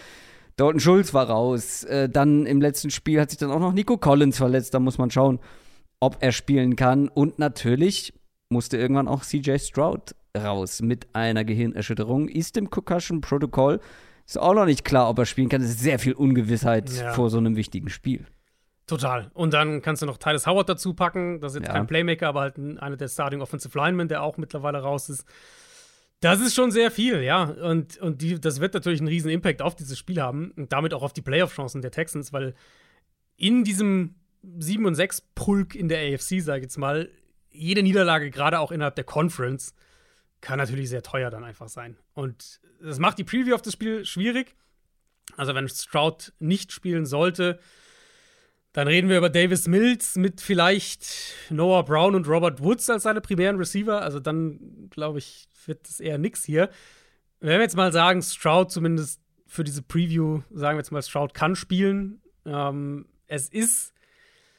Dalton 0.58 0.80
Schulz 0.80 1.14
war 1.14 1.30
raus. 1.30 1.84
Äh, 1.86 2.10
dann 2.10 2.46
im 2.46 2.62
letzten 2.62 2.90
Spiel 2.90 3.22
hat 3.22 3.30
sich 3.30 3.40
dann 3.40 3.52
auch 3.52 3.60
noch 3.60 3.74
Nico 3.74 3.98
Collins 3.98 4.38
verletzt. 4.38 4.74
Da 4.74 4.80
muss 4.80 4.98
man 4.98 5.10
schauen, 5.10 5.40
ob 6.02 6.18
er 6.20 6.34
spielen 6.34 6.76
kann. 6.76 7.08
Und 7.08 7.40
natürlich 7.40 8.14
musste 8.50 8.78
irgendwann 8.78 9.08
auch 9.08 9.24
CJ 9.24 9.58
Stroud 9.60 10.16
raus 10.38 10.82
mit 10.82 11.08
einer 11.14 11.46
Gehirnerschütterung. 11.46 12.28
Ist 12.28 12.58
im 12.58 12.70
Concussion-Protokoll. 12.70 13.80
Ist 14.28 14.38
auch 14.38 14.54
noch 14.54 14.66
nicht 14.66 14.84
klar, 14.84 15.10
ob 15.10 15.18
er 15.18 15.26
spielen 15.26 15.50
kann. 15.50 15.62
Es 15.62 15.70
ist 15.70 15.80
sehr 15.80 15.98
viel 15.98 16.14
Ungewissheit 16.14 16.90
ja. 16.92 17.14
vor 17.14 17.30
so 17.30 17.38
einem 17.38 17.56
wichtigen 17.56 17.90
Spiel. 17.90 18.26
Total. 18.90 19.30
Und 19.36 19.54
dann 19.54 19.84
kannst 19.84 20.02
du 20.02 20.08
noch 20.08 20.18
Titus 20.18 20.48
Howard 20.48 20.68
dazu 20.68 20.96
packen. 20.96 21.40
Das 21.42 21.54
ist 21.54 21.60
jetzt 21.60 21.68
ja. 21.68 21.74
kein 21.74 21.86
Playmaker, 21.86 22.28
aber 22.28 22.42
halt 22.42 22.58
einer 22.58 22.98
der 22.98 23.08
Starting 23.08 23.42
Offensive 23.42 23.78
Linemen, 23.78 24.08
der 24.08 24.24
auch 24.24 24.38
mittlerweile 24.38 24.80
raus 24.80 25.10
ist. 25.10 25.26
Das 26.22 26.42
ist 26.42 26.56
schon 26.56 26.72
sehr 26.72 26.90
viel, 26.90 27.22
ja. 27.22 27.44
Und, 27.44 27.98
und 28.00 28.22
die, 28.24 28.42
das 28.42 28.60
wird 28.60 28.74
natürlich 28.74 29.00
einen 29.00 29.08
riesen 29.08 29.30
Impact 29.30 29.62
auf 29.62 29.76
dieses 29.76 29.98
Spiel 29.98 30.20
haben 30.20 30.52
und 30.58 30.74
damit 30.74 30.96
auch 30.96 31.04
auf 31.04 31.14
die 31.14 31.22
Playoff-Chancen 31.22 31.84
der 31.84 31.92
Texans, 31.92 32.34
weil 32.34 32.56
in 33.38 33.64
diesem 33.64 34.16
7 34.42 34.86
und 34.86 34.96
6 34.96 35.22
Pulk 35.36 35.76
in 35.76 35.88
der 35.88 36.00
AFC, 36.00 36.42
sage 36.42 36.60
ich 36.60 36.64
jetzt 36.64 36.78
mal, 36.78 37.10
jede 37.52 37.84
Niederlage, 37.84 38.32
gerade 38.32 38.60
auch 38.60 38.72
innerhalb 38.72 38.96
der 38.96 39.04
Conference, 39.04 39.76
kann 40.42 40.58
natürlich 40.58 40.90
sehr 40.90 41.04
teuer 41.04 41.30
dann 41.30 41.44
einfach 41.44 41.70
sein. 41.70 41.96
Und 42.14 42.60
das 42.82 42.98
macht 42.98 43.20
die 43.20 43.24
Preview 43.24 43.54
auf 43.54 43.62
das 43.62 43.74
Spiel 43.74 44.04
schwierig. 44.04 44.56
Also, 45.38 45.54
wenn 45.54 45.70
Stroud 45.70 46.34
nicht 46.40 46.72
spielen 46.72 47.06
sollte, 47.06 47.60
dann 48.74 48.88
reden 48.88 49.09
wir 49.09 49.17
über 49.17 49.30
Davis 49.30 49.67
Mills 49.67 50.15
mit 50.15 50.41
vielleicht 50.41 51.34
Noah 51.49 51.84
Brown 51.84 52.15
und 52.15 52.28
Robert 52.28 52.61
Woods 52.61 52.89
als 52.89 53.03
seine 53.03 53.22
primären 53.22 53.57
Receiver. 53.57 54.01
Also 54.01 54.20
dann, 54.20 54.89
glaube 54.91 55.20
ich, 55.20 55.47
wird 55.65 55.88
das 55.88 55.99
eher 55.99 56.17
nix 56.17 56.43
hier. 56.43 56.70
Wenn 57.39 57.57
wir 57.57 57.61
jetzt 57.61 57.76
mal 57.76 57.91
sagen, 57.91 58.22
Stroud 58.22 58.72
zumindest 58.72 59.22
für 59.47 59.63
diese 59.63 59.82
Preview, 59.82 60.41
sagen 60.51 60.78
wir 60.78 60.82
jetzt 60.82 60.91
mal, 60.91 61.01
Stroud 61.01 61.34
kann 61.34 61.55
spielen. 61.55 62.22
Ähm, 62.45 63.07
es 63.28 63.49
ist 63.49 63.93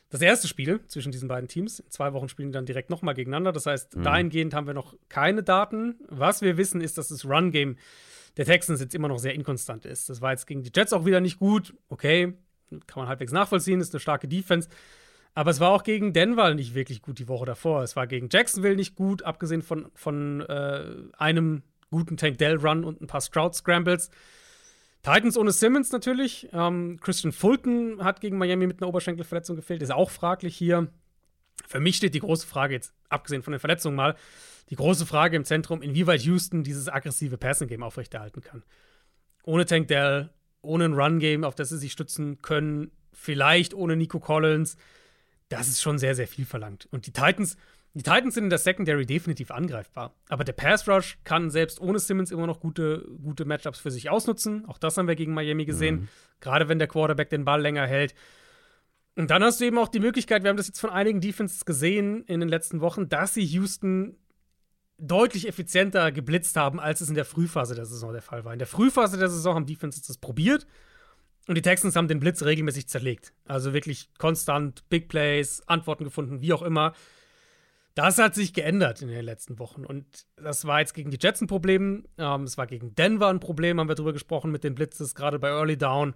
das 0.08 0.22
erste 0.22 0.48
Spiel 0.48 0.84
zwischen 0.86 1.12
diesen 1.12 1.28
beiden 1.28 1.48
Teams. 1.48 1.78
In 1.78 1.90
zwei 1.90 2.12
Wochen 2.12 2.28
spielen 2.28 2.48
die 2.48 2.54
dann 2.54 2.66
direkt 2.66 2.90
nochmal 2.90 3.14
gegeneinander. 3.14 3.52
Das 3.52 3.66
heißt, 3.66 3.96
mhm. 3.96 4.02
dahingehend 4.02 4.54
haben 4.54 4.66
wir 4.66 4.74
noch 4.74 4.96
keine 5.08 5.44
Daten. 5.44 6.00
Was 6.08 6.42
wir 6.42 6.56
wissen, 6.56 6.80
ist, 6.80 6.98
dass 6.98 7.08
das 7.08 7.24
Run-Game 7.24 7.76
der 8.36 8.44
Texans 8.44 8.80
jetzt 8.80 8.94
immer 8.94 9.08
noch 9.08 9.18
sehr 9.18 9.34
inkonstant 9.34 9.84
ist. 9.86 10.08
Das 10.08 10.20
war 10.20 10.32
jetzt 10.32 10.46
gegen 10.46 10.64
die 10.64 10.72
Jets 10.74 10.92
auch 10.92 11.04
wieder 11.04 11.20
nicht 11.20 11.38
gut. 11.38 11.74
Okay, 11.88 12.34
kann 12.86 13.02
man 13.02 13.08
halbwegs 13.08 13.32
nachvollziehen, 13.32 13.80
ist 13.80 13.94
eine 13.94 14.00
starke 14.00 14.28
Defense. 14.28 14.68
Aber 15.34 15.50
es 15.50 15.60
war 15.60 15.70
auch 15.70 15.84
gegen 15.84 16.12
Denver 16.12 16.54
nicht 16.54 16.74
wirklich 16.74 17.02
gut 17.02 17.18
die 17.18 17.28
Woche 17.28 17.46
davor. 17.46 17.82
Es 17.82 17.94
war 17.96 18.06
gegen 18.06 18.28
Jacksonville 18.30 18.76
nicht 18.76 18.96
gut, 18.96 19.22
abgesehen 19.22 19.62
von, 19.62 19.90
von 19.94 20.40
äh, 20.40 20.84
einem 21.16 21.62
guten 21.90 22.16
Tank 22.16 22.38
Dell 22.38 22.56
Run 22.56 22.84
und 22.84 23.00
ein 23.00 23.06
paar 23.06 23.20
Stroud 23.20 23.54
Scrambles. 23.54 24.10
Titans 25.02 25.36
ohne 25.36 25.52
Simmons 25.52 25.92
natürlich. 25.92 26.48
Ähm, 26.52 26.98
Christian 27.00 27.32
Fulton 27.32 28.02
hat 28.04 28.20
gegen 28.20 28.38
Miami 28.38 28.66
mit 28.66 28.82
einer 28.82 28.88
Oberschenkelverletzung 28.88 29.56
gefehlt, 29.56 29.82
ist 29.82 29.92
auch 29.92 30.10
fraglich 30.10 30.56
hier. 30.56 30.88
Für 31.66 31.80
mich 31.80 31.96
steht 31.96 32.14
die 32.14 32.20
große 32.20 32.46
Frage 32.46 32.74
jetzt, 32.74 32.92
abgesehen 33.08 33.42
von 33.42 33.52
den 33.52 33.60
Verletzungen 33.60 33.96
mal, 33.96 34.16
die 34.70 34.76
große 34.76 35.06
Frage 35.06 35.36
im 35.36 35.44
Zentrum, 35.44 35.82
inwieweit 35.82 36.22
Houston 36.22 36.64
dieses 36.64 36.88
aggressive 36.88 37.36
Passing-Game 37.38 37.82
aufrechterhalten 37.82 38.40
kann. 38.40 38.62
Ohne 39.44 39.66
Tank 39.66 39.88
Dell, 39.88 40.30
ohne 40.62 40.84
ein 40.86 40.94
Run-Game, 40.94 41.44
auf 41.44 41.54
das 41.54 41.70
sie 41.70 41.78
sich 41.78 41.92
stützen 41.92 42.42
können, 42.42 42.90
vielleicht 43.12 43.74
ohne 43.74 43.96
Nico 43.96 44.20
Collins, 44.20 44.76
das 45.48 45.68
ist 45.68 45.82
schon 45.82 45.98
sehr, 45.98 46.14
sehr 46.14 46.28
viel 46.28 46.44
verlangt. 46.44 46.88
Und 46.90 47.06
die 47.06 47.12
Titans, 47.12 47.56
die 47.94 48.02
Titans 48.02 48.34
sind 48.34 48.44
in 48.44 48.50
der 48.50 48.58
Secondary 48.58 49.04
definitiv 49.04 49.50
angreifbar. 49.50 50.14
Aber 50.28 50.44
der 50.44 50.52
Pass 50.52 50.88
Rush 50.88 51.18
kann 51.24 51.50
selbst 51.50 51.80
ohne 51.80 51.98
Simmons 51.98 52.30
immer 52.30 52.46
noch 52.46 52.60
gute, 52.60 53.04
gute 53.22 53.44
Matchups 53.44 53.80
für 53.80 53.90
sich 53.90 54.10
ausnutzen. 54.10 54.64
Auch 54.66 54.78
das 54.78 54.96
haben 54.96 55.08
wir 55.08 55.16
gegen 55.16 55.34
Miami 55.34 55.64
gesehen. 55.64 56.02
Mhm. 56.02 56.08
Gerade 56.40 56.68
wenn 56.68 56.78
der 56.78 56.88
Quarterback 56.88 57.30
den 57.30 57.44
Ball 57.44 57.60
länger 57.60 57.86
hält. 57.86 58.14
Und 59.16 59.30
dann 59.30 59.42
hast 59.42 59.60
du 59.60 59.64
eben 59.64 59.78
auch 59.78 59.88
die 59.88 59.98
Möglichkeit, 59.98 60.44
wir 60.44 60.50
haben 60.50 60.56
das 60.56 60.68
jetzt 60.68 60.80
von 60.80 60.90
einigen 60.90 61.20
Defenses 61.20 61.64
gesehen 61.64 62.22
in 62.24 62.38
den 62.38 62.48
letzten 62.48 62.80
Wochen, 62.80 63.08
dass 63.08 63.34
sie 63.34 63.42
Houston 63.42 64.16
deutlich 65.00 65.48
effizienter 65.48 66.12
geblitzt 66.12 66.56
haben, 66.56 66.78
als 66.78 67.00
es 67.00 67.08
in 67.08 67.14
der 67.14 67.24
Frühphase 67.24 67.74
der 67.74 67.86
Saison 67.86 68.12
der 68.12 68.22
Fall 68.22 68.44
war. 68.44 68.52
In 68.52 68.58
der 68.58 68.68
Frühphase 68.68 69.18
der 69.18 69.28
Saison 69.28 69.54
haben 69.54 69.66
Defenses 69.66 70.02
das 70.02 70.18
probiert 70.18 70.66
und 71.46 71.56
die 71.56 71.62
Texans 71.62 71.96
haben 71.96 72.08
den 72.08 72.20
Blitz 72.20 72.42
regelmäßig 72.42 72.88
zerlegt. 72.88 73.32
Also 73.46 73.72
wirklich 73.72 74.10
konstant 74.18 74.88
Big 74.88 75.08
Plays, 75.08 75.62
Antworten 75.66 76.04
gefunden, 76.04 76.40
wie 76.40 76.52
auch 76.52 76.62
immer. 76.62 76.92
Das 77.94 78.18
hat 78.18 78.34
sich 78.34 78.52
geändert 78.52 79.02
in 79.02 79.08
den 79.08 79.24
letzten 79.24 79.58
Wochen. 79.58 79.84
Und 79.84 80.26
das 80.36 80.64
war 80.64 80.80
jetzt 80.80 80.94
gegen 80.94 81.10
die 81.10 81.18
Jets 81.20 81.40
ein 81.40 81.48
Problem. 81.48 82.04
Ähm, 82.18 82.44
es 82.44 82.56
war 82.56 82.66
gegen 82.66 82.94
Denver 82.94 83.28
ein 83.28 83.40
Problem, 83.40 83.80
haben 83.80 83.88
wir 83.88 83.94
drüber 83.94 84.12
gesprochen 84.12 84.50
mit 84.50 84.64
den 84.64 84.74
Blitzes, 84.74 85.14
gerade 85.14 85.38
bei 85.38 85.48
Early 85.48 85.76
Down. 85.76 86.14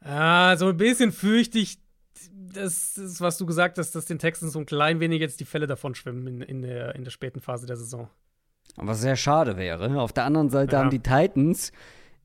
Äh, 0.00 0.56
so 0.56 0.68
ein 0.68 0.76
bisschen 0.76 1.12
fürchte 1.12 1.58
ich, 1.58 1.78
das 2.30 2.96
ist, 2.98 3.20
was 3.20 3.38
du 3.38 3.46
gesagt 3.46 3.78
hast, 3.78 3.94
dass 3.94 4.04
den 4.04 4.18
Texans 4.18 4.52
so 4.52 4.58
ein 4.58 4.66
klein 4.66 5.00
wenig 5.00 5.20
jetzt 5.20 5.40
die 5.40 5.44
Fälle 5.44 5.66
davon 5.66 5.94
schwimmen 5.94 6.26
in, 6.26 6.40
in, 6.42 6.62
der, 6.62 6.94
in 6.94 7.04
der 7.04 7.10
späten 7.10 7.40
Phase 7.40 7.66
der 7.66 7.76
Saison. 7.76 8.08
Was 8.76 9.00
sehr 9.00 9.16
schade 9.16 9.56
wäre. 9.56 10.00
Auf 10.00 10.12
der 10.12 10.24
anderen 10.24 10.50
Seite 10.50 10.76
ja. 10.76 10.80
haben 10.80 10.90
die 10.90 11.00
Titans 11.00 11.72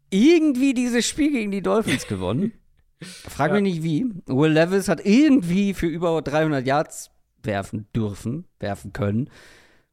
irgendwie 0.09 0.73
dieses 0.73 1.05
Spiel 1.05 1.31
gegen 1.31 1.51
die 1.51 1.61
Dolphins 1.61 2.07
gewonnen. 2.07 2.53
Frag 3.01 3.49
ja. 3.49 3.55
mich 3.55 3.63
nicht 3.63 3.83
wie. 3.83 4.05
Will 4.25 4.51
Levis 4.51 4.87
hat 4.87 5.05
irgendwie 5.05 5.73
für 5.73 5.87
über 5.87 6.21
300 6.21 6.65
Yards 6.65 7.11
werfen 7.43 7.87
dürfen, 7.95 8.45
werfen 8.59 8.93
können. 8.93 9.29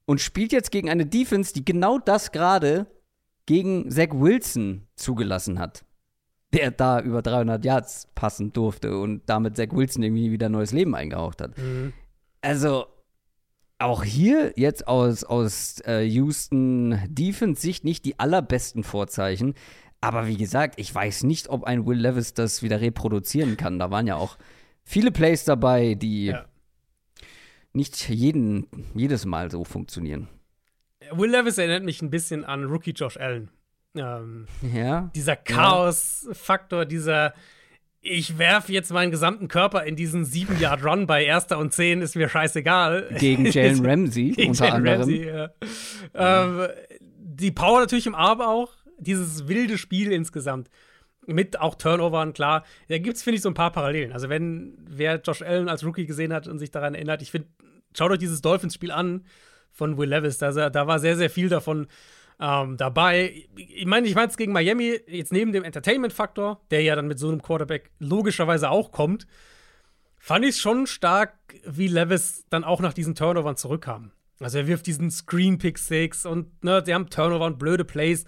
Und 0.06 0.20
spielt 0.20 0.52
jetzt 0.52 0.70
gegen 0.70 0.90
eine 0.90 1.06
Defense, 1.06 1.52
die 1.52 1.64
genau 1.64 1.98
das 1.98 2.32
gerade 2.32 2.86
gegen 3.46 3.90
Zach 3.90 4.10
Wilson 4.12 4.86
zugelassen 4.96 5.58
hat 5.58 5.84
der 6.54 6.70
da 6.70 7.00
über 7.00 7.22
300 7.22 7.64
Yards 7.64 8.08
passen 8.14 8.52
durfte 8.52 8.96
und 8.96 9.22
damit 9.26 9.56
Zach 9.56 9.68
Wilson 9.72 10.02
irgendwie 10.02 10.30
wieder 10.30 10.48
neues 10.48 10.72
Leben 10.72 10.94
eingehaucht 10.94 11.40
hat. 11.40 11.58
Mhm. 11.58 11.92
Also, 12.40 12.86
auch 13.78 14.04
hier 14.04 14.52
jetzt 14.56 14.86
aus, 14.86 15.24
aus 15.24 15.80
äh, 15.86 16.02
Houston 16.02 16.98
Defense-Sicht 17.08 17.84
nicht 17.84 18.04
die 18.04 18.18
allerbesten 18.18 18.84
Vorzeichen. 18.84 19.54
Aber 20.00 20.26
wie 20.26 20.36
gesagt, 20.36 20.78
ich 20.78 20.94
weiß 20.94 21.24
nicht, 21.24 21.48
ob 21.48 21.64
ein 21.64 21.86
Will 21.86 21.98
Levis 21.98 22.34
das 22.34 22.62
wieder 22.62 22.80
reproduzieren 22.80 23.56
kann. 23.56 23.78
Da 23.78 23.90
waren 23.90 24.06
ja 24.06 24.16
auch 24.16 24.36
viele 24.84 25.10
Plays 25.10 25.44
dabei, 25.44 25.94
die 25.94 26.26
ja. 26.26 26.44
nicht 27.72 28.08
jeden, 28.08 28.66
jedes 28.94 29.24
Mal 29.24 29.50
so 29.50 29.64
funktionieren. 29.64 30.28
Will 31.12 31.30
Levis 31.30 31.58
erinnert 31.58 31.84
mich 31.84 32.02
ein 32.02 32.10
bisschen 32.10 32.44
an 32.44 32.64
Rookie 32.64 32.92
Josh 32.92 33.16
Allen 33.16 33.50
Ähm, 33.96 34.46
Ja. 34.72 35.10
dieser 35.14 35.36
Chaos-Faktor, 35.36 36.84
dieser 36.84 37.34
ich 38.06 38.36
werfe 38.36 38.70
jetzt 38.70 38.92
meinen 38.92 39.10
gesamten 39.10 39.48
Körper 39.48 39.84
in 39.84 39.96
diesen 39.96 40.26
7-Yard-Run 40.26 41.06
bei 41.06 41.24
erster 41.24 41.56
und 41.58 41.72
10, 41.72 42.02
ist 42.02 42.14
mir 42.16 42.28
scheißegal. 42.28 43.08
Gegen 43.18 43.46
Jalen 43.50 43.84
Ramsey 43.84 44.32
Gegen 44.32 44.50
unter 44.50 44.66
Jalen 44.66 44.86
anderem. 44.86 45.00
Ramsey, 45.00 45.26
ja. 45.26 45.50
ähm, 46.12 46.68
die 47.18 47.50
Power 47.50 47.80
natürlich 47.80 48.06
im 48.06 48.14
Arm 48.14 48.42
auch. 48.42 48.72
Dieses 48.98 49.48
wilde 49.48 49.78
Spiel 49.78 50.12
insgesamt. 50.12 50.68
Mit 51.26 51.58
auch 51.58 51.76
Turnovern, 51.76 52.34
klar. 52.34 52.64
Da 52.88 52.98
gibt 52.98 53.16
es, 53.16 53.22
finde 53.22 53.36
ich, 53.36 53.42
so 53.42 53.48
ein 53.48 53.54
paar 53.54 53.72
Parallelen. 53.72 54.12
Also, 54.12 54.28
wenn 54.28 54.76
wer 54.86 55.18
Josh 55.22 55.40
Allen 55.40 55.70
als 55.70 55.82
Rookie 55.82 56.04
gesehen 56.04 56.34
hat 56.34 56.46
und 56.46 56.58
sich 56.58 56.70
daran 56.70 56.94
erinnert, 56.94 57.22
ich 57.22 57.30
finde, 57.30 57.48
schaut 57.96 58.10
euch 58.10 58.18
dieses 58.18 58.42
Dolphins-Spiel 58.42 58.90
an 58.90 59.24
von 59.72 59.96
Will 59.96 60.10
Levis. 60.10 60.36
Da, 60.36 60.68
da 60.68 60.86
war 60.86 60.98
sehr, 60.98 61.16
sehr 61.16 61.30
viel 61.30 61.48
davon 61.48 61.86
ähm, 62.40 62.76
dabei. 62.76 63.46
Ich 63.56 63.86
meine, 63.86 64.06
ich 64.06 64.14
meine 64.14 64.28
es 64.28 64.36
gegen 64.36 64.52
Miami, 64.52 65.00
jetzt 65.06 65.32
neben 65.32 65.52
dem 65.52 65.64
Entertainment-Faktor, 65.64 66.60
der 66.70 66.82
ja 66.82 66.96
dann 66.96 67.06
mit 67.06 67.18
so 67.18 67.28
einem 67.28 67.42
Quarterback 67.42 67.90
logischerweise 67.98 68.70
auch 68.70 68.92
kommt, 68.92 69.26
fand 70.18 70.44
ich 70.44 70.52
es 70.52 70.60
schon 70.60 70.86
stark, 70.86 71.34
wie 71.66 71.88
Levis 71.88 72.44
dann 72.50 72.64
auch 72.64 72.80
nach 72.80 72.94
diesen 72.94 73.14
Turnovern 73.14 73.56
zurückkam. 73.56 74.12
Also 74.40 74.58
er 74.58 74.66
wirft 74.66 74.86
diesen 74.86 75.10
Screen 75.10 75.58
Pick 75.58 75.78
Six 75.78 76.26
und 76.26 76.64
ne, 76.64 76.82
die 76.82 76.94
haben 76.94 77.08
Turnover 77.08 77.46
und 77.46 77.58
blöde 77.58 77.84
Plays. 77.84 78.24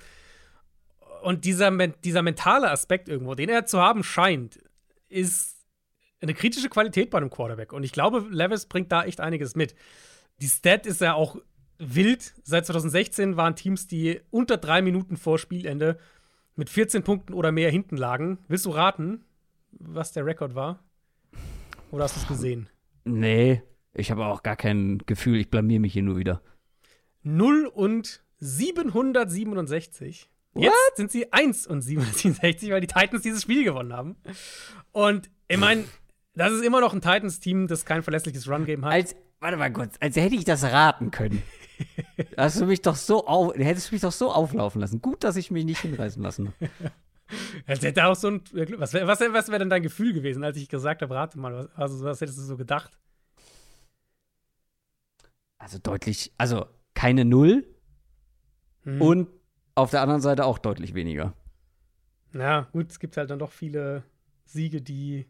Und 1.22 1.44
dieser, 1.44 1.70
dieser 1.88 2.22
mentale 2.22 2.70
Aspekt 2.70 3.09
irgendwo, 3.09 3.34
den 3.34 3.48
er 3.48 3.66
zu 3.66 3.80
haben 3.80 4.04
scheint, 4.04 4.61
ist 5.09 5.57
eine 6.20 6.34
kritische 6.34 6.68
Qualität 6.68 7.11
bei 7.11 7.18
einem 7.18 7.30
Quarterback. 7.30 7.72
Und 7.72 7.82
ich 7.82 7.92
glaube, 7.92 8.24
Levis 8.30 8.66
bringt 8.66 8.92
da 8.92 9.04
echt 9.04 9.20
einiges 9.20 9.57
mit. 9.57 9.74
Die 10.40 10.48
Stat 10.48 10.86
ist 10.86 11.00
ja 11.00 11.14
auch 11.14 11.36
wild. 11.79 12.35
Seit 12.43 12.66
2016 12.66 13.37
waren 13.37 13.57
Teams, 13.57 13.87
die 13.87 14.20
unter 14.31 14.57
drei 14.57 14.83
Minuten 14.83 15.16
vor 15.16 15.39
Spielende 15.39 15.99
mit 16.55 16.70
14 16.70 17.03
Punkten 17.03 17.35
oder 17.35 17.53
mehr 17.53 17.70
hinten 17.70 17.97
lagen. 17.97 18.39
Willst 18.49 18.66
du 18.66 18.70
raten, 18.70 19.24
was 19.72 20.12
der 20.12 20.24
Rekord 20.24 20.55
war? 20.55 20.83
Oder 21.91 22.05
hast 22.05 22.16
du 22.16 22.20
es 22.20 22.29
gesehen? 22.29 22.68
Nee, 23.05 23.62
ich 23.95 24.11
habe 24.11 24.27
auch 24.27 24.43
gar 24.43 24.57
kein 24.57 24.99
Gefühl. 25.07 25.39
Ich 25.39 25.51
blamier 25.51 25.81
mich 25.81 25.93
hier 25.93 26.03
nur 26.03 26.16
wieder. 26.16 26.43
0 27.22 27.66
und 27.66 28.22
767. 28.39 30.31
Jetzt 30.55 30.97
sind 30.97 31.11
sie 31.11 31.33
1 31.33 31.66
und 31.66 31.83
767, 31.83 32.70
weil 32.70 32.81
die 32.81 32.87
Titans 32.87 33.22
dieses 33.22 33.43
Spiel 33.43 33.64
gewonnen 33.64 33.93
haben. 33.93 34.16
Und 34.93 35.31
ich 35.49 35.59
meine, 35.59 35.85
das 36.35 36.53
ist 36.53 36.64
immer 36.64 36.81
noch 36.81 36.95
ein 36.95 37.01
Titans-Team, 37.01 37.66
das 37.66 37.85
kein 37.85 38.03
verlässliches 38.03 38.49
Run-Game 38.49 38.85
hat. 38.85 38.93
Als, 38.93 39.16
warte 39.41 39.57
mal 39.57 39.72
kurz, 39.72 39.97
als 40.01 40.16
hätte 40.16 40.35
ich 40.35 40.45
das 40.45 40.64
raten 40.64 41.11
können. 41.11 41.43
Hast 42.37 42.61
du 42.61 42.66
mich 42.66 42.83
doch 42.83 42.97
so 42.97 43.27
auf, 43.27 43.55
hättest 43.57 43.91
du 43.91 43.95
mich 43.95 44.03
doch 44.03 44.12
so 44.12 44.33
auflaufen 44.33 44.81
lassen. 44.81 45.01
Gut, 45.03 45.24
dass 45.24 45.37
ich 45.37 45.51
mich 45.51 45.64
nicht 45.64 45.81
hinreißen 45.81 46.22
lassen. 46.22 46.53
Als 47.66 47.83
hätte 47.83 48.07
auch 48.07 48.14
so 48.14 48.29
ein. 48.29 48.43
Was 48.79 48.93
wäre 48.93 49.07
was, 49.07 49.20
was 49.20 49.49
wär 49.49 49.59
denn 49.59 49.68
dein 49.70 49.83
Gefühl 49.83 50.12
gewesen, 50.12 50.45
als 50.45 50.57
ich 50.59 50.68
gesagt 50.68 51.03
habe, 51.03 51.12
rate 51.12 51.39
mal, 51.41 51.55
was, 51.55 51.74
also, 51.74 52.05
was 52.05 52.20
hättest 52.20 52.39
du 52.39 52.43
so 52.43 52.57
gedacht? 52.57 52.97
Also 55.59 55.79
deutlich, 55.79 56.33
also 56.39 56.66
keine 56.95 57.24
Null 57.24 57.66
Hm. 58.85 59.03
und 59.03 59.29
auf 59.74 59.91
der 59.91 60.01
anderen 60.01 60.20
Seite 60.20 60.45
auch 60.45 60.59
deutlich 60.59 60.95
weniger. 60.95 61.35
Ja, 62.33 62.68
gut, 62.72 62.91
es 62.91 63.01
gibt 63.01 63.16
halt 63.16 63.31
dann 63.31 63.41
doch 63.41 63.51
viele 63.51 64.05
Siege, 64.45 64.81
die, 64.81 65.27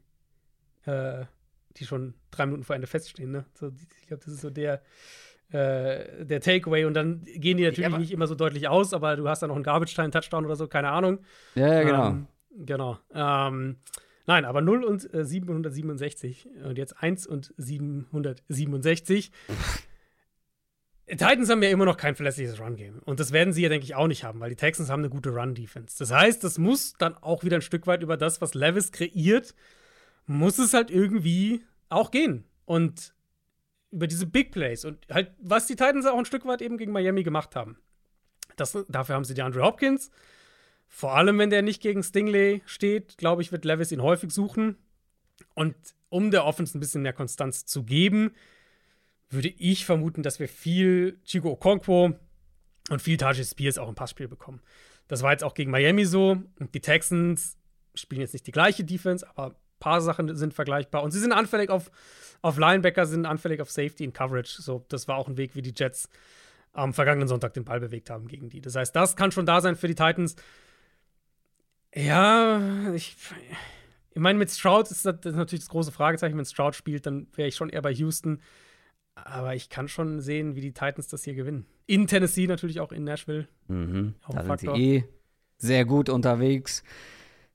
äh, 0.85 1.25
die 1.77 1.87
schon 1.87 2.15
drei 2.31 2.45
Minuten 2.47 2.65
vor 2.65 2.77
Ende 2.77 2.87
feststehen. 2.87 3.31
Ne? 3.31 3.47
So, 3.55 3.73
ich 4.01 4.07
glaube, 4.07 4.23
das 4.25 4.35
ist 4.35 4.41
so 4.43 4.51
der, 4.51 4.83
äh, 5.51 6.25
der 6.25 6.41
Takeaway. 6.41 6.85
Und 6.85 6.95
dann 6.95 7.23
gehen 7.25 7.57
die 7.57 7.65
natürlich 7.65 7.87
aber- 7.87 7.99
nicht 7.99 8.13
immer 8.13 8.27
so 8.27 8.35
deutlich 8.35 8.69
aus, 8.69 8.93
aber 8.93 9.17
du 9.17 9.29
hast 9.29 9.43
dann 9.43 9.49
noch 9.49 9.57
einen 9.57 9.65
Garbage-Time, 9.65 10.11
Touchdown 10.11 10.45
oder 10.45 10.57
so, 10.57 10.67
keine 10.69 10.91
Ahnung. 10.91 11.21
Ja, 11.55 11.73
ja, 11.73 11.83
genau. 11.83 12.09
Ähm, 12.09 12.27
genau. 12.65 12.99
Ähm, 13.15 13.77
nein, 14.27 14.45
aber 14.45 14.61
0 14.61 14.85
und 14.85 15.13
äh, 15.15 15.25
767 15.25 16.49
und 16.65 16.79
jetzt 16.79 17.03
1 17.03 17.27
und 17.27 17.53
767. 17.57 19.31
Titans 21.09 21.49
haben 21.49 21.63
ja 21.63 21.69
immer 21.71 21.85
noch 21.85 21.97
kein 21.97 22.17
verlässliches 22.17 22.59
Run-Game. 22.59 22.99
Und 23.05 23.21
das 23.21 23.31
werden 23.31 23.53
sie 23.53 23.63
ja, 23.63 23.69
denke 23.69 23.85
ich, 23.85 23.95
auch 23.95 24.09
nicht 24.09 24.25
haben, 24.25 24.41
weil 24.41 24.51
die 24.51 24.57
Texans 24.57 24.91
haben 24.91 25.01
eine 25.01 25.11
gute 25.11 25.31
Run-Defense. 25.31 25.97
Das 25.99 26.11
heißt, 26.11 26.43
das 26.43 26.59
muss 26.59 26.95
dann 26.95 27.15
auch 27.19 27.45
wieder 27.45 27.59
ein 27.59 27.63
Stück 27.63 27.87
weit 27.87 28.03
über 28.03 28.17
das, 28.17 28.41
was 28.41 28.55
Levis 28.55 28.91
kreiert, 28.91 29.55
muss 30.27 30.59
es 30.59 30.75
halt 30.75 30.91
irgendwie 30.91 31.65
auch 31.89 32.11
gehen. 32.11 32.45
Und 32.65 33.15
über 33.91 34.07
diese 34.07 34.27
Big 34.27 34.53
Plays 34.53 34.85
und 34.85 35.07
halt, 35.11 35.33
was 35.39 35.67
die 35.67 35.77
Titans 35.77 36.07
auch 36.07 36.19
ein 36.19 36.25
Stück 36.25 36.45
weit 36.47 36.63
eben 36.63 36.79
gegen 36.79 36.93
Miami 36.93 37.23
gemacht 37.23 37.57
haben. 37.57 37.79
Das, 38.57 38.77
dafür 38.89 39.15
haben 39.15 39.25
sie 39.25 39.35
die 39.35 39.43
Andrew 39.43 39.63
Hopkins. 39.63 40.11
Vor 40.89 41.15
allem, 41.15 41.39
wenn 41.39 41.51
der 41.51 41.63
nicht 41.63 41.83
gegen 41.83 42.03
Stingley 42.03 42.63
steht, 42.67 43.19
glaube 43.19 43.43
ich, 43.43 43.53
wird 43.53 43.65
Levis 43.65 43.93
ihn 43.93 44.03
häufig 44.03 44.31
suchen. 44.31 44.77
Und 45.55 45.75
um 46.09 46.31
der 46.31 46.45
Offense 46.45 46.77
ein 46.77 46.81
bisschen 46.81 47.03
mehr 47.03 47.13
Konstanz 47.13 47.67
zu 47.67 47.83
geben, 47.85 48.33
würde 49.29 49.49
ich 49.49 49.85
vermuten, 49.85 50.23
dass 50.23 50.39
wir 50.39 50.49
viel 50.49 51.21
Chico 51.25 51.51
Okonkwo 51.51 52.13
und 52.91 53.03
viel 53.03 53.17
Tajay 53.17 53.45
Spears 53.45 53.79
auch 53.79 53.89
im 53.89 53.95
Passspiel 53.95 54.29
bekommen. 54.29 54.61
Das 55.09 55.23
war 55.23 55.33
jetzt 55.33 55.45
auch 55.45 55.55
gegen 55.55 55.71
Miami 55.71 56.05
so. 56.05 56.43
Und 56.59 56.75
die 56.75 56.81
Texans 56.81 57.59
spielen 57.95 58.21
jetzt 58.21 58.33
nicht 58.33 58.47
die 58.47 58.53
gleiche 58.53 58.85
Defense, 58.85 59.27
aber 59.29 59.57
paar 59.79 60.01
Sachen 60.01 60.35
sind 60.37 60.55
vergleichbar. 60.55 61.03
Und 61.03 61.13
sie 61.13 61.21
sind 61.21 61.33
anfällig 61.33 61.71
auf, 61.71 61.91
auf 62.43 62.59
Linebacker, 62.59 63.07
sind 63.07 63.27
anfällig 63.27 63.61
auf 63.61 63.71
Safety 63.71 64.07
und 64.07 64.15
Coverage. 64.15 64.63
So, 64.63 64.85
das 64.89 65.09
war 65.09 65.17
auch 65.17 65.29
ein 65.29 65.37
Weg, 65.37 65.55
wie 65.55 65.63
die 65.63 65.75
Jets 65.77 66.09
am 66.73 66.93
vergangenen 66.93 67.29
Sonntag 67.29 67.55
den 67.55 67.65
Ball 67.65 67.81
bewegt 67.81 68.11
haben 68.11 68.29
gegen 68.29 68.51
die. 68.51 68.61
Das 68.61 68.77
heißt, 68.77 68.95
das 68.95 69.17
kann 69.17 69.33
schon 69.33 69.47
da 69.47 69.61
sein 69.61 69.77
für 69.77 69.89
die 69.89 69.95
Titans. 69.95 70.37
Ja, 71.95 72.93
ich, 72.93 73.17
ich 74.11 74.21
meine, 74.21 74.39
mit 74.39 74.51
Stroud 74.51 74.91
ist 74.91 75.07
das, 75.07 75.21
das 75.21 75.33
ist 75.33 75.39
natürlich 75.39 75.65
das 75.65 75.71
große 75.71 75.93
Fragezeichen. 75.93 76.37
Wenn 76.37 76.45
Stroud 76.45 76.75
spielt, 76.75 77.07
dann 77.07 77.27
wäre 77.35 77.49
ich 77.49 77.57
schon 77.57 77.71
eher 77.71 77.83
bei 77.83 77.93
Houston. 77.93 78.43
Aber 79.15 79.55
ich 79.55 79.71
kann 79.71 79.89
schon 79.89 80.21
sehen, 80.21 80.55
wie 80.57 80.61
die 80.61 80.73
Titans 80.73 81.09
das 81.09 81.25
hier 81.25 81.35
gewinnen. 81.35 81.67
In 81.87 82.07
Tennessee 82.07 82.47
natürlich 82.47 82.81
auch 82.81 82.93
in 82.93 83.05
Nashville. 83.05 83.49
Mhm. 83.69 84.15
Auch 84.25 84.35
Da 84.35 84.43
sind 84.45 84.61
sie 84.61 84.67
eh 84.69 85.05
sehr 85.57 85.87
gut 85.87 86.11
unterwegs. 86.11 86.83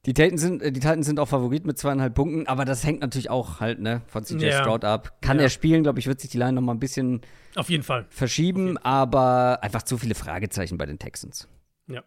Die 0.08 0.14
Titans, 0.16 0.42
sind, 0.42 0.62
äh, 0.64 0.72
die 0.72 0.80
Titans 0.80 1.06
sind 1.06 1.20
auch 1.20 1.28
Favorit 1.28 1.66
mit 1.66 1.78
zweieinhalb 1.78 2.16
Punkten, 2.16 2.48
aber 2.48 2.66
das 2.66 2.84
hängt 2.84 3.02
natürlich 3.02 3.30
auch 3.30 3.60
halt 3.60 3.80
ne, 3.80 4.02
von 4.08 4.24
CJ 4.24 4.46
Ja. 4.46 4.60
Stroud 4.64 4.84
ab. 4.84 5.22
Kann 5.22 5.38
Ja. 5.38 5.44
er 5.44 5.50
spielen, 5.50 5.84
glaube 5.84 6.00
ich, 6.00 6.08
wird 6.08 6.20
sich 6.20 6.32
die 6.32 6.38
Line 6.40 6.54
noch 6.54 6.62
mal 6.64 6.74
ein 6.74 6.80
bisschen 6.80 7.22
Auf 7.56 7.70
jeden 7.70 7.84
Fall. 7.84 8.08
verschieben, 8.10 8.78
aber 8.80 9.60
einfach 9.62 9.84
zu 9.84 9.98
viele 10.00 10.16
Fragezeichen 10.16 10.78
bei 10.80 10.88
den 10.88 10.98
Texans. 10.98 11.48
Ja. 11.88 12.04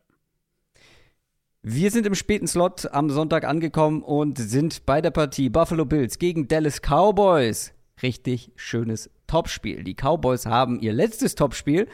Wir 1.63 1.91
sind 1.91 2.05
im 2.07 2.15
späten 2.15 2.47
Slot 2.47 2.93
am 2.93 3.11
Sonntag 3.11 3.45
angekommen 3.45 4.03
und 4.03 4.39
sind 4.39 4.85
bei 4.87 5.01
der 5.01 5.11
Partie 5.13 5.49
Buffalo 5.49 5.85
Bills 5.85 6.19
gegen 6.19 6.49
Dallas 6.49 6.81
Cowboys. 6.83 7.73
Richtig 8.03 8.51
schönes 8.57 9.09
Topspiel. 9.29 9.85
Die 9.85 9.95
Cowboys 9.95 10.47
haben 10.47 10.81
ihr 10.81 10.93
letztes 10.93 11.37
Topspiel 11.37 11.87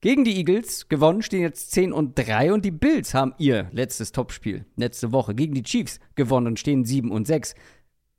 gegen 0.00 0.24
die 0.24 0.36
Eagles 0.36 0.88
gewonnen, 0.88 1.22
stehen 1.22 1.40
jetzt 1.40 1.72
10 1.72 1.92
und 1.92 2.18
3 2.18 2.52
und 2.52 2.64
die 2.64 2.70
Bills 2.70 3.14
haben 3.14 3.34
ihr 3.38 3.68
letztes 3.72 4.12
Topspiel 4.12 4.66
letzte 4.76 5.12
Woche 5.12 5.34
gegen 5.34 5.54
die 5.54 5.62
Chiefs 5.62 6.00
gewonnen 6.14 6.48
und 6.48 6.60
stehen 6.60 6.84
7 6.84 7.10
und 7.10 7.26
6. 7.26 7.54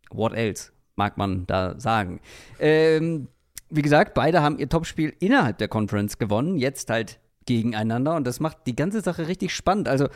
What 0.10 0.34
else, 0.34 0.72
mag 0.96 1.18
man 1.18 1.46
da 1.48 1.80
sagen. 1.80 2.22
Ähm, 2.60 3.28
wie 3.70 3.82
gesagt, 3.82 4.14
beide 4.14 4.42
haben 4.42 4.58
ihr 4.58 4.70
Topspiel 4.70 5.14
innerhalb 5.20 5.58
der 5.58 5.68
Conference 5.68 6.18
gewonnen, 6.18 6.58
jetzt 6.58 6.90
halt 6.90 7.20
gegeneinander 7.46 8.16
und 8.16 8.26
das 8.26 8.40
macht 8.40 8.66
die 8.66 8.76
ganze 8.76 9.02
Sache 9.02 9.28
richtig 9.28 9.54
spannend. 9.54 9.88
Also 9.88 10.08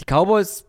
die 0.00 0.04
Cowboys 0.06 0.66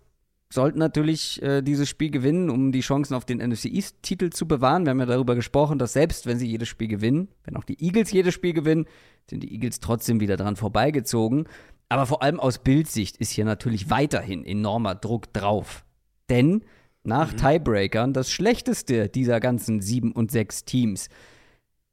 sollten 0.50 0.80
natürlich 0.80 1.42
äh, 1.42 1.62
dieses 1.62 1.90
Spiel 1.90 2.12
gewinnen, 2.12 2.50
um 2.50 2.72
die 2.72 2.82
Chancen 2.82 3.14
auf 3.16 3.26
den 3.26 3.40
NFC 3.40 3.66
East-Titel 3.66 4.30
zu 4.30 4.48
bewahren. 4.48 4.86
Wir 4.86 4.92
haben 4.92 5.00
ja 5.00 5.06
darüber 5.06 5.36
gesprochen, 5.36 5.80
dass 5.80 5.94
selbst 5.94 6.28
wenn 6.28 6.38
sie 6.38 6.48
jedes 6.48 6.68
Spiel 6.68 6.88
gewinnen, 6.88 7.30
wenn 7.44 7.58
auch 7.58 7.64
die 7.64 7.84
Eagles 7.84 8.12
jedes 8.12 8.34
Spiel 8.34 8.54
gewinnen, 8.54 8.86
sind 9.30 9.44
die 9.44 9.52
Eagles 9.52 9.80
trotzdem 9.80 10.20
wieder 10.20 10.38
dran 10.38 10.56
vorbeigezogen. 10.56 11.48
Aber 11.90 12.06
vor 12.06 12.22
allem 12.22 12.40
aus 12.40 12.60
Bildsicht 12.60 13.18
ist 13.18 13.32
hier 13.32 13.46
natürlich 13.46 13.90
weiterhin 13.90 14.46
enormer 14.46 14.96
Druck 14.96 15.32
drauf. 15.34 15.84
Denn 16.30 16.64
nach 17.04 17.34
Tiebreakern 17.34 18.14
das 18.14 18.32
schlechteste 18.32 19.10
dieser 19.10 19.40
ganzen 19.40 19.82
sieben 19.82 20.12
und 20.12 20.32
sechs 20.32 20.66
Teams. 20.66 21.10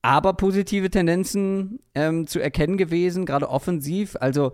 Aber 0.01 0.33
positive 0.33 0.91
Tendenzen 0.91 1.79
ähm, 1.95 2.27
zu 2.27 2.41
erkennen 2.41 2.77
gewesen, 2.77 3.27
gerade 3.27 3.49
offensiv. 3.49 4.17
Also 4.19 4.53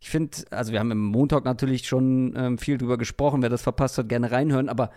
ich 0.00 0.10
finde, 0.10 0.36
also 0.50 0.72
wir 0.72 0.78
haben 0.78 0.92
im 0.92 1.04
Montag 1.04 1.44
natürlich 1.44 1.86
schon 1.86 2.34
ähm, 2.36 2.58
viel 2.58 2.78
drüber 2.78 2.98
gesprochen. 2.98 3.42
Wer 3.42 3.48
das 3.48 3.62
verpasst 3.62 3.98
hat, 3.98 4.08
gerne 4.08 4.30
reinhören. 4.30 4.68
Aber 4.68 4.90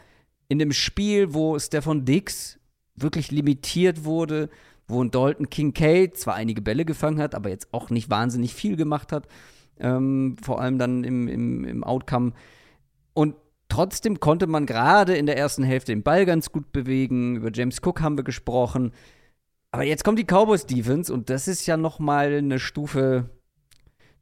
in 0.47 0.59
dem 0.59 0.71
Spiel, 0.71 1.33
wo 1.33 1.57
Stefan 1.57 2.05
Dix 2.05 2.59
wirklich 2.95 3.31
limitiert 3.31 4.03
wurde, 4.03 4.49
wo 4.87 5.03
ein 5.03 5.09
Dalton 5.09 5.49
Kincaid 5.49 6.17
zwar 6.17 6.35
einige 6.35 6.61
Bälle 6.61 6.85
gefangen 6.85 7.19
hat, 7.19 7.33
aber 7.33 7.49
jetzt 7.49 7.73
auch 7.73 7.89
nicht 7.89 8.09
wahnsinnig 8.09 8.53
viel 8.53 8.75
gemacht 8.75 9.11
hat, 9.11 9.27
ähm, 9.79 10.35
vor 10.41 10.61
allem 10.61 10.77
dann 10.77 11.03
im, 11.03 11.27
im, 11.27 11.63
im 11.63 11.83
Outcome. 11.83 12.33
Und 13.13 13.35
trotzdem 13.69 14.19
konnte 14.19 14.45
man 14.45 14.65
gerade 14.65 15.15
in 15.15 15.25
der 15.25 15.37
ersten 15.37 15.63
Hälfte 15.63 15.93
den 15.93 16.03
Ball 16.03 16.25
ganz 16.25 16.51
gut 16.51 16.71
bewegen. 16.71 17.37
Über 17.37 17.49
James 17.51 17.79
Cook 17.81 18.01
haben 18.01 18.17
wir 18.17 18.23
gesprochen. 18.23 18.91
Aber 19.71 19.83
jetzt 19.83 20.03
kommt 20.03 20.19
die 20.19 20.25
Cowboys 20.25 20.65
Defense 20.65 21.11
und 21.11 21.29
das 21.29 21.47
ist 21.47 21.65
ja 21.65 21.77
noch 21.77 21.97
mal 21.97 22.33
eine 22.33 22.59
Stufe 22.59 23.29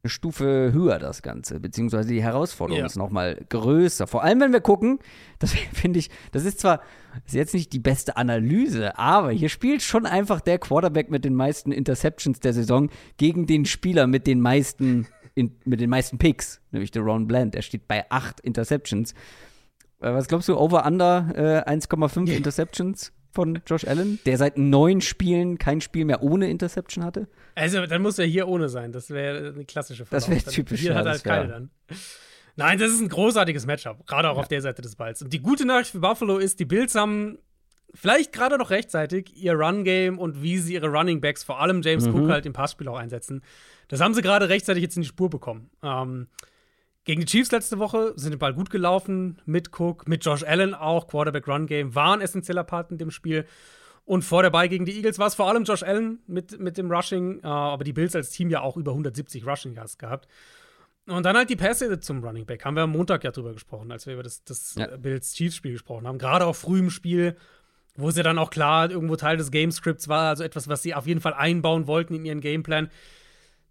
eine 0.02 0.10
Stufe 0.10 0.72
höher, 0.74 0.98
das 1.00 1.22
Ganze, 1.22 1.60
beziehungsweise 1.60 2.10
die 2.10 2.24
Herausforderung 2.24 2.80
Ja. 2.80 2.86
ist 2.86 2.96
nochmal 2.96 3.38
größer. 3.50 4.08
Vor 4.08 4.24
allem, 4.24 4.40
wenn 4.40 4.54
wir 4.54 4.62
gucken, 4.62 5.00
das 5.40 5.54
finde 5.74 6.00
ich, 6.00 6.10
das 6.32 6.46
ist 6.46 6.60
zwar 6.60 6.82
ist 7.26 7.34
jetzt 7.34 7.54
nicht 7.54 7.74
die 7.74 7.80
beste 7.80 8.16
Analyse, 8.18 8.98
aber 8.98 9.32
hier 9.32 9.50
spielt 9.50 9.82
schon 9.82 10.06
einfach 10.06 10.42
der 10.42 10.60
Quarterback 10.60 11.10
mit 11.10 11.26
den 11.26 11.34
meisten 11.36 11.72
Interceptions 11.72 12.40
der 12.40 12.54
Saison 12.54 12.90
gegen 13.18 13.46
den 13.48 13.66
Spieler 13.66 14.08
mit 14.08 14.26
den 14.28 14.40
meisten, 14.42 15.08
in, 15.36 15.56
mit 15.66 15.82
den 15.82 15.90
meisten 15.90 16.18
Picks, 16.18 16.62
nämlich 16.72 16.92
der 16.92 17.02
Ron 17.02 17.28
Bland. 17.28 17.56
Er 17.56 17.62
steht 17.64 17.88
bei 17.88 18.06
acht 18.10 18.40
Interceptions. 18.42 19.14
Äh, 20.02 20.14
Was 20.14 20.28
glaubst 20.28 20.48
du, 20.48 20.58
over 20.58 20.86
under 20.86 21.66
äh, 21.68 21.70
1,5 21.70 22.30
Interceptions 22.32 23.12
von 23.32 23.62
Josh 23.68 23.86
Allen, 23.86 24.20
der 24.26 24.38
seit 24.38 24.58
neun 24.58 25.02
Spielen 25.02 25.58
kein 25.58 25.82
Spiel 25.82 26.06
mehr 26.06 26.24
ohne 26.24 26.50
Interception 26.50 27.04
hatte? 27.04 27.28
Also, 27.56 27.86
dann 27.86 28.02
muss 28.02 28.18
er 28.20 28.26
hier 28.26 28.48
ohne 28.48 28.70
sein. 28.70 28.92
Das 28.92 29.10
wäre 29.10 29.50
eine 29.54 29.66
klassische 29.66 30.04
Das 30.10 30.26
Verlauf. 30.26 30.30
wär 30.30 30.46
Dann- 30.46 30.54
typisch, 30.54 30.80
Hier 30.82 30.92
ja, 30.92 30.96
hat 30.98 31.06
er 31.06 31.14
das 31.14 31.26
halt 31.26 31.36
keine 31.42 31.48
dann. 31.52 31.70
Nein, 32.56 32.78
das 32.80 32.92
ist 32.92 33.00
ein 33.02 33.10
großartiges 33.10 33.66
Matchup, 33.66 34.06
gerade 34.06 34.30
auch 34.30 34.38
auf 34.38 34.48
der 34.48 34.62
Seite 34.62 34.82
des 34.82 34.96
Balls. 34.96 35.22
Und 35.22 35.32
die 35.32 35.40
gute 35.42 35.66
Nachricht 35.66 35.92
für 35.92 36.00
Buffalo 36.00 36.38
ist, 36.38 36.60
die 36.60 36.66
Bills 36.66 36.94
haben 36.96 37.38
vielleicht 37.96 38.34
gerade 38.34 38.58
noch 38.58 38.70
rechtzeitig 38.70 39.36
ihr 39.36 39.54
Run-Game 39.54 40.20
und 40.20 40.42
wie 40.44 40.58
sie 40.58 40.74
ihre 40.74 40.88
Running 40.88 41.22
Backs, 41.22 41.44
vor 41.44 41.60
allem 41.62 41.82
James 41.82 42.06
Mhm. 42.08 42.16
Cook, 42.16 42.30
halt 42.30 42.46
im 42.46 42.54
Passspiel 42.54 42.88
auch 42.90 42.98
einsetzen. 42.98 43.42
Das 43.88 44.02
haben 44.02 44.14
sie 44.14 44.22
gerade 44.22 44.50
rechtzeitig 44.50 44.84
jetzt 44.84 44.96
in 44.98 45.02
die 45.04 45.08
Spur 45.08 45.30
bekommen. 45.30 45.70
Ähm, 45.82 46.28
gegen 47.10 47.22
die 47.22 47.26
Chiefs 47.26 47.50
letzte 47.52 47.80
Woche 47.80 48.14
sind 48.18 48.34
den 48.34 48.38
Ball 48.38 48.54
gut 48.54 48.70
gelaufen, 48.70 49.42
mit 49.48 49.72
Cook, 49.80 50.08
mit 50.08 50.24
Josh 50.24 50.44
Allen 50.44 50.76
auch. 50.76 51.08
Quarterback-Run-Game 51.08 51.96
war 51.96 52.14
ein 52.14 52.22
essentieller 52.22 52.64
Part 52.64 52.92
in 52.92 53.00
dem 53.00 53.10
Spiel. 53.10 53.48
Und 54.06 54.22
vor 54.22 54.44
dabei 54.44 54.68
gegen 54.68 54.86
die 54.86 54.96
Eagles 54.96 55.18
war 55.18 55.26
es 55.26 55.34
vor 55.34 55.48
allem 55.50 55.64
Josh 55.64 55.82
Allen 55.82 56.20
mit, 56.28 56.60
mit 56.60 56.78
dem 56.78 56.92
Rushing, 56.92 57.40
äh, 57.40 57.48
aber 57.48 57.84
die 57.84 57.94
Bills 57.94 58.16
als 58.16 58.30
Team 58.30 58.52
ja 58.52 58.62
auch 58.62 58.78
über 58.78 58.92
170 58.92 59.44
Rushing 59.44 59.74
Yards 59.74 59.98
gehabt. 59.98 60.28
Und 61.08 61.26
dann 61.26 61.36
halt 61.36 61.50
die 61.50 61.56
Pässe 61.56 62.00
zum 62.00 62.24
Running 62.24 62.46
Back. 62.46 62.64
Haben 62.64 62.76
wir 62.76 62.84
am 62.84 62.92
Montag 62.92 63.24
ja 63.24 63.32
drüber 63.32 63.54
gesprochen, 63.54 63.92
als 63.92 64.06
wir 64.06 64.14
über 64.14 64.22
das, 64.22 64.44
das 64.44 64.76
Ja. 64.76 64.96
Bills-Chiefs-Spiel 64.96 65.72
gesprochen 65.72 66.06
haben. 66.06 66.20
Gerade 66.20 66.46
auch 66.46 66.56
früh 66.56 66.78
im 66.78 66.92
Spiel, 66.92 67.36
wo 67.96 68.12
sie 68.12 68.22
dann 68.22 68.38
auch 68.38 68.52
klar 68.52 68.92
irgendwo 68.92 69.16
Teil 69.16 69.38
des 69.38 69.50
Game-Scripts 69.50 70.10
war, 70.10 70.30
also 70.30 70.44
etwas, 70.44 70.68
was 70.68 70.84
sie 70.84 70.94
auf 70.94 71.08
jeden 71.08 71.22
Fall 71.22 71.34
einbauen 71.34 71.88
wollten 71.88 72.14
in 72.14 72.24
ihren 72.24 72.40
Gameplan. 72.40 72.92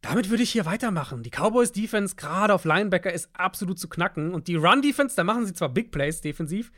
Damit 0.01 0.31
würde 0.31 0.43
ich 0.43 0.51
hier 0.53 0.65
weitermachen. 0.65 1.23
Die 1.23 1.31
Cowboys 1.31 1.73
Defense, 1.73 2.15
gerade 2.15 2.55
auf 2.55 2.65
Linebacker, 2.65 3.13
ist 3.13 3.31
absolut 3.33 3.79
zu 3.79 3.89
knacken. 3.89 4.33
Und 4.33 4.47
die 4.47 4.55
Run 4.55 4.81
Defense, 4.81 5.17
da 5.17 5.25
machen 5.25 5.45
sie 5.45 5.53
zwar 5.53 5.71
Big 5.71 5.91
Plays 5.91 6.21
defensiv, 6.21 6.71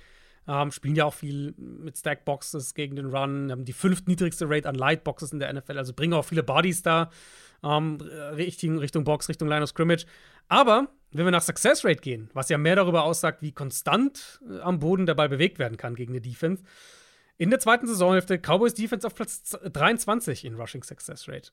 ähm, 0.49 0.71
spielen 0.71 0.97
ja 0.97 1.05
auch 1.05 1.15
viel 1.15 1.55
mit 1.57 1.99
Stackboxes 1.99 2.75
gegen 2.75 2.97
den 2.97 3.07
Run, 3.07 3.51
haben 3.51 3.65
die 3.65 3.75
fünftniedrigste 3.75 4.49
Rate 4.49 4.69
an 4.69 4.75
Lightboxes 4.75 5.33
in 5.33 5.39
der 5.39 5.53
NFL, 5.53 5.77
also 5.77 5.93
bringen 5.93 6.15
auch 6.15 6.25
viele 6.25 6.43
Bodies 6.43 6.83
da 6.83 7.11
ähm, 7.63 7.99
Richtung, 8.01 8.79
Richtung 8.79 9.05
Box, 9.05 9.29
Richtung 9.29 9.49
Line 9.49 9.63
of 9.63 9.69
Scrimmage. 9.69 10.07
Aber 10.49 10.89
wenn 11.13 11.25
wir 11.25 11.31
nach 11.31 11.43
Success 11.43 11.85
Rate 11.85 12.01
gehen, 12.01 12.31
was 12.33 12.49
ja 12.49 12.57
mehr 12.57 12.77
darüber 12.77 13.05
aussagt, 13.05 13.43
wie 13.43 13.53
konstant 13.53 14.41
äh, 14.49 14.61
am 14.61 14.79
Boden 14.79 15.07
der 15.07 15.15
Ball 15.15 15.29
bewegt 15.29 15.59
werden 15.59 15.77
kann 15.77 15.95
gegen 15.95 16.13
eine 16.13 16.23
Defense, 16.23 16.63
in 17.37 17.51
der 17.51 17.59
zweiten 17.59 17.87
Saisonhälfte 17.87 18.39
Cowboys 18.39 18.75
Defense 18.75 19.07
auf 19.07 19.15
Platz 19.15 19.57
23 19.63 20.45
in 20.45 20.57
Rushing 20.57 20.83
Success 20.83 21.29
Rate. 21.29 21.53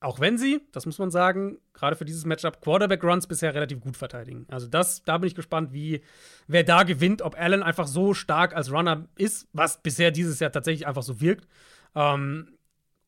Auch 0.00 0.20
wenn 0.20 0.38
sie, 0.38 0.60
das 0.70 0.86
muss 0.86 0.98
man 0.98 1.10
sagen, 1.10 1.58
gerade 1.72 1.96
für 1.96 2.04
dieses 2.04 2.24
Matchup 2.24 2.60
Quarterback-Runs 2.60 3.26
bisher 3.26 3.52
relativ 3.54 3.80
gut 3.80 3.96
verteidigen. 3.96 4.46
Also 4.48 4.68
das, 4.68 5.02
da 5.02 5.18
bin 5.18 5.26
ich 5.26 5.34
gespannt, 5.34 5.72
wie 5.72 6.02
wer 6.46 6.62
da 6.62 6.84
gewinnt, 6.84 7.20
ob 7.20 7.36
Allen 7.36 7.64
einfach 7.64 7.88
so 7.88 8.14
stark 8.14 8.54
als 8.54 8.70
Runner 8.70 9.08
ist, 9.16 9.48
was 9.52 9.82
bisher 9.82 10.12
dieses 10.12 10.38
Jahr 10.38 10.52
tatsächlich 10.52 10.86
einfach 10.86 11.02
so 11.02 11.20
wirkt, 11.20 11.48
ähm, 11.96 12.56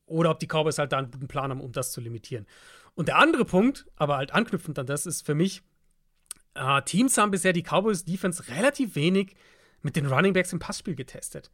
oder 0.05 0.31
ob 0.31 0.39
die 0.39 0.47
Cowboys 0.47 0.79
halt 0.79 0.91
da 0.91 0.97
einen 0.97 1.11
guten 1.11 1.29
Plan 1.29 1.49
haben, 1.51 1.61
um 1.61 1.71
das 1.71 1.93
zu 1.93 2.01
limitieren. 2.01 2.45
Und 2.93 3.07
der 3.07 3.17
andere 3.17 3.45
Punkt, 3.45 3.85
aber 3.95 4.17
halt 4.17 4.33
anknüpfend 4.33 4.77
an 4.77 4.85
das, 4.85 5.05
ist 5.05 5.25
für 5.25 5.35
mich, 5.35 5.63
äh, 6.55 6.81
Teams 6.81 7.17
haben 7.17 7.31
bisher 7.31 7.53
die 7.53 7.63
Cowboys 7.63 8.03
Defense 8.03 8.49
relativ 8.49 8.95
wenig 8.95 9.35
mit 9.81 9.95
den 9.95 10.07
Running 10.07 10.33
Backs 10.33 10.51
im 10.51 10.59
Passspiel 10.59 10.95
getestet. 10.95 11.51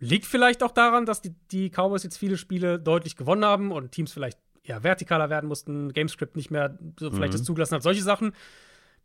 Liegt 0.00 0.26
vielleicht 0.26 0.64
auch 0.64 0.72
daran, 0.72 1.06
dass 1.06 1.22
die, 1.22 1.36
die 1.52 1.70
Cowboys 1.70 2.02
jetzt 2.02 2.18
viele 2.18 2.36
Spiele 2.36 2.80
deutlich 2.80 3.16
gewonnen 3.16 3.44
haben 3.44 3.70
und 3.70 3.92
Teams 3.92 4.12
vielleicht 4.12 4.40
eher 4.64 4.80
vertikaler 4.80 5.30
werden 5.30 5.48
mussten, 5.48 5.92
Gamescript 5.92 6.36
nicht 6.36 6.50
mehr 6.50 6.78
so 6.98 7.10
vielleicht 7.10 7.34
das 7.34 7.44
zugelassen 7.44 7.74
hat, 7.74 7.82
solche 7.82 8.02
Sachen. 8.02 8.32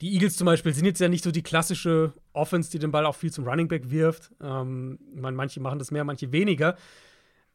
Die 0.02 0.14
Eagles 0.14 0.38
zum 0.38 0.46
Beispiel 0.46 0.74
sind 0.74 0.86
jetzt 0.86 1.00
ja 1.00 1.08
nicht 1.08 1.24
so 1.24 1.32
die 1.32 1.42
klassische 1.42 2.14
Offense, 2.34 2.70
die 2.70 2.78
den 2.78 2.92
Ball 2.92 3.06
auch 3.06 3.16
viel 3.16 3.32
zum 3.32 3.48
Running 3.48 3.68
Back 3.68 3.90
wirft. 3.90 4.32
Ähm, 4.42 5.00
ich 5.16 5.22
meine, 5.22 5.36
manche 5.36 5.60
machen 5.60 5.80
das 5.80 5.90
mehr, 5.90 6.04
manche 6.04 6.32
weniger. 6.32 6.78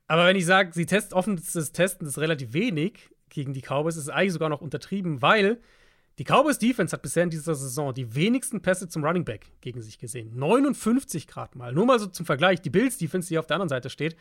Aber 0.08 0.26
wenn 0.26 0.36
ich 0.36 0.44
sage, 0.44 0.72
sie 0.72 0.86
testen 0.86 1.16
offenes 1.16 1.72
Testen 1.72 2.06
ist 2.06 2.18
relativ 2.18 2.52
wenig 2.52 3.10
gegen 3.28 3.52
die 3.52 3.62
Cowboys, 3.62 3.96
ist 3.96 4.04
es 4.04 4.08
eigentlich 4.08 4.32
sogar 4.32 4.48
noch 4.48 4.60
untertrieben, 4.60 5.22
weil 5.22 5.60
die 6.18 6.24
Cowboys 6.24 6.58
Defense 6.58 6.92
hat 6.92 7.02
bisher 7.02 7.22
in 7.22 7.30
dieser 7.30 7.54
Saison 7.54 7.94
die 7.94 8.14
wenigsten 8.14 8.60
Pässe 8.60 8.88
zum 8.88 9.04
Running 9.04 9.24
Back 9.24 9.46
gegen 9.60 9.80
sich 9.80 9.98
gesehen. 9.98 10.36
59 10.36 11.26
Grad 11.26 11.56
mal. 11.56 11.72
Nur 11.72 11.86
mal 11.86 11.98
so 11.98 12.06
zum 12.06 12.26
Vergleich, 12.26 12.60
die 12.60 12.70
Bills 12.70 12.98
Defense, 12.98 13.28
die 13.28 13.38
auf 13.38 13.46
der 13.46 13.56
anderen 13.56 13.70
Seite 13.70 13.88
steht, 13.88 14.16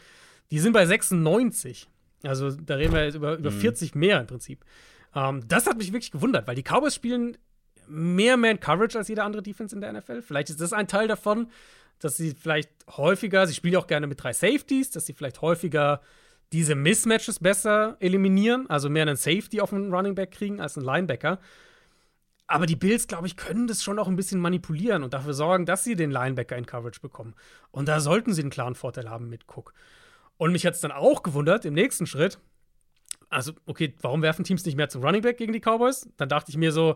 die 0.52 0.60
sind 0.60 0.74
bei 0.74 0.86
96. 0.86 1.90
Also 2.24 2.52
da 2.52 2.76
reden 2.76 2.94
wir 2.94 3.06
jetzt 3.06 3.16
über, 3.16 3.38
über 3.38 3.52
40 3.52 3.96
mehr 3.96 4.20
im 4.20 4.28
Prinzip. 4.28 4.64
Ähm, 5.16 5.44
das 5.48 5.68
hat 5.68 5.78
mich 5.78 5.92
wirklich 5.92 6.12
gewundert, 6.12 6.48
weil 6.48 6.56
die 6.56 6.64
Cowboys 6.64 6.96
spielen 6.96 7.38
mehr 7.88 8.38
Man-Coverage 8.38 8.98
als 8.98 9.08
jede 9.08 9.24
andere 9.24 9.42
Defense 9.42 9.76
in 9.76 9.82
der 9.82 9.92
NFL. 9.94 10.22
Vielleicht 10.22 10.50
ist 10.50 10.62
das 10.62 10.74
ein 10.74 10.88
Teil 10.88 11.08
davon, 11.08 11.48
dass 12.00 12.18
sie 12.18 12.32
vielleicht 12.32 12.70
häufiger, 12.96 13.46
sie 13.48 13.54
spielen 13.54 13.74
ja 13.74 13.80
auch 13.80 13.88
gerne 13.88 14.08
mit 14.08 14.24
drei 14.24 14.34
Safeties, 14.34 14.92
dass 14.92 15.06
sie 15.06 15.14
vielleicht 15.14 15.42
häufiger 15.42 16.02
diese 16.52 16.76
Mismatches 16.76 17.40
besser 17.40 17.96
eliminieren, 18.00 18.70
also 18.70 18.90
mehr 18.90 19.04
einen 19.04 19.16
Safety 19.16 19.62
auf 19.62 19.74
einen 19.74 19.94
Running 19.94 20.16
Back 20.16 20.32
kriegen 20.32 20.60
als 20.60 20.78
einen 20.78 20.86
Linebacker. 20.86 21.40
Aber 22.48 22.66
die 22.66 22.76
Bills, 22.76 23.08
glaube 23.08 23.28
ich, 23.28 23.38
können 23.38 23.68
das 23.68 23.82
schon 23.82 23.98
auch 23.98 24.10
ein 24.10 24.18
bisschen 24.18 24.42
manipulieren 24.42 25.04
und 25.04 25.14
dafür 25.14 25.34
sorgen, 25.34 25.66
dass 25.66 25.86
sie 25.86 25.96
den 25.96 26.12
Linebacker 26.12 26.58
in 26.58 26.66
Coverage 26.66 27.00
bekommen. 27.00 27.34
Und 27.72 27.88
da 27.88 28.02
sollten 28.02 28.34
sie 28.34 28.42
einen 28.42 28.50
klaren 28.50 28.76
Vorteil 28.76 29.10
haben 29.10 29.30
mit 29.30 29.46
Cook. 29.48 29.74
Und 30.42 30.54
mich 30.54 30.66
hat 30.66 30.74
es 30.74 30.82
dann 30.82 30.92
auch 30.92 31.22
gewundert, 31.22 31.66
im 31.66 31.76
nächsten 31.76 32.08
Schritt, 32.08 32.40
also, 33.30 33.54
okay, 33.68 33.94
warum 34.02 34.24
werfen 34.24 34.44
Teams 34.44 34.66
nicht 34.66 34.76
mehr 34.76 34.90
zum 34.90 35.04
Running 35.04 35.22
Back 35.22 35.38
gegen 35.38 35.54
die 35.54 35.60
Cowboys? 35.60 36.10
Dann 36.18 36.30
dachte 36.30 36.50
ich 36.50 36.58
mir 36.58 36.72
so, 36.72 36.96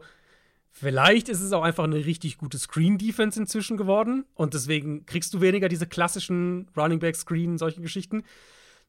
vielleicht 0.72 1.30
ist 1.30 1.42
es 1.42 1.54
auch 1.54 1.62
einfach 1.62 1.84
eine 1.84 2.04
richtig 2.08 2.40
gute 2.40 2.58
Screen-Defense 2.58 3.40
inzwischen 3.40 3.78
geworden 3.78 4.26
und 4.34 4.56
deswegen 4.56 5.06
kriegst 5.06 5.32
du 5.32 5.42
weniger 5.42 5.70
diese 5.70 5.86
klassischen 5.86 6.72
Running 6.76 6.98
Back-Screen, 6.98 7.60
solche 7.60 7.82
Geschichten. 7.82 8.24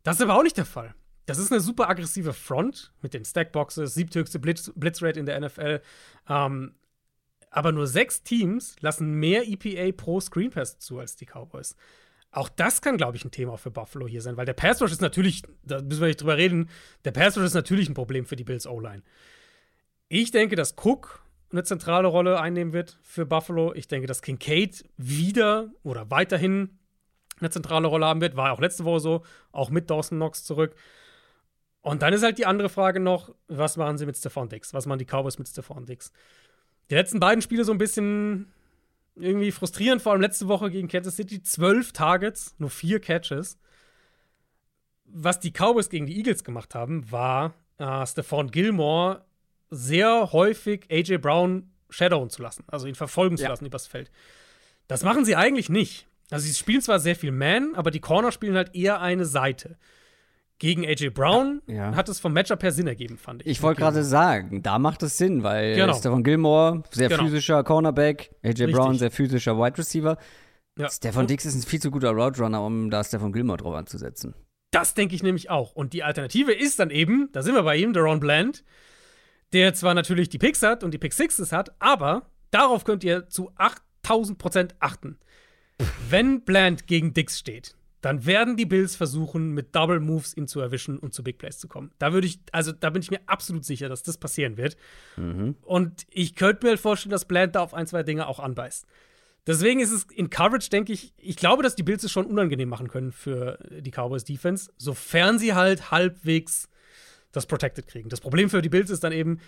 Das 0.05 0.17
ist 0.17 0.23
aber 0.23 0.39
auch 0.39 0.43
nicht 0.43 0.57
der 0.57 0.65
Fall. 0.65 0.95
Das 1.27 1.37
ist 1.37 1.53
eine 1.53 1.61
super 1.61 1.91
aggressive 1.91 2.33
Front 2.33 2.95
mit 3.03 3.13
den 3.13 3.27
Stackboxes, 3.27 3.93
siebthöchste 3.93 4.39
Blitz 4.39 4.73
Blitzrate 4.75 5.21
in 5.21 5.27
der 5.27 5.39
NFL. 5.39 5.83
Ähm, 6.31 6.77
aber 7.51 7.73
nur 7.73 7.87
sechs 7.87 8.23
Teams 8.23 8.77
lassen 8.81 9.13
mehr 9.13 9.47
EPA 9.47 9.95
pro 9.95 10.19
Screen 10.19 10.51
Pass 10.51 10.79
zu 10.79 10.99
als 10.99 11.15
die 11.15 11.27
Cowboys. 11.27 11.77
Auch 12.37 12.51
das 12.51 12.83
kann, 12.83 12.99
glaube 12.99 13.17
ich, 13.17 13.25
ein 13.25 13.31
Thema 13.31 13.57
für 13.57 13.71
Buffalo 13.71 14.07
hier 14.07 14.21
sein, 14.21 14.37
weil 14.37 14.45
der 14.45 14.53
Pass 14.53 14.83
Rush 14.83 14.93
ist 14.93 15.01
natürlich, 15.01 15.43
da 15.63 15.81
müssen 15.81 16.01
wir 16.01 16.09
nicht 16.09 16.21
drüber 16.21 16.37
reden, 16.37 16.69
der 17.07 17.13
Pass 17.13 17.35
Rush 17.39 17.47
ist 17.47 17.55
natürlich 17.55 17.89
ein 17.89 17.95
Problem 17.95 18.27
für 18.27 18.37
die 18.37 18.45
Bills 18.45 18.67
O-Line. 18.67 19.03
Ich 20.11 20.33
denke, 20.33 20.55
dass 20.55 20.77
Cook 20.77 21.23
eine 21.51 21.65
zentrale 21.65 22.09
Rolle 22.09 22.39
einnehmen 22.39 22.75
wird 22.75 22.99
für 23.03 23.25
Buffalo. 23.25 23.73
Ich 23.73 23.89
denke, 23.89 24.07
dass 24.07 24.21
Kincaid 24.21 24.85
wieder 24.99 25.71
oder 25.83 26.11
weiterhin 26.11 26.79
eine 27.41 27.49
zentrale 27.49 27.89
Rolle 27.89 28.05
haben 28.05 28.21
wird. 28.21 28.37
War 28.37 28.53
auch 28.53 28.61
letzte 28.61 28.85
Woche 28.85 29.01
so, 29.01 29.23
auch 29.51 29.71
mit 29.71 29.89
Dawson 29.89 30.19
Knox 30.19 30.45
zurück. 30.45 30.75
Und 31.81 32.03
dann 32.03 32.13
ist 32.13 32.23
halt 32.23 32.37
die 32.37 32.45
andere 32.45 32.69
Frage 32.69 33.01
noch, 33.01 33.35
was 33.49 33.79
machen 33.79 33.97
sie 33.97 34.05
mit 34.05 34.19
Stephon 34.19 34.51
Dix? 34.51 34.75
Was 34.75 34.85
machen 34.85 34.99
die 34.99 35.07
Cowboys 35.07 35.39
mit 35.39 35.49
Stephon 35.49 35.87
Dix? 35.87 36.13
Die 36.91 36.97
letzten 36.97 37.19
beiden 37.19 37.41
Spiele 37.41 37.65
so 37.65 37.73
ein 37.73 37.79
bisschen 37.79 38.53
irgendwie 39.17 39.51
frustrierend, 39.51 40.03
vor 40.03 40.13
allem 40.13 40.21
letzte 40.21 40.47
Woche 40.49 40.71
gegen 40.71 40.89
Kansas 40.89 41.17
City. 41.17 41.43
Zwölf 41.43 41.93
Targets, 41.93 42.55
nur 42.59 42.71
vier 42.71 43.01
Catches. 43.01 43.59
Was 45.07 45.41
die 45.41 45.51
Cowboys 45.53 45.89
gegen 45.89 46.07
die 46.07 46.17
Eagles 46.19 46.45
gemacht 46.45 46.75
haben, 46.75 47.11
war 47.11 47.55
äh, 47.79 48.07
Stephon 48.07 48.51
Gilmore 48.51 49.25
sehr 49.71 50.33
häufig 50.33 50.87
AJ 50.91 51.19
Brown 51.19 51.71
shadowen 51.89 52.31
zu 52.31 52.43
lassen, 52.43 52.65
also 52.67 52.87
ihn 52.87 52.95
verfolgen 52.95 53.37
zu 53.37 53.45
Ja. 53.45 53.51
lassen 53.51 53.67
übers 53.67 53.87
Feld. 53.87 54.11
Das 54.89 55.03
machen 55.05 55.25
sie 55.25 55.37
eigentlich 55.37 55.69
nicht. 55.69 56.07
Also 56.31 56.47
sie 56.47 56.55
spielen 56.55 56.83
zwar 56.83 56.99
sehr 56.99 57.15
viel 57.17 57.31
Man, 57.31 57.75
aber 57.77 57.91
die 57.93 58.01
Corner 58.01 58.33
spielen 58.33 58.57
halt 58.57 58.75
eher 58.75 59.01
eine 59.01 59.25
Seite. 59.25 59.79
Gegen 60.59 60.87
AJ 60.87 61.11
Brown 61.11 61.61
Ja. 61.67 61.95
hat 61.95 62.09
es 62.09 62.19
vom 62.19 62.33
Matchup 62.33 62.63
her 62.63 62.73
Sinn 62.73 62.87
ergeben, 62.87 63.19
fand 63.19 63.43
ich. 63.43 63.49
Ich 63.49 63.63
wollte 63.63 63.81
gerade 63.83 64.03
sagen, 64.03 64.63
da 64.63 64.79
macht 64.79 65.03
es 65.03 65.19
Sinn, 65.19 65.43
weil 65.43 65.77
Genau. 65.77 65.93
Stefan 65.95 66.25
Gilmore, 66.25 66.83
sehr 66.91 67.09
Genau. 67.11 67.25
physischer 67.25 67.63
Cornerback, 67.63 68.31
AJ 68.43 68.49
Richtig. 68.49 68.73
Brown, 68.75 68.97
sehr 68.97 69.11
physischer 69.11 69.59
Wide 69.59 69.77
Receiver. 69.77 70.17
Ja. 70.79 70.89
Stefan 70.89 71.27
Dix 71.27 71.45
ist 71.45 71.55
ein 71.57 71.63
viel 71.63 71.81
zu 71.81 71.91
guter 71.91 72.11
Route 72.11 72.41
Runner, 72.43 72.63
um 72.65 72.91
da 72.91 73.05
Stefan 73.05 73.33
Gilmore 73.33 73.59
drauf 73.59 73.75
anzusetzen. 73.75 74.35
Das 74.71 74.95
denke 74.95 75.15
ich 75.15 75.23
nämlich 75.23 75.49
auch. 75.51 75.73
Und 75.73 75.93
die 75.93 76.03
Alternative 76.03 76.53
ist 76.53 76.79
dann 76.79 76.91
eben, 76.91 77.29
da 77.33 77.43
sind 77.43 77.55
wir 77.55 77.63
bei 77.63 77.77
ihm, 77.77 77.93
Deron 77.93 78.21
Bland, 78.21 78.65
der 79.53 79.75
zwar 79.75 79.95
natürlich 79.95 80.29
die 80.29 80.39
Picks 80.39 80.63
hat 80.63 80.83
und 80.85 80.93
die 80.93 80.99
Pick 80.99 81.13
Sixes 81.13 81.53
hat, 81.53 81.75
aber 81.81 82.31
darauf 82.51 82.85
könnt 82.85 83.05
ihr 83.05 83.29
zu 83.29 83.53
8000 83.57 84.39
Prozent 84.39 84.75
achten. 84.81 85.19
Wenn 86.09 86.43
Bland 86.43 86.87
gegen 86.87 87.13
Dix 87.15 87.39
steht, 87.39 87.76
dann 88.07 88.25
werden 88.25 88.57
die 88.57 88.67
Bills 88.67 88.95
versuchen, 88.95 89.51
mit 89.51 89.75
Double 89.75 89.99
Moves 89.99 90.37
ihn 90.37 90.47
zu 90.47 90.61
erwischen 90.61 90.97
und 90.97 91.13
zu 91.13 91.25
Big 91.25 91.39
Plays 91.39 91.59
zu 91.59 91.67
kommen. 91.67 91.91
Da 91.99 92.13
würde 92.13 92.29
ich, 92.29 92.39
also 92.53 92.71
da 92.71 92.91
bin 92.91 93.03
ich 93.03 93.11
mir 93.11 93.19
absolut 93.27 93.65
sicher, 93.65 93.89
dass 93.89 94.05
das 94.05 94.17
passieren 94.17 94.57
wird. 94.57 94.77
Mhm. 95.17 95.57
Und 95.63 96.07
ich 96.11 96.37
könnte 96.37 96.65
mir 96.65 96.71
halt 96.71 96.79
vorstellen, 96.79 97.11
dass 97.11 97.25
Bland 97.25 97.57
da 97.57 97.63
auf 97.63 97.75
ein, 97.75 97.89
zwei 97.89 98.05
Dinge 98.05 98.29
auch 98.29 98.39
anbeißt. 98.39 98.87
Deswegen 99.45 99.81
ist 99.81 99.91
es 99.91 100.05
in 100.05 100.31
Coverage, 100.31 100.71
denke 100.71 100.93
ich, 100.93 101.15
ich 101.17 101.35
glaube, 101.35 101.65
dass 101.65 101.75
die 101.75 101.83
Bills 101.83 102.05
es 102.05 102.13
schon 102.13 102.27
unangenehm 102.27 102.69
machen 102.69 102.87
können 102.87 103.11
für 103.11 103.59
die 103.71 103.91
Cowboys 103.91 104.23
Defense, 104.23 104.71
sofern 104.79 105.41
sie 105.41 105.55
halt 105.55 105.91
halbwegs 105.91 106.69
das 107.33 107.47
Protected 107.47 107.89
kriegen. 107.89 108.09
Das 108.09 108.21
Problem 108.21 108.51
für 108.51 108.63
die 108.63 108.69
Bills 108.69 108.91
ist 108.91 109.03
dann 109.03 109.13
eben, 109.13 109.41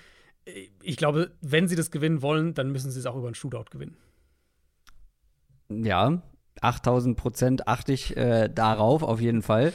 ich 0.83 0.97
glaube, 0.97 1.31
wenn 1.43 1.69
sie 1.69 1.77
das 1.77 1.93
gewinnen 1.93 2.23
wollen, 2.23 2.55
dann 2.55 2.73
müssen 2.73 2.91
sie 2.91 2.99
es 2.99 3.07
auch 3.07 3.15
über 3.15 3.29
einen 3.29 3.37
Shootout 3.37 3.71
gewinnen. 3.71 3.97
Ja, 5.69 6.23
8000 6.63 7.17
Prozent 7.17 7.69
achte 7.69 7.93
ich 7.93 8.17
äh, 8.17 8.49
darauf, 8.49 9.03
auf 9.03 9.21
jeden 9.21 9.43
Fall. 9.43 9.73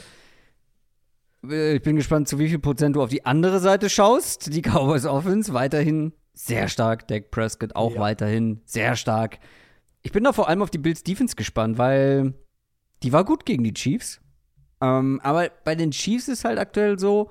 Äh, 1.48 1.76
ich 1.76 1.82
bin 1.82 1.96
gespannt, 1.96 2.28
zu 2.28 2.38
wie 2.38 2.48
viel 2.48 2.58
Prozent 2.58 2.96
du 2.96 3.02
auf 3.02 3.10
die 3.10 3.26
andere 3.26 3.60
Seite 3.60 3.90
schaust. 3.90 4.52
Die 4.54 4.62
Cowboys 4.62 5.06
Offense 5.06 5.54
weiterhin 5.54 6.12
sehr 6.34 6.68
stark. 6.68 7.08
Dak 7.08 7.30
Prescott 7.30 7.76
auch 7.76 7.94
ja. 7.94 8.00
weiterhin 8.00 8.60
sehr 8.64 8.96
stark. 8.96 9.38
Ich 10.02 10.12
bin 10.12 10.24
da 10.24 10.32
vor 10.32 10.48
allem 10.48 10.62
auf 10.62 10.70
die 10.70 10.78
Bills 10.78 11.02
Defense 11.02 11.34
gespannt, 11.36 11.78
weil 11.78 12.34
die 13.02 13.12
war 13.12 13.24
gut 13.24 13.46
gegen 13.46 13.64
die 13.64 13.72
Chiefs. 13.72 14.20
Ähm, 14.80 15.20
aber 15.22 15.50
bei 15.64 15.74
den 15.74 15.92
Chiefs 15.92 16.28
ist 16.28 16.44
halt 16.44 16.58
aktuell 16.58 16.98
so, 16.98 17.30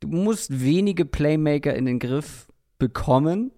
du 0.00 0.08
musst 0.08 0.64
wenige 0.64 1.04
Playmaker 1.04 1.74
in 1.74 1.84
den 1.84 2.00
Griff 2.00 2.48
bekommen, 2.78 3.52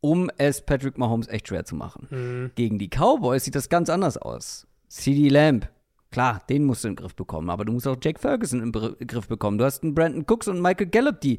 um 0.00 0.30
es 0.38 0.64
Patrick 0.64 0.96
Mahomes 0.96 1.26
echt 1.26 1.48
schwer 1.48 1.64
zu 1.64 1.74
machen. 1.74 2.06
Mhm. 2.10 2.50
Gegen 2.54 2.78
die 2.78 2.88
Cowboys 2.88 3.44
sieht 3.44 3.56
das 3.56 3.68
ganz 3.68 3.90
anders 3.90 4.16
aus. 4.16 4.67
CD 4.88 5.28
Lamb, 5.28 5.68
klar, 6.10 6.42
den 6.48 6.64
musst 6.64 6.84
du 6.84 6.88
in 6.88 6.94
den 6.94 7.02
Griff 7.02 7.14
bekommen, 7.14 7.50
aber 7.50 7.64
du 7.64 7.72
musst 7.72 7.86
auch 7.86 7.96
Jake 8.00 8.18
Ferguson 8.18 8.62
im 8.62 8.72
Griff 8.72 9.28
bekommen. 9.28 9.58
Du 9.58 9.64
hast 9.64 9.82
einen 9.82 9.94
Brandon 9.94 10.24
Cooks 10.26 10.48
und 10.48 10.60
Michael 10.60 10.86
Gallup, 10.86 11.20
die 11.20 11.38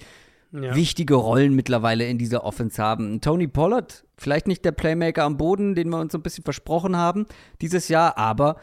ja. 0.51 0.75
wichtige 0.75 1.15
Rollen 1.15 1.55
mittlerweile 1.55 2.05
in 2.05 2.17
dieser 2.17 2.43
Offense 2.43 2.81
haben. 2.81 3.21
Tony 3.21 3.47
Pollard, 3.47 4.05
vielleicht 4.17 4.47
nicht 4.47 4.65
der 4.65 4.71
Playmaker 4.71 5.23
am 5.23 5.37
Boden, 5.37 5.75
den 5.75 5.89
wir 5.89 5.99
uns 5.99 6.11
so 6.11 6.17
ein 6.17 6.23
bisschen 6.23 6.43
versprochen 6.43 6.95
haben 6.95 7.25
dieses 7.61 7.87
Jahr, 7.87 8.17
aber 8.17 8.57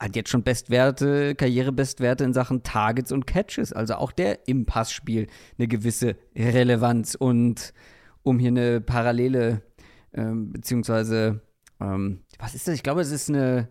hat 0.00 0.14
jetzt 0.14 0.30
schon 0.30 0.44
Bestwerte, 0.44 1.34
Karrierebestwerte 1.34 2.22
in 2.24 2.32
Sachen 2.32 2.62
Targets 2.62 3.10
und 3.10 3.26
Catches. 3.26 3.72
Also 3.72 3.94
auch 3.94 4.12
der 4.12 4.46
im 4.46 4.64
Passspiel 4.64 5.26
eine 5.58 5.66
gewisse 5.66 6.16
Relevanz. 6.36 7.16
Und 7.16 7.74
um 8.22 8.38
hier 8.38 8.50
eine 8.50 8.80
Parallele, 8.80 9.62
ähm, 10.14 10.52
beziehungsweise, 10.52 11.40
ähm, 11.80 12.20
was 12.38 12.54
ist 12.54 12.68
das? 12.68 12.76
Ich 12.76 12.84
glaube, 12.84 13.00
es 13.00 13.10
ist 13.10 13.28
eine 13.28 13.68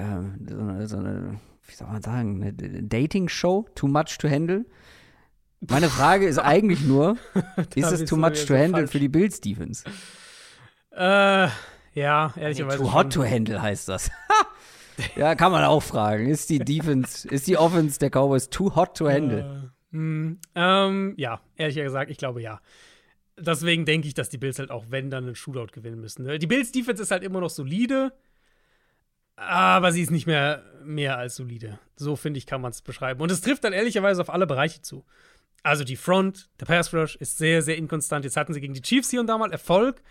äh, 0.00 0.48
so, 0.48 0.58
eine, 0.58 0.88
so 0.88 0.96
eine, 0.98 1.40
wie 1.66 1.74
soll 1.74 1.88
man 1.88 2.02
sagen, 2.02 2.42
eine 2.42 2.52
Dating-Show, 2.82 3.66
Too 3.74 3.88
Much 3.88 4.18
to 4.18 4.28
Handle. 4.28 4.64
Meine 5.60 5.88
Frage 5.88 6.26
ist 6.26 6.38
eigentlich 6.44 6.82
nur, 6.84 7.16
ist 7.74 7.92
es 7.92 8.08
too 8.08 8.16
much 8.16 8.46
to 8.46 8.54
handle 8.54 8.82
falsch. 8.82 8.90
für 8.90 8.98
die 8.98 9.08
Bills 9.08 9.40
Defense? 9.40 9.84
Äh, 10.92 11.48
ja, 11.94 12.32
ehrlicherweise. 12.36 12.78
too 12.78 12.92
hot 12.92 13.12
to 13.12 13.24
handle 13.24 13.60
heißt 13.60 13.88
das. 13.88 14.10
ja, 15.16 15.34
kann 15.34 15.52
man 15.52 15.64
auch 15.64 15.82
fragen. 15.82 16.28
Ist 16.28 16.50
die 16.50 16.58
Defense, 16.58 17.28
ist 17.28 17.46
die 17.46 17.56
Offense 17.56 17.98
der 17.98 18.10
Cowboys 18.10 18.48
too 18.48 18.74
hot 18.74 18.96
to 18.96 19.08
handle? 19.08 19.70
Äh, 19.92 19.96
mh, 19.96 20.36
ähm, 20.54 21.14
ja, 21.16 21.40
ehrlich 21.56 21.76
gesagt, 21.76 22.10
ich 22.10 22.18
glaube 22.18 22.42
ja. 22.42 22.60
Deswegen 23.38 23.84
denke 23.84 24.06
ich, 24.06 24.14
dass 24.14 24.28
die 24.28 24.38
Bills 24.38 24.58
halt 24.58 24.70
auch, 24.70 24.86
wenn, 24.90 25.10
dann 25.10 25.24
einen 25.24 25.34
Shootout 25.34 25.72
gewinnen 25.72 26.00
müssen. 26.00 26.26
Die 26.38 26.46
Bills 26.46 26.72
Defense 26.72 27.02
ist 27.02 27.10
halt 27.10 27.22
immer 27.22 27.40
noch 27.40 27.50
solide. 27.50 28.12
Aber 29.40 29.90
sie 29.90 30.02
ist 30.02 30.10
nicht 30.10 30.26
mehr 30.26 30.62
mehr 30.84 31.16
als 31.16 31.36
solide. 31.36 31.78
So 31.96 32.14
finde 32.14 32.36
ich, 32.36 32.46
kann 32.46 32.60
man 32.60 32.72
es 32.72 32.82
beschreiben. 32.82 33.22
Und 33.22 33.32
es 33.32 33.40
trifft 33.40 33.64
dann 33.64 33.72
ehrlicherweise 33.72 34.20
auf 34.20 34.28
alle 34.28 34.46
Bereiche 34.46 34.82
zu. 34.82 35.02
Also 35.62 35.82
die 35.82 35.96
Front, 35.96 36.50
der 36.60 36.66
Pass 36.66 36.92
Rush 36.92 37.16
ist 37.16 37.38
sehr, 37.38 37.62
sehr 37.62 37.78
inkonstant. 37.78 38.26
Jetzt 38.26 38.36
hatten 38.36 38.52
sie 38.52 38.60
gegen 38.60 38.74
die 38.74 38.82
Chiefs 38.82 39.08
hier 39.08 39.20
und 39.20 39.28
da 39.28 39.38
mal 39.38 39.50
Erfolg. 39.50 40.02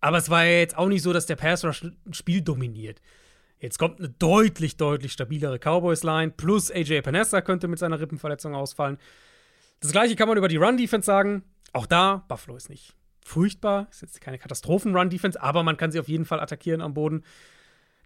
Aber 0.00 0.18
es 0.18 0.28
war 0.28 0.44
ja 0.44 0.58
jetzt 0.58 0.76
auch 0.76 0.88
nicht 0.88 1.02
so, 1.02 1.12
dass 1.12 1.26
der 1.26 1.36
Pass 1.36 1.64
Rush 1.64 1.84
ein 1.84 2.14
Spiel 2.14 2.40
dominiert. 2.40 3.00
Jetzt 3.60 3.78
kommt 3.78 4.00
eine 4.00 4.08
deutlich, 4.08 4.76
deutlich 4.76 5.12
stabilere 5.12 5.60
Cowboys-Line. 5.60 6.32
Plus 6.36 6.72
AJ 6.72 7.02
Panessa 7.02 7.42
könnte 7.42 7.68
mit 7.68 7.78
seiner 7.78 8.00
Rippenverletzung 8.00 8.56
ausfallen. 8.56 8.98
Das 9.78 9.92
gleiche 9.92 10.16
kann 10.16 10.26
man 10.26 10.36
über 10.36 10.48
die 10.48 10.56
Run-Defense 10.56 11.06
sagen. 11.06 11.44
Auch 11.72 11.86
da, 11.86 12.24
Buffalo 12.26 12.56
ist 12.56 12.70
nicht 12.70 12.92
furchtbar. 13.24 13.86
Ist 13.92 14.02
jetzt 14.02 14.20
keine 14.20 14.38
Katastrophen-Run-Defense, 14.38 15.40
aber 15.40 15.62
man 15.62 15.76
kann 15.76 15.92
sie 15.92 16.00
auf 16.00 16.08
jeden 16.08 16.24
Fall 16.24 16.40
attackieren 16.40 16.80
am 16.80 16.92
Boden. 16.92 17.22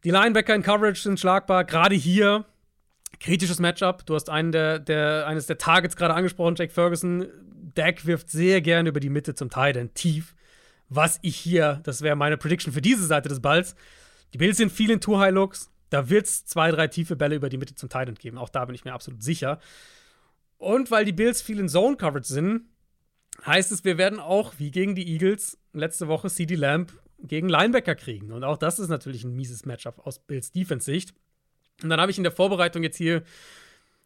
Die 0.05 0.11
Linebacker 0.11 0.55
in 0.55 0.62
Coverage 0.62 1.03
sind 1.03 1.19
schlagbar. 1.19 1.65
Gerade 1.65 1.95
hier 1.95 2.45
kritisches 3.20 3.59
Matchup. 3.59 4.07
Du 4.07 4.15
hast 4.15 4.31
einen 4.31 4.53
der, 4.53 4.79
der, 4.79 5.27
eines 5.27 5.47
der 5.47 5.59
Targets 5.59 5.97
gerade 5.97 6.15
angesprochen, 6.15 6.55
Jake 6.57 6.73
Ferguson. 6.73 7.27
Dak 7.75 8.07
wirft 8.07 8.31
sehr 8.31 8.61
gerne 8.61 8.89
über 8.89 9.01
die 9.01 9.11
Mitte 9.11 9.35
zum 9.35 9.51
Teil, 9.51 9.73
denn 9.73 9.95
tief. 9.95 10.35
Was 10.89 11.19
ich 11.23 11.37
hier, 11.37 11.81
das 11.83 12.03
wäre 12.03 12.16
meine 12.16 12.37
Prediction 12.37 12.73
für 12.73 12.81
diese 12.81 13.05
Seite 13.05 13.29
des 13.29 13.41
Balls. 13.41 13.75
Die 14.33 14.39
Bills 14.39 14.57
sind 14.57 14.73
viel 14.73 14.91
in 14.91 15.01
Two-High-Looks. 15.01 15.70
Da 15.91 16.09
wird 16.09 16.27
es 16.27 16.45
zwei, 16.47 16.70
drei 16.70 16.87
tiefe 16.89 17.16
Bälle 17.16 17.37
über 17.37 17.49
die 17.49 17.59
Mitte 17.59 17.75
zum 17.75 17.89
Titan 17.89 18.15
geben. 18.15 18.39
Auch 18.39 18.49
da 18.49 18.65
bin 18.65 18.75
ich 18.75 18.85
mir 18.85 18.93
absolut 18.93 19.23
sicher. 19.23 19.59
Und 20.57 20.91
weil 20.91 21.05
die 21.05 21.12
Bills 21.12 21.43
viel 21.43 21.61
in 21.61 21.69
Zone-Coverage 21.69 22.29
sind, 22.29 22.62
heißt 23.45 23.70
es, 23.73 23.85
wir 23.85 23.99
werden 23.99 24.19
auch, 24.19 24.55
wie 24.59 24.70
gegen 24.70 24.95
die 24.95 25.09
Eagles, 25.09 25.59
letzte 25.73 26.09
Woche 26.09 26.29
CD 26.31 26.55
Lamb 26.55 26.93
gegen 27.20 27.49
Linebacker 27.49 27.95
kriegen. 27.95 28.32
Und 28.32 28.45
auch 28.45 28.57
das 28.57 28.78
ist 28.78 28.89
natürlich 28.89 29.24
ein 29.24 29.35
mieses 29.35 29.65
Matchup 29.65 30.07
aus 30.07 30.19
Bills 30.19 30.53
Defense-Sicht. 30.53 31.15
Und 31.82 31.90
dann 31.90 32.01
habe 32.01 32.11
ich 32.11 32.19
in 32.19 32.24
der 32.24 32.32
Vorbereitung 32.32 32.82
jetzt 32.82 32.97
hier, 32.97 33.23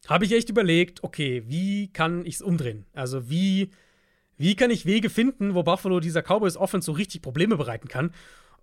habe 0.09 0.25
ich 0.25 0.33
echt 0.33 0.51
überlegt, 0.51 1.05
okay, 1.05 1.45
wie 1.47 1.93
kann 1.93 2.25
ich 2.27 2.37
es 2.37 2.43
umdrehen? 2.43 2.87
Also 2.93 3.31
wie, 3.31 3.71
wie 4.37 4.57
kann 4.57 4.71
ich 4.71 4.87
Wege 4.87 5.11
finden, 5.11 5.55
wo 5.55 5.63
Buffalo 5.63 6.01
dieser 6.01 6.23
Cowboys 6.23 6.57
Offense 6.57 6.87
so 6.87 6.93
richtig 6.93 7.23
Probleme 7.23 7.57
bereiten 7.57 7.89
kann? 7.89 8.13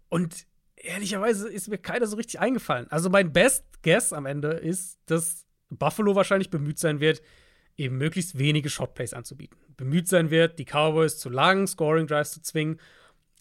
Und 0.09 0.45
ehrlicherweise 0.75 1.49
ist 1.49 1.69
mir 1.69 1.77
keiner 1.77 2.07
so 2.07 2.17
richtig 2.17 2.39
eingefallen. 2.39 2.87
Also 2.89 3.09
mein 3.09 3.31
Best 3.33 3.65
Guess 3.83 4.13
am 4.13 4.25
Ende 4.25 4.49
ist, 4.49 4.99
dass 5.05 5.45
Buffalo 5.69 6.15
wahrscheinlich 6.15 6.49
bemüht 6.49 6.79
sein 6.79 6.99
wird, 6.99 7.21
eben 7.77 7.97
möglichst 7.97 8.37
wenige 8.37 8.69
Shotplays 8.69 9.13
anzubieten. 9.13 9.57
Bemüht 9.77 10.07
sein 10.07 10.31
wird, 10.31 10.59
die 10.59 10.65
Cowboys 10.65 11.17
zu 11.17 11.29
langen 11.29 11.67
Scoring 11.67 12.07
Drives 12.07 12.31
zu 12.31 12.41
zwingen 12.41 12.79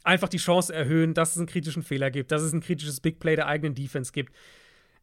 einfach 0.08 0.28
die 0.28 0.38
Chance 0.38 0.74
erhöhen, 0.74 1.12
dass 1.12 1.32
es 1.32 1.36
einen 1.36 1.46
kritischen 1.46 1.82
Fehler 1.82 2.10
gibt, 2.10 2.32
dass 2.32 2.42
es 2.42 2.52
ein 2.52 2.60
kritisches 2.60 3.00
Big 3.00 3.20
Play 3.20 3.36
der 3.36 3.46
eigenen 3.46 3.74
Defense 3.74 4.10
gibt. 4.10 4.34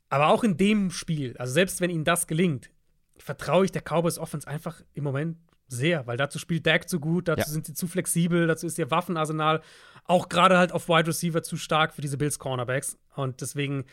Aber 0.09 0.29
auch 0.29 0.43
in 0.43 0.57
dem 0.57 0.89
Spiel, 0.89 1.37
also 1.37 1.53
selbst 1.53 1.79
wenn 1.79 1.91
ihnen 1.91 2.03
das 2.03 2.27
gelingt, 2.27 2.71
vertraue 3.17 3.65
ich 3.65 3.71
der 3.71 3.81
Cowboys 3.81 4.17
Offense 4.17 4.47
einfach 4.47 4.81
im 4.93 5.03
Moment 5.03 5.37
sehr, 5.67 6.05
weil 6.07 6.17
dazu 6.17 6.39
spielt 6.39 6.65
Dak 6.65 6.89
zu 6.89 6.99
gut, 6.99 7.27
dazu 7.27 7.41
ja. 7.41 7.45
sind 7.45 7.65
sie 7.65 7.73
zu 7.73 7.87
flexibel, 7.87 8.47
dazu 8.47 8.67
ist 8.67 8.77
ihr 8.77 8.91
Waffenarsenal 8.91 9.61
auch 10.05 10.29
gerade 10.29 10.57
halt 10.57 10.71
auf 10.71 10.89
Wide 10.89 11.07
Receiver 11.07 11.41
zu 11.41 11.57
stark 11.57 11.93
für 11.93 12.01
diese 12.01 12.17
Bills 12.17 12.37
Cornerbacks 12.37 12.97
und 13.15 13.41
deswegen 13.41 13.85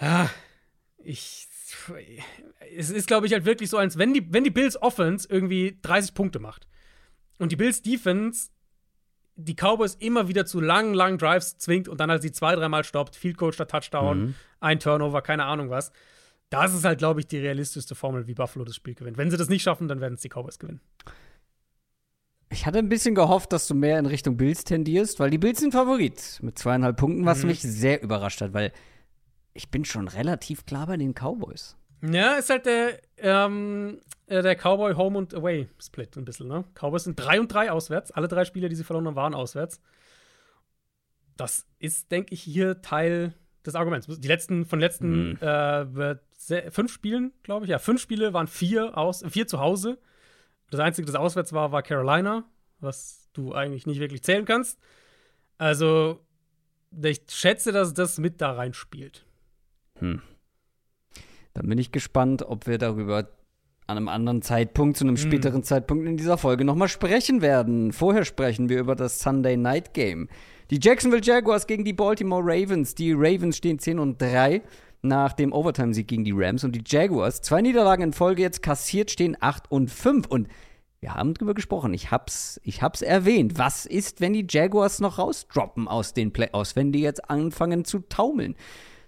ja, 0.00 0.30
ich 0.98 1.46
es 2.76 2.88
ist 2.90 3.06
glaube 3.06 3.26
ich 3.26 3.32
halt 3.32 3.44
wirklich 3.44 3.68
so 3.68 3.76
als 3.76 3.98
wenn 3.98 4.14
die 4.14 4.32
wenn 4.32 4.44
die 4.44 4.50
Bills 4.50 4.80
Offense 4.80 5.28
irgendwie 5.30 5.78
30 5.82 6.14
Punkte 6.14 6.38
macht 6.38 6.66
und 7.38 7.52
die 7.52 7.56
Bills 7.56 7.82
Defense 7.82 8.50
die 9.38 9.54
Cowboys 9.54 9.94
immer 9.94 10.26
wieder 10.28 10.44
zu 10.46 10.60
langen, 10.60 10.94
langen 10.94 11.16
Drives 11.16 11.58
zwingt 11.58 11.88
und 11.88 12.00
dann 12.00 12.10
halt 12.10 12.22
sie 12.22 12.32
zwei, 12.32 12.56
dreimal 12.56 12.82
stoppt, 12.82 13.14
Field 13.14 13.38
Coach 13.38 13.54
statt 13.54 13.70
Touchdown, 13.70 14.20
mhm. 14.20 14.34
ein 14.60 14.80
Turnover, 14.80 15.22
keine 15.22 15.44
Ahnung 15.44 15.70
was. 15.70 15.92
Das 16.50 16.74
ist 16.74 16.84
halt, 16.84 16.98
glaube 16.98 17.20
ich, 17.20 17.28
die 17.28 17.38
realistischste 17.38 17.94
Formel, 17.94 18.26
wie 18.26 18.34
Buffalo 18.34 18.64
das 18.64 18.74
Spiel 18.74 18.94
gewinnt. 18.94 19.16
Wenn 19.16 19.30
sie 19.30 19.36
das 19.36 19.48
nicht 19.48 19.62
schaffen, 19.62 19.86
dann 19.86 20.00
werden 20.00 20.14
es 20.14 20.22
die 20.22 20.28
Cowboys 20.28 20.58
gewinnen. 20.58 20.80
Ich 22.50 22.66
hatte 22.66 22.78
ein 22.78 22.88
bisschen 22.88 23.14
gehofft, 23.14 23.52
dass 23.52 23.68
du 23.68 23.74
mehr 23.74 23.98
in 23.98 24.06
Richtung 24.06 24.36
Bills 24.36 24.64
tendierst, 24.64 25.20
weil 25.20 25.30
die 25.30 25.38
Bills 25.38 25.60
sind 25.60 25.72
Favorit 25.72 26.40
mit 26.42 26.58
zweieinhalb 26.58 26.96
Punkten, 26.96 27.24
was 27.24 27.42
mhm. 27.42 27.48
mich 27.48 27.60
sehr 27.60 28.02
überrascht 28.02 28.40
hat, 28.40 28.54
weil 28.54 28.72
ich 29.52 29.70
bin 29.70 29.84
schon 29.84 30.08
relativ 30.08 30.66
klar 30.66 30.86
bei 30.86 30.96
den 30.96 31.14
Cowboys. 31.14 31.77
Ja, 32.02 32.34
ist 32.34 32.50
halt 32.50 32.66
der, 32.66 33.00
ähm, 33.16 34.00
äh, 34.26 34.42
der 34.42 34.54
Cowboy 34.56 34.94
Home 34.94 35.18
und 35.18 35.34
Away 35.34 35.68
Split 35.80 36.16
ein 36.16 36.24
bisschen, 36.24 36.48
ne? 36.48 36.64
Cowboys 36.74 37.04
sind 37.04 37.16
3 37.16 37.40
und 37.40 37.52
3 37.52 37.72
auswärts. 37.72 38.10
Alle 38.10 38.28
drei 38.28 38.44
Spiele, 38.44 38.68
die 38.68 38.76
sie 38.76 38.84
verloren 38.84 39.06
haben, 39.06 39.16
waren 39.16 39.34
auswärts. 39.34 39.80
Das 41.36 41.66
ist, 41.78 42.10
denke 42.10 42.34
ich, 42.34 42.42
hier 42.42 42.82
Teil 42.82 43.34
des 43.64 43.74
Arguments. 43.74 44.06
Die 44.06 44.28
letzten, 44.28 44.64
von 44.64 44.80
letzten 44.80 45.30
mhm. 45.30 45.38
äh, 45.40 46.70
fünf 46.70 46.92
Spielen, 46.92 47.32
glaube 47.42 47.64
ich, 47.64 47.70
ja, 47.70 47.78
fünf 47.78 48.00
Spiele 48.00 48.32
waren 48.32 48.46
vier, 48.46 48.96
aus, 48.96 49.24
vier 49.28 49.46
zu 49.46 49.60
Hause. 49.60 49.98
Das 50.70 50.80
einzige, 50.80 51.06
das 51.06 51.14
auswärts 51.14 51.52
war, 51.52 51.72
war 51.72 51.82
Carolina, 51.82 52.44
was 52.80 53.28
du 53.32 53.54
eigentlich 53.54 53.86
nicht 53.86 54.00
wirklich 54.00 54.22
zählen 54.22 54.44
kannst. 54.44 54.78
Also, 55.56 56.24
ich 57.02 57.22
schätze, 57.28 57.72
dass 57.72 57.94
das 57.94 58.18
mit 58.18 58.40
da 58.40 58.52
reinspielt. 58.52 59.24
Hm. 59.98 60.22
Dann 61.54 61.68
bin 61.68 61.78
ich 61.78 61.92
gespannt, 61.92 62.42
ob 62.42 62.66
wir 62.66 62.78
darüber 62.78 63.28
an 63.88 63.96
einem 63.96 64.08
anderen 64.08 64.42
Zeitpunkt, 64.42 64.98
zu 64.98 65.04
einem 65.04 65.16
hm. 65.16 65.22
späteren 65.22 65.62
Zeitpunkt 65.62 66.06
in 66.06 66.18
dieser 66.18 66.36
Folge 66.36 66.64
nochmal 66.64 66.88
sprechen 66.88 67.40
werden. 67.40 67.92
Vorher 67.92 68.24
sprechen 68.24 68.68
wir 68.68 68.78
über 68.78 68.94
das 68.94 69.20
Sunday 69.20 69.56
Night 69.56 69.94
Game. 69.94 70.28
Die 70.70 70.78
Jacksonville 70.80 71.22
Jaguars 71.22 71.66
gegen 71.66 71.84
die 71.84 71.94
Baltimore 71.94 72.42
Ravens. 72.44 72.94
Die 72.94 73.12
Ravens 73.12 73.56
stehen 73.56 73.78
10 73.78 73.98
und 73.98 74.20
3. 74.20 74.60
nach 75.00 75.32
dem 75.32 75.52
Overtime-Sieg 75.54 76.06
gegen 76.06 76.24
die 76.24 76.34
Rams 76.34 76.64
und 76.64 76.72
die 76.76 76.82
Jaguars. 76.86 77.40
Zwei 77.40 77.62
Niederlagen 77.62 78.02
in 78.02 78.12
Folge 78.12 78.42
jetzt 78.42 78.62
kassiert, 78.62 79.10
stehen 79.10 79.38
8 79.40 79.70
und 79.70 79.90
5. 79.90 80.26
Und 80.26 80.48
wir 81.00 81.14
haben 81.14 81.32
drüber 81.32 81.54
gesprochen. 81.54 81.94
Ich 81.94 82.10
hab's, 82.10 82.60
ich 82.64 82.82
hab's 82.82 83.00
erwähnt. 83.00 83.56
Was 83.56 83.86
ist, 83.86 84.20
wenn 84.20 84.34
die 84.34 84.46
Jaguars 84.46 85.00
noch 85.00 85.18
rausdroppen 85.18 85.88
aus 85.88 86.12
den 86.12 86.34
Playoffs, 86.34 86.76
wenn 86.76 86.92
die 86.92 87.00
jetzt 87.00 87.30
anfangen 87.30 87.86
zu 87.86 88.00
taumeln, 88.00 88.54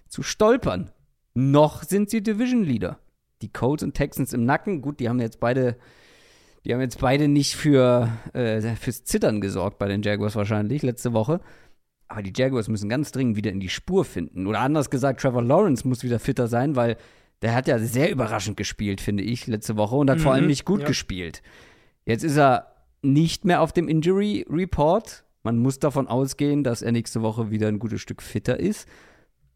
zu 0.07 0.23
stolpern? 0.23 0.89
Noch 1.33 1.83
sind 1.83 2.09
sie 2.09 2.21
Division 2.21 2.63
Leader. 2.63 2.99
Die 3.41 3.51
Colts 3.51 3.83
und 3.83 3.93
Texans 3.93 4.33
im 4.33 4.45
Nacken. 4.45 4.81
Gut, 4.81 4.99
die 4.99 5.09
haben 5.09 5.19
jetzt 5.19 5.39
beide, 5.39 5.77
die 6.65 6.73
haben 6.73 6.81
jetzt 6.81 6.99
beide 6.99 7.27
nicht 7.27 7.55
für 7.55 8.09
äh, 8.33 8.61
fürs 8.75 9.03
Zittern 9.03 9.41
gesorgt 9.41 9.79
bei 9.79 9.87
den 9.87 10.01
Jaguars 10.01 10.35
wahrscheinlich 10.35 10.83
letzte 10.83 11.13
Woche. 11.13 11.41
Aber 12.07 12.21
die 12.21 12.33
Jaguars 12.35 12.67
müssen 12.67 12.89
ganz 12.89 13.11
dringend 13.11 13.37
wieder 13.37 13.51
in 13.51 13.61
die 13.61 13.69
Spur 13.69 14.03
finden. 14.03 14.45
Oder 14.45 14.59
anders 14.59 14.89
gesagt, 14.89 15.21
Trevor 15.21 15.41
Lawrence 15.41 15.87
muss 15.87 16.03
wieder 16.03 16.19
fitter 16.19 16.47
sein, 16.47 16.75
weil 16.75 16.97
der 17.41 17.55
hat 17.55 17.67
ja 17.67 17.79
sehr 17.79 18.11
überraschend 18.11 18.57
gespielt, 18.57 19.01
finde 19.01 19.23
ich, 19.23 19.47
letzte 19.47 19.77
Woche 19.77 19.95
und 19.95 20.09
hat 20.09 20.19
mhm, 20.19 20.23
vor 20.23 20.33
allem 20.33 20.47
nicht 20.47 20.65
gut 20.65 20.81
ja. 20.81 20.87
gespielt. 20.87 21.41
Jetzt 22.05 22.23
ist 22.23 22.37
er 22.37 22.67
nicht 23.01 23.45
mehr 23.45 23.61
auf 23.61 23.71
dem 23.71 23.87
Injury 23.87 24.45
Report. 24.49 25.23
Man 25.43 25.57
muss 25.57 25.79
davon 25.79 26.07
ausgehen, 26.07 26.63
dass 26.63 26.81
er 26.81 26.91
nächste 26.91 27.21
Woche 27.21 27.49
wieder 27.49 27.67
ein 27.67 27.79
gutes 27.79 28.01
Stück 28.01 28.21
fitter 28.21 28.59
ist. 28.59 28.87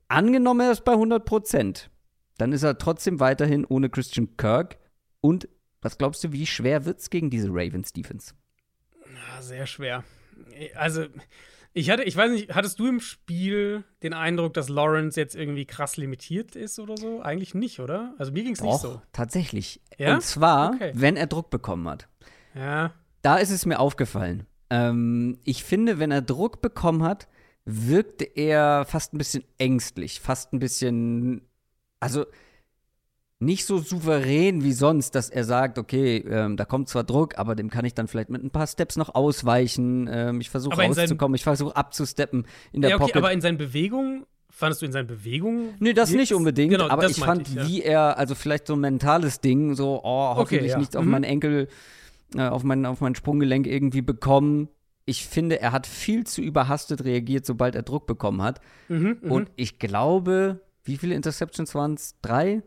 Angenommen, 0.07 0.61
er 0.61 0.71
ist 0.71 0.85
bei 0.85 0.93
100 0.93 1.25
Prozent. 1.25 1.89
Dann 2.37 2.51
ist 2.51 2.63
er 2.63 2.77
trotzdem 2.77 3.19
weiterhin 3.19 3.65
ohne 3.65 3.89
Christian 3.89 4.37
Kirk. 4.37 4.77
Und 5.21 5.47
was 5.81 5.97
glaubst 5.97 6.23
du, 6.23 6.31
wie 6.31 6.45
schwer 6.45 6.85
wird 6.85 6.99
es 6.99 7.09
gegen 7.09 7.29
diese 7.29 7.49
Ravens 7.49 7.93
Defense? 7.93 8.33
Sehr 9.41 9.67
schwer. 9.67 10.03
Also, 10.75 11.05
ich 11.73 11.89
hatte, 11.89 12.03
ich 12.03 12.15
weiß 12.15 12.31
nicht, 12.31 12.55
hattest 12.55 12.79
du 12.79 12.87
im 12.87 12.99
Spiel 12.99 13.83
den 14.01 14.13
Eindruck, 14.13 14.53
dass 14.53 14.69
Lawrence 14.69 15.19
jetzt 15.19 15.35
irgendwie 15.35 15.65
krass 15.65 15.97
limitiert 15.97 16.55
ist 16.55 16.79
oder 16.79 16.95
so? 16.97 17.21
Eigentlich 17.21 17.53
nicht, 17.53 17.79
oder? 17.79 18.13
Also 18.17 18.31
mir 18.31 18.43
ging 18.43 18.53
es 18.53 18.61
nicht 18.61 18.79
so. 18.79 19.01
Tatsächlich. 19.11 19.81
Ja? 19.97 20.15
Und 20.15 20.21
zwar, 20.21 20.73
okay. 20.73 20.91
wenn 20.95 21.17
er 21.17 21.27
Druck 21.27 21.49
bekommen 21.49 21.87
hat. 21.89 22.07
Ja. 22.53 22.93
Da 23.21 23.37
ist 23.37 23.51
es 23.51 23.65
mir 23.65 23.79
aufgefallen. 23.79 24.45
Ähm, 24.69 25.37
ich 25.43 25.63
finde, 25.63 25.99
wenn 25.99 26.11
er 26.11 26.21
Druck 26.21 26.61
bekommen 26.61 27.03
hat, 27.03 27.27
wirkte 27.65 28.23
er 28.23 28.85
fast 28.85 29.13
ein 29.13 29.17
bisschen 29.17 29.43
ängstlich, 29.57 30.19
fast 30.19 30.53
ein 30.53 30.59
bisschen, 30.59 31.41
also 31.99 32.25
nicht 33.39 33.65
so 33.65 33.79
souverän 33.79 34.63
wie 34.63 34.71
sonst, 34.71 35.15
dass 35.15 35.29
er 35.29 35.43
sagt, 35.43 35.77
okay, 35.77 36.17
ähm, 36.17 36.57
da 36.57 36.65
kommt 36.65 36.87
zwar 36.89 37.03
Druck, 37.03 37.37
aber 37.37 37.55
dem 37.55 37.69
kann 37.69 37.83
ich 37.83 37.93
dann 37.93 38.07
vielleicht 38.07 38.29
mit 38.29 38.43
ein 38.43 38.51
paar 38.51 38.67
Steps 38.67 38.95
noch 38.95 39.13
ausweichen. 39.13 40.07
Ähm, 40.09 40.39
ich 40.39 40.49
versuche 40.49 40.79
rauszukommen, 40.79 41.35
ich 41.35 41.43
versuche 41.43 41.75
abzusteppen 41.75 42.47
in 42.71 42.81
der 42.81 42.91
ja, 42.91 42.95
okay, 42.95 43.03
Pocket. 43.03 43.17
Aber 43.17 43.33
in 43.33 43.41
seinen 43.41 43.57
Bewegungen 43.57 44.25
Fandest 44.55 44.81
du 44.81 44.85
in 44.85 44.93
seinen 44.93 45.07
Bewegungen? 45.07 45.73
Nee, 45.79 45.91
das 45.91 46.11
nicht 46.11 46.33
unbedingt, 46.33 46.71
genau, 46.71 46.87
aber 46.87 47.09
ich 47.09 47.19
fand, 47.19 47.49
ich, 47.49 47.55
ja. 47.55 47.67
wie 47.67 47.81
er, 47.81 48.17
also 48.17 48.35
vielleicht 48.35 48.67
so 48.67 48.73
ein 48.75 48.79
mentales 48.79 49.41
Ding, 49.41 49.75
so, 49.75 49.99
oh, 50.01 50.35
hoffentlich 50.35 50.61
okay, 50.61 50.69
ja. 50.69 50.77
nichts 50.77 50.95
auf 50.95 51.03
mhm. 51.03 51.11
meinen 51.11 51.23
Enkel 51.25 51.67
äh, 52.35 52.47
auf, 52.47 52.63
mein, 52.63 52.85
auf 52.85 53.01
mein 53.01 53.15
Sprunggelenk 53.15 53.67
irgendwie 53.67 54.01
bekommen. 54.01 54.69
Ich 55.05 55.27
finde, 55.27 55.59
er 55.59 55.71
hat 55.71 55.85
viel 55.85 56.25
zu 56.25 56.41
überhastet 56.41 57.03
reagiert, 57.03 57.45
sobald 57.45 57.75
er 57.75 57.83
Druck 57.83 58.07
bekommen 58.07 58.41
hat. 58.41 58.59
Mhm, 58.89 59.19
mhm. 59.21 59.31
Und 59.31 59.51
ich 59.55 59.77
glaube, 59.77 60.61
wie 60.83 60.97
viele 60.97 61.15
Interceptions 61.15 61.75
waren 61.75 61.93
es? 61.93 62.15
Drei? 62.21 62.63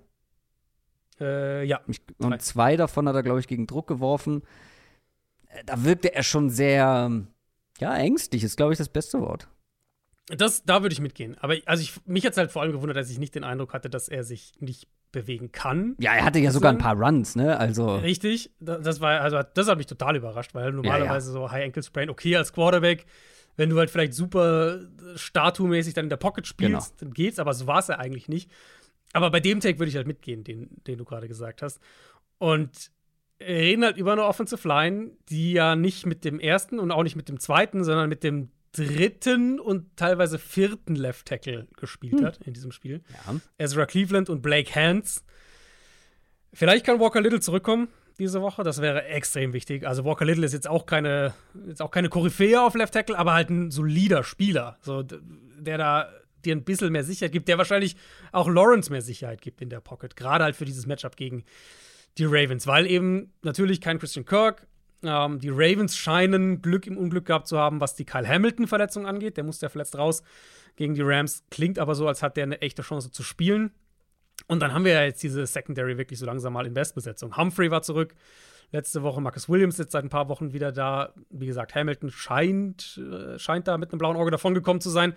Äh, 1.21 1.65
ja. 1.65 1.81
und 2.19 2.31
drei. 2.31 2.39
zwei 2.39 2.77
davon 2.77 3.09
hat 3.09 3.17
er, 3.17 3.23
glaube 3.25 3.41
ich, 3.41 3.49
gegen 3.49 3.67
Druck 3.67 3.89
geworfen. 3.89 4.43
Äh, 5.49 5.65
da 5.67 5.83
wirkte 5.85 6.15
er 6.15 6.23
schon 6.23 6.49
sehr, 6.49 7.11
ja, 7.81 7.97
ängstlich, 7.97 8.45
ist, 8.45 8.57
glaube 8.57 8.73
ich, 8.73 8.79
das 8.79 8.89
beste 8.89 9.21
Wort. 9.21 9.49
Das, 10.29 10.65
da 10.65 10.83
würde 10.83 10.93
ich 10.93 11.01
mitgehen. 11.01 11.37
Aber 11.41 11.57
also 11.65 11.83
ich, 11.83 11.95
mich 12.05 12.25
hat 12.25 12.33
es 12.33 12.39
halt 12.39 12.53
vor 12.53 12.63
allem 12.63 12.73
gewundert, 12.73 12.97
dass 12.97 13.11
ich 13.11 13.19
nicht 13.19 13.35
den 13.35 13.45
Eindruck 13.45 13.73
hatte, 13.73 13.89
dass 13.89 14.09
er 14.09 14.25
sich 14.25 14.53
nicht 14.61 14.87
bewegen 15.11 15.53
kann. 15.53 15.97
Ja, 15.99 16.15
er 16.15 16.25
hatte 16.25 16.39
ja 16.39 16.51
sogar 16.51 16.71
ein 16.71 16.79
paar 16.79 16.97
Runs, 16.97 17.35
ne? 17.35 17.59
Also 17.59 17.97
richtig, 17.97 18.51
das 18.61 19.01
war 19.01 19.23
also 19.23 19.41
das 19.55 19.69
hat 19.69 19.79
mich 19.79 19.87
total 19.87 20.17
überrascht, 20.17 20.55
weil 20.55 20.73
normalerweise 20.73 21.33
ja, 21.33 21.41
ja. 21.41 21.47
so 21.47 21.51
High 21.51 21.65
Ankle 21.65 21.83
Sprain 21.83 22.11
okay 22.11 22.37
als 22.37 22.53
Quarterback, 22.53 23.07
wenn 23.57 23.71
du 23.71 23.79
halt 23.79 23.91
vielleicht 23.91 24.13
super 24.13 24.81
statue-mäßig 25.17 25.95
dann 25.95 26.07
in 26.07 26.11
der 26.11 26.19
Pocket 26.19 26.47
spielst, 26.47 26.99
genau. 26.99 27.01
dann 27.01 27.15
geht's, 27.15 27.39
aber 27.39 27.55
so 27.55 27.67
war 27.67 27.79
es 27.79 27.89
ja 27.89 27.99
eigentlich 27.99 28.29
nicht. 28.29 28.51
Aber 29.15 29.31
bei 29.31 29.41
dem 29.41 29.61
Take 29.61 29.79
würde 29.79 29.89
ich 29.89 29.97
halt 29.97 30.07
mitgehen, 30.07 30.45
den, 30.45 30.69
den 30.87 30.99
du 30.99 31.05
gerade 31.05 31.29
gesagt 31.29 31.63
hast. 31.63 31.81
Und 32.37 32.91
reden 33.41 33.85
halt 33.85 33.97
über 33.97 34.13
eine 34.13 34.25
Offensive 34.25 34.67
Line, 34.67 35.13
die 35.29 35.53
ja 35.53 35.77
nicht 35.77 36.07
mit 36.07 36.25
dem 36.25 36.41
ersten 36.41 36.79
und 36.79 36.91
auch 36.91 37.03
nicht 37.03 37.17
mit 37.17 37.29
dem 37.29 37.41
zweiten, 37.41 37.85
sondern 37.85 38.09
mit 38.09 38.23
dem 38.23 38.51
dritten 38.73 39.59
und 39.61 39.97
teilweise 39.97 40.39
vierten 40.39 40.95
Left 40.95 41.27
Tackle 41.27 41.67
gespielt 41.77 42.19
hm. 42.21 42.25
hat 42.25 42.39
in 42.39 42.53
diesem 42.53 42.73
Spiel. 42.73 43.03
Ja. 43.27 43.37
Ezra 43.59 43.87
Cleveland 43.87 44.29
und 44.31 44.43
Blake 44.43 44.75
Hans. 44.75 45.25
Vielleicht 46.53 46.87
kann 46.87 47.01
Walker 47.01 47.21
Little 47.21 47.41
zurückkommen 47.41 47.89
diese 48.19 48.43
Woche. 48.43 48.63
Das 48.65 48.83
wäre 48.83 49.05
extrem 49.05 49.53
wichtig. 49.53 49.87
Also 49.87 50.05
Walker 50.05 50.25
Little 50.25 50.45
ist 50.45 50.53
jetzt 50.53 50.69
auch 50.69 50.87
keine, 50.87 51.35
jetzt 51.67 51.81
auch 51.81 51.91
keine 51.91 52.09
Koryphäe 52.09 52.61
auf 52.61 52.75
Left 52.75 52.95
Tackle, 52.95 53.17
aber 53.19 53.33
halt 53.35 53.51
ein 53.51 53.71
solider 53.71 54.25
Spieler, 54.25 54.79
so, 54.83 55.03
der 55.03 55.79
da 55.79 56.09
dir 56.45 56.55
ein 56.55 56.65
bisschen 56.65 56.93
mehr 56.93 57.05
Sicherheit 57.05 57.33
gibt, 57.33 57.49
der 57.49 57.59
wahrscheinlich 57.59 57.97
auch 58.33 58.49
Lawrence 58.49 58.91
mehr 58.91 59.03
Sicherheit 59.03 59.41
gibt 59.41 59.61
in 59.61 59.71
der 59.71 59.81
Pocket. 59.81 60.15
Gerade 60.17 60.45
halt 60.45 60.57
für 60.57 60.65
dieses 60.65 60.87
Matchup 60.87 61.17
gegen 61.17 61.45
die 62.17 62.25
Ravens, 62.25 62.67
weil 62.67 62.87
eben 62.87 63.33
natürlich 63.43 63.81
kein 63.81 63.99
Christian 63.99 64.25
Kirk, 64.25 64.67
ähm, 65.03 65.39
die 65.41 65.51
Ravens 65.51 65.97
scheinen 65.97 66.63
Glück 66.63 66.87
im 66.87 66.97
Unglück 66.97 67.27
gehabt 67.27 67.47
zu 67.49 67.59
haben, 67.59 67.81
was 67.81 67.95
die 67.95 68.05
Kyle 68.05 68.27
Hamilton-Verletzung 68.27 69.07
angeht. 69.07 69.37
Der 69.37 69.45
musste 69.45 69.67
ja 69.67 69.71
verletzt 69.71 69.97
raus 69.97 70.23
gegen 70.77 70.95
die 70.95 71.03
Rams. 71.03 71.45
Klingt 71.51 71.79
aber 71.79 71.95
so, 71.95 72.09
als 72.09 72.23
hat 72.23 72.37
der 72.37 72.45
eine 72.45 72.61
echte 72.61 72.83
Chance 72.83 73.11
zu 73.11 73.23
spielen. 73.23 73.73
Und 74.47 74.61
dann 74.61 74.73
haben 74.73 74.85
wir 74.85 74.93
ja 74.93 75.05
jetzt 75.05 75.23
diese 75.23 75.47
Secondary 75.47 75.99
wirklich 75.99 76.19
so 76.19 76.27
langsam 76.27 76.53
mal 76.53 76.67
in 76.67 76.75
Bestbesetzung. 76.75 77.37
Humphrey 77.37 77.71
war 77.71 77.83
zurück 77.83 78.15
letzte 78.73 79.03
Woche, 79.03 79.21
Marcus 79.21 79.49
Williams 79.49 79.77
sitzt 79.77 79.93
seit 79.93 80.05
ein 80.05 80.11
paar 80.11 80.29
Wochen 80.29 80.53
wieder 80.53 80.73
da. 80.73 81.15
Wie 81.31 81.47
gesagt, 81.47 81.75
Hamilton 81.75 82.11
scheint, 82.11 82.99
äh, 82.99 83.39
scheint 83.39 83.69
da 83.69 83.79
mit 83.79 83.91
einem 83.91 83.99
blauen 83.99 84.17
Auge 84.17 84.31
davongekommen 84.31 84.81
zu 84.81 84.91
sein. 84.91 85.15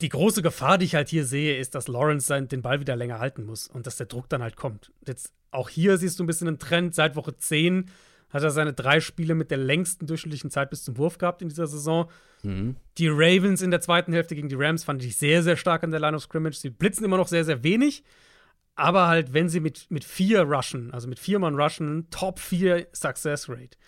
Die 0.00 0.08
große 0.08 0.42
Gefahr, 0.42 0.78
die 0.78 0.86
ich 0.86 0.94
halt 0.94 1.08
hier 1.08 1.24
sehe, 1.24 1.56
ist, 1.56 1.74
dass 1.74 1.88
Lawrence 1.88 2.42
den 2.42 2.62
Ball 2.62 2.80
wieder 2.80 2.96
länger 2.96 3.20
halten 3.20 3.44
muss 3.44 3.68
und 3.68 3.86
dass 3.86 3.96
der 3.96 4.06
Druck 4.06 4.28
dann 4.28 4.42
halt 4.42 4.56
kommt. 4.56 4.92
Jetzt 5.06 5.32
auch 5.50 5.68
hier 5.68 5.98
siehst 5.98 6.18
du 6.18 6.24
ein 6.24 6.26
bisschen 6.26 6.48
einen 6.48 6.58
Trend 6.58 6.94
seit 6.94 7.16
Woche 7.16 7.36
10 7.36 7.90
hat 8.34 8.42
er 8.42 8.50
seine 8.50 8.72
drei 8.72 9.00
Spiele 9.00 9.34
mit 9.36 9.52
der 9.52 9.58
längsten 9.58 10.08
durchschnittlichen 10.08 10.50
Zeit 10.50 10.68
bis 10.68 10.82
zum 10.82 10.98
Wurf 10.98 11.18
gehabt 11.18 11.40
in 11.40 11.48
dieser 11.48 11.68
Saison. 11.68 12.10
Mhm. 12.42 12.74
Die 12.98 13.08
Ravens 13.08 13.62
in 13.62 13.70
der 13.70 13.80
zweiten 13.80 14.12
Hälfte 14.12 14.34
gegen 14.34 14.48
die 14.48 14.56
Rams 14.56 14.82
fand 14.82 15.04
ich 15.04 15.16
sehr, 15.16 15.44
sehr 15.44 15.56
stark 15.56 15.84
an 15.84 15.92
der 15.92 16.00
Line 16.00 16.16
of 16.16 16.22
Scrimmage. 16.24 16.56
Sie 16.56 16.70
blitzen 16.70 17.04
immer 17.04 17.16
noch 17.16 17.28
sehr, 17.28 17.44
sehr 17.44 17.62
wenig. 17.62 18.02
Aber 18.74 19.06
halt, 19.06 19.32
wenn 19.32 19.48
sie 19.48 19.60
mit, 19.60 19.88
mit 19.88 20.02
vier 20.02 20.42
rushen, 20.42 20.90
also 20.90 21.06
mit 21.06 21.20
vier 21.20 21.38
Mann 21.38 21.54
rushen, 21.54 22.08
Top 22.10 22.40
4 22.40 22.88
Success 22.92 23.48
Rate. 23.48 23.78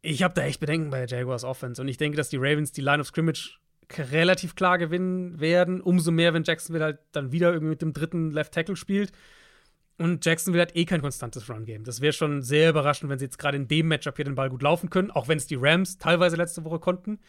Ich 0.00 0.22
habe 0.22 0.32
da 0.32 0.42
echt 0.44 0.60
Bedenken 0.60 0.88
bei 0.88 1.04
der 1.04 1.18
Jaguars 1.18 1.44
Offense. 1.44 1.80
Und 1.80 1.88
ich 1.88 1.98
denke, 1.98 2.16
dass 2.16 2.30
die 2.30 2.38
Ravens 2.38 2.72
die 2.72 2.80
Line 2.80 3.00
of 3.00 3.06
Scrimmage 3.06 3.58
relativ 3.98 4.54
klar 4.54 4.78
gewinnen 4.78 5.40
werden. 5.40 5.82
Umso 5.82 6.10
mehr, 6.10 6.32
wenn 6.32 6.44
Jacksonville 6.44 6.84
halt 6.84 7.00
dann 7.12 7.32
wieder 7.32 7.52
irgendwie 7.52 7.72
mit 7.72 7.82
dem 7.82 7.92
dritten 7.92 8.30
Left 8.30 8.54
Tackle 8.54 8.76
spielt. 8.76 9.12
Und 9.98 10.24
Jacksonville 10.24 10.62
hat 10.62 10.74
eh 10.74 10.84
kein 10.84 11.02
konstantes 11.02 11.48
Run-Game. 11.48 11.84
Das 11.84 12.00
wäre 12.00 12.12
schon 12.12 12.42
sehr 12.42 12.70
überraschend, 12.70 13.10
wenn 13.10 13.18
sie 13.18 13.26
jetzt 13.26 13.38
gerade 13.38 13.56
in 13.56 13.68
dem 13.68 13.88
Matchup 13.88 14.16
hier 14.16 14.24
den 14.24 14.34
Ball 14.34 14.50
gut 14.50 14.62
laufen 14.62 14.90
können, 14.90 15.10
auch 15.10 15.28
wenn 15.28 15.38
es 15.38 15.46
die 15.46 15.58
Rams 15.58 15.98
teilweise 15.98 16.36
letzte 16.36 16.64
Woche 16.64 16.78
konnten. 16.78 17.20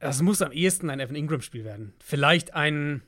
Das 0.00 0.22
muss 0.22 0.42
am 0.42 0.52
ehesten 0.52 0.90
ein 0.90 1.00
Evan 1.00 1.16
Ingram-Spiel 1.16 1.64
werden. 1.64 1.94
Vielleicht 1.98 2.54
ein, 2.54 3.02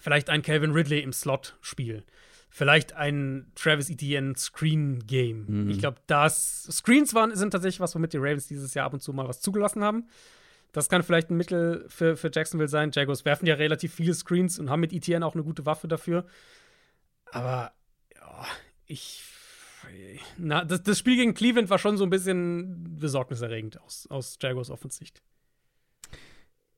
vielleicht 0.00 0.30
ein 0.30 0.42
Calvin 0.42 0.70
Ridley 0.70 1.00
im 1.00 1.12
Slot-Spiel. 1.12 2.04
Vielleicht 2.48 2.94
ein 2.94 3.50
Travis 3.54 3.90
Etienne 3.90 4.34
Screen-Game. 4.34 5.64
Mhm. 5.64 5.70
Ich 5.70 5.78
glaube, 5.78 5.98
das 6.06 6.62
Screens 6.70 7.12
waren, 7.12 7.34
sind 7.36 7.50
tatsächlich 7.50 7.80
was, 7.80 7.94
womit 7.94 8.14
die 8.14 8.18
Ravens 8.18 8.46
dieses 8.46 8.72
Jahr 8.72 8.86
ab 8.86 8.94
und 8.94 9.00
zu 9.00 9.12
mal 9.12 9.28
was 9.28 9.40
zugelassen 9.40 9.84
haben. 9.84 10.06
Das 10.72 10.88
kann 10.88 11.02
vielleicht 11.02 11.30
ein 11.30 11.36
Mittel 11.36 11.84
für, 11.88 12.16
für 12.16 12.30
Jacksonville 12.32 12.68
sein. 12.68 12.92
Jaguars 12.94 13.24
werfen 13.24 13.46
ja 13.46 13.54
relativ 13.54 13.94
viele 13.94 14.14
Screens 14.14 14.58
und 14.58 14.70
haben 14.70 14.80
mit 14.80 14.92
Etienne 14.92 15.26
auch 15.26 15.34
eine 15.34 15.44
gute 15.44 15.66
Waffe 15.66 15.88
dafür. 15.88 16.24
Aber 17.32 17.72
ja, 18.14 18.44
ich. 18.86 19.22
Na, 20.36 20.64
das, 20.64 20.82
das, 20.82 20.98
Spiel 20.98 21.16
gegen 21.16 21.34
Cleveland 21.34 21.70
war 21.70 21.78
schon 21.78 21.96
so 21.96 22.02
ein 22.02 22.10
bisschen 22.10 22.96
besorgniserregend 22.98 23.80
aus, 23.82 24.08
aus 24.10 24.36
Jaguars 24.40 24.70
Offensicht. 24.70 25.22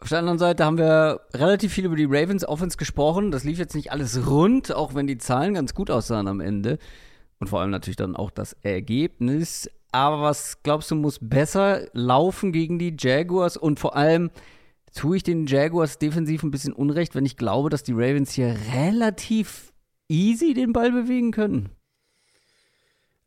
Auf 0.00 0.10
der 0.10 0.18
anderen 0.18 0.38
Seite 0.38 0.64
haben 0.64 0.78
wir 0.78 1.22
relativ 1.32 1.72
viel 1.72 1.86
über 1.86 1.96
die 1.96 2.04
Ravens 2.04 2.46
Offense 2.46 2.76
gesprochen. 2.76 3.30
Das 3.30 3.44
lief 3.44 3.58
jetzt 3.58 3.74
nicht 3.74 3.90
alles 3.90 4.28
rund, 4.28 4.72
auch 4.72 4.94
wenn 4.94 5.06
die 5.06 5.18
Zahlen 5.18 5.54
ganz 5.54 5.74
gut 5.74 5.90
aussahen 5.90 6.28
am 6.28 6.40
Ende. 6.40 6.78
Und 7.40 7.48
vor 7.48 7.60
allem 7.60 7.70
natürlich 7.70 7.96
dann 7.96 8.14
auch 8.14 8.30
das 8.30 8.52
Ergebnis. 8.62 9.70
Aber 9.90 10.20
was 10.20 10.62
glaubst 10.62 10.90
du, 10.90 10.94
muss 10.94 11.18
besser 11.20 11.88
laufen 11.92 12.52
gegen 12.52 12.78
die 12.78 12.94
Jaguars? 12.98 13.56
Und 13.56 13.80
vor 13.80 13.96
allem 13.96 14.30
tue 14.94 15.16
ich 15.16 15.22
den 15.22 15.46
Jaguars 15.46 15.98
defensiv 15.98 16.42
ein 16.42 16.50
bisschen 16.50 16.72
Unrecht, 16.72 17.14
wenn 17.14 17.26
ich 17.26 17.36
glaube, 17.36 17.70
dass 17.70 17.82
die 17.82 17.92
Ravens 17.92 18.32
hier 18.32 18.56
relativ 18.72 19.72
easy 20.08 20.54
den 20.54 20.72
Ball 20.72 20.92
bewegen 20.92 21.30
können? 21.30 21.70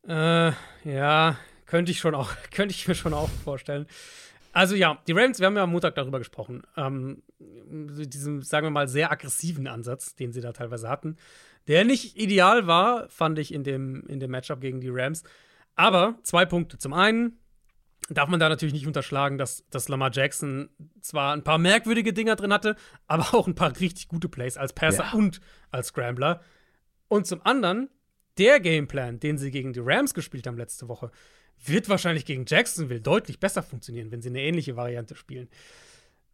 Äh, 0.06 0.52
ja, 0.84 1.36
könnte 1.66 1.92
ich 1.92 2.00
schon 2.00 2.14
auch, 2.14 2.30
könnte 2.50 2.74
ich 2.74 2.86
mir 2.86 2.94
schon 2.94 3.14
auch 3.14 3.30
vorstellen. 3.44 3.86
Also 4.52 4.74
ja, 4.74 4.98
die 5.06 5.12
Ravens, 5.12 5.38
wir 5.38 5.46
haben 5.46 5.56
ja 5.56 5.62
am 5.62 5.70
Montag 5.70 5.94
darüber 5.94 6.18
gesprochen, 6.18 6.62
ähm, 6.76 7.22
diesem, 7.40 8.42
sagen 8.42 8.66
wir 8.66 8.70
mal, 8.70 8.86
sehr 8.86 9.10
aggressiven 9.10 9.66
Ansatz, 9.66 10.14
den 10.14 10.32
sie 10.32 10.42
da 10.42 10.52
teilweise 10.52 10.90
hatten, 10.90 11.16
der 11.68 11.84
nicht 11.84 12.18
ideal 12.18 12.66
war, 12.66 13.08
fand 13.08 13.38
ich 13.38 13.54
in 13.54 13.64
dem, 13.64 14.04
in 14.08 14.20
dem 14.20 14.30
Matchup 14.30 14.60
gegen 14.60 14.80
die 14.80 14.90
Rams. 14.90 15.22
Aber 15.74 16.18
zwei 16.22 16.44
Punkte. 16.44 16.76
Zum 16.76 16.92
einen 16.92 17.38
darf 18.10 18.28
man 18.28 18.40
da 18.40 18.48
natürlich 18.48 18.74
nicht 18.74 18.86
unterschlagen, 18.86 19.38
dass, 19.38 19.66
dass 19.70 19.88
Lamar 19.88 20.10
Jackson 20.12 20.68
zwar 21.00 21.32
ein 21.32 21.44
paar 21.44 21.58
merkwürdige 21.58 22.12
Dinger 22.12 22.36
drin 22.36 22.52
hatte, 22.52 22.76
aber 23.06 23.34
auch 23.34 23.46
ein 23.46 23.54
paar 23.54 23.78
richtig 23.80 24.08
gute 24.08 24.28
Plays 24.28 24.58
als 24.58 24.72
Passer 24.74 25.04
ja. 25.04 25.12
und 25.12 25.40
als 25.70 25.88
Scrambler. 25.88 26.42
Und 27.12 27.26
zum 27.26 27.44
anderen, 27.44 27.90
der 28.38 28.58
Gameplan, 28.58 29.20
den 29.20 29.36
sie 29.36 29.50
gegen 29.50 29.74
die 29.74 29.82
Rams 29.84 30.14
gespielt 30.14 30.46
haben 30.46 30.56
letzte 30.56 30.88
Woche, 30.88 31.10
wird 31.62 31.90
wahrscheinlich 31.90 32.24
gegen 32.24 32.46
Jacksonville 32.48 33.02
deutlich 33.02 33.38
besser 33.38 33.62
funktionieren, 33.62 34.10
wenn 34.10 34.22
sie 34.22 34.30
eine 34.30 34.40
ähnliche 34.40 34.76
Variante 34.76 35.14
spielen. 35.14 35.50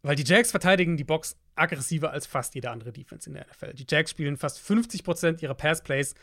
Weil 0.03 0.15
die 0.15 0.23
Jacks 0.23 0.51
verteidigen 0.51 0.95
die 0.95 1.03
Box 1.03 1.35
aggressiver 1.55 2.11
als 2.11 2.27
fast 2.27 2.55
jede 2.55 2.71
andere 2.71 2.93
Defense 2.93 3.29
in 3.29 3.33
der 3.33 3.45
NFL. 3.47 3.73
Die 3.73 3.85
Jacks 3.89 4.11
spielen 4.11 4.37
fast 4.37 4.57
50% 4.57 5.43
ihrer 5.43 5.53
Pass-Plays 5.53 6.15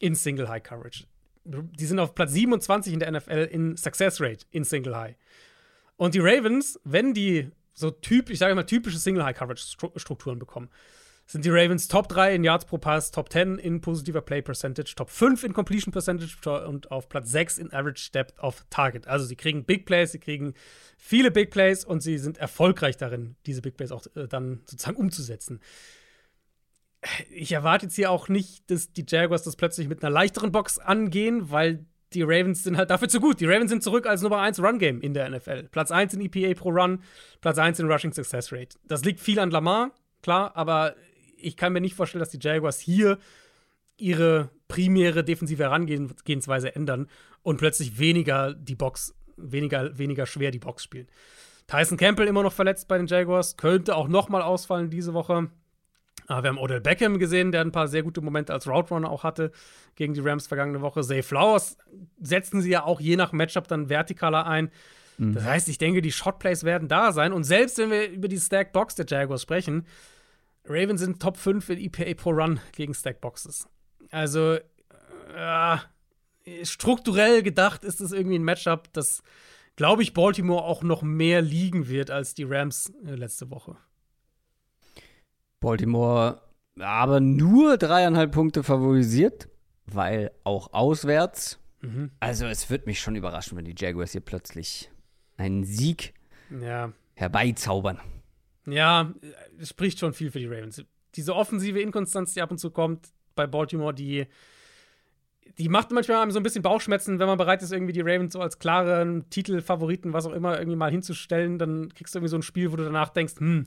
in 0.00 0.16
Single 0.16 0.48
High 0.48 0.64
Coverage. 0.64 1.04
Die 1.44 1.86
sind 1.86 2.00
auf 2.00 2.16
Platz 2.16 2.32
27 2.32 2.94
in 2.94 2.98
der 2.98 3.12
NFL 3.12 3.48
in 3.52 3.76
Success 3.76 4.20
Rate 4.20 4.46
in 4.50 4.64
Single 4.64 4.96
High. 4.96 5.14
Und 5.94 6.16
die 6.16 6.20
Ravens, 6.20 6.80
wenn 6.82 7.14
die 7.14 7.52
so 7.72 7.92
typ, 7.92 8.30
ich 8.30 8.40
sage 8.40 8.56
mal 8.56 8.64
typische 8.64 8.98
Single 8.98 9.24
High 9.24 9.36
Coverage 9.36 9.76
Strukturen 9.94 10.40
bekommen, 10.40 10.70
sind 11.32 11.46
die 11.46 11.50
Ravens 11.50 11.88
Top 11.88 12.08
3 12.08 12.34
in 12.34 12.44
Yards 12.44 12.66
pro 12.66 12.76
Pass, 12.76 13.10
Top 13.10 13.32
10 13.32 13.56
in 13.56 13.80
positiver 13.80 14.20
Play 14.20 14.42
Percentage, 14.42 14.94
Top 14.94 15.08
5 15.08 15.44
in 15.44 15.54
Completion 15.54 15.90
Percentage 15.90 16.36
und 16.66 16.90
auf 16.90 17.08
Platz 17.08 17.30
6 17.30 17.56
in 17.56 17.72
Average 17.72 18.10
Depth 18.12 18.38
of 18.38 18.66
Target. 18.68 19.08
Also 19.08 19.24
sie 19.24 19.34
kriegen 19.34 19.64
Big 19.64 19.86
Plays, 19.86 20.12
sie 20.12 20.18
kriegen 20.18 20.52
viele 20.98 21.30
Big 21.30 21.50
Plays 21.50 21.86
und 21.86 22.02
sie 22.02 22.18
sind 22.18 22.36
erfolgreich 22.36 22.98
darin, 22.98 23.36
diese 23.46 23.62
Big 23.62 23.78
Plays 23.78 23.92
auch 23.92 24.04
äh, 24.14 24.28
dann 24.28 24.60
sozusagen 24.66 24.98
umzusetzen. 24.98 25.60
Ich 27.30 27.52
erwarte 27.52 27.86
jetzt 27.86 27.96
hier 27.96 28.10
auch 28.10 28.28
nicht, 28.28 28.70
dass 28.70 28.92
die 28.92 29.06
Jaguars 29.08 29.42
das 29.42 29.56
plötzlich 29.56 29.88
mit 29.88 30.04
einer 30.04 30.12
leichteren 30.12 30.52
Box 30.52 30.78
angehen, 30.78 31.50
weil 31.50 31.86
die 32.12 32.22
Ravens 32.22 32.62
sind 32.62 32.76
halt 32.76 32.90
dafür 32.90 33.08
zu 33.08 33.20
gut. 33.20 33.40
Die 33.40 33.46
Ravens 33.46 33.70
sind 33.70 33.82
zurück 33.82 34.06
als 34.06 34.20
Nummer 34.20 34.40
1 34.40 34.62
Run 34.62 34.78
Game 34.78 35.00
in 35.00 35.14
der 35.14 35.30
NFL. 35.30 35.68
Platz 35.70 35.90
1 35.90 36.12
in 36.12 36.20
EPA 36.20 36.60
pro 36.60 36.68
Run, 36.68 37.02
Platz 37.40 37.56
1 37.56 37.80
in 37.80 37.90
Rushing 37.90 38.12
Success 38.12 38.52
Rate. 38.52 38.76
Das 38.84 39.02
liegt 39.02 39.18
viel 39.18 39.38
an 39.38 39.50
Lamar, 39.50 39.92
klar, 40.20 40.54
aber 40.54 40.94
ich 41.42 41.56
kann 41.56 41.72
mir 41.72 41.80
nicht 41.80 41.94
vorstellen, 41.94 42.20
dass 42.20 42.30
die 42.30 42.38
Jaguars 42.40 42.78
hier 42.80 43.18
ihre 43.96 44.50
primäre 44.68 45.22
defensive 45.22 45.62
Herangehensweise 45.62 46.74
ändern 46.74 47.08
und 47.42 47.58
plötzlich 47.58 47.98
weniger 47.98 48.54
die 48.54 48.74
Box, 48.74 49.14
weniger, 49.36 49.96
weniger 49.98 50.26
schwer 50.26 50.50
die 50.50 50.58
Box 50.58 50.82
spielen. 50.82 51.08
Tyson 51.66 51.96
Campbell 51.96 52.26
immer 52.26 52.42
noch 52.42 52.52
verletzt 52.52 52.88
bei 52.88 52.98
den 52.98 53.06
Jaguars, 53.06 53.56
könnte 53.56 53.96
auch 53.96 54.08
noch 54.08 54.28
mal 54.28 54.42
ausfallen 54.42 54.90
diese 54.90 55.14
Woche. 55.14 55.48
Aber 56.26 56.42
wir 56.42 56.48
haben 56.50 56.58
Odell 56.58 56.80
Beckham 56.80 57.18
gesehen, 57.18 57.52
der 57.52 57.62
ein 57.62 57.72
paar 57.72 57.88
sehr 57.88 58.02
gute 58.02 58.20
Momente 58.20 58.52
als 58.52 58.66
Route 58.66 58.94
Runner 58.94 59.10
auch 59.10 59.24
hatte 59.24 59.52
gegen 59.96 60.14
die 60.14 60.20
Rams 60.20 60.46
vergangene 60.46 60.80
Woche. 60.80 61.02
Zay 61.02 61.22
Flowers 61.22 61.76
setzen 62.20 62.60
sie 62.60 62.70
ja 62.70 62.84
auch 62.84 63.00
je 63.00 63.16
nach 63.16 63.32
Matchup 63.32 63.68
dann 63.68 63.88
vertikaler 63.88 64.46
ein. 64.46 64.70
Mhm. 65.18 65.34
Das 65.34 65.44
heißt, 65.44 65.68
ich 65.68 65.78
denke, 65.78 66.02
die 66.02 66.12
Shotplays 66.12 66.64
werden 66.64 66.88
da 66.88 67.12
sein. 67.12 67.32
Und 67.32 67.44
selbst 67.44 67.78
wenn 67.78 67.90
wir 67.90 68.08
über 68.08 68.28
die 68.28 68.38
Stack 68.38 68.72
Box 68.72 68.94
der 68.94 69.06
Jaguars 69.06 69.42
sprechen, 69.42 69.86
Ravens 70.64 71.00
sind 71.00 71.20
Top 71.20 71.36
5 71.36 71.70
in 71.70 71.78
EPA 71.78 72.14
pro 72.14 72.30
Run 72.30 72.60
gegen 72.72 72.94
Stackboxes. 72.94 73.68
Also, 74.10 74.58
äh, 75.34 75.76
strukturell 76.64 77.42
gedacht 77.42 77.84
ist 77.84 78.00
es 78.00 78.12
irgendwie 78.12 78.38
ein 78.38 78.44
Matchup, 78.44 78.92
das, 78.92 79.22
glaube 79.76 80.02
ich, 80.02 80.14
Baltimore 80.14 80.64
auch 80.64 80.82
noch 80.82 81.02
mehr 81.02 81.42
liegen 81.42 81.88
wird 81.88 82.10
als 82.10 82.34
die 82.34 82.44
Rams 82.44 82.92
äh, 83.04 83.14
letzte 83.14 83.50
Woche. 83.50 83.76
Baltimore 85.60 86.42
aber 86.80 87.20
nur 87.20 87.76
dreieinhalb 87.76 88.32
Punkte 88.32 88.62
favorisiert, 88.62 89.48
weil 89.86 90.30
auch 90.44 90.72
auswärts. 90.72 91.58
Mhm. 91.80 92.10
Also, 92.20 92.46
es 92.46 92.70
wird 92.70 92.86
mich 92.86 93.00
schon 93.00 93.16
überraschen, 93.16 93.56
wenn 93.56 93.64
die 93.64 93.74
Jaguars 93.76 94.12
hier 94.12 94.20
plötzlich 94.20 94.90
einen 95.36 95.64
Sieg 95.64 96.14
ja. 96.60 96.92
herbeizaubern. 97.14 98.00
Ja, 98.66 99.12
es 99.60 99.70
spricht 99.70 99.98
schon 99.98 100.12
viel 100.12 100.30
für 100.30 100.38
die 100.38 100.46
Ravens. 100.46 100.84
Diese 101.14 101.34
offensive 101.34 101.80
Inkonstanz, 101.80 102.34
die 102.34 102.42
ab 102.42 102.50
und 102.50 102.58
zu 102.58 102.70
kommt 102.70 103.08
bei 103.34 103.46
Baltimore, 103.46 103.92
die, 103.92 104.26
die 105.58 105.68
macht 105.68 105.90
manchmal 105.90 106.30
so 106.30 106.38
ein 106.38 106.42
bisschen 106.42 106.62
Bauchschmerzen, 106.62 107.18
wenn 107.18 107.26
man 107.26 107.38
bereit 107.38 107.62
ist, 107.62 107.72
irgendwie 107.72 107.92
die 107.92 108.00
Ravens 108.00 108.32
so 108.32 108.40
als 108.40 108.58
klaren 108.58 109.28
Titelfavoriten, 109.30 110.12
was 110.12 110.26
auch 110.26 110.32
immer, 110.32 110.58
irgendwie 110.58 110.76
mal 110.76 110.90
hinzustellen. 110.90 111.58
Dann 111.58 111.92
kriegst 111.94 112.14
du 112.14 112.18
irgendwie 112.18 112.30
so 112.30 112.36
ein 112.36 112.42
Spiel, 112.42 112.72
wo 112.72 112.76
du 112.76 112.84
danach 112.84 113.10
denkst, 113.10 113.34
hm, 113.38 113.66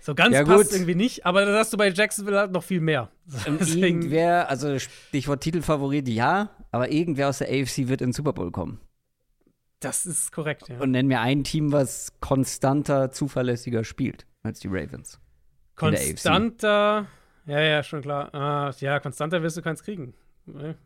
so 0.00 0.14
ganz 0.14 0.34
ja, 0.34 0.44
passt 0.44 0.72
irgendwie 0.72 0.94
nicht, 0.94 1.26
aber 1.26 1.44
das 1.44 1.58
hast 1.58 1.72
du 1.72 1.76
bei 1.76 1.88
Jacksonville 1.88 2.38
halt 2.38 2.52
noch 2.52 2.62
viel 2.62 2.80
mehr. 2.80 3.10
irgendwer, 3.46 4.48
also 4.48 4.78
Stichwort 4.78 5.42
Titelfavorit, 5.42 6.08
ja, 6.08 6.50
aber 6.70 6.90
irgendwer 6.90 7.28
aus 7.28 7.38
der 7.38 7.48
AFC 7.48 7.88
wird 7.88 8.00
in 8.00 8.08
den 8.08 8.12
Super 8.12 8.32
Bowl 8.32 8.50
kommen. 8.50 8.80
Das 9.80 10.06
ist 10.06 10.32
korrekt, 10.32 10.68
ja. 10.68 10.80
Und 10.80 10.90
nenn 10.90 11.06
mir 11.06 11.20
ein 11.20 11.44
Team, 11.44 11.72
was 11.72 12.12
konstanter, 12.20 13.12
zuverlässiger 13.12 13.84
spielt 13.84 14.26
als 14.42 14.60
die 14.60 14.68
Ravens. 14.68 15.20
Konstanter, 15.76 17.06
ja, 17.46 17.60
ja, 17.60 17.82
schon 17.82 18.02
klar. 18.02 18.30
Uh, 18.34 18.72
ja, 18.84 18.98
konstanter 18.98 19.42
wirst 19.42 19.56
du 19.56 19.62
keins 19.62 19.82
kriegen. 19.82 20.14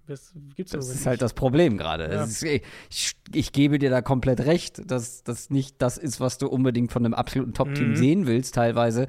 Das 0.06 0.32
gibt's 0.56 0.72
das 0.72 0.88
ist 0.88 0.96
nicht. 0.96 1.06
halt 1.06 1.22
das 1.22 1.34
Problem 1.34 1.78
gerade. 1.78 2.12
Ja. 2.12 2.26
Ich, 2.26 3.16
ich, 3.32 3.52
gebe 3.52 3.78
dir 3.78 3.90
da 3.90 4.02
komplett 4.02 4.40
recht, 4.40 4.90
dass 4.90 5.22
das 5.22 5.50
nicht 5.50 5.80
das 5.80 5.98
ist, 5.98 6.20
was 6.20 6.38
du 6.38 6.48
unbedingt 6.48 6.92
von 6.92 7.04
einem 7.04 7.14
absoluten 7.14 7.54
Top-Team 7.54 7.90
mhm. 7.90 7.96
sehen 7.96 8.26
willst, 8.26 8.54
teilweise. 8.54 9.06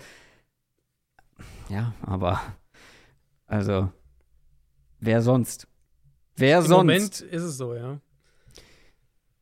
Ja, 1.70 1.94
aber 2.02 2.42
also 3.48 3.92
wer 5.00 5.22
sonst? 5.22 5.68
Wer 6.36 6.60
Im 6.60 6.66
sonst? 6.66 6.72
Im 6.72 6.88
Moment 6.88 7.22
ist 7.22 7.44
es 7.44 7.58
so, 7.58 7.74
ja. 7.74 8.00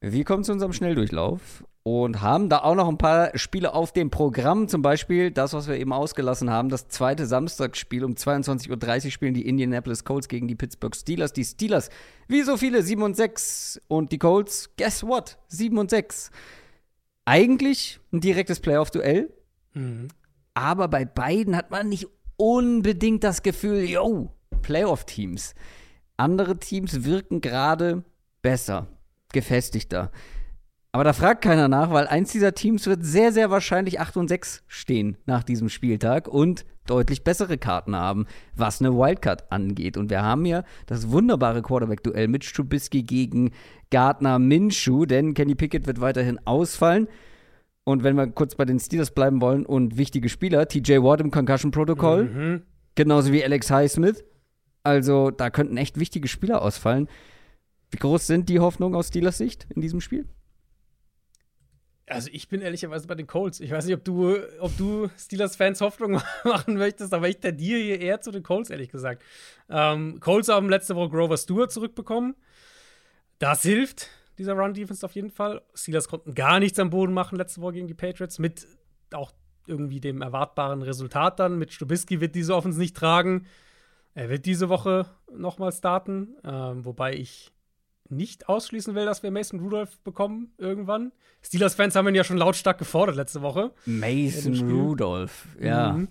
Wir 0.04 0.26
kommen 0.26 0.44
zu 0.44 0.52
unserem 0.52 0.74
Schnelldurchlauf 0.74 1.64
und 1.84 2.22
haben 2.22 2.50
da 2.50 2.64
auch 2.64 2.74
noch 2.74 2.88
ein 2.90 2.98
paar 2.98 3.38
Spiele 3.38 3.76
auf 3.76 3.92
dem 3.92 4.10
Programm. 4.10 4.68
Zum 4.68 4.82
Beispiel 4.82 5.30
das, 5.30 5.54
was 5.54 5.68
wir 5.68 5.78
eben 5.78 5.94
ausgelassen 5.94 6.50
haben, 6.50 6.70
das 6.70 6.88
zweite 6.88 7.28
Samstagsspiel 7.28 8.04
um 8.04 8.14
22.30 8.14 9.06
Uhr 9.06 9.12
spielen 9.12 9.36
die 9.36 9.48
Indianapolis 9.48 10.04
Colts 10.04 10.28
gegen 10.28 10.48
die 10.48 10.56
Pittsburgh 10.56 10.96
Steelers. 10.96 11.34
Die 11.34 11.46
Steelers, 11.46 11.92
wie 12.28 12.42
so 12.42 12.58
viele, 12.58 12.82
7 12.82 13.04
und 13.04 13.16
6. 13.16 13.80
Und 13.88 14.12
die 14.12 14.18
Colts, 14.18 14.72
guess 14.76 15.04
what? 15.04 15.38
7 15.50 15.78
und 15.78 15.92
6. 15.92 16.32
Eigentlich 17.26 18.00
ein 18.12 18.22
direktes 18.22 18.60
Playoff-Duell. 18.60 19.32
Mhm. 19.76 20.08
Aber 20.56 20.88
bei 20.88 21.06
beiden 21.06 21.56
hat 21.56 21.70
man 21.70 21.90
nicht 21.90 22.08
unbedingt 22.38 23.24
das 23.24 23.44
Gefühl, 23.44 23.84
yo, 23.84 24.34
Playoff-Teams. 24.64 25.54
Andere 26.18 26.58
Teams 26.58 27.04
wirken 27.04 27.40
gerade 27.40 28.04
besser 28.42 28.88
gefestigter. 29.34 30.12
Aber 30.94 31.06
da 31.06 31.14
fragt 31.14 31.42
keiner 31.42 31.70
nach, 31.70 31.92
weil 31.92 32.08
eins 32.08 32.32
dieser 32.32 32.54
Teams 32.54 32.86
wird 32.86 33.06
sehr, 33.06 33.32
sehr 33.32 33.50
wahrscheinlich 33.50 34.00
8 34.02 34.18
und 34.18 34.28
6 34.28 34.64
stehen 34.68 35.18
nach 35.26 35.44
diesem 35.44 35.70
Spieltag 35.70 36.28
und 36.28 36.66
deutlich 36.86 37.24
bessere 37.24 37.58
Karten 37.58 37.96
haben, 37.96 38.26
was 38.56 38.82
eine 38.82 38.94
Wildcard 38.94 39.52
angeht. 39.52 39.96
Und 39.96 40.10
wir 40.10 40.22
haben 40.22 40.46
ja 40.46 40.64
das 40.88 41.10
wunderbare 41.10 41.62
Quarterback-Duell 41.62 42.28
mit 42.28 42.44
Strubisky 42.44 43.04
gegen 43.04 43.52
Gardner 43.90 44.38
Minshew, 44.40 45.06
denn 45.06 45.34
Kenny 45.34 45.56
Pickett 45.56 45.88
wird 45.88 46.02
weiterhin 46.02 46.40
ausfallen. 46.46 47.08
Und 47.86 48.04
wenn 48.04 48.16
wir 48.16 48.28
kurz 48.28 48.56
bei 48.56 48.66
den 48.66 48.80
Steelers 48.80 49.12
bleiben 49.12 49.42
wollen 49.42 49.66
und 49.66 49.98
wichtige 49.98 50.28
Spieler, 50.28 50.68
TJ 50.68 50.98
Watt 50.98 51.22
im 51.22 51.32
Concussion-Protokoll, 51.32 52.24
mhm. 52.26 52.62
genauso 52.96 53.32
wie 53.32 53.44
Alex 53.44 53.72
Highsmith. 53.72 54.24
Also 54.84 55.32
da 55.32 55.50
könnten 55.50 55.78
echt 55.78 56.00
wichtige 56.00 56.28
Spieler 56.28 56.62
ausfallen. 56.62 57.08
Wie 57.92 57.98
groß 57.98 58.26
sind 58.26 58.50
die 58.50 58.60
Hoffnungen 58.60 58.96
aus 58.96 59.10
Steelers 59.10 59.38
Sicht 59.38 59.68
in 59.70 59.82
diesem 59.82 60.02
Spiel? 60.02 60.28
Also 62.08 62.30
ich 62.34 62.50
bin 62.50 62.62
ehrlicherweise 62.62 63.08
bei 63.08 63.16
den 63.16 63.28
Colts. 63.28 63.62
Ich 63.62 63.72
weiß 63.72 63.86
nicht, 63.86 63.96
ob 63.96 64.04
du, 64.04 64.38
ob 64.60 64.76
du 64.78 65.10
Steelers-Fans 65.18 65.80
Hoffnung 65.80 66.22
machen 66.44 66.76
möchtest, 66.76 67.14
aber 67.14 67.30
ich 67.30 67.40
tendiere 67.40 67.80
hier 67.80 68.02
eher 68.02 68.22
zu 68.22 68.32
den 68.32 68.44
Colts, 68.44 68.70
ehrlich 68.70 68.90
gesagt. 68.90 69.24
Ähm, 69.70 70.20
Colts 70.20 70.50
haben 70.50 70.70
letzte 70.70 70.96
Woche 70.96 71.10
Grover 71.10 71.38
Stewart 71.38 71.72
zurückbekommen. 71.72 72.36
Das 73.40 73.62
hilft 73.64 74.10
dieser 74.38 74.54
Run-Defense 74.54 75.06
auf 75.06 75.16
jeden 75.16 75.30
Fall. 75.30 75.62
Steelers 75.74 76.08
konnten 76.08 76.34
gar 76.34 76.60
nichts 76.60 76.80
am 76.80 76.90
Boden 76.90 77.14
machen 77.14 77.38
letzte 77.38 77.62
Woche 77.62 77.74
gegen 77.74 77.88
die 77.88 77.94
Patriots, 77.94 78.40
mit 78.40 78.68
auch 79.14 79.32
irgendwie 79.68 80.00
dem 80.00 80.22
erwartbaren 80.22 80.82
Resultat 80.82 81.40
dann. 81.40 81.58
Mit 81.60 81.72
Stubisky 81.72 82.20
wird 82.20 82.36
diese 82.36 82.56
Offense 82.56 82.80
nicht 82.80 82.96
tragen. 82.96 83.48
Er 84.14 84.30
wird 84.30 84.46
diese 84.46 84.68
Woche 84.68 85.06
nochmal 85.34 85.72
starten, 85.72 86.36
ähm, 86.44 86.84
wobei 86.84 87.14
ich 87.14 87.54
nicht 88.12 88.50
ausschließen 88.50 88.94
will, 88.96 89.06
dass 89.06 89.24
wir 89.24 89.32
Mason 89.32 89.60
Rudolph 89.60 90.00
bekommen 90.00 90.54
irgendwann. 90.58 91.12
Steelers-Fans 91.44 91.96
haben 91.96 92.08
ihn 92.08 92.16
ja 92.16 92.24
schon 92.24 92.38
lautstark 92.38 92.78
gefordert 92.78 93.16
letzte 93.16 93.42
Woche. 93.42 93.74
Mason 93.86 94.54
Rudolph, 94.70 95.48
ja. 95.60 95.94
Mhm. 95.94 96.10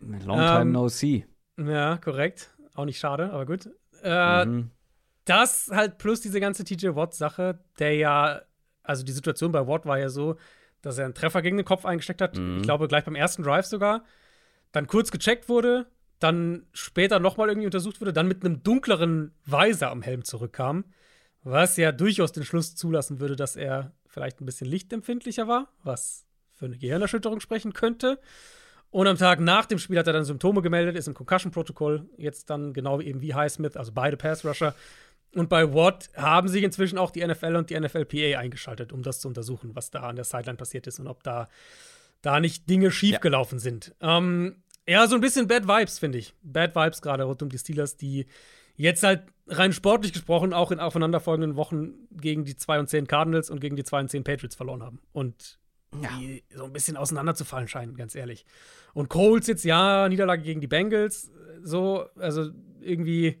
Long 0.00 0.38
time 0.38 0.60
ähm, 0.60 0.72
no 0.72 0.88
see. 0.88 1.26
Ja, 1.56 1.96
korrekt. 1.96 2.50
Auch 2.74 2.84
nicht 2.84 2.98
schade, 2.98 3.32
aber 3.32 3.46
gut. 3.46 3.68
Äh, 4.02 4.44
mhm. 4.44 4.70
Das 5.24 5.70
halt 5.72 5.98
plus 5.98 6.20
diese 6.20 6.40
ganze 6.40 6.64
TJ 6.64 6.88
Watt-Sache, 6.94 7.60
der 7.78 7.94
ja 7.96 8.42
Also 8.82 9.02
die 9.04 9.12
Situation 9.12 9.52
bei 9.52 9.66
Watt 9.66 9.86
war 9.86 9.98
ja 9.98 10.10
so, 10.10 10.36
dass 10.82 10.98
er 10.98 11.06
einen 11.06 11.14
Treffer 11.14 11.40
gegen 11.40 11.56
den 11.56 11.64
Kopf 11.64 11.86
eingesteckt 11.86 12.20
hat. 12.20 12.36
Mhm. 12.36 12.58
Ich 12.58 12.62
glaube, 12.64 12.88
gleich 12.88 13.04
beim 13.04 13.14
ersten 13.14 13.42
Drive 13.42 13.66
sogar. 13.66 14.04
Dann 14.72 14.86
kurz 14.86 15.10
gecheckt 15.10 15.48
wurde, 15.48 15.86
dann 16.18 16.66
später 16.72 17.20
nochmal 17.20 17.48
irgendwie 17.48 17.66
untersucht 17.66 18.00
wurde, 18.00 18.12
dann 18.12 18.28
mit 18.28 18.44
einem 18.44 18.62
dunkleren 18.62 19.32
Weiser 19.46 19.90
am 19.90 20.02
Helm 20.02 20.24
zurückkam. 20.24 20.84
Was 21.44 21.76
ja 21.76 21.92
durchaus 21.92 22.32
den 22.32 22.44
Schluss 22.44 22.74
zulassen 22.74 23.20
würde, 23.20 23.36
dass 23.36 23.54
er 23.54 23.92
vielleicht 24.06 24.40
ein 24.40 24.46
bisschen 24.46 24.66
lichtempfindlicher 24.66 25.46
war, 25.46 25.68
was 25.82 26.24
für 26.54 26.64
eine 26.64 26.78
Gehirnerschütterung 26.78 27.40
sprechen 27.40 27.74
könnte. 27.74 28.18
Und 28.90 29.06
am 29.06 29.18
Tag 29.18 29.40
nach 29.40 29.66
dem 29.66 29.78
Spiel 29.78 29.98
hat 29.98 30.06
er 30.06 30.12
dann 30.12 30.24
Symptome 30.24 30.62
gemeldet, 30.62 30.96
ist 30.96 31.08
im 31.08 31.14
Concussion-Protokoll, 31.14 32.08
jetzt 32.16 32.48
dann 32.48 32.72
genau 32.72 33.00
eben 33.00 33.20
wie 33.20 33.34
Highsmith, 33.34 33.76
also 33.76 33.92
beide 33.92 34.16
Pass-Rusher. 34.16 34.74
Und 35.34 35.48
bei 35.48 35.74
Watt 35.74 36.10
haben 36.16 36.48
sich 36.48 36.62
inzwischen 36.62 36.96
auch 36.96 37.10
die 37.10 37.26
NFL 37.26 37.56
und 37.56 37.70
die 37.70 37.78
NFLPA 37.78 38.38
eingeschaltet, 38.38 38.92
um 38.92 39.02
das 39.02 39.20
zu 39.20 39.28
untersuchen, 39.28 39.74
was 39.74 39.90
da 39.90 40.00
an 40.00 40.16
der 40.16 40.24
Sideline 40.24 40.56
passiert 40.56 40.86
ist 40.86 41.00
und 41.00 41.08
ob 41.08 41.24
da, 41.24 41.48
da 42.22 42.38
nicht 42.38 42.70
Dinge 42.70 42.90
schiefgelaufen 42.90 43.58
ja. 43.58 43.62
sind. 43.62 43.94
Ähm, 44.00 44.62
ja, 44.86 45.06
so 45.08 45.16
ein 45.16 45.20
bisschen 45.20 45.48
Bad 45.48 45.66
Vibes, 45.66 45.98
finde 45.98 46.18
ich. 46.18 46.34
Bad 46.42 46.76
Vibes 46.76 47.02
gerade 47.02 47.24
rund 47.24 47.42
um 47.42 47.48
die 47.48 47.58
Steelers, 47.58 47.96
die 47.96 48.26
jetzt 48.76 49.02
halt 49.02 49.24
rein 49.46 49.72
sportlich 49.72 50.12
gesprochen 50.12 50.52
auch 50.52 50.70
in 50.70 50.80
aufeinanderfolgenden 50.80 51.56
Wochen 51.56 51.94
gegen 52.10 52.44
die 52.44 52.56
2 52.56 52.80
und 52.80 52.88
10 52.88 53.06
Cardinals 53.06 53.50
und 53.50 53.60
gegen 53.60 53.76
die 53.76 53.84
2 53.84 54.00
und 54.00 54.10
10 54.10 54.24
Patriots 54.24 54.56
verloren 54.56 54.82
haben. 54.82 55.00
Und 55.12 55.58
ja. 56.00 56.08
die 56.18 56.44
so 56.54 56.64
ein 56.64 56.72
bisschen 56.72 56.96
auseinanderzufallen 56.96 57.68
scheinen, 57.68 57.96
ganz 57.96 58.14
ehrlich. 58.14 58.46
Und 58.94 59.08
Coles 59.08 59.46
jetzt, 59.46 59.64
ja, 59.64 60.08
Niederlage 60.08 60.42
gegen 60.42 60.60
die 60.60 60.66
Bengals, 60.66 61.30
so, 61.62 62.06
also 62.16 62.50
irgendwie 62.80 63.40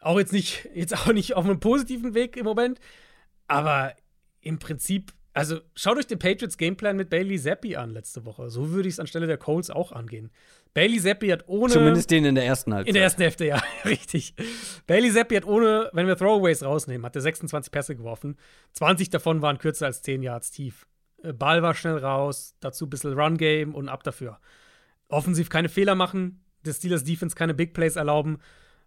auch 0.00 0.18
jetzt 0.18 0.32
nicht, 0.32 0.68
jetzt 0.74 0.94
auch 0.94 1.12
nicht 1.12 1.34
auf 1.34 1.44
einem 1.44 1.60
positiven 1.60 2.14
Weg 2.14 2.36
im 2.36 2.44
Moment, 2.44 2.78
aber 3.48 3.94
im 4.40 4.58
Prinzip, 4.58 5.12
also 5.32 5.60
schaut 5.74 5.96
euch 5.96 6.06
den 6.06 6.18
Patriots 6.18 6.58
Gameplan 6.58 6.96
mit 6.96 7.10
Bailey 7.10 7.38
Zappi 7.38 7.76
an 7.76 7.90
letzte 7.90 8.24
Woche. 8.24 8.50
So 8.50 8.70
würde 8.70 8.88
ich 8.88 8.94
es 8.94 9.00
anstelle 9.00 9.26
der 9.26 9.38
Coles 9.38 9.70
auch 9.70 9.92
angehen. 9.92 10.30
Bailey 10.74 11.00
Zappi 11.00 11.28
hat 11.28 11.44
ohne. 11.46 11.72
Zumindest 11.72 12.10
den 12.10 12.24
in 12.24 12.34
der 12.34 12.44
ersten 12.44 12.74
Halbzeit. 12.74 12.88
In 12.88 12.94
der 12.94 13.04
ersten 13.04 13.22
Hälfte, 13.22 13.46
ja, 13.46 13.62
richtig. 13.84 14.34
Bailey 14.86 15.10
Zappi 15.12 15.36
hat 15.36 15.46
ohne, 15.46 15.88
wenn 15.92 16.08
wir 16.08 16.16
Throwaways 16.16 16.64
rausnehmen, 16.64 17.06
hat 17.06 17.14
er 17.14 17.22
26 17.22 17.72
Pässe 17.72 17.96
geworfen. 17.96 18.36
20 18.72 19.08
davon 19.10 19.40
waren 19.40 19.58
kürzer 19.58 19.86
als 19.86 20.02
10 20.02 20.22
Yards 20.22 20.50
tief. 20.50 20.86
Äh, 21.22 21.32
Ball 21.32 21.62
war 21.62 21.74
schnell 21.74 21.98
raus, 21.98 22.56
dazu 22.60 22.86
ein 22.86 22.90
bisschen 22.90 23.18
Run-Game 23.18 23.74
und 23.74 23.88
ab 23.88 24.02
dafür. 24.02 24.40
Offensiv 25.08 25.48
keine 25.48 25.68
Fehler 25.68 25.94
machen, 25.94 26.44
des 26.66 26.78
Steelers 26.78 27.04
Defense 27.04 27.36
keine 27.36 27.54
Big 27.54 27.72
Plays 27.72 27.94
erlauben, 27.94 28.38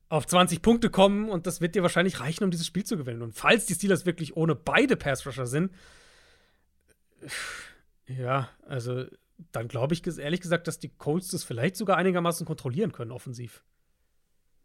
auf 0.09 0.25
20 0.25 0.61
Punkte 0.61 0.89
kommen 0.89 1.29
und 1.29 1.47
das 1.47 1.61
wird 1.61 1.75
dir 1.75 1.83
wahrscheinlich 1.83 2.19
reichen, 2.19 2.43
um 2.43 2.51
dieses 2.51 2.67
Spiel 2.67 2.83
zu 2.83 2.97
gewinnen. 2.97 3.21
Und 3.21 3.33
falls 3.33 3.65
die 3.65 3.75
Steelers 3.75 4.05
wirklich 4.05 4.35
ohne 4.35 4.55
beide 4.55 4.95
Pass-Rusher 4.95 5.45
sind, 5.45 5.71
ja, 8.07 8.49
also 8.65 9.05
dann 9.51 9.67
glaube 9.67 9.93
ich 9.93 10.05
ehrlich 10.17 10.41
gesagt, 10.41 10.67
dass 10.67 10.79
die 10.79 10.89
Colts 10.89 11.29
das 11.29 11.43
vielleicht 11.43 11.75
sogar 11.75 11.97
einigermaßen 11.97 12.45
kontrollieren 12.45 12.91
können, 12.91 13.11
offensiv. 13.11 13.63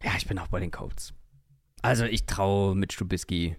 Ja, 0.02 0.12
ich 0.16 0.26
bin 0.26 0.38
auch 0.38 0.48
bei 0.48 0.60
den 0.60 0.70
Colts. 0.70 1.14
Also 1.82 2.04
ich 2.04 2.26
traue 2.26 2.74
mit 2.74 2.92
Stubisky 2.92 3.56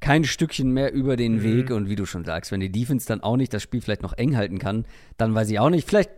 kein 0.00 0.24
Stückchen 0.24 0.70
mehr 0.70 0.92
über 0.92 1.16
den 1.16 1.36
mhm. 1.36 1.42
Weg 1.42 1.70
und 1.70 1.88
wie 1.88 1.96
du 1.96 2.06
schon 2.06 2.24
sagst, 2.24 2.52
wenn 2.52 2.60
die 2.60 2.70
Defense 2.70 3.06
dann 3.06 3.22
auch 3.22 3.36
nicht 3.36 3.52
das 3.52 3.62
Spiel 3.62 3.80
vielleicht 3.80 4.02
noch 4.02 4.12
eng 4.12 4.36
halten 4.36 4.58
kann, 4.58 4.86
dann 5.16 5.34
weiß 5.34 5.50
ich 5.50 5.58
auch 5.58 5.70
nicht. 5.70 5.88
Vielleicht, 5.88 6.10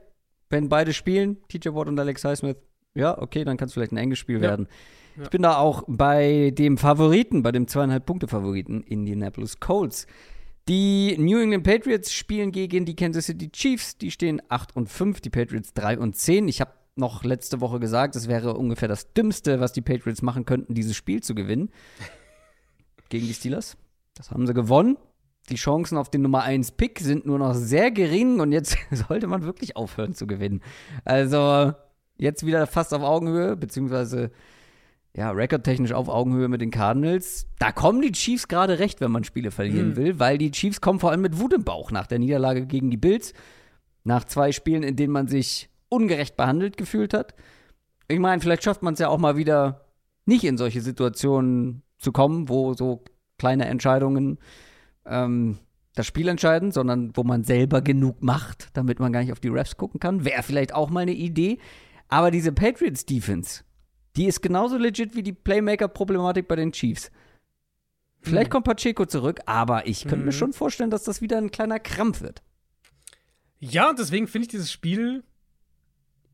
wenn 0.50 0.68
beide 0.68 0.92
spielen, 0.92 1.38
TJ 1.48 1.70
Watt 1.70 1.88
und 1.88 1.98
Alex 1.98 2.24
Highsmith, 2.24 2.56
ja, 2.94 3.16
okay, 3.18 3.44
dann 3.44 3.56
kann 3.56 3.68
es 3.68 3.74
vielleicht 3.74 3.92
ein 3.92 3.96
enges 3.96 4.18
Spiel 4.18 4.36
ja. 4.36 4.42
werden. 4.42 4.68
Ja. 5.16 5.24
Ich 5.24 5.30
bin 5.30 5.42
da 5.42 5.56
auch 5.56 5.84
bei 5.86 6.52
dem 6.52 6.78
Favoriten, 6.78 7.42
bei 7.42 7.52
dem 7.52 7.68
zweieinhalb 7.68 8.06
Punkte 8.06 8.28
Favoriten 8.28 8.82
Indianapolis 8.82 9.60
Colts. 9.60 10.06
Die 10.68 11.16
New 11.16 11.38
England 11.38 11.64
Patriots 11.64 12.12
spielen 12.12 12.52
gegen 12.52 12.84
die 12.84 12.94
Kansas 12.94 13.24
City 13.24 13.50
Chiefs. 13.50 13.96
Die 13.96 14.10
stehen 14.10 14.42
8 14.50 14.76
und 14.76 14.88
5, 14.90 15.22
die 15.22 15.30
Patriots 15.30 15.72
3 15.72 15.98
und 15.98 16.14
10. 16.14 16.46
Ich 16.46 16.60
habe 16.60 16.72
noch 16.94 17.24
letzte 17.24 17.62
Woche 17.62 17.80
gesagt, 17.80 18.16
es 18.16 18.28
wäre 18.28 18.54
ungefähr 18.54 18.88
das 18.88 19.14
Dümmste, 19.14 19.60
was 19.60 19.72
die 19.72 19.80
Patriots 19.80 20.20
machen 20.20 20.44
könnten, 20.44 20.74
dieses 20.74 20.94
Spiel 20.94 21.22
zu 21.22 21.34
gewinnen. 21.34 21.70
gegen 23.08 23.26
die 23.26 23.32
Steelers. 23.32 23.78
Das 24.14 24.30
haben 24.30 24.46
sie 24.46 24.52
gewonnen. 24.52 24.98
Die 25.48 25.56
Chancen 25.56 25.96
auf 25.96 26.10
den 26.10 26.20
Nummer 26.20 26.42
1 26.42 26.72
Pick 26.72 27.00
sind 27.00 27.24
nur 27.24 27.38
noch 27.38 27.54
sehr 27.54 27.90
gering 27.90 28.40
und 28.40 28.52
jetzt 28.52 28.76
sollte 28.90 29.26
man 29.26 29.44
wirklich 29.44 29.74
aufhören 29.74 30.14
zu 30.14 30.26
gewinnen. 30.26 30.60
Also 31.06 31.72
jetzt 32.18 32.44
wieder 32.44 32.66
fast 32.66 32.92
auf 32.92 33.02
Augenhöhe, 33.02 33.56
beziehungsweise 33.56 34.30
ja, 35.16 35.30
rekordtechnisch 35.30 35.92
auf 35.92 36.08
Augenhöhe 36.08 36.48
mit 36.48 36.60
den 36.60 36.70
Cardinals. 36.70 37.46
Da 37.58 37.72
kommen 37.72 38.02
die 38.02 38.12
Chiefs 38.12 38.48
gerade 38.48 38.78
recht, 38.78 39.00
wenn 39.00 39.10
man 39.10 39.24
Spiele 39.24 39.50
verlieren 39.50 39.90
mhm. 39.90 39.96
will, 39.96 40.18
weil 40.18 40.38
die 40.38 40.50
Chiefs 40.50 40.80
kommen 40.80 41.00
vor 41.00 41.10
allem 41.10 41.22
mit 41.22 41.38
Wut 41.38 41.52
im 41.52 41.64
Bauch 41.64 41.90
nach 41.90 42.06
der 42.06 42.18
Niederlage 42.18 42.66
gegen 42.66 42.90
die 42.90 42.96
Bills. 42.96 43.32
Nach 44.04 44.24
zwei 44.24 44.52
Spielen, 44.52 44.82
in 44.82 44.96
denen 44.96 45.12
man 45.12 45.26
sich 45.26 45.70
ungerecht 45.88 46.36
behandelt 46.36 46.76
gefühlt 46.76 47.14
hat. 47.14 47.34
Ich 48.06 48.18
meine, 48.18 48.40
vielleicht 48.40 48.64
schafft 48.64 48.82
man 48.82 48.94
es 48.94 49.00
ja 49.00 49.08
auch 49.08 49.18
mal 49.18 49.36
wieder 49.36 49.86
nicht 50.24 50.44
in 50.44 50.56
solche 50.56 50.80
Situationen 50.80 51.82
zu 51.98 52.12
kommen, 52.12 52.48
wo 52.48 52.74
so 52.74 53.02
kleine 53.38 53.66
Entscheidungen 53.66 54.38
ähm, 55.06 55.58
das 55.94 56.06
Spiel 56.06 56.28
entscheiden, 56.28 56.70
sondern 56.70 57.10
wo 57.16 57.24
man 57.24 57.44
selber 57.44 57.82
genug 57.82 58.22
macht, 58.22 58.68
damit 58.74 59.00
man 59.00 59.12
gar 59.12 59.20
nicht 59.20 59.32
auf 59.32 59.40
die 59.40 59.48
Refs 59.48 59.76
gucken 59.76 59.98
kann. 60.00 60.24
Wäre 60.24 60.42
vielleicht 60.42 60.74
auch 60.74 60.90
mal 60.90 61.00
eine 61.00 61.12
Idee. 61.12 61.58
Aber 62.08 62.30
diese 62.30 62.52
Patriots 62.52 63.04
Defense, 63.04 63.62
die 64.18 64.26
ist 64.26 64.42
genauso 64.42 64.76
legit 64.76 65.14
wie 65.14 65.22
die 65.22 65.32
Playmaker-Problematik 65.32 66.48
bei 66.48 66.56
den 66.56 66.72
Chiefs. 66.72 67.10
Vielleicht 68.20 68.48
mhm. 68.48 68.52
kommt 68.52 68.66
Pacheco 68.66 69.06
zurück, 69.06 69.40
aber 69.46 69.86
ich 69.86 70.02
könnte 70.02 70.18
mhm. 70.18 70.24
mir 70.26 70.32
schon 70.32 70.52
vorstellen, 70.52 70.90
dass 70.90 71.04
das 71.04 71.22
wieder 71.22 71.38
ein 71.38 71.52
kleiner 71.52 71.78
Krampf 71.78 72.20
wird. 72.20 72.42
Ja, 73.60 73.90
und 73.90 73.98
deswegen 73.98 74.26
finde 74.26 74.44
ich 74.44 74.48
dieses 74.48 74.72
Spiel 74.72 75.22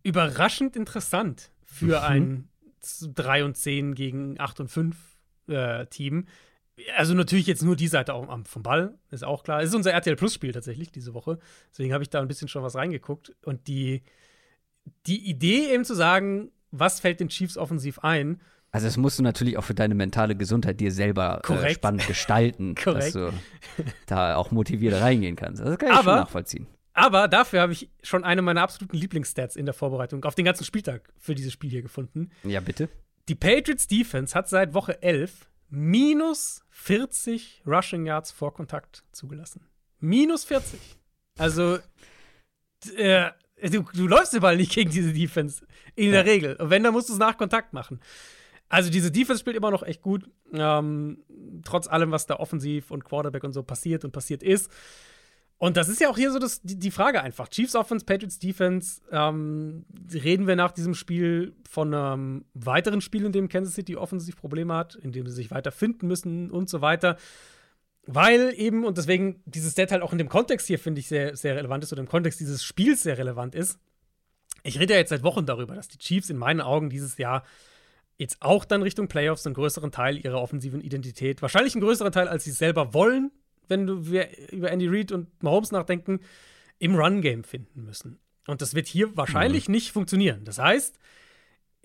überraschend 0.03 0.77
interessant 0.77 1.53
für 1.65 2.01
mhm. 2.01 2.05
ein 2.05 2.49
3 3.15 3.45
und 3.45 3.57
10 3.57 3.95
gegen 3.95 4.41
8 4.41 4.61
und 4.61 4.69
5 4.69 4.97
äh, 5.49 5.87
Team. 5.87 6.27
Also 6.97 7.15
natürlich 7.15 7.47
jetzt 7.47 7.63
nur 7.63 7.77
die 7.77 7.89
Seite 7.89 8.15
auch 8.15 8.27
vom 8.47 8.63
Ball, 8.63 8.99
ist 9.11 9.25
auch 9.25 9.45
klar. 9.45 9.61
Es 9.61 9.69
ist 9.69 9.75
unser 9.75 9.93
RTL 9.93 10.17
Plus 10.17 10.35
Spiel 10.35 10.53
tatsächlich 10.53 10.91
diese 10.91 11.15
Woche. 11.15 11.39
Deswegen 11.71 11.93
habe 11.93 12.03
ich 12.03 12.11
da 12.11 12.21
ein 12.21 12.29
bisschen 12.29 12.49
schon 12.49 12.63
was 12.63 12.75
reingeguckt. 12.75 13.35
Und 13.45 13.69
die, 13.69 14.03
die 15.07 15.29
Idee 15.29 15.73
eben 15.73 15.85
zu 15.85 15.95
sagen, 15.95 16.51
was 16.79 17.01
fällt 17.01 17.21
den 17.21 17.29
Chiefs 17.29 17.57
offensiv 17.57 18.01
ein? 18.01 18.41
Also 18.71 18.89
das 18.89 18.97
musst 18.97 19.21
du 19.21 19.23
natürlich 19.23 19.57
auch 19.57 19.65
für 19.65 19.75
deine 19.75 19.95
mentale 19.95 20.35
Gesundheit 20.35 20.81
dir 20.81 20.91
selber 20.91 21.41
äh, 21.49 21.71
spannend 21.73 22.07
gestalten, 22.09 22.75
dass 22.85 23.13
du 23.13 23.33
da 24.07 24.35
auch 24.35 24.51
motiviert 24.51 25.01
reingehen 25.01 25.37
kannst. 25.37 25.63
Das 25.63 25.79
kann 25.79 25.91
ich 25.91 25.95
aber, 25.95 26.11
schon 26.11 26.21
nachvollziehen. 26.21 26.67
Aber 26.93 27.29
dafür 27.29 27.61
habe 27.61 27.73
ich 27.73 27.91
schon 28.03 28.25
eine 28.25 28.43
meiner 28.43 28.63
absoluten 28.63 28.97
Lieblingsstats 28.97 29.55
in 29.55 29.65
der 29.65 29.75
Vorbereitung 29.75 30.25
auf 30.25 30.35
den 30.35 30.45
ganzen 30.45 30.65
Spieltag 30.65 31.13
für 31.19 31.37
dieses 31.37 31.53
Spiel 31.53 31.71
hier 31.71 31.83
gefunden. 31.83 32.31
Ja, 32.43 32.61
bitte. 32.61 32.89
Die 33.29 33.37
Patriots 33.37 33.87
Defense 33.87 34.35
hat 34.35 34.49
seit 34.49 34.75
Woche 34.75 35.01
11 35.03 35.49
minus 35.71 36.65
40 36.71 37.63
Rushing 37.67 38.07
Yards 38.07 38.33
vor 38.33 38.55
Kontakt 38.55 39.05
zugelassen. 39.13 39.67
Minus 40.01 40.45
40. 40.45 40.81
Also, 41.39 41.79
äh, 42.97 43.31
du, 43.63 43.85
du 43.93 44.07
läufst 44.07 44.33
den 44.33 44.41
Ball 44.41 44.57
nicht 44.57 44.73
gegen 44.73 44.91
diese 44.91 45.13
Defense. 45.13 45.65
In 45.97 46.11
der 46.11 46.25
Regel. 46.25 46.57
Und 46.57 46.71
wenn, 46.71 46.83
dann 46.83 46.93
musst 46.93 47.09
du 47.09 47.13
es 47.13 47.19
nach 47.19 47.37
Kontakt 47.37 47.73
machen. 47.73 48.01
Also, 48.69 48.91
diese 48.91 49.13
Defense 49.13 49.41
spielt 49.41 49.57
immer 49.57 49.71
noch 49.71 49.83
echt 49.83 50.03
gut. 50.03 50.29
Ähm, 50.53 51.19
trotz 51.65 51.87
allem, 51.87 52.11
was 52.11 52.27
da 52.27 52.37
offensiv 52.37 52.91
und 52.91 53.05
Quarterback 53.05 53.45
und 53.45 53.53
so 53.53 53.63
passiert 53.63 54.05
und 54.05 54.13
passiert 54.13 54.43
ist. 54.43 54.71
Und 55.59 55.77
das 55.77 55.89
ist 55.89 56.01
ja 56.01 56.11
auch 56.11 56.17
hier 56.17 56.33
so 56.33 56.39
das, 56.39 56.63
die, 56.63 56.79
die 56.79 56.91
Frage 56.91 57.23
einfach. 57.23 57.49
Chiefs 57.49 57.77
Offense, 57.77 58.05
Patriots 58.05 58.39
Defense. 58.39 59.01
Ähm, 59.11 59.85
reden 60.13 60.47
wir 60.47 60.57
nach 60.57 60.73
diesem 60.73 60.95
Spiel 60.95 61.55
von 61.69 61.95
einem 61.95 62.45
weiteren 62.55 63.01
Spiel, 63.01 63.25
in 63.25 63.33
dem 63.33 63.49
Kansas 63.49 63.75
City 63.75 63.97
offensiv 63.97 64.37
Probleme 64.37 64.75
hat, 64.75 64.97
in 64.97 65.13
dem 65.13 65.27
sie 65.27 65.33
sich 65.33 65.51
weiter 65.51 65.71
finden 65.71 66.09
müssen 66.09 66.51
und 66.51 66.69
so 66.69 66.81
weiter. 66.81 67.17
Weil 68.07 68.53
eben, 68.57 68.85
und 68.85 68.99
deswegen 68.99 69.43
dieses 69.47 69.73
Stat 69.73 69.91
halt 69.91 70.03
auch 70.03 70.13
in 70.13 70.19
dem 70.19 70.29
Kontext 70.29 70.67
hier, 70.67 70.79
finde 70.79 71.01
ich, 71.01 71.09
sehr, 71.09 71.37
sehr 71.37 71.57
relevant 71.57 71.85
ist 71.85 71.93
oder 71.93 72.03
im 72.03 72.09
Kontext 72.09 72.39
dieses 72.41 72.63
Spiels 72.63 73.03
sehr 73.03 73.17
relevant 73.17 73.55
ist. 73.55 73.79
Ich 74.63 74.79
rede 74.79 74.95
ja 74.95 74.99
jetzt 74.99 75.11
seit 75.11 75.23
Wochen 75.23 75.47
darüber, 75.47 75.75
dass 75.75 75.89
die 75.89 75.99
Chiefs 75.99 76.31
in 76.31 76.37
meinen 76.37 76.61
Augen 76.61 76.91
dieses 76.91 77.17
Jahr 77.19 77.45
jetzt 78.17 78.41
auch 78.41 78.65
dann 78.65 78.83
Richtung 78.83 79.09
Playoffs 79.09 79.47
einen 79.47 79.55
größeren 79.55 79.91
Teil 79.91 80.19
ihrer 80.19 80.41
offensiven 80.41 80.81
Identität, 80.81 81.43
wahrscheinlich 81.43 81.75
einen 81.75 81.83
größeren 81.83 82.13
Teil, 82.13 82.29
als 82.29 82.45
sie 82.45 82.53
selber 82.53 82.95
wollen, 82.95 83.31
wenn 83.69 83.87
du 83.87 84.03
über 84.51 84.71
Andy 84.71 84.87
Reid 84.89 85.11
und 85.13 85.43
Mahomes 85.43 85.73
nachdenken, 85.73 86.21
im 86.79 86.95
Run-Game 86.95 87.45
finden 87.45 87.85
müssen. 87.85 88.19
Und 88.47 88.61
das 88.61 88.75
wird 88.75 88.87
hier 88.87 89.17
wahrscheinlich 89.17 89.69
mhm. 89.69 89.75
nicht 89.75 89.93
funktionieren. 89.93 90.45
Das 90.45 90.59
heißt, 90.59 90.99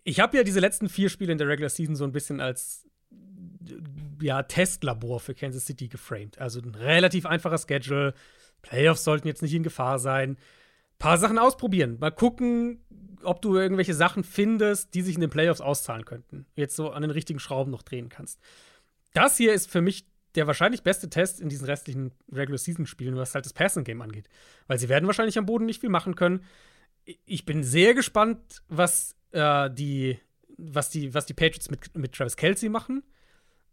ich 0.03 0.19
habe 0.19 0.37
ja 0.37 0.43
diese 0.43 0.59
letzten 0.59 0.89
vier 0.89 1.09
Spiele 1.09 1.31
in 1.31 1.37
der 1.37 1.47
Regular 1.47 1.69
Season 1.69 1.95
so 1.95 2.03
ein 2.03 2.11
bisschen 2.11 2.41
als 2.41 2.89
ja, 4.22 4.44
Testlabor 4.44 5.19
für 5.19 5.34
Kansas 5.34 5.65
City 5.65 5.88
geframed. 5.88 6.40
Also 6.40 6.60
ein 6.61 6.76
relativ 6.76 7.26
einfacher 7.26 7.57
Schedule. 7.57 8.14
Playoffs 8.61 9.03
sollten 9.03 9.27
jetzt 9.27 9.41
nicht 9.41 9.53
in 9.53 9.64
Gefahr 9.64 9.99
sein. 9.99 10.38
Paar 10.98 11.18
Sachen 11.18 11.38
ausprobieren. 11.38 11.98
Mal 11.99 12.11
gucken, 12.11 12.84
ob 13.23 13.41
du 13.41 13.56
irgendwelche 13.56 13.94
Sachen 13.94 14.23
findest, 14.23 14.94
die 14.94 15.02
sich 15.02 15.15
in 15.15 15.22
den 15.22 15.30
Playoffs 15.30 15.61
auszahlen 15.61 16.06
könnten. 16.06 16.45
Jetzt 16.56 16.76
so 16.76 16.91
an 16.91 17.02
den 17.02 17.11
richtigen 17.11 17.40
Schrauben 17.40 17.72
noch 17.72 17.84
drehen 17.84 18.10
kannst. 18.10 18.40
Das 19.14 19.38
hier 19.38 19.53
ist 19.53 19.69
für 19.69 19.81
mich 19.81 20.06
der 20.36 20.45
wahrscheinlich 20.48 20.84
beste 20.84 21.10
Test 21.10 21.41
in 21.41 21.49
diesen 21.49 21.65
restlichen 21.65 22.11
Regular 22.31 22.57
Season 22.57 22.86
Spielen, 22.86 23.15
was 23.15 23.34
halt 23.34 23.45
das 23.45 23.53
Passing 23.53 23.84
Game 23.84 24.02
angeht. 24.02 24.30
Weil 24.68 24.77
sie 24.77 24.90
werden 24.90 25.07
wahrscheinlich 25.07 25.38
am 25.38 25.45
Boden 25.45 25.65
nicht 25.65 25.81
viel 25.81 25.90
machen 25.90 26.15
können. 26.15 26.44
Ich 27.26 27.45
bin 27.45 27.64
sehr 27.64 27.94
gespannt, 27.94 28.61
was 28.68 29.15
äh, 29.31 29.69
die, 29.72 30.19
was 30.60 30.90
die, 30.90 31.14
was 31.14 31.26
die 31.26 31.34
Patriots 31.34 31.69
mit, 31.69 31.95
mit 31.95 32.14
Travis 32.14 32.36
Kelsey 32.36 32.69
machen. 32.69 33.03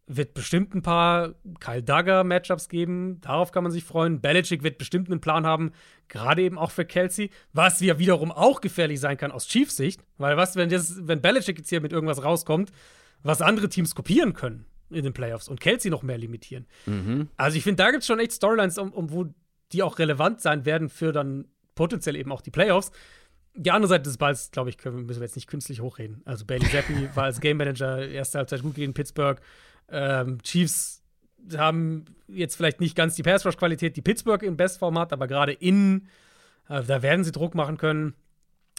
Wird 0.09 0.35
bestimmt 0.35 0.73
ein 0.75 0.83
paar 0.83 1.35
Kyle 1.59 1.83
Duggar 1.83 2.23
Matchups 2.23 2.69
geben. 2.69 3.21
Darauf 3.23 3.51
kann 3.51 3.65
man 3.65 3.73
sich 3.73 3.83
freuen. 3.83 4.21
Belichick 4.21 4.63
wird 4.63 4.79
bestimmt 4.79 5.11
einen 5.11 5.21
Plan 5.21 5.45
haben, 5.45 5.73
gerade 6.07 6.43
eben 6.43 6.59
auch 6.59 6.71
für 6.71 6.85
Kelsey. 6.85 7.31
Was 7.53 7.81
ja 7.81 7.99
wiederum 7.99 8.31
auch 8.31 8.61
gefährlich 8.61 9.01
sein 9.01 9.17
kann 9.17 9.33
aus 9.33 9.49
Chiefs 9.49 9.77
Sicht. 9.77 10.05
Weil 10.17 10.37
was, 10.37 10.55
wenn, 10.55 10.69
das, 10.69 11.07
wenn 11.09 11.21
Belichick 11.21 11.59
jetzt 11.59 11.71
hier 11.71 11.81
mit 11.81 11.93
irgendwas 11.93 12.23
rauskommt, 12.23 12.71
was 13.23 13.43
andere 13.43 13.69
Teams 13.69 13.97
kopieren 13.97 14.33
können 14.33 14.67
in 14.91 15.03
den 15.03 15.13
Playoffs 15.13 15.49
und 15.49 15.61
Kelsey 15.61 15.91
noch 15.91 16.03
mehr 16.03 16.19
limitieren. 16.19 16.67
Mhm. 16.87 17.29
Also 17.37 17.59
ich 17.59 17.65
finde, 17.65 17.83
da 17.83 17.91
gibt 17.91 18.03
es 18.03 18.07
schon 18.07 18.21
echt 18.21 18.33
Storylines, 18.33 18.79
um, 18.79 18.93
um, 18.93 19.11
wo 19.11 19.27
die 19.73 19.83
auch 19.83 19.99
relevant 19.99 20.41
sein 20.41 20.65
werden 20.65 20.89
für 20.89 21.13
dann 21.13 21.47
potenziell 21.75 22.17
eben 22.17 22.31
auch 22.31 22.41
die 22.41 22.51
Playoffs. 22.51 22.93
Die 23.57 23.71
andere 23.71 23.89
Seite 23.89 24.05
des 24.05 24.19
Balls, 24.19 24.51
glaube 24.51 24.71
ich, 24.71 24.79
können, 24.79 25.07
müssen 25.07 25.21
wir 25.21 25.27
jetzt 25.27 25.37
nicht 25.37 25.49
künstlich 25.49 25.81
hochreden. 25.81 26.23
Also 26.25 26.45
Bailey 26.45 26.69
Zappi 26.71 27.09
war 27.15 27.25
als 27.25 27.41
Game 27.41 27.57
Manager 27.57 28.07
erste 28.07 28.39
Halbzeit 28.39 28.63
gut 28.63 28.75
gegen 28.75 28.93
Pittsburgh. 28.93 29.41
Ähm, 29.89 30.43
Chiefs 30.43 31.03
haben 31.57 32.05
jetzt 32.29 32.57
vielleicht 32.57 32.81
nicht 32.81 32.97
ganz 32.97 33.15
die 33.15 33.23
Pass 33.23 33.47
Rush 33.47 33.57
Qualität, 33.57 33.97
die 33.97 34.03
Pittsburgh 34.03 34.43
in 34.43 34.57
Bestform 34.57 34.99
hat, 34.99 35.13
aber 35.13 35.27
gerade 35.27 35.53
innen, 35.53 36.09
äh, 36.69 36.83
da 36.83 37.03
werden 37.03 37.25
sie 37.25 37.33
Druck 37.33 37.55
machen 37.55 37.77
können. 37.77 38.15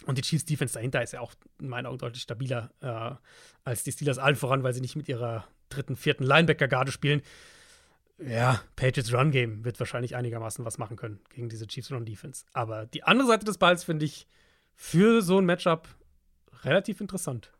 Und 0.06 0.16
die 0.16 0.22
Chiefs 0.22 0.44
Defense 0.44 0.74
dahinter 0.74 1.02
ist 1.02 1.12
ja 1.12 1.20
auch 1.20 1.34
in 1.60 1.68
meinen 1.68 1.86
Augen 1.86 1.98
deutlich 1.98 2.22
stabiler 2.22 2.70
äh, 2.80 3.16
als 3.64 3.82
die 3.82 3.92
Steelers 3.92 4.18
allen 4.18 4.36
voran, 4.36 4.62
weil 4.62 4.72
sie 4.74 4.80
nicht 4.80 4.96
mit 4.96 5.08
ihrer 5.08 5.46
dritten, 5.70 5.96
vierten 5.96 6.24
Linebacker-Garde 6.24 6.92
spielen. 6.92 7.20
Ja, 8.18 8.60
Patriots 8.76 9.12
Run 9.12 9.30
Game 9.30 9.64
wird 9.64 9.78
wahrscheinlich 9.78 10.16
einigermaßen 10.16 10.64
was 10.64 10.78
machen 10.78 10.96
können 10.96 11.20
gegen 11.34 11.48
diese 11.48 11.66
Chiefs 11.66 11.90
Run 11.90 12.04
Defense. 12.04 12.44
Aber 12.52 12.86
die 12.86 13.04
andere 13.04 13.28
Seite 13.28 13.44
des 13.44 13.58
Balls 13.58 13.84
finde 13.84 14.04
ich 14.04 14.26
für 14.78 15.22
so 15.22 15.38
ein 15.38 15.44
Matchup 15.44 15.88
relativ 16.62 17.00
interessant. 17.00 17.52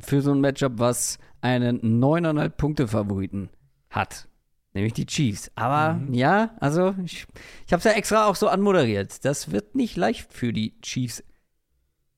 Für 0.00 0.20
so 0.20 0.32
ein 0.32 0.40
Matchup, 0.40 0.72
was 0.76 1.18
einen 1.40 1.80
9,5 2.02 2.48
Punkte 2.50 2.88
Favoriten 2.88 3.48
hat. 3.88 4.28
Nämlich 4.74 4.92
die 4.92 5.06
Chiefs. 5.06 5.50
Aber 5.54 5.94
mhm. 5.94 6.12
ja, 6.12 6.56
also 6.60 6.94
ich, 7.04 7.26
ich 7.66 7.72
habe 7.72 7.78
es 7.78 7.84
ja 7.84 7.92
extra 7.92 8.26
auch 8.26 8.34
so 8.34 8.48
anmoderiert. 8.48 9.24
Das 9.24 9.52
wird 9.52 9.76
nicht 9.76 9.96
leicht 9.96 10.30
für 10.34 10.52
die 10.52 10.78
Chiefs 10.82 11.22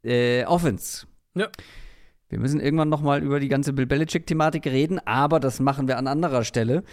äh, 0.02 0.44
Offense. 0.46 1.06
Ja. 1.34 1.48
Wir 2.30 2.40
müssen 2.40 2.58
irgendwann 2.58 2.88
noch 2.88 3.02
mal 3.02 3.22
über 3.22 3.40
die 3.40 3.48
ganze 3.48 3.74
Bill 3.74 3.86
Belichick-Thematik 3.86 4.66
reden, 4.66 4.98
aber 5.06 5.40
das 5.40 5.60
machen 5.60 5.88
wir 5.88 5.98
an 5.98 6.06
anderer 6.06 6.42
Stelle. 6.42 6.84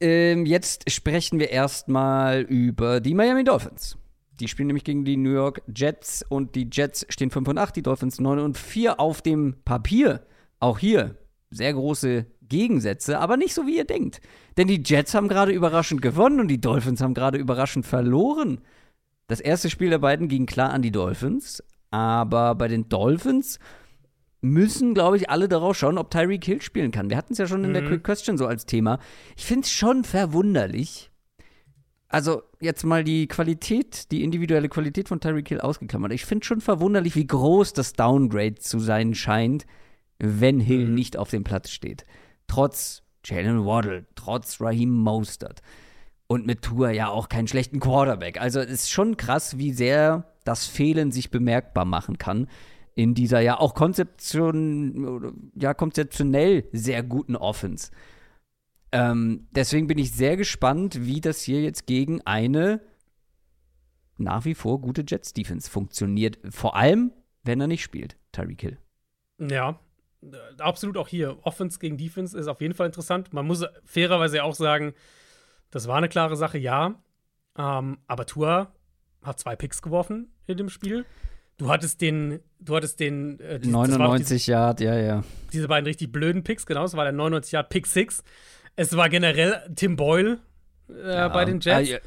Ähm, 0.00 0.46
jetzt 0.46 0.90
sprechen 0.90 1.40
wir 1.40 1.50
erstmal 1.50 2.42
über 2.42 3.00
die 3.00 3.14
Miami 3.14 3.44
Dolphins. 3.44 3.99
Die 4.40 4.48
spielen 4.48 4.68
nämlich 4.68 4.84
gegen 4.84 5.04
die 5.04 5.16
New 5.16 5.32
York 5.32 5.62
Jets 5.74 6.24
und 6.28 6.54
die 6.54 6.68
Jets 6.72 7.06
stehen 7.10 7.30
5 7.30 7.48
und 7.48 7.58
8, 7.58 7.76
die 7.76 7.82
Dolphins 7.82 8.20
9 8.20 8.38
und 8.38 8.56
4 8.58 8.98
auf 8.98 9.22
dem 9.22 9.56
Papier. 9.64 10.26
Auch 10.58 10.78
hier 10.78 11.16
sehr 11.50 11.72
große 11.72 12.26
Gegensätze, 12.48 13.18
aber 13.18 13.36
nicht 13.36 13.54
so, 13.54 13.66
wie 13.66 13.76
ihr 13.76 13.84
denkt. 13.84 14.20
Denn 14.56 14.68
die 14.68 14.82
Jets 14.84 15.14
haben 15.14 15.28
gerade 15.28 15.52
überraschend 15.52 16.02
gewonnen 16.02 16.40
und 16.40 16.48
die 16.48 16.60
Dolphins 16.60 17.00
haben 17.00 17.14
gerade 17.14 17.38
überraschend 17.38 17.86
verloren. 17.86 18.60
Das 19.28 19.40
erste 19.40 19.70
Spiel 19.70 19.90
der 19.90 19.98
beiden 19.98 20.28
ging 20.28 20.46
klar 20.46 20.70
an 20.70 20.82
die 20.82 20.90
Dolphins, 20.90 21.62
aber 21.90 22.54
bei 22.54 22.66
den 22.66 22.88
Dolphins 22.88 23.58
müssen, 24.40 24.94
glaube 24.94 25.16
ich, 25.16 25.30
alle 25.30 25.48
darauf 25.48 25.76
schauen, 25.76 25.98
ob 25.98 26.10
Tyreek 26.10 26.44
Hill 26.44 26.62
spielen 26.62 26.90
kann. 26.90 27.10
Wir 27.10 27.16
hatten 27.16 27.34
es 27.34 27.38
ja 27.38 27.46
schon 27.46 27.62
in 27.62 27.70
mhm. 27.70 27.74
der 27.74 27.84
Quick 27.84 28.04
Question 28.04 28.38
so 28.38 28.46
als 28.46 28.66
Thema. 28.66 28.98
Ich 29.36 29.44
finde 29.44 29.66
es 29.66 29.70
schon 29.70 30.04
verwunderlich. 30.04 31.09
Also, 32.12 32.42
jetzt 32.60 32.84
mal 32.84 33.04
die 33.04 33.28
Qualität, 33.28 34.10
die 34.10 34.24
individuelle 34.24 34.68
Qualität 34.68 35.08
von 35.08 35.20
Tyreek 35.20 35.48
Hill 35.48 35.60
ausgeklammert. 35.60 36.12
Ich 36.12 36.24
finde 36.24 36.44
schon 36.44 36.60
verwunderlich, 36.60 37.14
wie 37.14 37.26
groß 37.26 37.72
das 37.72 37.92
Downgrade 37.92 38.56
zu 38.56 38.80
sein 38.80 39.14
scheint, 39.14 39.64
wenn 40.18 40.58
Hill 40.58 40.88
mhm. 40.88 40.94
nicht 40.94 41.16
auf 41.16 41.30
dem 41.30 41.44
Platz 41.44 41.70
steht. 41.70 42.04
Trotz 42.48 43.04
Jalen 43.24 43.64
Waddle, 43.64 44.06
trotz 44.16 44.60
Raheem 44.60 44.90
Mostert. 44.90 45.62
Und 46.26 46.46
mit 46.46 46.62
Tour 46.62 46.90
ja 46.90 47.08
auch 47.08 47.28
keinen 47.28 47.46
schlechten 47.46 47.78
Quarterback. 47.78 48.40
Also, 48.40 48.58
es 48.58 48.70
ist 48.70 48.90
schon 48.90 49.16
krass, 49.16 49.56
wie 49.56 49.72
sehr 49.72 50.24
das 50.44 50.66
Fehlen 50.66 51.12
sich 51.12 51.30
bemerkbar 51.30 51.84
machen 51.84 52.18
kann 52.18 52.48
in 52.96 53.14
dieser 53.14 53.40
ja 53.40 53.58
auch 53.58 53.74
Konzeption, 53.74 55.50
ja, 55.54 55.74
konzeptionell 55.74 56.64
sehr 56.72 57.02
guten 57.04 57.36
Offense. 57.36 57.92
Ähm, 58.92 59.46
deswegen 59.52 59.86
bin 59.86 59.98
ich 59.98 60.12
sehr 60.12 60.36
gespannt, 60.36 61.06
wie 61.06 61.20
das 61.20 61.42
hier 61.42 61.62
jetzt 61.62 61.86
gegen 61.86 62.20
eine 62.22 62.80
nach 64.16 64.44
wie 64.44 64.54
vor 64.54 64.80
gute 64.80 65.04
Jets-Defense 65.06 65.70
funktioniert. 65.70 66.38
Vor 66.50 66.76
allem, 66.76 67.12
wenn 67.42 67.60
er 67.60 67.66
nicht 67.66 67.82
spielt, 67.82 68.16
Tyreek 68.32 68.60
Hill. 68.60 68.78
Ja, 69.38 69.80
absolut 70.58 70.96
auch 70.96 71.08
hier. 71.08 71.38
Offense 71.42 71.78
gegen 71.78 71.96
Defense 71.96 72.38
ist 72.38 72.46
auf 72.46 72.60
jeden 72.60 72.74
Fall 72.74 72.86
interessant. 72.86 73.32
Man 73.32 73.46
muss 73.46 73.64
fairerweise 73.84 74.44
auch 74.44 74.54
sagen, 74.54 74.92
das 75.70 75.88
war 75.88 75.96
eine 75.96 76.08
klare 76.08 76.36
Sache, 76.36 76.58
ja. 76.58 77.00
Ähm, 77.56 77.98
aber 78.06 78.26
Tua 78.26 78.72
hat 79.22 79.40
zwei 79.40 79.56
Picks 79.56 79.82
geworfen 79.82 80.32
in 80.46 80.56
dem 80.56 80.68
Spiel. 80.68 81.06
Du 81.56 81.68
hattest 81.68 82.00
den, 82.00 82.40
du 82.58 82.76
hattest 82.76 83.00
den 83.00 83.38
äh, 83.40 83.60
diese, 83.60 83.72
99 83.72 84.46
Yard, 84.46 84.80
ja, 84.80 84.96
ja. 84.96 85.24
Diese 85.52 85.68
beiden 85.68 85.86
richtig 85.86 86.10
blöden 86.10 86.42
Picks, 86.42 86.64
genau, 86.64 86.84
es 86.84 86.94
war 86.94 87.04
der 87.04 87.12
99 87.12 87.52
Yard 87.52 87.68
Pick 87.68 87.86
6. 87.86 88.22
Es 88.76 88.96
war 88.96 89.08
generell 89.08 89.62
Tim 89.74 89.96
Boyle 89.96 90.38
äh, 90.88 91.08
ja. 91.08 91.28
bei 91.28 91.44
den 91.44 91.60
Jets. 91.60 92.00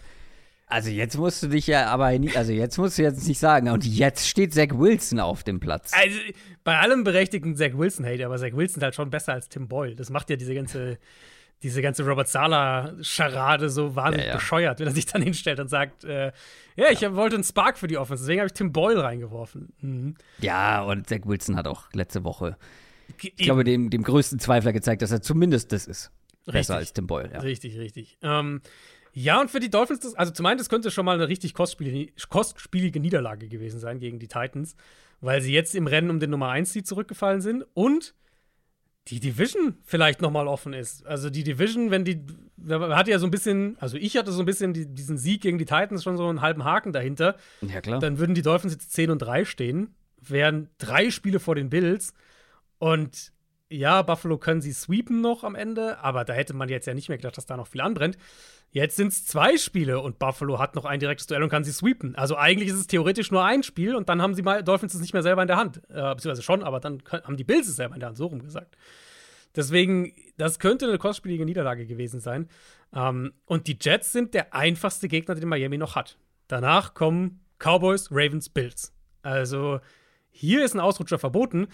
Also 0.67 0.89
jetzt 0.89 1.17
musst 1.17 1.43
du 1.43 1.47
dich 1.49 1.67
ja 1.67 1.85
aber 1.87 2.17
nie, 2.17 2.35
also 2.35 2.51
jetzt 2.51 2.77
musst 2.77 2.97
du 2.97 3.03
jetzt 3.03 3.27
nicht 3.27 3.37
sagen, 3.37 3.69
und 3.69 3.85
jetzt 3.85 4.27
steht 4.27 4.55
Zach 4.55 4.69
Wilson 4.71 5.19
auf 5.19 5.43
dem 5.43 5.59
Platz. 5.59 5.91
Also 5.93 6.17
bei 6.63 6.79
allem 6.79 7.03
berechtigten 7.03 7.55
Zach 7.55 7.73
Wilson 7.73 8.05
Hate, 8.05 8.25
aber 8.25 8.37
Zach 8.37 8.53
Wilson 8.53 8.77
ist 8.77 8.83
halt 8.83 8.95
schon 8.95 9.11
besser 9.11 9.33
als 9.33 9.49
Tim 9.49 9.67
Boyle. 9.67 9.95
Das 9.95 10.09
macht 10.09 10.31
ja 10.31 10.35
diese 10.35 10.55
ganze 10.55 10.97
diese 11.63 11.81
ganze 11.81 12.05
Robert 12.05 12.27
Sala-Scharade 12.27 13.69
so 13.69 13.95
wahnsinnig 13.95 14.25
ja, 14.25 14.33
ja. 14.33 14.37
bescheuert, 14.37 14.79
wenn 14.79 14.87
er 14.87 14.93
sich 14.93 15.05
dann 15.05 15.21
hinstellt 15.21 15.59
und 15.59 15.69
sagt, 15.69 16.03
äh, 16.03 16.33
ja, 16.75 16.91
ich 16.91 17.01
ja. 17.01 17.15
wollte 17.15 17.35
einen 17.35 17.45
Spark 17.45 17.77
für 17.77 17.87
die 17.87 17.97
Offense, 17.97 18.23
deswegen 18.23 18.41
habe 18.41 18.47
ich 18.47 18.53
Tim 18.53 18.73
Boyle 18.73 19.01
reingeworfen. 19.01 19.73
Mhm. 19.79 20.15
Ja, 20.39 20.81
und 20.81 21.07
Zach 21.07 21.21
Wilson 21.23 21.55
hat 21.55 21.67
auch 21.67 21.85
letzte 21.93 22.23
Woche, 22.25 22.57
ich 23.21 23.35
glaube, 23.37 23.63
dem, 23.63 23.89
dem 23.89 24.03
größten 24.03 24.39
Zweifler 24.39 24.73
gezeigt, 24.73 25.01
dass 25.01 25.11
er 25.11 25.21
zumindest 25.21 25.71
das 25.71 25.87
ist. 25.87 26.11
Richtig. 26.47 26.53
Besser 26.53 26.75
als 26.75 26.93
Tim 26.93 27.07
Boyle, 27.07 27.31
ja. 27.31 27.39
Richtig, 27.39 27.77
richtig. 27.77 28.17
Ähm, 28.21 28.61
ja, 29.13 29.39
und 29.39 29.51
für 29.51 29.59
die 29.59 29.69
Dolphins, 29.69 30.01
das, 30.01 30.15
also 30.15 30.33
zum 30.33 30.45
einen, 30.45 30.57
das 30.57 30.69
könnte 30.69 30.89
schon 30.91 31.05
mal 31.05 31.15
eine 31.15 31.29
richtig 31.29 31.53
kostspielige, 31.53 32.11
kostspielige 32.29 32.99
Niederlage 32.99 33.47
gewesen 33.47 33.79
sein 33.79 33.99
gegen 33.99 34.19
die 34.19 34.27
Titans, 34.27 34.75
weil 35.21 35.41
sie 35.41 35.53
jetzt 35.53 35.75
im 35.75 35.87
Rennen 35.87 36.09
um 36.09 36.19
den 36.19 36.31
Nummer 36.31 36.49
1 36.49 36.73
Seed 36.73 36.87
zurückgefallen 36.87 37.39
sind 37.39 37.63
und 37.73 38.15
die 39.09 39.19
Division 39.19 39.75
vielleicht 39.83 40.21
nochmal 40.21 40.47
offen 40.47 40.73
ist. 40.73 41.05
Also 41.05 41.29
die 41.29 41.43
Division, 41.43 41.91
wenn 41.91 42.05
die, 42.05 42.25
man 42.57 42.95
hatte 42.95 43.11
ja 43.11 43.19
so 43.19 43.27
ein 43.27 43.31
bisschen, 43.31 43.77
also 43.79 43.97
ich 43.97 44.17
hatte 44.17 44.31
so 44.31 44.41
ein 44.41 44.45
bisschen 44.45 44.73
die, 44.73 44.85
diesen 44.85 45.17
Sieg 45.17 45.41
gegen 45.41 45.57
die 45.57 45.65
Titans 45.65 46.03
schon 46.03 46.17
so 46.17 46.27
einen 46.27 46.41
halben 46.41 46.63
Haken 46.63 46.93
dahinter. 46.93 47.35
Ja, 47.61 47.81
klar. 47.81 47.99
Dann 47.99 48.17
würden 48.17 48.33
die 48.33 48.41
Dolphins 48.41 48.73
jetzt 48.73 48.93
10 48.93 49.11
und 49.11 49.19
3 49.19 49.45
stehen, 49.45 49.93
wären 50.21 50.69
drei 50.77 51.11
Spiele 51.11 51.39
vor 51.39 51.55
den 51.55 51.69
Bills. 51.69 52.13
Und 52.79 53.32
ja, 53.73 54.01
Buffalo 54.01 54.37
können 54.37 54.61
sie 54.61 54.71
sweepen 54.71 55.21
noch 55.21 55.43
am 55.43 55.55
Ende, 55.55 55.99
aber 55.99 56.25
da 56.25 56.33
hätte 56.33 56.53
man 56.53 56.69
jetzt 56.69 56.85
ja 56.85 56.93
nicht 56.93 57.09
mehr 57.09 57.17
gedacht, 57.17 57.37
dass 57.37 57.45
da 57.45 57.57
noch 57.57 57.67
viel 57.67 57.81
anbrennt. 57.81 58.17
Jetzt 58.71 58.95
sind 58.95 59.09
es 59.09 59.25
zwei 59.25 59.57
Spiele 59.57 59.99
und 59.99 60.19
Buffalo 60.19 60.59
hat 60.59 60.75
noch 60.75 60.85
ein 60.85 60.99
direktes 60.99 61.27
Duell 61.27 61.43
und 61.43 61.49
kann 61.49 61.63
sie 61.63 61.71
sweepen. 61.71 62.15
Also 62.15 62.37
eigentlich 62.37 62.69
ist 62.69 62.75
es 62.75 62.87
theoretisch 62.87 63.31
nur 63.31 63.43
ein 63.43 63.63
Spiel 63.63 63.95
und 63.95 64.09
dann 64.09 64.21
haben 64.21 64.33
sie 64.33 64.41
mal 64.41 64.63
Dolphins 64.63 64.93
es 64.93 65.01
nicht 65.01 65.13
mehr 65.13 65.23
selber 65.23 65.41
in 65.41 65.47
der 65.47 65.57
Hand. 65.57 65.77
Äh, 65.89 66.15
beziehungsweise 66.15 66.41
schon, 66.43 66.63
aber 66.63 66.79
dann 66.79 67.03
haben 67.11 67.37
die 67.37 67.43
Bills 67.43 67.67
es 67.67 67.75
selber 67.75 67.95
in 67.95 67.99
der 67.99 68.09
Hand, 68.09 68.17
so 68.17 68.27
rum 68.27 68.41
gesagt. 68.41 68.77
Deswegen, 69.55 70.13
das 70.37 70.57
könnte 70.57 70.87
eine 70.87 70.97
kostspielige 70.97 71.45
Niederlage 71.45 71.85
gewesen 71.85 72.19
sein. 72.19 72.49
Ähm, 72.95 73.33
und 73.45 73.67
die 73.67 73.77
Jets 73.79 74.11
sind 74.11 74.33
der 74.33 74.53
einfachste 74.53 75.07
Gegner, 75.07 75.35
den 75.35 75.49
Miami 75.49 75.77
noch 75.77 75.95
hat. 75.95 76.17
Danach 76.47 76.93
kommen 76.93 77.41
Cowboys, 77.59 78.09
Ravens, 78.11 78.49
Bills. 78.49 78.93
Also 79.21 79.79
hier 80.31 80.65
ist 80.65 80.73
ein 80.73 80.79
Ausrutscher 80.79 81.19
verboten. 81.19 81.67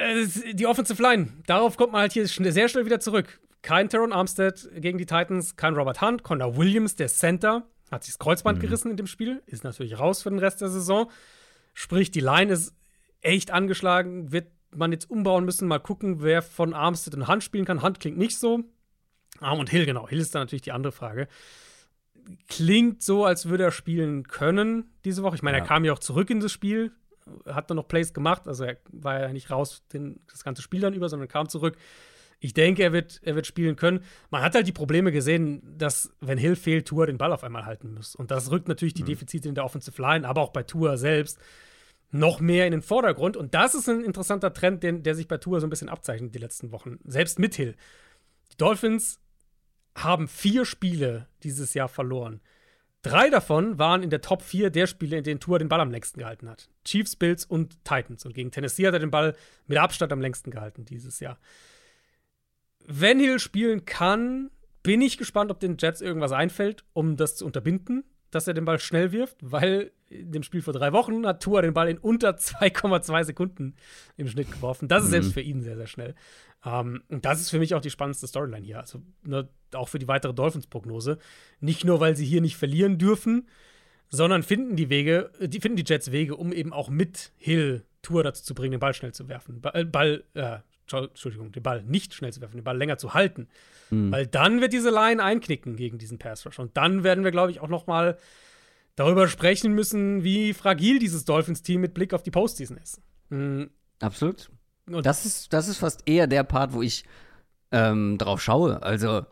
Äh, 0.00 0.54
die 0.54 0.66
Offensive 0.66 1.02
Line, 1.02 1.28
darauf 1.46 1.76
kommt 1.76 1.92
man 1.92 2.02
halt 2.02 2.12
hier 2.12 2.26
sehr 2.26 2.68
schnell 2.68 2.86
wieder 2.86 3.00
zurück. 3.00 3.40
Kein 3.62 3.88
Teron 3.88 4.12
Armstead 4.12 4.68
gegen 4.76 4.98
die 4.98 5.06
Titans, 5.06 5.56
kein 5.56 5.74
Robert 5.74 6.02
Hunt, 6.02 6.22
Connor 6.22 6.56
Williams, 6.56 6.96
der 6.96 7.08
Center, 7.08 7.66
hat 7.90 8.04
sich 8.04 8.14
das 8.14 8.18
Kreuzband 8.18 8.58
mhm. 8.58 8.62
gerissen 8.62 8.90
in 8.90 8.96
dem 8.96 9.06
Spiel, 9.06 9.42
ist 9.46 9.64
natürlich 9.64 9.98
raus 9.98 10.22
für 10.22 10.30
den 10.30 10.38
Rest 10.38 10.60
der 10.60 10.68
Saison. 10.68 11.10
Sprich, 11.72 12.10
die 12.10 12.20
Line 12.20 12.52
ist 12.52 12.74
echt 13.20 13.50
angeschlagen, 13.50 14.32
wird 14.32 14.48
man 14.74 14.92
jetzt 14.92 15.10
umbauen 15.10 15.44
müssen. 15.44 15.68
Mal 15.68 15.78
gucken, 15.78 16.22
wer 16.22 16.42
von 16.42 16.74
Armstead 16.74 17.14
und 17.14 17.28
Hunt 17.28 17.42
spielen 17.42 17.64
kann. 17.64 17.82
Hunt 17.82 18.00
klingt 18.00 18.18
nicht 18.18 18.38
so. 18.38 18.64
Arm 19.40 19.58
und 19.58 19.70
Hill, 19.70 19.86
genau. 19.86 20.08
Hill 20.08 20.20
ist 20.20 20.34
dann 20.34 20.42
natürlich 20.42 20.62
die 20.62 20.72
andere 20.72 20.92
Frage. 20.92 21.28
Klingt 22.48 23.02
so, 23.02 23.24
als 23.24 23.48
würde 23.48 23.64
er 23.64 23.72
spielen 23.72 24.28
können 24.28 24.92
diese 25.04 25.22
Woche. 25.22 25.36
Ich 25.36 25.42
meine, 25.42 25.58
ja. 25.58 25.64
er 25.64 25.66
kam 25.66 25.84
ja 25.84 25.92
auch 25.92 25.98
zurück 25.98 26.30
in 26.30 26.40
das 26.40 26.52
Spiel, 26.52 26.92
hat 27.46 27.70
dann 27.70 27.76
noch 27.76 27.88
Plays 27.88 28.12
gemacht. 28.12 28.46
Also 28.46 28.64
er 28.64 28.76
war 28.92 29.20
ja 29.20 29.32
nicht 29.32 29.50
raus 29.50 29.82
den, 29.92 30.20
das 30.30 30.44
ganze 30.44 30.62
Spiel 30.62 30.80
dann 30.80 30.94
über, 30.94 31.08
sondern 31.08 31.28
kam 31.28 31.48
zurück 31.48 31.76
Ich 32.40 32.54
denke, 32.54 32.82
er 32.82 32.92
wird, 32.92 33.20
er 33.22 33.34
wird 33.36 33.46
spielen 33.46 33.76
können. 33.76 34.04
Man 34.30 34.42
hat 34.42 34.54
halt 34.54 34.66
die 34.66 34.72
Probleme 34.72 35.12
gesehen, 35.12 35.62
dass, 35.78 36.12
wenn 36.20 36.38
Hill 36.38 36.56
fehlt, 36.56 36.86
Tour 36.86 37.06
den 37.06 37.18
Ball 37.18 37.32
auf 37.32 37.44
einmal 37.44 37.64
halten 37.64 37.94
muss. 37.94 38.14
Und 38.14 38.30
das 38.30 38.50
rückt 38.50 38.68
natürlich 38.68 38.94
die 38.94 39.02
mhm. 39.02 39.06
Defizite 39.06 39.48
in 39.48 39.54
der 39.54 39.64
Offensive 39.64 40.00
Line, 40.00 40.28
aber 40.28 40.42
auch 40.42 40.50
bei 40.50 40.62
Tour 40.62 40.98
selbst 40.98 41.38
noch 42.10 42.40
mehr 42.40 42.66
in 42.66 42.70
den 42.70 42.82
Vordergrund. 42.82 43.36
Und 43.36 43.54
das 43.54 43.74
ist 43.74 43.88
ein 43.88 44.04
interessanter 44.04 44.52
Trend, 44.52 44.82
den, 44.82 45.02
der 45.02 45.14
sich 45.14 45.26
bei 45.26 45.38
Tour 45.38 45.60
so 45.60 45.66
ein 45.66 45.70
bisschen 45.70 45.88
abzeichnet 45.88 46.34
die 46.34 46.38
letzten 46.38 46.70
Wochen. 46.70 46.98
Selbst 47.04 47.38
mit 47.38 47.54
Hill. 47.54 47.74
Die 48.52 48.56
Dolphins 48.56 49.20
haben 49.96 50.28
vier 50.28 50.64
Spiele 50.64 51.28
dieses 51.42 51.74
Jahr 51.74 51.88
verloren. 51.88 52.40
Drei 53.04 53.30
davon 53.30 53.78
waren 53.78 54.02
in 54.02 54.10
der 54.10 54.20
Top 54.20 54.42
4 54.42 54.70
der 54.70 54.88
Spiele, 54.88 55.18
in 55.18 55.24
denen 55.24 55.38
Tour 55.38 55.60
den 55.60 55.68
Ball 55.68 55.80
am 55.80 55.92
längsten 55.92 56.18
gehalten 56.18 56.48
hat. 56.48 56.68
Chiefs, 56.84 57.14
Bills 57.14 57.44
und 57.44 57.84
Titans. 57.84 58.26
Und 58.26 58.34
gegen 58.34 58.50
Tennessee 58.50 58.86
hat 58.86 58.94
er 58.94 59.00
den 59.00 59.12
Ball 59.12 59.36
mit 59.66 59.78
Abstand 59.78 60.12
am 60.12 60.20
längsten 60.20 60.50
gehalten 60.50 60.84
dieses 60.84 61.20
Jahr 61.20 61.38
wenn 62.86 63.18
Hill 63.18 63.38
spielen 63.38 63.84
kann, 63.84 64.50
bin 64.82 65.00
ich 65.00 65.18
gespannt, 65.18 65.50
ob 65.50 65.60
den 65.60 65.76
Jets 65.78 66.00
irgendwas 66.00 66.32
einfällt, 66.32 66.84
um 66.92 67.16
das 67.16 67.36
zu 67.36 67.46
unterbinden, 67.46 68.04
dass 68.30 68.48
er 68.48 68.54
den 68.54 68.64
Ball 68.64 68.78
schnell 68.78 69.12
wirft, 69.12 69.38
weil 69.40 69.92
in 70.08 70.32
dem 70.32 70.42
Spiel 70.42 70.60
vor 70.60 70.74
drei 70.74 70.92
Wochen 70.92 71.26
hat 71.26 71.42
Tua 71.42 71.62
den 71.62 71.74
Ball 71.74 71.88
in 71.88 71.98
unter 71.98 72.30
2,2 72.36 73.24
Sekunden 73.24 73.74
im 74.16 74.28
Schnitt 74.28 74.50
geworfen. 74.50 74.88
Das 74.88 75.02
ist 75.02 75.08
mhm. 75.08 75.12
selbst 75.12 75.32
für 75.32 75.40
ihn 75.40 75.62
sehr, 75.62 75.76
sehr 75.76 75.86
schnell. 75.86 76.14
Um, 76.64 76.72
ähm, 76.72 77.02
und 77.08 77.24
das 77.24 77.40
ist 77.40 77.50
für 77.50 77.58
mich 77.58 77.74
auch 77.74 77.80
die 77.82 77.90
spannendste 77.90 78.26
Storyline 78.26 78.64
hier. 78.64 78.80
Also 78.80 79.02
ne, 79.22 79.48
auch 79.74 79.88
für 79.88 79.98
die 79.98 80.08
weitere 80.08 80.34
Dolphins-Prognose. 80.34 81.18
Nicht 81.60 81.84
nur, 81.84 82.00
weil 82.00 82.16
sie 82.16 82.24
hier 82.24 82.40
nicht 82.40 82.56
verlieren 82.56 82.98
dürfen, 82.98 83.48
sondern 84.08 84.42
finden 84.42 84.76
die 84.76 84.90
Wege, 84.90 85.30
die 85.40 85.60
finden 85.60 85.76
die 85.76 85.84
Jets 85.86 86.12
Wege, 86.12 86.36
um 86.36 86.52
eben 86.52 86.72
auch 86.72 86.88
mit 86.88 87.32
Hill 87.36 87.84
Tour 88.02 88.22
dazu 88.22 88.44
zu 88.44 88.54
bringen, 88.54 88.72
den 88.72 88.80
Ball 88.80 88.94
schnell 88.94 89.12
zu 89.12 89.28
werfen. 89.28 89.60
Ball, 89.60 89.84
Ball 89.86 90.24
äh, 90.34 90.58
Entschuldigung, 90.86 91.52
den 91.52 91.62
Ball 91.62 91.82
nicht 91.82 92.14
schnell 92.14 92.32
zu 92.32 92.40
werfen, 92.40 92.56
den 92.56 92.64
Ball 92.64 92.76
länger 92.76 92.98
zu 92.98 93.14
halten. 93.14 93.48
Mhm. 93.90 94.12
Weil 94.12 94.26
dann 94.26 94.60
wird 94.60 94.72
diese 94.72 94.90
Line 94.90 95.22
einknicken 95.22 95.76
gegen 95.76 95.98
diesen 95.98 96.18
Pass 96.18 96.44
Rush. 96.46 96.58
Und 96.58 96.76
dann 96.76 97.04
werden 97.04 97.24
wir, 97.24 97.30
glaube 97.30 97.50
ich, 97.50 97.60
auch 97.60 97.68
noch 97.68 97.86
mal 97.86 98.18
darüber 98.96 99.28
sprechen 99.28 99.72
müssen, 99.72 100.22
wie 100.22 100.52
fragil 100.52 100.98
dieses 100.98 101.24
Dolphins-Team 101.24 101.80
mit 101.80 101.94
Blick 101.94 102.12
auf 102.12 102.22
die 102.22 102.30
Postseason 102.30 102.76
ist. 102.76 103.00
Mhm. 103.30 103.70
Absolut. 104.00 104.50
Und 104.86 105.06
das 105.06 105.24
ist, 105.24 105.52
das 105.52 105.68
ist 105.68 105.78
fast 105.78 106.02
eher 106.06 106.26
der 106.26 106.44
Part, 106.44 106.74
wo 106.74 106.82
ich 106.82 107.04
ähm, 107.72 108.18
drauf 108.18 108.42
schaue. 108.42 108.82
Also, 108.82 109.24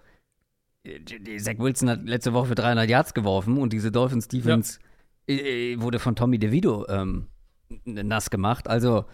Zach 1.39 1.59
Wilson 1.59 1.91
hat 1.91 2.03
letzte 2.03 2.33
Woche 2.33 2.49
für 2.49 2.55
300 2.55 2.89
Yards 2.89 3.15
geworfen 3.15 3.59
und 3.59 3.73
diese 3.73 3.93
Dolphins-Defense 3.93 4.81
ja. 5.29 5.35
Äh, 5.35 5.73
äh, 5.73 5.81
wurde 5.81 5.99
von 5.99 6.17
Tommy 6.17 6.39
DeVito 6.39 6.87
ähm, 6.89 7.29
nass 7.85 8.31
gemacht. 8.31 8.69
Also, 8.69 9.05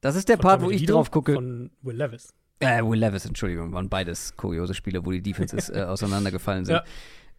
das 0.00 0.14
ist 0.14 0.28
der 0.28 0.36
von 0.36 0.42
Part, 0.42 0.60
Tommy 0.60 0.72
wo 0.72 0.76
ich 0.76 0.86
drauf 0.86 1.10
gucke. 1.10 1.34
Von 1.34 1.70
Will 1.82 1.96
Levis. 1.96 2.32
Äh, 2.60 2.82
Will 2.84 3.00
Levis, 3.00 3.26
Entschuldigung, 3.26 3.72
waren 3.72 3.88
beides 3.88 4.36
kuriose 4.36 4.74
Spiele, 4.74 5.04
wo 5.04 5.10
die 5.10 5.22
Defenses 5.22 5.68
äh, 5.74 5.82
auseinandergefallen 5.82 6.64
sind. 6.64 6.76
Ja. 6.76 6.84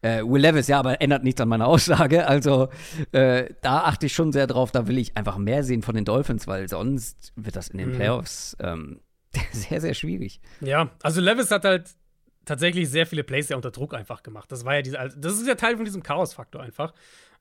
Äh, 0.01 0.23
Will 0.23 0.41
Levis, 0.41 0.67
ja, 0.67 0.79
aber 0.79 1.01
ändert 1.01 1.23
nichts 1.23 1.39
an 1.39 1.47
meiner 1.47 1.67
Aussage. 1.67 2.27
Also 2.27 2.67
äh, 3.13 3.53
da 3.61 3.83
achte 3.83 4.07
ich 4.07 4.13
schon 4.13 4.33
sehr 4.33 4.47
drauf. 4.47 4.71
Da 4.71 4.87
will 4.87 4.97
ich 4.97 5.15
einfach 5.15 5.37
mehr 5.37 5.63
sehen 5.63 5.81
von 5.81 5.95
den 5.95 6.03
Dolphins, 6.03 6.45
weil 6.45 6.67
sonst 6.67 7.31
wird 7.37 7.55
das 7.55 7.69
in 7.69 7.77
den 7.77 7.91
mhm. 7.91 7.95
Playoffs 7.95 8.57
ähm, 8.59 8.99
sehr, 9.53 9.79
sehr 9.79 9.93
schwierig. 9.93 10.41
Ja, 10.59 10.91
also 11.01 11.21
Levis 11.21 11.51
hat 11.51 11.63
halt 11.63 11.95
tatsächlich 12.45 12.89
sehr 12.89 13.05
viele 13.05 13.23
Plays 13.23 13.49
ja 13.49 13.55
unter 13.55 13.71
Druck 13.71 13.93
einfach 13.93 14.23
gemacht. 14.23 14.51
Das 14.51 14.65
war 14.65 14.75
ja 14.75 14.81
diese, 14.81 14.99
also 14.99 15.19
das 15.19 15.33
ist 15.33 15.47
ja 15.47 15.55
Teil 15.55 15.75
von 15.75 15.85
diesem 15.85 16.03
Chaos-Faktor 16.03 16.61
einfach. 16.61 16.93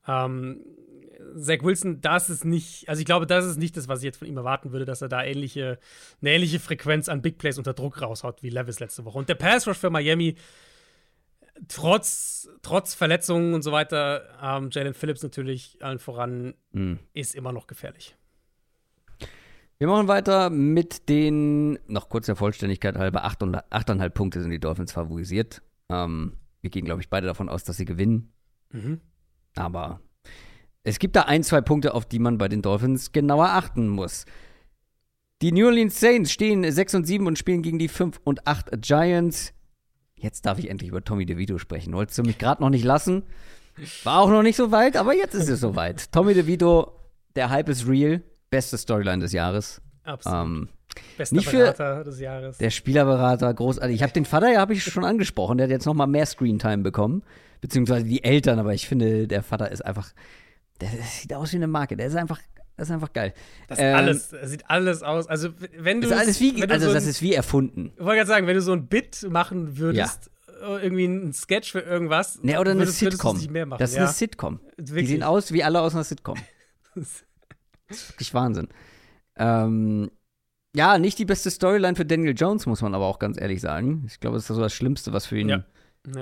Ähm, 0.07 0.61
Zach 1.37 1.63
Wilson, 1.63 2.01
das 2.01 2.29
ist 2.29 2.45
nicht, 2.45 2.89
also 2.89 2.99
ich 2.99 3.05
glaube, 3.05 3.25
das 3.25 3.45
ist 3.45 3.57
nicht 3.57 3.77
das, 3.77 3.87
was 3.87 3.99
ich 3.99 4.05
jetzt 4.05 4.17
von 4.17 4.27
ihm 4.27 4.37
erwarten 4.37 4.71
würde, 4.71 4.85
dass 4.85 5.01
er 5.01 5.09
da 5.09 5.23
ähnliche, 5.23 5.79
eine 6.21 6.31
ähnliche 6.31 6.59
Frequenz 6.59 7.09
an 7.09 7.21
Big 7.21 7.37
Plays 7.37 7.57
unter 7.57 7.73
Druck 7.73 8.01
raushaut 8.01 8.43
wie 8.43 8.49
Levis 8.49 8.79
letzte 8.79 9.05
Woche. 9.05 9.17
Und 9.17 9.29
der 9.29 9.35
Pass 9.35 9.67
Rush 9.67 9.77
für 9.77 9.89
Miami, 9.89 10.35
trotz, 11.67 12.49
trotz 12.61 12.93
Verletzungen 12.93 13.53
und 13.53 13.61
so 13.61 13.71
weiter, 13.71 14.23
ähm, 14.41 14.69
Jalen 14.71 14.93
Phillips 14.93 15.23
natürlich 15.23 15.77
allen 15.81 15.99
voran, 15.99 16.55
mhm. 16.71 16.99
ist 17.13 17.35
immer 17.35 17.51
noch 17.51 17.67
gefährlich. 17.67 18.15
Wir 19.79 19.87
machen 19.87 20.07
weiter 20.07 20.49
mit 20.49 21.09
den, 21.09 21.79
noch 21.87 22.09
kurz 22.09 22.27
der 22.27 22.35
Vollständigkeit 22.35 22.95
halber, 22.95 23.25
8,5 23.25 24.09
Punkte 24.09 24.41
sind 24.41 24.51
die 24.51 24.59
Dolphins 24.59 24.91
favorisiert. 24.91 25.61
Ähm, 25.89 26.37
wir 26.61 26.69
gehen, 26.69 26.85
glaube 26.85 27.01
ich, 27.01 27.09
beide 27.09 27.27
davon 27.27 27.49
aus, 27.49 27.63
dass 27.63 27.77
sie 27.77 27.85
gewinnen. 27.85 28.31
Mhm. 28.71 29.01
Aber 29.55 29.99
es 30.83 30.99
gibt 30.99 31.15
da 31.15 31.23
ein, 31.23 31.43
zwei 31.43 31.61
Punkte, 31.61 31.93
auf 31.93 32.05
die 32.05 32.19
man 32.19 32.37
bei 32.37 32.47
den 32.47 32.61
Dolphins 32.61 33.11
genauer 33.11 33.49
achten 33.49 33.87
muss. 33.87 34.25
Die 35.41 35.51
New 35.51 35.65
Orleans 35.65 35.99
Saints 35.99 36.31
stehen 36.31 36.69
6 36.69 36.95
und 36.95 37.05
7 37.05 37.27
und 37.27 37.37
spielen 37.37 37.61
gegen 37.61 37.79
die 37.79 37.89
5 37.89 38.21
und 38.23 38.47
8 38.47 38.81
Giants. 38.81 39.53
Jetzt 40.15 40.45
darf 40.45 40.57
ich 40.57 40.69
endlich 40.69 40.89
über 40.89 41.03
Tommy 41.03 41.25
DeVito 41.25 41.57
sprechen. 41.57 41.93
Wolltest 41.93 42.17
du 42.17 42.23
mich 42.23 42.37
gerade 42.37 42.61
noch 42.61 42.69
nicht 42.69 42.85
lassen? 42.85 43.23
War 44.03 44.21
auch 44.21 44.29
noch 44.29 44.43
nicht 44.43 44.55
so 44.55 44.71
weit, 44.71 44.95
aber 44.95 45.13
jetzt 45.13 45.33
ist 45.33 45.49
es 45.49 45.59
soweit. 45.59 46.11
Tommy 46.13 46.33
DeVito, 46.33 46.97
der 47.35 47.49
Hype 47.49 47.67
ist 47.67 47.87
real. 47.87 48.21
Beste 48.53 48.77
Storyline 48.77 49.19
des 49.19 49.33
Jahres. 49.33 49.81
Absolut. 50.03 50.39
Ähm, 50.45 50.69
Bester 51.17 51.35
nicht 51.35 51.51
Berater 51.51 52.03
des 52.03 52.19
Jahres. 52.19 52.57
Der 52.59 52.69
Spielerberater, 52.69 53.51
großartig. 53.51 53.95
Ich 53.95 54.03
habe 54.03 54.13
den 54.13 54.25
Vater 54.25 54.51
ja, 54.51 54.59
habe 54.59 54.73
ich 54.73 54.83
schon 54.83 55.03
angesprochen. 55.03 55.57
Der 55.57 55.65
hat 55.65 55.71
jetzt 55.71 55.85
noch 55.85 55.95
mal 55.95 56.05
mehr 56.05 56.25
Screentime 56.25 56.83
bekommen. 56.83 57.23
Beziehungsweise 57.61 58.05
die 58.05 58.23
Eltern, 58.23 58.59
aber 58.59 58.73
ich 58.73 58.87
finde, 58.87 59.27
der 59.27 59.41
Vater 59.41 59.71
ist 59.71 59.83
einfach 59.83 60.13
der, 60.81 60.89
sieht 61.03 61.33
aus 61.33 61.51
wie 61.53 61.57
eine 61.57 61.67
Marke. 61.67 61.97
Der 61.97 62.07
ist 62.07 62.15
einfach, 62.15 62.39
das 62.77 62.89
ist 62.89 62.93
einfach 62.93 63.13
geil. 63.13 63.33
Das 63.67 63.79
ähm, 63.79 63.95
alles, 63.95 64.29
das 64.29 64.49
sieht 64.49 64.69
alles 64.69 65.01
aus. 65.01 65.27
Also 65.27 65.49
wenn 65.77 66.01
du, 66.01 66.07
ist 66.07 66.13
alles 66.13 66.39
wie, 66.39 66.61
also 66.63 66.87
so 66.87 66.93
das 66.93 67.07
ist 67.07 67.21
wie 67.21 67.33
erfunden. 67.33 67.93
Ich 67.95 68.03
wollte 68.03 68.17
gerade 68.17 68.27
sagen, 68.27 68.47
wenn 68.47 68.55
du 68.55 68.61
so 68.61 68.73
ein 68.73 68.87
Bit 68.87 69.27
machen 69.29 69.77
würdest, 69.77 70.29
ja. 70.47 70.75
Äh, 70.75 70.83
irgendwie 70.83 71.05
ein 71.05 71.33
Sketch 71.33 71.71
für 71.71 71.79
irgendwas, 71.79 72.39
nee, 72.41 72.57
oder 72.57 72.71
eine 72.71 72.81
würdest, 72.81 72.99
Sitcom. 72.99 73.37
Würdest 73.37 73.51
mehr 73.51 73.65
machen. 73.65 73.79
Das 73.79 73.91
ist 73.91 73.97
ja. 73.97 74.03
eine 74.03 74.11
Sitcom. 74.11 74.59
Wirklich? 74.77 75.05
Die 75.05 75.11
sehen 75.13 75.23
aus 75.23 75.51
wie 75.51 75.63
alle 75.63 75.81
aus 75.81 75.93
einer 75.93 76.03
Sitcom. 76.03 76.37
das 77.87 77.97
ist 77.97 78.09
wirklich 78.11 78.33
Wahnsinn. 78.33 78.69
Ähm, 79.35 80.11
ja, 80.75 80.97
nicht 80.97 81.19
die 81.19 81.25
beste 81.25 81.51
Storyline 81.51 81.95
für 81.95 82.05
Daniel 82.05 82.33
Jones, 82.35 82.65
muss 82.65 82.81
man 82.81 82.95
aber 82.95 83.05
auch 83.05 83.19
ganz 83.19 83.39
ehrlich 83.39 83.61
sagen. 83.61 84.05
Ich 84.07 84.19
glaube, 84.19 84.37
das 84.37 84.49
ist 84.49 84.55
so 84.55 84.61
das 84.61 84.73
Schlimmste, 84.73 85.13
was 85.13 85.25
für 85.25 85.37
ihn 85.37 85.49
ja. 85.49 85.63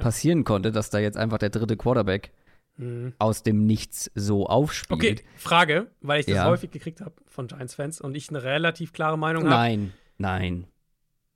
passieren 0.02 0.44
konnte, 0.44 0.72
dass 0.72 0.90
da 0.90 1.00
jetzt 1.00 1.18
einfach 1.18 1.38
der 1.38 1.50
dritte 1.50 1.78
Quarterback 1.78 2.32
mhm. 2.78 3.14
aus 3.18 3.44
dem 3.44 3.66
Nichts 3.66 4.12
so 4.14 4.48
aufspielt. 4.48 5.22
Okay, 5.22 5.24
Frage, 5.38 5.92
weil 6.02 6.20
ich 6.20 6.26
das 6.26 6.36
ja. 6.36 6.46
häufig 6.46 6.72
gekriegt 6.72 7.02
habe 7.02 7.16
von 7.28 7.48
Giants-Fans 7.48 8.02
und 8.02 8.16
ich 8.16 8.30
eine 8.30 8.44
relativ 8.44 8.92
klare 8.92 9.18
Meinung 9.18 9.44
habe. 9.44 9.56
Nein, 9.56 9.94
nein. 10.18 10.68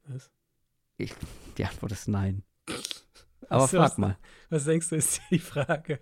Was? 0.07 0.29
Ich, 0.97 1.13
die 1.57 1.65
Antwort 1.65 1.91
ist 1.91 2.07
nein. 2.07 2.43
Aber 3.49 3.63
was, 3.63 3.71
frag 3.71 3.97
mal. 3.97 4.17
Was 4.49 4.65
denkst 4.65 4.89
du, 4.89 4.95
ist 4.95 5.21
die 5.29 5.39
Frage? 5.39 5.99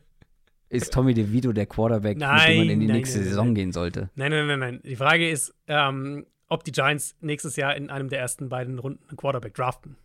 Ist 0.70 0.92
Tommy 0.92 1.14
DeVito 1.14 1.52
der 1.54 1.68
Quarterback, 1.68 2.18
nein, 2.18 2.38
mit 2.38 2.48
dem 2.50 2.58
man 2.58 2.70
in 2.70 2.80
die 2.80 2.88
nein, 2.88 2.96
nächste 2.98 3.20
nein, 3.20 3.28
Saison 3.28 3.54
gehen 3.54 3.72
sollte? 3.72 4.10
Nein, 4.16 4.32
nein, 4.32 4.48
nein, 4.48 4.60
nein. 4.60 4.82
Die 4.84 4.96
Frage 4.96 5.30
ist, 5.30 5.54
ähm, 5.68 6.26
ob 6.48 6.64
die 6.64 6.72
Giants 6.72 7.16
nächstes 7.20 7.56
Jahr 7.56 7.76
in 7.76 7.90
einem 7.90 8.10
der 8.10 8.20
ersten 8.20 8.50
beiden 8.50 8.80
Runden 8.80 9.08
einen 9.08 9.18
Quarterback 9.18 9.54
draften. 9.54 9.98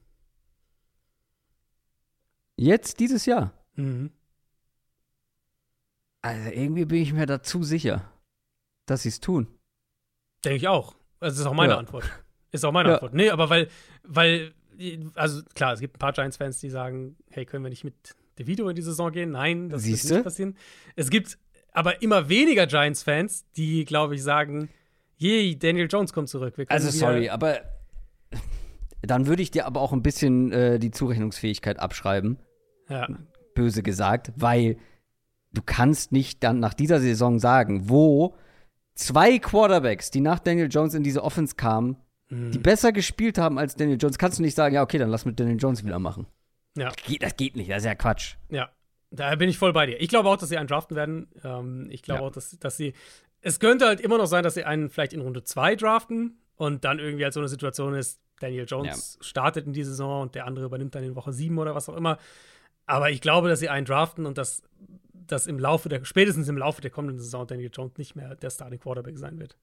Jetzt, 2.56 3.00
dieses 3.00 3.24
Jahr? 3.24 3.52
Mhm. 3.76 4.10
Also 6.22 6.50
irgendwie 6.50 6.84
bin 6.84 7.00
ich 7.00 7.12
mir 7.12 7.26
dazu 7.26 7.62
sicher, 7.62 8.10
dass 8.86 9.02
sie 9.02 9.10
es 9.10 9.20
tun. 9.20 9.46
Denke 10.44 10.56
ich 10.56 10.68
auch. 10.68 10.96
Also, 11.20 11.34
das 11.34 11.40
ist 11.40 11.46
auch 11.46 11.54
meine 11.54 11.74
ja. 11.74 11.78
Antwort. 11.78 12.04
Ist 12.50 12.64
auch 12.64 12.72
meine 12.72 12.88
ja. 12.88 12.94
Antwort. 12.94 13.14
Nee, 13.14 13.30
aber 13.30 13.50
weil, 13.50 13.68
weil, 14.02 14.54
also 15.14 15.42
klar, 15.54 15.74
es 15.74 15.80
gibt 15.80 15.96
ein 15.96 15.98
paar 15.98 16.12
Giants-Fans, 16.12 16.58
die 16.60 16.70
sagen, 16.70 17.16
hey, 17.30 17.44
können 17.44 17.62
wir 17.62 17.70
nicht 17.70 17.84
mit 17.84 18.16
DeVito 18.38 18.68
in 18.68 18.76
die 18.76 18.82
Saison 18.82 19.12
gehen? 19.12 19.30
Nein, 19.30 19.68
das 19.68 19.82
Siehste? 19.82 20.08
wird 20.08 20.18
nicht 20.18 20.24
passieren. 20.24 20.56
Es 20.96 21.10
gibt 21.10 21.38
aber 21.72 22.02
immer 22.02 22.28
weniger 22.28 22.66
Giants-Fans, 22.66 23.44
die, 23.56 23.84
glaube 23.84 24.14
ich, 24.14 24.22
sagen, 24.22 24.68
je, 25.16 25.54
Daniel 25.56 25.88
Jones 25.90 26.12
kommt 26.12 26.28
zurück. 26.28 26.54
also 26.68 26.90
sorry, 26.90 27.28
aber 27.28 27.60
dann 29.02 29.26
würde 29.26 29.42
ich 29.42 29.50
dir 29.50 29.66
aber 29.66 29.80
auch 29.80 29.92
ein 29.92 30.02
bisschen 30.02 30.52
äh, 30.52 30.78
die 30.78 30.90
Zurechnungsfähigkeit 30.90 31.78
abschreiben. 31.78 32.38
Ja. 32.88 33.08
Böse 33.54 33.82
gesagt, 33.82 34.32
weil 34.36 34.76
du 35.52 35.62
kannst 35.64 36.12
nicht 36.12 36.42
dann 36.42 36.60
nach 36.60 36.74
dieser 36.74 37.00
Saison 37.00 37.38
sagen, 37.38 37.88
wo 37.88 38.34
zwei 38.94 39.38
Quarterbacks, 39.38 40.10
die 40.10 40.20
nach 40.20 40.38
Daniel 40.38 40.68
Jones 40.70 40.94
in 40.94 41.02
diese 41.02 41.22
Offense 41.22 41.54
kamen, 41.56 41.96
mhm. 42.28 42.50
die 42.50 42.58
besser 42.58 42.92
gespielt 42.92 43.38
haben 43.38 43.58
als 43.58 43.76
Daniel 43.76 43.98
Jones, 44.00 44.18
kannst 44.18 44.38
du 44.38 44.42
nicht 44.42 44.54
sagen, 44.54 44.74
ja, 44.74 44.82
okay, 44.82 44.98
dann 44.98 45.10
lass 45.10 45.24
mit 45.24 45.38
Daniel 45.38 45.58
Jones 45.58 45.84
wieder 45.84 45.98
machen. 45.98 46.26
Ja. 46.76 46.92
Das 47.20 47.36
geht 47.36 47.56
nicht, 47.56 47.70
das 47.70 47.78
ist 47.78 47.86
ja 47.86 47.94
Quatsch. 47.94 48.36
Ja, 48.50 48.70
da 49.10 49.34
bin 49.36 49.48
ich 49.48 49.58
voll 49.58 49.72
bei 49.72 49.86
dir. 49.86 50.00
Ich 50.00 50.08
glaube 50.08 50.28
auch, 50.28 50.36
dass 50.36 50.48
sie 50.48 50.58
einen 50.58 50.68
draften 50.68 50.96
werden. 50.96 51.28
Ähm, 51.42 51.88
ich 51.90 52.02
glaube 52.02 52.20
ja. 52.20 52.26
auch, 52.26 52.32
dass, 52.32 52.58
dass 52.58 52.76
sie. 52.76 52.94
Es 53.40 53.60
könnte 53.60 53.86
halt 53.86 54.00
immer 54.00 54.18
noch 54.18 54.26
sein, 54.26 54.42
dass 54.42 54.54
sie 54.54 54.64
einen 54.64 54.90
vielleicht 54.90 55.12
in 55.12 55.20
Runde 55.20 55.44
2 55.44 55.76
draften 55.76 56.40
und 56.56 56.84
dann 56.84 56.98
irgendwie 56.98 57.24
halt 57.24 57.34
so 57.34 57.40
eine 57.40 57.48
Situation 57.48 57.94
ist, 57.94 58.20
Daniel 58.40 58.66
Jones 58.66 59.16
ja. 59.18 59.24
startet 59.24 59.66
in 59.66 59.72
die 59.72 59.84
Saison 59.84 60.22
und 60.22 60.34
der 60.34 60.46
andere 60.46 60.66
übernimmt 60.66 60.94
dann 60.94 61.04
in 61.04 61.14
Woche 61.14 61.32
7 61.32 61.56
oder 61.58 61.74
was 61.74 61.88
auch 61.88 61.96
immer. 61.96 62.18
Aber 62.86 63.10
ich 63.10 63.20
glaube, 63.20 63.48
dass 63.48 63.60
sie 63.60 63.68
einen 63.68 63.86
draften 63.86 64.26
und 64.26 64.38
dass 64.38 64.62
dass 65.28 65.46
im 65.46 65.58
Laufe 65.58 65.88
der, 65.88 66.04
spätestens 66.04 66.48
im 66.48 66.58
Laufe 66.58 66.80
der 66.80 66.90
kommenden 66.90 67.18
Saison 67.18 67.46
Daniel 67.46 67.70
Jones 67.72 67.96
nicht 67.98 68.16
mehr 68.16 68.34
der 68.34 68.50
Starting 68.50 68.80
Quarterback 68.80 69.18
sein 69.18 69.38
wird. 69.38 69.56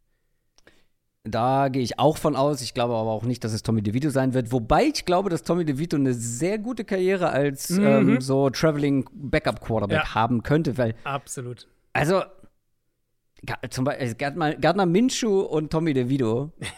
Da 1.27 1.69
gehe 1.69 1.81
ich 1.81 1.97
auch 1.97 2.18
von 2.18 2.35
aus. 2.35 2.61
Ich 2.61 2.73
glaube 2.76 2.93
aber 2.93 3.10
auch 3.10 3.23
nicht, 3.23 3.43
dass 3.43 3.52
es 3.52 3.64
Tommy 3.64 3.81
DeVito 3.81 4.10
sein 4.11 4.34
wird. 4.35 4.52
Wobei 4.52 4.85
ich 4.85 5.06
glaube, 5.06 5.30
dass 5.30 5.41
Tommy 5.43 5.65
DeVito 5.65 5.97
eine 5.97 6.14
sehr 6.14 6.60
gute 6.60 6.85
Karriere 6.85 7.30
als 7.30 7.72
Mhm. 7.72 7.85
ähm, 7.85 8.22
so 8.22 8.49
Traveling 8.52 9.10
Backup 9.11 9.60
Quarterback 9.61 9.97
Ja. 10.03 10.15
haben 10.15 10.43
könnte, 10.43 10.77
weil 10.77 10.93
Absolut. 11.03 11.68
also 11.93 12.22
zum 13.69 13.85
Beispiel 13.85 14.15
Gardner, 14.15 14.56
Gardner 14.56 14.85
Minshew 14.85 15.41
und 15.41 15.72
Tommy 15.72 15.93
DeVito. 15.93 16.52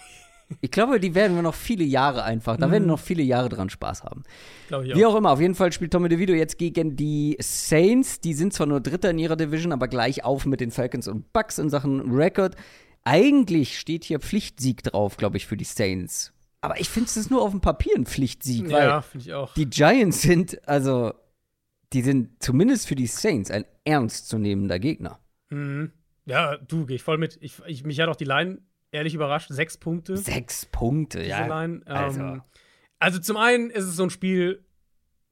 Ich 0.62 0.72
glaube, 0.72 0.98
die 1.02 1.14
werden 1.14 1.36
wir 1.36 1.42
noch 1.44 1.54
viele 1.54 1.84
Jahre 1.84 2.24
einfach. 2.24 2.56
Da 2.56 2.72
werden 2.72 2.84
wir 2.86 2.92
noch 2.94 3.02
viele 3.02 3.22
Jahre 3.22 3.50
dran 3.50 3.70
Spaß 3.70 4.06
haben. 4.06 4.24
Ich 4.70 4.96
Wie 4.96 5.06
auch. 5.06 5.12
auch 5.14 5.18
immer, 5.18 5.32
auf 5.32 5.42
jeden 5.42 5.56
Fall 5.56 5.74
spielt 5.74 5.92
Tommy 5.92 6.08
DeVito 6.08 6.32
jetzt 6.32 6.58
gegen 6.58 6.96
die 6.96 7.36
Saints. 7.42 8.22
Die 8.22 8.34
sind 8.34 8.54
zwar 8.54 8.66
nur 8.66 8.80
Dritter 8.80 9.10
in 9.10 9.20
ihrer 9.20 9.36
Division, 9.36 9.74
aber 9.74 9.90
gleich 9.90 10.24
auf 10.24 10.46
mit 10.46 10.62
den 10.62 10.72
Falcons 10.72 11.10
und 11.10 11.34
Bucks 11.34 11.58
in 11.58 11.70
Sachen 11.70 12.00
Record. 12.16 12.56
Eigentlich 13.08 13.80
steht 13.80 14.04
hier 14.04 14.20
Pflichtsieg 14.20 14.84
drauf, 14.84 15.16
glaube 15.16 15.38
ich, 15.38 15.48
für 15.48 15.56
die 15.56 15.64
Saints. 15.64 16.34
Aber 16.60 16.78
ich 16.80 16.90
finde, 16.90 17.08
es 17.08 17.16
ist 17.16 17.32
nur 17.32 17.42
auf 17.42 17.52
dem 17.52 17.62
Papier 17.62 17.96
ein 17.96 18.06
Pflichtsieg, 18.06 18.70
weil 18.70 18.88
Ja, 18.88 19.02
finde 19.02 19.26
ich 19.26 19.34
auch. 19.34 19.54
die 19.54 19.70
Giants 19.70 20.22
sind, 20.22 20.68
also, 20.68 21.14
die 21.94 22.02
sind 22.02 22.44
zumindest 22.44 22.86
für 22.86 22.96
die 22.96 23.08
Saints 23.08 23.50
ein 23.50 23.64
ernstzunehmender 23.86 24.78
Gegner. 24.80 25.20
Mhm. 25.50 25.94
Ja, 26.26 26.58
du, 26.58 26.86
gehe 26.86 26.98
ich 26.98 27.04
voll 27.04 27.18
mit. 27.18 27.38
Ich, 27.40 27.62
ich, 27.66 27.86
mich 27.86 27.98
hat 28.02 28.10
auch 28.10 28.18
die 28.18 28.26
Line 28.26 28.60
ehrlich 28.92 29.14
überrascht. 29.14 29.48
Sechs 29.50 29.78
Punkte. 29.78 30.18
Sechs 30.18 30.66
Punkte, 30.66 31.20
diese 31.20 31.30
ja. 31.30 31.48
Line. 31.48 31.84
also. 31.86 32.20
Ähm, 32.20 32.42
also 33.00 33.20
zum 33.20 33.38
einen 33.38 33.70
ist 33.70 33.86
es 33.86 33.96
so 33.96 34.04
ein 34.04 34.10
Spiel, 34.10 34.66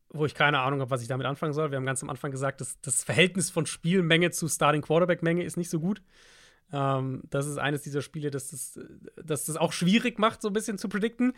wo 0.10 0.26
ich 0.26 0.34
keine 0.34 0.60
Ahnung 0.60 0.80
habe, 0.80 0.92
was 0.92 1.02
ich 1.02 1.10
damit 1.10 1.28
anfangen 1.28 1.52
soll. 1.52 1.72
Wir 1.72 1.78
haben 1.78 1.86
ganz 1.86 2.02
am 2.02 2.10
Anfang 2.10 2.32
gesagt, 2.32 2.62
dass 2.62 2.80
das 2.80 3.04
Verhältnis 3.04 3.50
von 3.50 3.66
Spielmenge 3.66 4.32
zu 4.32 4.48
Starting 4.48 4.82
Quarterback 4.82 5.24
Menge 5.24 5.44
ist 5.44 5.58
nicht 5.58 5.70
so 5.70 5.82
gut. 5.82 6.02
Ähm, 6.72 7.24
das 7.30 7.48
ist 7.48 7.58
eines 7.58 7.82
dieser 7.82 8.02
Spiele, 8.02 8.32
das 8.32 8.50
das, 8.50 8.80
das 9.24 9.46
das 9.46 9.58
auch 9.58 9.72
schwierig 9.72 10.20
macht, 10.20 10.42
so 10.42 10.50
ein 10.50 10.54
bisschen 10.54 10.78
zu 10.78 10.90
predikten. 10.90 11.34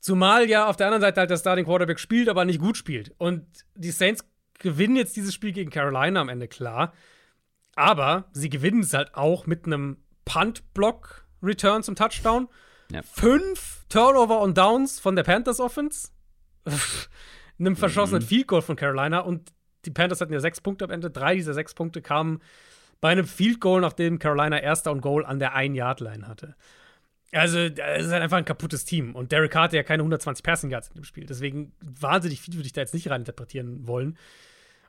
Zumal 0.00 0.48
ja 0.48 0.66
auf 0.66 0.76
der 0.76 0.86
anderen 0.86 1.02
Seite 1.02 1.20
halt 1.20 1.30
der 1.30 1.36
Starting 1.36 1.64
Quarterback 1.64 1.98
spielt, 1.98 2.28
aber 2.28 2.44
nicht 2.44 2.60
gut 2.60 2.76
spielt. 2.76 3.14
Und 3.18 3.44
die 3.74 3.90
Saints 3.90 4.24
gewinnen 4.58 4.96
jetzt 4.96 5.16
dieses 5.16 5.34
Spiel 5.34 5.52
gegen 5.52 5.70
Carolina 5.70 6.20
am 6.20 6.28
Ende, 6.28 6.48
klar. 6.48 6.92
Aber 7.74 8.24
sie 8.32 8.48
gewinnen 8.48 8.80
es 8.80 8.94
halt 8.94 9.14
auch 9.14 9.46
mit 9.46 9.66
einem 9.66 9.98
Punt-Block-Return 10.24 11.82
zum 11.82 11.94
Touchdown. 11.94 12.48
Ja. 12.90 13.02
Fünf 13.02 13.84
Turnover 13.88 14.40
und 14.40 14.56
Downs 14.56 15.00
von 15.00 15.16
der 15.16 15.24
Panthers 15.24 15.60
Offense. 15.60 16.10
einem 17.58 17.76
verschossenen 17.76 18.22
Field 18.22 18.46
Goal 18.46 18.62
von 18.62 18.76
Carolina. 18.76 19.20
Und 19.20 19.52
die 19.84 19.90
Panthers 19.90 20.20
hatten 20.20 20.32
ja 20.32 20.40
sechs 20.40 20.60
Punkte 20.60 20.84
am 20.84 20.90
Ende. 20.90 21.10
Drei 21.10 21.34
dieser 21.34 21.54
sechs 21.54 21.74
Punkte 21.74 22.02
kamen 22.02 22.40
bei 23.00 23.10
einem 23.10 23.26
Field 23.26 23.60
Goal, 23.60 23.80
nachdem 23.80 24.18
Carolina 24.18 24.60
erster 24.60 24.90
und 24.90 25.00
Goal 25.00 25.24
an 25.24 25.38
der 25.38 25.54
Ein-Yard-Line 25.54 26.26
hatte. 26.26 26.56
Also, 27.32 27.58
es 27.58 28.06
ist 28.06 28.12
halt 28.12 28.22
einfach 28.22 28.38
ein 28.38 28.44
kaputtes 28.44 28.84
Team. 28.84 29.14
Und 29.14 29.32
Derek 29.32 29.50
Carr 29.50 29.64
hatte 29.64 29.76
ja 29.76 29.82
keine 29.82 30.02
120 30.02 30.42
Passing 30.42 30.70
Yards 30.70 30.88
in 30.88 30.94
dem 30.94 31.04
Spiel. 31.04 31.26
Deswegen 31.26 31.72
wahnsinnig 31.80 32.40
viel 32.40 32.54
würde 32.54 32.66
ich 32.66 32.72
da 32.72 32.80
jetzt 32.80 32.94
nicht 32.94 33.10
reininterpretieren 33.10 33.86
wollen. 33.86 34.16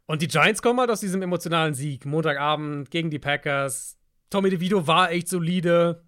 Und 0.06 0.22
die 0.22 0.27
Giants 0.27 0.61
kommen 0.61 0.80
halt 0.80 0.90
aus 0.90 1.02
diesem 1.02 1.22
emotionalen 1.22 1.73
Sieg. 1.73 2.06
Montagabend 2.06 2.90
gegen 2.91 3.10
die 3.10 3.19
Packers. 3.19 3.98
Tommy 4.30 4.49
DeVito 4.49 4.88
war 4.88 5.11
echt 5.11 5.27
solide. 5.27 6.02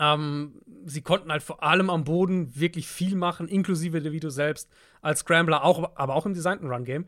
Ähm, 0.00 0.60
sie 0.86 1.02
konnten 1.02 1.30
halt 1.30 1.42
vor 1.42 1.62
allem 1.62 1.90
am 1.90 2.04
Boden 2.04 2.58
wirklich 2.58 2.88
viel 2.88 3.16
machen, 3.16 3.48
inklusive 3.48 4.00
DeVito 4.00 4.30
selbst 4.30 4.70
als 5.02 5.20
Scrambler, 5.20 5.64
auch, 5.64 5.96
aber 5.96 6.14
auch 6.14 6.26
im 6.26 6.34
designten 6.34 6.68
Run-Game. 6.68 7.06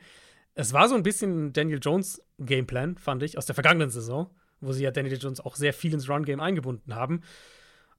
Es 0.55 0.73
war 0.73 0.89
so 0.89 0.95
ein 0.95 1.03
bisschen 1.03 1.53
Daniel 1.53 1.79
Jones 1.81 2.23
Gameplan, 2.41 2.97
fand 2.97 3.23
ich, 3.23 3.39
aus 3.39 3.47
der 3.47 3.55
vergangenen 3.55 3.91
Saison, 3.91 4.31
wo 4.61 4.73
sie 4.73 4.85
ja 4.85 4.91
Daniel 4.91 5.19
Jones 5.19 5.41
auch 5.41 5.57
sehr 5.57 5.73
viel 5.73 5.93
ins 5.93 6.09
Run-Game 6.09 6.41
eingebunden 6.41 6.95
haben. 6.95 7.23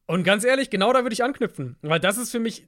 Und 0.05 0.23
ganz 0.23 0.43
ehrlich, 0.43 0.69
genau 0.69 0.93
da 0.93 1.03
würde 1.03 1.13
ich 1.13 1.23
anknüpfen, 1.23 1.77
weil 1.81 1.99
das 1.99 2.18
ist 2.18 2.31
für 2.31 2.39
mich 2.39 2.68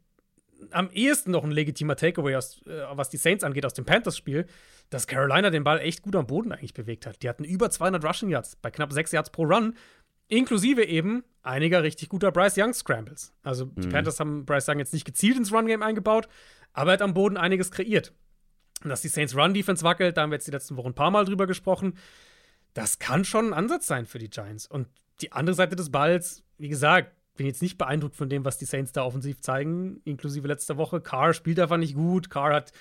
am 0.72 0.90
ehesten 0.92 1.32
noch 1.32 1.44
ein 1.44 1.52
legitimer 1.52 1.96
Takeaway, 1.96 2.36
aus, 2.36 2.62
äh, 2.66 2.84
was 2.92 3.10
die 3.10 3.18
Saints 3.18 3.44
angeht, 3.44 3.66
aus 3.66 3.74
dem 3.74 3.86
Panthers-Spiel, 3.86 4.46
dass 4.90 5.08
Carolina 5.08 5.50
den 5.50 5.64
Ball 5.64 5.80
echt 5.80 6.02
gut 6.02 6.16
am 6.16 6.28
Boden 6.28 6.52
eigentlich 6.52 6.74
bewegt 6.74 7.06
hat. 7.06 7.22
Die 7.22 7.30
hatten 7.30 7.44
über 7.44 7.70
200 7.70 8.04
Rushing 8.04 8.30
Yards 8.30 8.56
bei 8.58 8.72
knapp 8.72 8.94
6 8.94 9.12
Yards 9.12 9.30
pro 9.32 9.44
Run, 9.44 9.76
inklusive 10.28 10.86
eben 10.86 11.24
einiger 11.42 11.84
richtig 11.84 12.10
guter 12.10 12.32
Bryce 12.32 12.58
Young 12.58 12.74
Scrambles. 12.74 13.34
Also 13.44 13.66
die 13.66 13.88
Panthers 13.88 14.20
haben 14.20 14.46
Bryce 14.46 14.70
Young 14.70 14.80
jetzt 14.80 14.94
nicht 14.94 15.06
gezielt 15.06 15.38
ins 15.38 15.52
Run-Game 15.52 15.84
eingebaut, 15.84 16.28
aber 16.72 16.92
er 16.92 16.94
hat 16.94 17.02
am 17.02 17.14
Boden 17.14 17.38
einiges 17.38 17.72
kreiert. 17.72 18.14
Dass 18.90 19.02
die 19.02 19.08
Saints 19.08 19.36
Run-Defense 19.36 19.84
wackelt, 19.84 20.18
da 20.18 20.22
haben 20.22 20.32
wir 20.32 20.36
jetzt 20.36 20.48
die 20.48 20.52
letzten 20.52 20.78
Wochen 20.78 20.90
ein 20.90 20.96
paar 20.96 21.12
Mal 21.12 21.26
drüber 21.26 21.48
gesprochen. 21.48 21.98
Das 22.74 23.00
kann 23.00 23.26
schon 23.26 23.48
ein 23.48 23.54
Ansatz 23.54 23.88
sein 23.88 24.06
für 24.06 24.20
die 24.20 24.30
Giants. 24.30 24.68
Und 24.68 24.88
die 25.22 25.32
andere 25.32 25.56
Seite 25.56 25.76
des 25.76 25.92
Balls, 25.92 26.44
wie 26.58 26.70
gesagt, 26.70 27.12
bin 27.36 27.48
jetzt 27.48 27.62
nicht 27.62 27.78
beeindruckt 27.78 28.16
von 28.16 28.30
dem, 28.30 28.46
was 28.46 28.58
die 28.58 28.66
Saints 28.66 28.92
da 28.92 29.04
offensiv 29.04 29.42
zeigen, 29.42 30.02
inklusive 30.06 30.48
letzter 30.48 30.78
Woche. 30.78 31.02
Carr 31.02 31.34
spielt 31.34 31.60
einfach 31.60 31.78
nicht 31.78 31.96
gut. 31.96 32.30
Carr 32.30 32.54
hat 32.54 32.72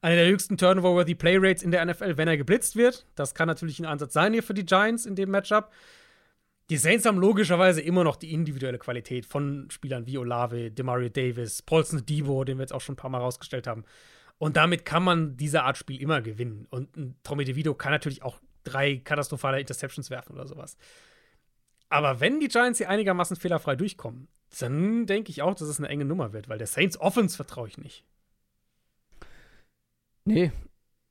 eine 0.00 0.16
der 0.16 0.28
höchsten 0.28 0.56
Turnover-worthy 0.56 1.14
Playrates 1.14 1.62
in 1.62 1.70
der 1.70 1.84
NFL, 1.84 2.16
wenn 2.16 2.28
er 2.28 2.36
geblitzt 2.36 2.76
wird. 2.76 3.06
Das 3.16 3.34
kann 3.34 3.48
natürlich 3.48 3.78
ein 3.80 3.86
Ansatz 3.86 4.12
sein 4.12 4.32
hier 4.32 4.42
für 4.42 4.54
die 4.54 4.64
Giants 4.64 5.06
in 5.06 5.14
dem 5.14 5.30
Matchup. 5.30 5.70
Die 6.70 6.76
Saints 6.76 7.06
haben 7.06 7.18
logischerweise 7.18 7.80
immer 7.80 8.04
noch 8.04 8.16
die 8.16 8.32
individuelle 8.32 8.78
Qualität 8.78 9.24
von 9.24 9.68
Spielern 9.70 10.06
wie 10.06 10.18
Olave, 10.18 10.70
Demario 10.70 11.08
Davis, 11.08 11.62
Paulson 11.62 12.04
Debo, 12.04 12.44
den 12.44 12.58
wir 12.58 12.62
jetzt 12.62 12.74
auch 12.74 12.82
schon 12.82 12.92
ein 12.92 12.96
paar 12.96 13.10
Mal 13.10 13.18
rausgestellt 13.18 13.66
haben. 13.66 13.84
Und 14.38 14.56
damit 14.56 14.84
kann 14.84 15.02
man 15.02 15.36
diese 15.36 15.64
Art 15.64 15.76
Spiel 15.76 16.00
immer 16.00 16.22
gewinnen. 16.22 16.66
Und 16.70 16.96
ein 16.96 17.16
Tommy 17.22 17.44
DeVito 17.44 17.74
kann 17.74 17.92
natürlich 17.92 18.22
auch 18.22 18.40
drei 18.64 18.96
katastrophale 18.96 19.60
Interceptions 19.60 20.10
werfen 20.10 20.34
oder 20.34 20.46
sowas. 20.46 20.76
Aber 21.88 22.20
wenn 22.20 22.38
die 22.38 22.48
Giants 22.48 22.78
hier 22.78 22.88
einigermaßen 22.88 23.36
fehlerfrei 23.36 23.74
durchkommen, 23.74 24.28
dann 24.60 25.06
denke 25.06 25.30
ich 25.30 25.42
auch, 25.42 25.54
dass 25.54 25.68
es 25.68 25.78
eine 25.78 25.88
enge 25.88 26.04
Nummer 26.04 26.32
wird, 26.32 26.48
weil 26.48 26.58
der 26.58 26.66
Saints 26.66 26.98
Offense 27.00 27.36
vertraue 27.36 27.68
ich 27.68 27.78
nicht. 27.78 28.04
Nee, 30.24 30.52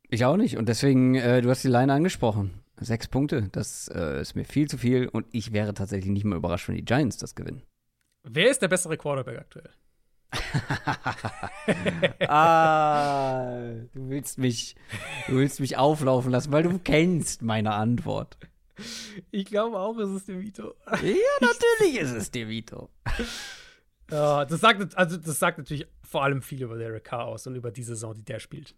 ich 0.09 0.23
auch 0.25 0.37
nicht. 0.37 0.57
Und 0.57 0.69
deswegen, 0.69 1.15
äh, 1.15 1.41
du 1.41 1.49
hast 1.49 1.63
die 1.63 1.69
Line 1.69 1.91
angesprochen. 1.91 2.63
Sechs 2.79 3.07
Punkte, 3.07 3.49
das 3.51 3.87
äh, 3.87 4.21
ist 4.21 4.35
mir 4.35 4.45
viel 4.45 4.69
zu 4.69 4.77
viel. 4.77 5.07
Und 5.07 5.25
ich 5.31 5.51
wäre 5.51 5.73
tatsächlich 5.73 6.11
nicht 6.11 6.23
mehr 6.23 6.37
überrascht, 6.37 6.67
wenn 6.67 6.75
die 6.75 6.85
Giants 6.85 7.17
das 7.17 7.33
gewinnen. 7.33 7.63
Wer 8.23 8.51
ist 8.51 8.61
der 8.61 8.67
bessere 8.67 8.97
Quarterback 8.97 9.39
aktuell? 9.39 9.69
ah, 12.27 13.59
du 13.93 14.09
willst 14.09 14.37
mich, 14.37 14.75
du 15.27 15.35
willst 15.35 15.59
mich 15.59 15.77
auflaufen 15.77 16.31
lassen, 16.31 16.51
weil 16.51 16.63
du 16.63 16.79
kennst 16.79 17.41
meine 17.41 17.73
Antwort. 17.73 18.37
Ich 19.31 19.45
glaube 19.45 19.79
auch, 19.79 19.97
es 19.97 20.09
ist 20.09 20.27
der 20.27 20.41
Vito. 20.41 20.75
Ja, 20.85 20.97
natürlich 21.41 21.97
ist 21.97 22.11
es 22.11 22.31
DeVito. 22.31 22.89
Ja, 24.11 24.45
das 24.45 24.61
sagt, 24.61 24.95
also 24.95 25.17
das 25.17 25.39
sagt 25.39 25.57
natürlich 25.57 25.87
vor 26.03 26.23
allem 26.23 26.41
viel 26.41 26.61
über 26.61 26.77
Derek 26.77 27.05
Carr 27.05 27.25
aus 27.25 27.47
und 27.47 27.55
über 27.55 27.71
die 27.71 27.83
Saison, 27.83 28.13
die 28.13 28.23
der 28.23 28.39
spielt. 28.39 28.75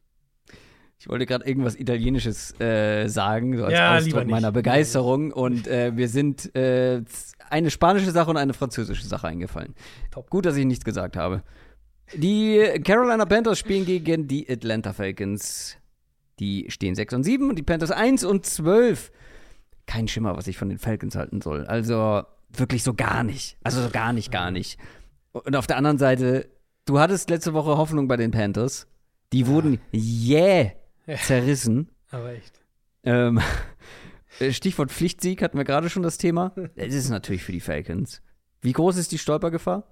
Ich 0.99 1.07
wollte 1.07 1.25
gerade 1.25 1.45
irgendwas 1.45 1.75
Italienisches 1.75 2.59
äh, 2.59 3.07
sagen, 3.07 3.57
so 3.57 3.63
als 3.63 3.73
Ja, 3.73 3.97
Ausdruck 3.97 4.27
meiner 4.27 4.51
Begeisterung. 4.51 5.31
Und 5.31 5.65
äh, 5.65 5.91
mir 5.91 6.09
sind 6.09 6.53
äh, 6.55 7.01
eine 7.49 7.71
spanische 7.71 8.11
Sache 8.11 8.29
und 8.29 8.35
eine 8.35 8.53
französische 8.53 9.07
Sache 9.07 9.27
eingefallen. 9.27 9.75
Top. 10.11 10.29
Gut, 10.29 10.45
dass 10.45 10.57
ich 10.57 10.65
nichts 10.65 10.83
gesagt 10.83 11.15
habe. 11.15 11.41
Die 12.15 12.59
Carolina 12.83 13.25
Panthers 13.25 13.59
spielen 13.59 13.85
gegen 13.85 14.27
die 14.27 14.49
Atlanta 14.49 14.91
Falcons. 14.91 15.77
Die 16.39 16.65
stehen 16.69 16.95
6 16.95 17.13
und 17.13 17.23
7 17.23 17.49
und 17.49 17.55
die 17.55 17.63
Panthers 17.63 17.91
1 17.91 18.25
und 18.25 18.45
12. 18.45 19.11
Kein 19.85 20.09
Schimmer, 20.09 20.35
was 20.35 20.47
ich 20.47 20.57
von 20.57 20.67
den 20.67 20.79
Falcons 20.79 21.15
halten 21.15 21.39
soll. 21.39 21.65
Also 21.65 22.23
wirklich 22.51 22.83
so 22.83 22.93
gar 22.93 23.23
nicht. 23.23 23.57
Also 23.63 23.81
so 23.81 23.89
gar 23.89 24.11
nicht, 24.11 24.31
gar 24.31 24.51
nicht. 24.51 24.77
Und 25.31 25.55
auf 25.55 25.67
der 25.67 25.77
anderen 25.77 25.97
Seite, 25.97 26.49
du 26.83 26.99
hattest 26.99 27.29
letzte 27.29 27.53
Woche 27.53 27.77
Hoffnung 27.77 28.09
bei 28.09 28.17
den 28.17 28.31
Panthers. 28.31 28.87
Die 29.31 29.47
wurden 29.47 29.79
jäh 29.91 30.73
zerrissen. 31.17 31.89
Aber 32.11 32.31
echt. 32.31 32.61
Ähm, 33.03 33.39
Stichwort 34.51 34.91
Pflichtsieg 34.91 35.41
hatten 35.41 35.57
wir 35.57 35.65
gerade 35.65 35.89
schon 35.89 36.03
das 36.03 36.17
Thema. 36.17 36.53
Es 36.75 36.93
ist 36.93 37.09
natürlich 37.09 37.43
für 37.43 37.51
die 37.51 37.59
Falcons. 37.59 38.21
Wie 38.61 38.73
groß 38.73 38.97
ist 38.97 39.11
die 39.11 39.17
Stolpergefahr? 39.17 39.83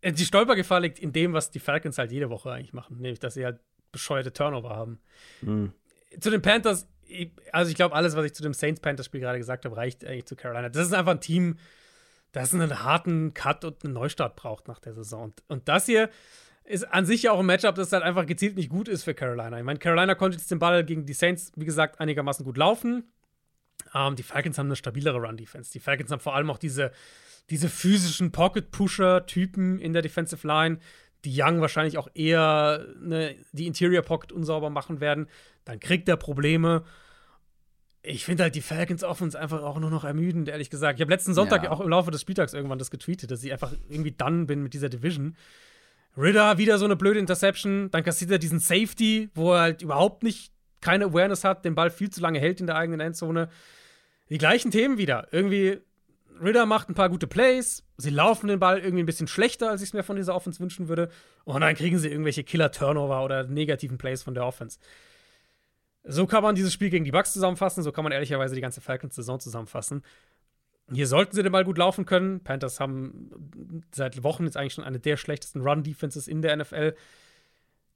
Äh, 0.00 0.12
Die 0.12 0.24
Stolpergefahr 0.24 0.80
liegt 0.80 0.98
in 0.98 1.12
dem, 1.12 1.32
was 1.32 1.50
die 1.50 1.60
Falcons 1.60 1.98
halt 1.98 2.12
jede 2.12 2.30
Woche 2.30 2.50
eigentlich 2.52 2.72
machen, 2.72 2.96
nämlich 2.96 3.18
dass 3.20 3.34
sie 3.34 3.44
halt 3.44 3.60
bescheuerte 3.92 4.32
Turnover 4.32 4.70
haben. 4.70 5.00
Hm. 5.40 5.72
Zu 6.20 6.30
den 6.30 6.42
Panthers, 6.42 6.88
also 7.52 7.70
ich 7.70 7.76
glaube, 7.76 7.94
alles, 7.94 8.16
was 8.16 8.24
ich 8.24 8.34
zu 8.34 8.42
dem 8.42 8.54
Saints-Panthers-Spiel 8.54 9.20
gerade 9.20 9.38
gesagt 9.38 9.64
habe, 9.64 9.76
reicht 9.76 10.04
eigentlich 10.04 10.26
zu 10.26 10.36
Carolina. 10.36 10.68
Das 10.68 10.86
ist 10.86 10.92
einfach 10.92 11.12
ein 11.12 11.20
Team, 11.20 11.58
das 12.32 12.52
einen 12.52 12.82
harten 12.82 13.34
Cut 13.34 13.64
und 13.64 13.84
einen 13.84 13.94
Neustart 13.94 14.36
braucht 14.36 14.68
nach 14.68 14.80
der 14.80 14.92
Saison. 14.94 15.24
Und, 15.24 15.42
und 15.48 15.68
das 15.68 15.86
hier 15.86 16.10
ist 16.64 16.84
an 16.84 17.04
sich 17.06 17.22
ja 17.24 17.32
auch 17.32 17.40
ein 17.40 17.46
Matchup, 17.46 17.74
das 17.74 17.92
halt 17.92 18.02
einfach 18.02 18.26
gezielt 18.26 18.56
nicht 18.56 18.70
gut 18.70 18.88
ist 18.88 19.04
für 19.04 19.14
Carolina. 19.14 19.58
Ich 19.58 19.64
meine, 19.64 19.78
Carolina 19.78 20.14
konnte 20.14 20.38
jetzt 20.38 20.50
den 20.50 20.58
Ball 20.58 20.84
gegen 20.84 21.04
die 21.06 21.12
Saints, 21.12 21.52
wie 21.56 21.64
gesagt, 21.64 22.00
einigermaßen 22.00 22.44
gut 22.44 22.56
laufen. 22.56 23.04
Ähm, 23.94 24.16
die 24.16 24.22
Falcons 24.22 24.58
haben 24.58 24.66
eine 24.66 24.76
stabilere 24.76 25.18
Run-Defense. 25.18 25.70
Die 25.72 25.80
Falcons 25.80 26.10
haben 26.10 26.20
vor 26.20 26.34
allem 26.34 26.50
auch 26.50 26.58
diese, 26.58 26.90
diese 27.50 27.68
physischen 27.68 28.32
Pocket-Pusher-Typen 28.32 29.78
in 29.78 29.92
der 29.92 30.02
Defensive 30.02 30.46
Line, 30.46 30.78
die 31.24 31.34
Young 31.40 31.60
wahrscheinlich 31.60 31.98
auch 31.98 32.08
eher 32.14 32.86
ne, 33.00 33.34
die 33.52 33.66
Interior 33.66 34.02
Pocket 34.02 34.32
unsauber 34.32 34.70
machen 34.70 35.00
werden. 35.00 35.28
Dann 35.64 35.80
kriegt 35.80 36.08
er 36.08 36.16
Probleme. 36.16 36.84
Ich 38.02 38.24
finde 38.24 38.42
halt 38.42 38.54
die 38.54 38.60
Falcons 38.60 39.02
Offense 39.02 39.38
einfach 39.38 39.62
auch 39.62 39.78
nur 39.78 39.90
noch 39.90 40.04
ermüdend, 40.04 40.48
ehrlich 40.48 40.68
gesagt. 40.68 40.98
Ich 40.98 41.00
habe 41.02 41.12
letzten 41.12 41.32
Sonntag 41.32 41.64
Ja. 41.64 41.70
auch 41.70 41.80
im 41.80 41.88
Laufe 41.88 42.10
des 42.10 42.20
Spieltags 42.20 42.52
irgendwann 42.52 42.78
das 42.78 42.90
getweetet, 42.90 43.30
dass 43.30 43.42
ich 43.42 43.52
einfach 43.52 43.72
irgendwie 43.88 44.12
done 44.12 44.44
bin 44.44 44.62
mit 44.62 44.74
dieser 44.74 44.90
Division. 44.90 45.36
Ridder 46.16 46.58
wieder 46.58 46.78
so 46.78 46.84
eine 46.84 46.96
blöde 46.96 47.18
Interception, 47.18 47.90
dann 47.90 48.04
kassiert 48.04 48.30
er 48.30 48.38
diesen 48.38 48.60
Safety, 48.60 49.30
wo 49.34 49.52
er 49.52 49.60
halt 49.60 49.82
überhaupt 49.82 50.22
nicht 50.22 50.52
keine 50.80 51.06
Awareness 51.06 51.44
hat, 51.44 51.64
den 51.64 51.74
Ball 51.74 51.90
viel 51.90 52.10
zu 52.10 52.20
lange 52.20 52.38
hält 52.38 52.60
in 52.60 52.66
der 52.66 52.76
eigenen 52.76 53.00
Endzone. 53.00 53.48
Die 54.30 54.38
gleichen 54.38 54.70
Themen 54.70 54.98
wieder. 54.98 55.28
Irgendwie, 55.32 55.78
Ridder 56.42 56.66
macht 56.66 56.88
ein 56.88 56.94
paar 56.94 57.08
gute 57.08 57.26
Plays, 57.26 57.82
sie 57.96 58.10
laufen 58.10 58.48
den 58.48 58.60
Ball 58.60 58.78
irgendwie 58.78 59.02
ein 59.02 59.06
bisschen 59.06 59.28
schlechter, 59.28 59.70
als 59.70 59.82
ich 59.82 59.88
es 59.88 59.92
mir 59.94 60.02
von 60.02 60.16
dieser 60.16 60.34
Offense 60.34 60.60
wünschen 60.60 60.88
würde. 60.88 61.10
Und 61.44 61.60
dann 61.62 61.74
kriegen 61.74 61.98
sie 61.98 62.08
irgendwelche 62.08 62.44
Killer-Turnover 62.44 63.24
oder 63.24 63.44
negativen 63.44 63.98
Plays 63.98 64.22
von 64.22 64.34
der 64.34 64.44
Offense. 64.44 64.78
So 66.04 66.26
kann 66.26 66.42
man 66.42 66.54
dieses 66.54 66.72
Spiel 66.72 66.90
gegen 66.90 67.04
die 67.04 67.12
Bucks 67.12 67.32
zusammenfassen, 67.32 67.82
so 67.82 67.90
kann 67.90 68.04
man 68.04 68.12
ehrlicherweise 68.12 68.54
die 68.54 68.60
ganze 68.60 68.82
Falcons-Saison 68.82 69.40
zusammenfassen. 69.40 70.02
Hier 70.92 71.06
sollten 71.06 71.34
sie 71.34 71.42
den 71.42 71.52
Ball 71.52 71.64
gut 71.64 71.78
laufen 71.78 72.04
können. 72.04 72.40
Panthers 72.40 72.78
haben 72.78 73.30
seit 73.92 74.22
Wochen 74.22 74.44
jetzt 74.44 74.56
eigentlich 74.56 74.74
schon 74.74 74.84
eine 74.84 75.00
der 75.00 75.16
schlechtesten 75.16 75.62
Run-Defenses 75.62 76.28
in 76.28 76.42
der 76.42 76.56
NFL. 76.56 76.94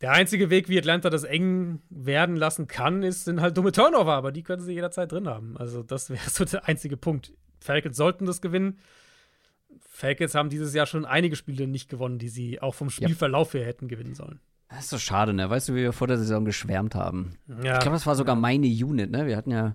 Der 0.01 0.13
einzige 0.13 0.49
Weg, 0.49 0.69
wie 0.69 0.79
Atlanta 0.79 1.11
das 1.11 1.25
eng 1.25 1.83
werden 1.91 2.37
lassen 2.37 2.67
kann, 2.67 3.03
ist, 3.03 3.25
sind 3.25 3.41
halt 3.41 3.57
dumme 3.57 3.73
Turnover, 3.73 4.15
aber 4.15 4.33
die 4.33 4.43
können 4.43 4.63
sie 4.63 4.73
jederzeit 4.73 5.11
drin 5.13 5.29
haben. 5.29 5.57
Also, 5.59 5.83
das 5.83 6.09
wäre 6.09 6.21
so 6.31 6.45
der 6.45 6.67
einzige 6.69 6.97
Punkt. 6.97 7.33
Falcons 7.61 7.97
sollten 7.97 8.25
das 8.25 8.41
gewinnen. 8.41 8.79
Falcons 9.91 10.35
haben 10.35 10.49
dieses 10.49 10.73
Jahr 10.73 10.87
schon 10.87 11.05
einige 11.05 11.37
Spiele 11.37 11.67
nicht 11.67 11.91
gewonnen, 11.91 12.19
die 12.19 12.29
sie 12.29 12.63
auch 12.63 12.75
vom 12.75 12.89
Spielverlauf 12.91 13.53
her 13.55 13.67
hätten 13.67 13.89
gewinnen 13.89 14.15
sollen. 14.15 14.41
Das 14.71 14.81
ist 14.81 14.91
so 14.91 14.99
schade, 14.99 15.33
ne? 15.33 15.51
Weißt 15.51 15.69
du, 15.69 15.75
wie 15.75 15.83
wir 15.83 15.93
vor 15.93 16.07
der 16.07 16.19
Saison 16.19 16.45
geschwärmt 16.45 16.95
haben? 16.95 17.33
Ja. 17.49 17.75
Ich 17.75 17.81
glaube, 17.81 17.97
das 17.97 18.07
war 18.07 18.15
sogar 18.15 18.37
meine 18.37 18.67
Unit, 18.67 19.11
ne? 19.11 19.27
Wir 19.27 19.37
hatten 19.37 19.51
ja 19.51 19.75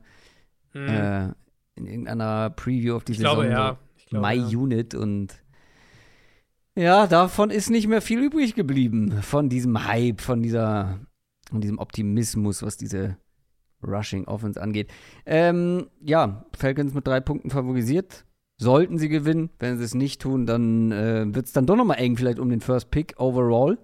Hm. 0.74 0.88
äh, 0.88 1.34
in 1.76 1.86
irgendeiner 1.86 2.50
Preview 2.50 2.96
auf 2.96 3.04
die 3.04 3.14
ich 3.14 3.20
Saison 3.20 3.42
glaube, 3.42 3.50
ja. 3.50 3.78
Ich 3.98 4.06
glaube, 4.06 4.28
My 4.28 4.36
ja. 4.36 4.58
Unit 4.58 4.96
und 4.96 5.44
ja, 6.76 7.06
davon 7.06 7.52
ist 7.52 7.70
nicht 7.70 7.88
mehr 7.88 8.02
viel 8.02 8.20
übrig 8.20 8.56
geblieben. 8.56 9.22
Von 9.22 9.48
diesem 9.48 9.86
Hype, 9.86 10.22
von 10.22 10.42
dieser, 10.42 11.00
von 11.50 11.62
diesem 11.62 11.78
Optimismus, 11.78 12.64
was 12.64 12.78
diese 12.78 13.18
Rushing 13.86 14.26
Offense 14.26 14.60
angeht. 14.62 14.92
Ähm, 15.26 15.88
ja, 16.02 16.46
Falcons 16.58 16.94
mit 16.94 17.06
drei 17.06 17.20
Punkten 17.20 17.52
favorisiert. 17.52 18.26
Sollten 18.58 18.98
sie 18.98 19.10
gewinnen. 19.10 19.50
Wenn 19.60 19.78
sie 19.78 19.84
es 19.84 19.94
nicht 19.94 20.22
tun, 20.22 20.46
dann 20.46 20.92
äh, 20.92 21.26
wird 21.28 21.48
es 21.48 21.54
dann 21.54 21.66
doch 21.66 21.76
nochmal 21.76 22.00
eng, 22.00 22.18
vielleicht 22.18 22.40
um 22.40 22.50
den 22.50 22.62
First 22.62 22.92
Pick 22.92 23.14
overall 23.18 23.78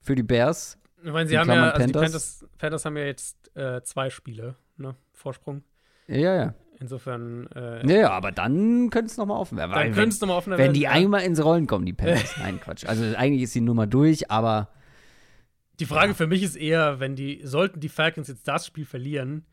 für 0.00 0.14
die 0.14 0.22
Bears. 0.22 0.78
Ich 1.02 1.10
meine, 1.10 1.28
sie 1.28 1.38
haben 1.38 1.48
ja, 1.48 1.54
Klammern 1.54 1.70
also 1.70 1.86
die 1.86 1.92
Panthers. 1.92 2.38
Panthers, 2.38 2.58
Panthers 2.58 2.84
haben 2.84 2.96
ja 2.96 3.04
jetzt 3.04 3.56
äh, 3.56 3.82
zwei 3.82 4.10
Spiele, 4.10 4.56
ne? 4.76 4.94
Vorsprung. 5.12 5.62
Ja, 6.06 6.34
ja. 6.34 6.54
Insofern, 6.82 7.46
äh, 7.54 7.86
Ja, 7.86 7.96
ja, 8.00 8.10
aber 8.10 8.32
dann 8.32 8.90
könnte 8.90 9.06
es 9.10 9.16
nochmal 9.16 9.38
offen 9.38 9.56
werden. 9.56 9.70
dann 9.70 9.92
könnte 9.92 10.08
es 10.14 10.20
nochmal 10.20 10.36
offener 10.36 10.56
wenn, 10.58 10.58
wenn 10.58 10.66
werden. 10.70 10.74
die 10.74 10.80
ja. 10.82 10.90
einmal 10.90 11.22
ins 11.22 11.42
Rollen 11.42 11.68
kommen, 11.68 11.86
die 11.86 11.92
Panthers. 11.92 12.36
Nein, 12.38 12.60
Quatsch. 12.60 12.84
Also 12.84 13.04
eigentlich 13.16 13.42
ist 13.42 13.54
die 13.54 13.60
Nummer 13.60 13.86
durch, 13.86 14.30
aber 14.32 14.68
Die 15.78 15.86
Frage 15.86 16.14
für 16.14 16.26
mich 16.26 16.42
ist 16.42 16.56
eher, 16.56 16.98
wenn 16.98 17.14
die, 17.14 17.40
sollten 17.44 17.78
die 17.78 17.88
Falcons 17.88 18.26
jetzt 18.26 18.48
das 18.48 18.66
Spiel 18.66 18.84
verlieren, 18.84 19.46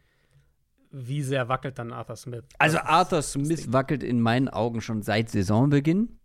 wie 0.92 1.22
sehr 1.22 1.48
wackelt 1.50 1.78
dann 1.78 1.94
Arthur 1.94 2.16
Smith? 2.16 2.44
Also 2.58 2.78
Das 2.78 2.86
Arthur 2.88 3.22
Smith 3.22 3.72
wackelt 3.72 4.02
in 4.02 4.20
meinen 4.22 4.50
Augen 4.50 4.82
schon 4.82 5.04
seit 5.04 5.30
Saisonbeginn. 5.30 6.18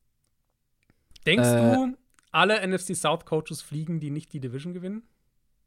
Denkst 1.27 1.47
äh, 1.49 1.75
du, 1.75 1.97
alle 2.33 2.67
NFC 2.67 2.97
South 2.97 3.27
Coaches 3.27 3.61
fliegen, 3.61 4.01
die 4.01 4.11
nicht 4.11 4.33
die 4.33 4.41
Division 4.41 4.73
gewinnen? 4.73 5.03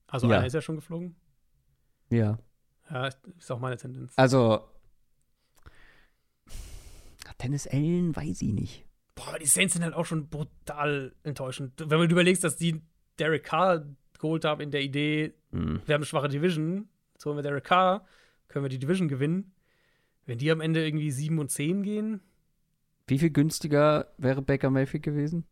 Also 0.08 0.28
Ja. 0.28 0.38
einer 0.38 0.48
ist 0.48 0.54
ja 0.54 0.62
schon 0.62 0.78
geflogen. 0.78 1.16
Ja. 2.10 2.40
Ja, 2.90 3.10
ist 3.38 3.52
auch 3.52 3.60
meine 3.60 3.78
Tendenz. 3.78 4.14
Also 4.16 4.62
Dennis 7.44 7.68
Allen 7.68 8.16
weiß 8.16 8.42
ich 8.42 8.54
nicht. 8.54 8.86
Boah, 9.16 9.38
die 9.40 9.46
Saints 9.46 9.74
sind 9.74 9.84
halt 9.84 9.94
auch 9.94 10.06
schon 10.06 10.28
brutal 10.30 11.14
enttäuschend. 11.24 11.74
Wenn 11.78 12.00
man 12.00 12.10
überlegst, 12.10 12.44
dass 12.44 12.56
die 12.58 12.82
Derek 13.20 13.44
Carr 13.44 13.86
geholt 14.20 14.46
haben 14.46 14.62
in 14.62 14.72
der 14.72 14.82
Idee, 14.82 15.34
Hm. 15.52 15.82
wir 15.86 15.94
haben 15.94 16.00
eine 16.00 16.06
schwache 16.06 16.28
Division, 16.28 16.88
jetzt 17.14 17.26
holen 17.26 17.38
wir 17.38 17.42
Derek 17.44 17.64
Carr, 17.64 18.06
können 18.48 18.66
wir 18.66 18.70
die 18.70 18.80
Division 18.80 19.08
gewinnen. 19.08 19.54
Wenn 20.26 20.38
die 20.40 20.52
am 20.52 20.62
Ende 20.62 20.86
irgendwie 20.86 21.10
7 21.12 21.40
und 21.40 21.50
10 21.52 21.84
gehen, 21.84 22.20
Wie 23.08 23.18
viel 23.18 23.30
günstiger 23.30 24.14
wäre 24.18 24.42
Baker 24.42 24.70
Mayfield 24.70 25.04
gewesen? 25.04 25.46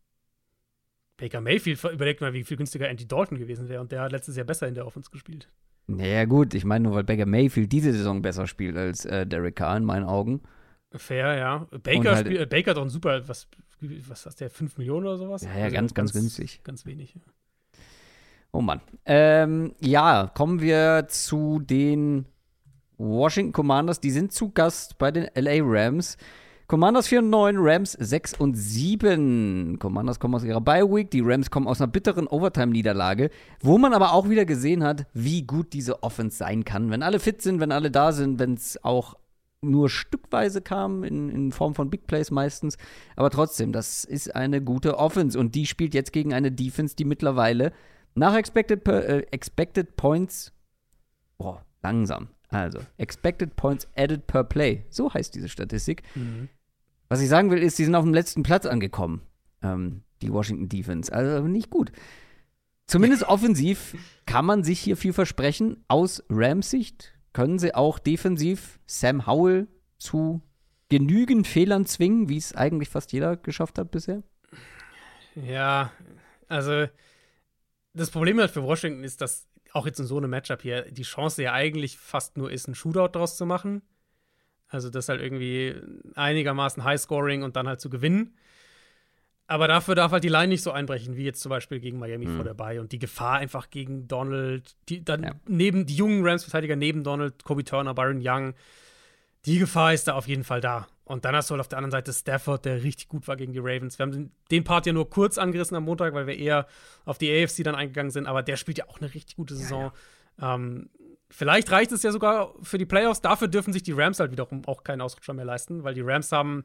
Baker 1.16 1.40
Mayfield, 1.40 1.82
überlegt 1.84 2.20
mal, 2.20 2.34
wie 2.34 2.44
viel 2.44 2.58
günstiger 2.58 2.88
Andy 2.88 3.08
Dalton 3.08 3.38
gewesen 3.38 3.68
wäre. 3.70 3.80
Und 3.80 3.90
der 3.90 4.02
hat 4.02 4.12
letztes 4.12 4.36
Jahr 4.36 4.44
besser 4.44 4.68
in 4.68 4.74
der 4.74 4.86
Offense 4.86 5.10
gespielt. 5.10 5.48
Naja, 5.86 6.26
gut, 6.26 6.52
ich 6.52 6.64
meine 6.66 6.82
nur, 6.84 6.94
weil 6.94 7.04
Baker 7.04 7.24
Mayfield 7.26 7.72
diese 7.72 7.92
Saison 7.92 8.20
besser 8.20 8.46
spielt 8.46 8.76
als 8.76 9.04
äh, 9.06 9.26
Derek 9.26 9.56
Carr 9.56 9.78
in 9.78 9.84
meinen 9.84 10.04
Augen. 10.04 10.42
Fair, 10.98 11.36
ja. 11.36 11.66
Baker, 11.82 12.14
halt- 12.14 12.26
spiel, 12.26 12.40
äh, 12.40 12.46
Baker 12.46 12.70
hat 12.70 12.76
doch 12.76 12.82
ein 12.82 12.88
super, 12.90 13.26
was, 13.28 13.48
was 13.80 14.26
hast 14.26 14.40
der, 14.40 14.50
5 14.50 14.78
Millionen 14.78 15.06
oder 15.06 15.16
sowas? 15.18 15.42
Ja, 15.42 15.56
ja, 15.56 15.64
Also 15.64 15.74
ganz, 15.76 15.94
ganz 15.94 16.12
günstig. 16.12 16.60
Ganz 16.64 16.86
wenig. 16.86 17.14
Ja. 17.14 17.20
Oh 18.52 18.60
Mann. 18.60 18.80
Ähm, 19.04 19.74
ja, 19.80 20.30
kommen 20.34 20.60
wir 20.60 21.06
zu 21.08 21.60
den 21.60 22.26
Washington 22.96 23.52
Commanders. 23.52 24.00
Die 24.00 24.10
sind 24.10 24.32
zu 24.32 24.50
Gast 24.50 24.96
bei 24.98 25.10
den 25.10 25.28
LA 25.34 25.58
Rams. 25.62 26.16
Commanders 26.68 27.06
4 27.06 27.20
und 27.20 27.30
9, 27.30 27.56
Rams 27.58 27.92
6 27.92 28.34
und 28.34 28.54
7. 28.54 29.78
Commanders 29.78 30.18
kommen 30.18 30.34
aus 30.34 30.42
ihrer 30.42 30.60
Bye 30.60 30.82
Week, 30.90 31.10
die 31.12 31.20
Rams 31.24 31.50
kommen 31.50 31.68
aus 31.68 31.80
einer 31.80 31.86
bitteren 31.92 32.26
Overtime-Niederlage, 32.26 33.30
wo 33.60 33.78
man 33.78 33.92
aber 33.94 34.12
auch 34.12 34.28
wieder 34.28 34.44
gesehen 34.44 34.82
hat, 34.82 35.06
wie 35.12 35.42
gut 35.42 35.72
diese 35.72 36.02
Offense 36.02 36.36
sein 36.38 36.64
kann. 36.64 36.90
Wenn 36.90 37.04
alle 37.04 37.20
fit 37.20 37.40
sind, 37.40 37.60
wenn 37.60 37.70
alle 37.70 37.92
da 37.92 38.10
sind, 38.10 38.40
wenn 38.40 38.54
es 38.54 38.82
auch 38.82 39.14
nur 39.70 39.90
stückweise 39.90 40.60
kam, 40.62 41.04
in, 41.04 41.28
in 41.28 41.52
Form 41.52 41.74
von 41.74 41.90
Big 41.90 42.06
Plays 42.06 42.30
meistens. 42.30 42.76
Aber 43.16 43.30
trotzdem, 43.30 43.72
das 43.72 44.04
ist 44.04 44.34
eine 44.34 44.62
gute 44.62 44.98
Offense 44.98 45.38
und 45.38 45.54
die 45.54 45.66
spielt 45.66 45.94
jetzt 45.94 46.12
gegen 46.12 46.32
eine 46.32 46.52
Defense, 46.52 46.96
die 46.96 47.04
mittlerweile 47.04 47.72
nach 48.14 48.34
Expected, 48.34 48.86
äh, 48.88 49.26
expected 49.30 49.96
Points, 49.96 50.52
boah, 51.38 51.64
langsam, 51.82 52.28
also 52.48 52.80
Expected 52.96 53.56
Points 53.56 53.86
Added 53.96 54.26
per 54.26 54.44
Play, 54.44 54.84
so 54.90 55.12
heißt 55.12 55.34
diese 55.34 55.48
Statistik. 55.48 56.02
Was 57.08 57.20
ich 57.20 57.28
sagen 57.28 57.50
will, 57.50 57.62
ist, 57.62 57.78
die 57.78 57.84
sind 57.84 57.94
auf 57.94 58.04
dem 58.04 58.14
letzten 58.14 58.42
Platz 58.42 58.66
angekommen, 58.66 59.22
ähm, 59.62 60.02
die 60.22 60.32
Washington 60.32 60.68
Defense. 60.68 61.12
Also 61.12 61.46
nicht 61.46 61.70
gut. 61.70 61.92
Zumindest 62.86 63.22
offensiv 63.28 63.96
kann 64.26 64.44
man 64.44 64.64
sich 64.64 64.80
hier 64.80 64.96
viel 64.96 65.12
versprechen. 65.12 65.84
Aus 65.88 66.24
Rams 66.28 66.70
Sicht 66.70 67.15
können 67.36 67.58
sie 67.58 67.74
auch 67.74 67.98
defensiv 67.98 68.80
Sam 68.86 69.26
Howell 69.26 69.68
zu 69.98 70.40
genügend 70.88 71.46
Fehlern 71.46 71.84
zwingen, 71.84 72.30
wie 72.30 72.38
es 72.38 72.54
eigentlich 72.54 72.88
fast 72.88 73.12
jeder 73.12 73.36
geschafft 73.36 73.78
hat 73.78 73.90
bisher. 73.90 74.22
Ja, 75.34 75.92
also 76.48 76.86
das 77.92 78.10
Problem 78.10 78.40
halt 78.40 78.52
für 78.52 78.62
Washington 78.62 79.04
ist, 79.04 79.20
dass 79.20 79.48
auch 79.74 79.84
jetzt 79.84 80.00
in 80.00 80.06
so 80.06 80.16
einem 80.16 80.30
Matchup 80.30 80.62
hier 80.62 80.90
die 80.90 81.02
Chance 81.02 81.42
ja 81.42 81.52
eigentlich 81.52 81.98
fast 81.98 82.38
nur 82.38 82.50
ist, 82.50 82.68
einen 82.68 82.74
Shootout 82.74 83.08
draus 83.08 83.36
zu 83.36 83.44
machen. 83.44 83.82
Also 84.68 84.88
das 84.88 85.10
halt 85.10 85.20
irgendwie 85.20 85.74
einigermaßen 86.14 86.84
Highscoring 86.84 87.42
und 87.42 87.54
dann 87.54 87.68
halt 87.68 87.82
zu 87.82 87.90
gewinnen. 87.90 88.38
Aber 89.48 89.68
dafür 89.68 89.94
darf 89.94 90.10
halt 90.10 90.24
die 90.24 90.28
Line 90.28 90.48
nicht 90.48 90.62
so 90.62 90.72
einbrechen, 90.72 91.16
wie 91.16 91.24
jetzt 91.24 91.40
zum 91.40 91.50
Beispiel 91.50 91.78
gegen 91.78 91.98
Miami 92.00 92.26
vor 92.26 92.44
dabei. 92.44 92.80
Und 92.80 92.90
die 92.90 92.98
Gefahr 92.98 93.34
einfach 93.38 93.70
gegen 93.70 94.08
Donald, 94.08 94.74
die 94.88 95.04
dann 95.04 95.22
Ja. 95.22 95.30
neben 95.46 95.86
die 95.86 95.94
jungen 95.94 96.26
Rams-Verteidiger 96.26 96.74
neben 96.74 97.04
Donald, 97.04 97.44
Kobe 97.44 97.62
Turner, 97.62 97.94
Byron 97.94 98.20
Young, 98.20 98.54
die 99.44 99.58
Gefahr 99.60 99.94
ist 99.94 100.08
da 100.08 100.14
auf 100.14 100.26
jeden 100.26 100.42
Fall 100.42 100.60
da. 100.60 100.88
Und 101.04 101.24
dann 101.24 101.36
hast 101.36 101.48
du 101.48 101.52
halt 101.52 101.60
auf 101.60 101.68
der 101.68 101.78
anderen 101.78 101.92
Seite 101.92 102.12
Stafford, 102.12 102.64
der 102.64 102.82
richtig 102.82 103.06
gut 103.08 103.28
war 103.28 103.36
gegen 103.36 103.52
die 103.52 103.60
Ravens. 103.60 103.96
Wir 104.00 104.02
haben 104.06 104.10
den, 104.12 104.32
den 104.50 104.64
Part 104.64 104.86
ja 104.86 104.92
nur 104.92 105.08
kurz 105.08 105.38
angerissen 105.38 105.76
am 105.76 105.84
Montag, 105.84 106.12
weil 106.14 106.26
wir 106.26 106.36
eher 106.36 106.66
auf 107.04 107.16
die 107.18 107.30
AFC 107.30 107.62
dann 107.62 107.76
eingegangen 107.76 108.10
sind, 108.10 108.26
aber 108.26 108.42
der 108.42 108.56
spielt 108.56 108.78
ja 108.78 108.88
auch 108.88 109.00
eine 109.00 109.14
richtig 109.14 109.36
gute 109.36 109.54
Saison. 109.54 109.92
Ähm, 110.42 110.90
vielleicht 111.30 111.70
reicht 111.70 111.92
es 111.92 112.02
ja 112.02 112.10
sogar 112.10 112.52
für 112.62 112.78
die 112.78 112.86
Playoffs. 112.86 113.20
Dafür 113.20 113.46
dürfen 113.46 113.72
sich 113.72 113.84
die 113.84 113.92
Rams 113.92 114.18
halt 114.18 114.32
wiederum 114.32 114.62
auch 114.66 114.82
keinen 114.82 115.00
Ausrutscher 115.00 115.32
mehr 115.34 115.44
leisten, 115.44 115.84
weil 115.84 115.94
die 115.94 116.00
Rams 116.00 116.32
haben 116.32 116.64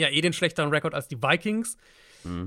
ja 0.00 0.08
eh 0.08 0.20
den 0.20 0.32
schlechteren 0.32 0.70
Rekord 0.70 0.94
als 0.94 1.08
die 1.08 1.22
Vikings. 1.22 1.76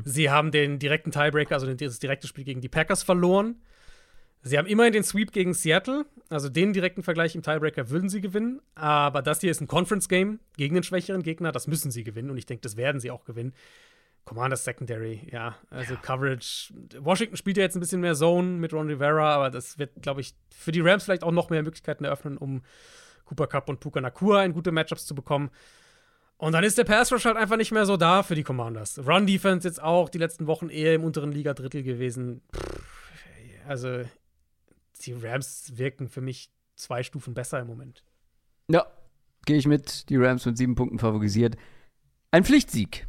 Sie 0.05 0.30
haben 0.30 0.51
den 0.51 0.77
direkten 0.77 1.11
Tiebreaker, 1.11 1.55
also 1.55 1.71
das 1.73 1.99
direkte 1.99 2.27
Spiel 2.27 2.43
gegen 2.43 2.61
die 2.61 2.69
Packers 2.69 3.01
verloren. 3.01 3.55
Sie 4.43 4.57
haben 4.57 4.67
immerhin 4.67 4.93
den 4.93 5.03
Sweep 5.03 5.31
gegen 5.31 5.53
Seattle, 5.53 6.05
also 6.30 6.49
den 6.49 6.73
direkten 6.73 7.01
Vergleich 7.01 7.34
im 7.34 7.41
Tiebreaker 7.41 7.89
würden 7.89 8.09
sie 8.09 8.19
gewinnen. 8.19 8.61
Aber 8.75 9.21
das 9.21 9.39
hier 9.39 9.49
ist 9.49 9.61
ein 9.61 9.67
Conference-Game 9.67 10.39
gegen 10.57 10.75
den 10.75 10.84
schwächeren 10.84 11.23
Gegner, 11.23 11.51
das 11.51 11.67
müssen 11.67 11.91
sie 11.91 12.03
gewinnen 12.03 12.30
und 12.30 12.38
ich 12.38 12.45
denke, 12.45 12.61
das 12.61 12.75
werden 12.75 12.99
sie 12.99 13.09
auch 13.09 13.23
gewinnen. 13.23 13.53
Commanders 14.25 14.63
Secondary, 14.63 15.27
ja, 15.31 15.55
also 15.69 15.95
Coverage. 15.95 16.73
Washington 16.99 17.35
spielt 17.35 17.57
ja 17.57 17.63
jetzt 17.63 17.75
ein 17.75 17.80
bisschen 17.80 18.01
mehr 18.01 18.15
Zone 18.15 18.47
mit 18.47 18.73
Ron 18.73 18.88
Rivera, 18.88 19.35
aber 19.35 19.49
das 19.49 19.80
wird, 19.80 20.01
glaube 20.01 20.21
ich, 20.21 20.34
für 20.49 20.71
die 20.71 20.81
Rams 20.81 21.03
vielleicht 21.03 21.23
auch 21.23 21.31
noch 21.31 21.49
mehr 21.49 21.63
Möglichkeiten 21.63 22.05
eröffnen, 22.05 22.38
um 22.38 22.61
Cooper 23.25 23.47
Cup 23.47 23.69
und 23.69 23.80
Puka 23.80 24.01
Nakua 24.01 24.43
in 24.43 24.53
gute 24.53 24.71
Matchups 24.71 25.05
zu 25.05 25.15
bekommen. 25.15 25.49
Und 26.44 26.52
dann 26.52 26.65
ist 26.65 26.78
der 26.78 26.84
Pass 26.84 27.10
Rush 27.14 27.24
halt 27.24 27.38
einfach 27.38 27.56
nicht 27.56 27.72
mehr 27.72 27.86
so 27.86 27.95
da 27.95 28.22
für 28.22 28.36
die 28.36 28.44
Commanders. 28.44 28.99
Run 29.07 29.26
Defense 29.26 29.65
jetzt 29.65 29.82
auch 29.82 30.10
die 30.10 30.18
letzten 30.18 30.45
Wochen 30.45 30.68
eher 30.68 30.94
im 30.94 31.06
unteren 31.06 31.32
Liga-Drittel 31.32 31.84
gewesen. 31.84 32.41
Pff, 32.53 32.84
also 33.65 34.02
die 35.06 35.14
Rams 35.14 35.72
wirken 35.78 36.10
für 36.10 36.20
mich 36.20 36.52
zwei 36.76 37.02
Stufen 37.02 37.34
besser 37.34 37.61
im 37.61 37.68
Moment. 37.68 38.03
Ja, 38.70 38.86
gehe 39.45 39.56
ich 39.56 39.68
mit. 39.68 40.10
Die 40.10 40.18
Rams 40.18 40.45
mit 40.45 40.57
sieben 40.57 40.76
Punkten 40.76 40.99
favorisiert. 40.99 41.56
Ein 42.32 42.44
Pflichtsieg. 42.44 43.07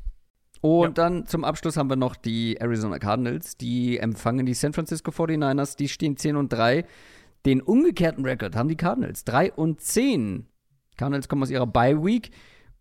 Und 0.61 0.97
ja. 0.97 1.05
dann 1.05 1.27
zum 1.27 1.43
Abschluss 1.43 1.77
haben 1.77 1.91
wir 1.91 1.97
noch 1.97 2.15
die 2.15 2.61
Arizona 2.61 3.01
Cardinals. 3.01 3.57
Die 3.57 3.99
empfangen 3.99 4.47
die 4.47 4.55
San 4.55 4.75
Francisco 4.75 5.11
49ers. 5.11 5.77
Die 5.77 5.89
stehen 5.89 6.17
10 6.17 6.37
und 6.37 6.53
3. 6.53 6.87
Den 7.47 7.63
umgekehrten 7.63 8.25
Rekord 8.25 8.55
haben 8.55 8.69
die 8.69 8.77
Cardinals. 8.77 9.25
3 9.25 9.55
und 9.55 9.81
10. 9.81 10.47
Cardinals 10.97 11.29
kommen 11.29 11.43
aus 11.43 11.51
ihrer 11.51 11.67
Bye 11.67 12.05
Week. 12.05 12.31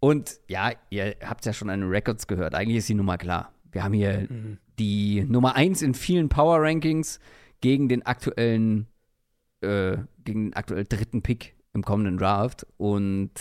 Und 0.03 0.41
ja, 0.49 0.73
ihr 0.89 1.15
habt 1.23 1.45
ja 1.45 1.53
schon 1.53 1.69
an 1.69 1.79
den 1.79 1.89
Records 1.89 2.27
gehört. 2.27 2.55
Eigentlich 2.55 2.79
ist 2.79 2.89
die 2.89 2.93
Nummer 2.93 3.17
klar. 3.17 3.53
Wir 3.71 3.85
haben 3.85 3.93
hier 3.93 4.27
mhm. 4.29 4.57
die 4.77 5.21
Nummer 5.21 5.55
1 5.55 5.81
in 5.81 5.93
vielen 5.93 6.27
Power 6.27 6.61
Rankings 6.61 7.21
gegen 7.61 7.87
den 7.87 8.05
aktuellen, 8.05 8.87
äh, 9.61 9.95
gegen 10.25 10.47
den 10.47 10.53
aktuell 10.55 10.83
dritten 10.83 11.21
Pick 11.21 11.55
im 11.73 11.83
kommenden 11.83 12.17
Draft. 12.17 12.67
Und 12.75 13.31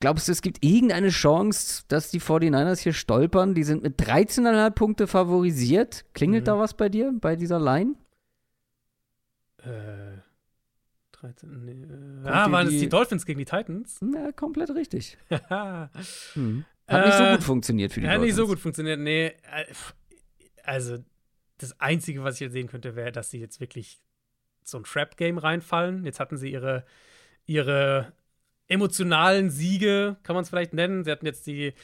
glaubst 0.00 0.28
du, 0.28 0.32
es 0.32 0.40
gibt 0.40 0.64
irgendeine 0.64 1.10
Chance, 1.10 1.82
dass 1.88 2.10
die 2.10 2.22
49ers 2.22 2.78
hier 2.78 2.94
stolpern? 2.94 3.54
Die 3.54 3.64
sind 3.64 3.82
mit 3.82 4.00
13,5 4.00 4.70
Punkte 4.70 5.06
favorisiert. 5.06 6.06
Klingelt 6.14 6.44
mhm. 6.44 6.46
da 6.46 6.58
was 6.58 6.72
bei 6.72 6.88
dir, 6.88 7.12
bei 7.20 7.36
dieser 7.36 7.60
Line? 7.60 7.96
Äh. 9.58 10.29
13, 11.20 11.64
nee, 11.64 11.82
äh, 11.82 12.28
ah, 12.28 12.50
waren 12.50 12.66
es 12.66 12.78
die 12.78 12.88
Dolphins 12.88 13.26
gegen 13.26 13.38
die 13.38 13.44
Titans? 13.44 14.00
Ja, 14.14 14.32
komplett 14.32 14.70
richtig. 14.70 15.18
hm. 15.28 16.64
Hat 16.88 17.06
nicht 17.06 17.18
so 17.18 17.24
gut 17.24 17.42
funktioniert 17.42 17.92
für 17.92 18.00
die 18.00 18.06
Hat 18.06 18.16
Dolphins. 18.16 18.26
nicht 18.26 18.36
so 18.36 18.46
gut 18.46 18.58
funktioniert, 18.58 18.98
nee. 18.98 19.26
Äh, 19.26 19.66
also, 20.64 20.98
das 21.58 21.78
Einzige, 21.80 22.24
was 22.24 22.36
ich 22.36 22.40
jetzt 22.40 22.52
sehen 22.52 22.68
könnte, 22.68 22.96
wäre, 22.96 23.12
dass 23.12 23.30
sie 23.30 23.38
jetzt 23.38 23.60
wirklich 23.60 24.00
so 24.64 24.78
ein 24.78 24.84
Trap-Game 24.84 25.38
reinfallen. 25.38 26.04
Jetzt 26.04 26.20
hatten 26.20 26.36
sie 26.36 26.50
ihre, 26.50 26.84
ihre 27.46 28.12
emotionalen 28.68 29.50
Siege, 29.50 30.16
kann 30.22 30.34
man 30.34 30.44
es 30.44 30.48
vielleicht 30.48 30.72
nennen. 30.72 31.04
Sie 31.04 31.10
hatten 31.10 31.26
jetzt 31.26 31.46
die, 31.46 31.74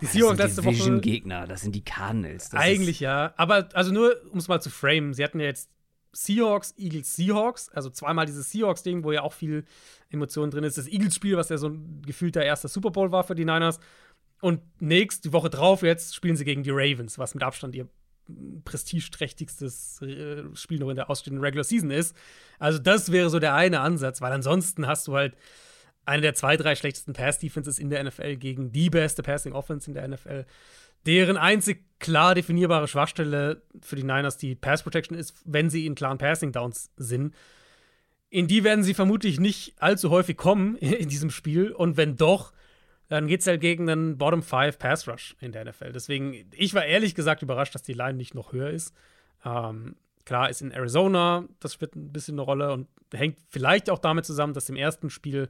die 0.00 0.06
Seahawks 0.06 0.38
letzte 0.38 0.64
Woche. 0.64 0.76
Das 0.76 0.84
sind 0.84 1.04
die 1.04 1.10
Gegner, 1.10 1.46
das 1.46 1.60
sind 1.62 1.74
die 1.74 1.84
Cardinals. 1.84 2.52
Eigentlich 2.54 3.00
ja. 3.00 3.34
Aber 3.36 3.68
also 3.74 3.92
nur, 3.92 4.16
um 4.30 4.38
es 4.38 4.48
mal 4.48 4.60
zu 4.60 4.70
framen, 4.70 5.12
sie 5.12 5.22
hatten 5.22 5.38
ja 5.38 5.46
jetzt 5.46 5.70
Seahawks, 6.12 6.74
Eagles, 6.76 7.14
Seahawks. 7.16 7.68
Also 7.70 7.90
zweimal 7.90 8.26
dieses 8.26 8.50
Seahawks-Ding, 8.50 9.04
wo 9.04 9.12
ja 9.12 9.22
auch 9.22 9.32
viel 9.32 9.64
Emotionen 10.10 10.50
drin 10.50 10.64
ist. 10.64 10.78
Das 10.78 10.88
Eagles-Spiel, 10.88 11.36
was 11.36 11.48
ja 11.48 11.58
so 11.58 11.68
ein 11.68 12.02
gefühlter 12.02 12.44
erster 12.44 12.68
Super 12.68 12.90
Bowl 12.90 13.12
war 13.12 13.24
für 13.24 13.34
die 13.34 13.44
Niners. 13.44 13.80
Und 14.40 14.62
nächst, 14.80 15.24
die 15.24 15.32
Woche 15.32 15.50
drauf, 15.50 15.82
jetzt 15.82 16.14
spielen 16.14 16.36
sie 16.36 16.44
gegen 16.44 16.62
die 16.62 16.70
Ravens, 16.70 17.18
was 17.18 17.34
mit 17.34 17.42
Abstand 17.42 17.74
ihr 17.74 17.88
prestigeträchtigstes 18.64 20.02
äh, 20.02 20.44
Spiel 20.54 20.78
noch 20.78 20.90
in 20.90 20.96
der 20.96 21.10
ausstehenden 21.10 21.44
Regular 21.44 21.64
Season 21.64 21.90
ist. 21.90 22.16
Also, 22.58 22.78
das 22.78 23.12
wäre 23.12 23.28
so 23.28 23.38
der 23.38 23.54
eine 23.54 23.80
Ansatz, 23.80 24.20
weil 24.20 24.32
ansonsten 24.32 24.86
hast 24.86 25.08
du 25.08 25.14
halt 25.14 25.36
eine 26.06 26.22
der 26.22 26.34
zwei, 26.34 26.56
drei 26.56 26.74
schlechtesten 26.74 27.12
Pass-Defenses 27.12 27.78
in 27.78 27.90
der 27.90 28.02
NFL 28.02 28.36
gegen 28.36 28.72
die 28.72 28.90
beste 28.90 29.22
Passing-Offense 29.22 29.90
in 29.90 29.94
der 29.94 30.08
NFL 30.08 30.46
deren 31.06 31.36
einzig 31.36 31.84
klar 31.98 32.34
definierbare 32.34 32.88
Schwachstelle 32.88 33.62
für 33.80 33.96
die 33.96 34.02
Niners 34.02 34.36
die 34.36 34.54
Pass 34.54 34.82
Protection 34.82 35.16
ist, 35.16 35.34
wenn 35.44 35.70
sie 35.70 35.86
in 35.86 35.94
klaren 35.94 36.18
Passing 36.18 36.52
Downs 36.52 36.90
sind. 36.96 37.34
In 38.30 38.46
die 38.46 38.64
werden 38.64 38.84
sie 38.84 38.94
vermutlich 38.94 39.38
nicht 39.38 39.74
allzu 39.80 40.10
häufig 40.10 40.36
kommen 40.36 40.76
in 40.76 41.08
diesem 41.08 41.30
Spiel. 41.30 41.72
Und 41.72 41.96
wenn 41.96 42.16
doch, 42.16 42.52
dann 43.08 43.26
geht 43.26 43.40
es 43.40 43.46
halt 43.46 43.60
gegen 43.60 43.88
einen 43.88 44.18
Bottom 44.18 44.42
5 44.42 44.78
Pass 44.78 45.08
Rush 45.08 45.36
in 45.40 45.52
der 45.52 45.64
NFL. 45.64 45.92
Deswegen, 45.92 46.48
ich 46.54 46.74
war 46.74 46.84
ehrlich 46.84 47.14
gesagt 47.14 47.42
überrascht, 47.42 47.74
dass 47.74 47.82
die 47.82 47.92
Line 47.92 48.14
nicht 48.14 48.34
noch 48.34 48.52
höher 48.52 48.70
ist. 48.70 48.94
Ähm, 49.44 49.96
klar 50.24 50.48
ist 50.48 50.62
in 50.62 50.70
Arizona, 50.70 51.44
das 51.58 51.74
spielt 51.74 51.96
ein 51.96 52.12
bisschen 52.12 52.36
eine 52.36 52.42
Rolle 52.42 52.72
und 52.72 52.86
hängt 53.12 53.38
vielleicht 53.48 53.90
auch 53.90 53.98
damit 53.98 54.24
zusammen, 54.24 54.54
dass 54.54 54.68
im 54.68 54.76
ersten 54.76 55.10
Spiel 55.10 55.48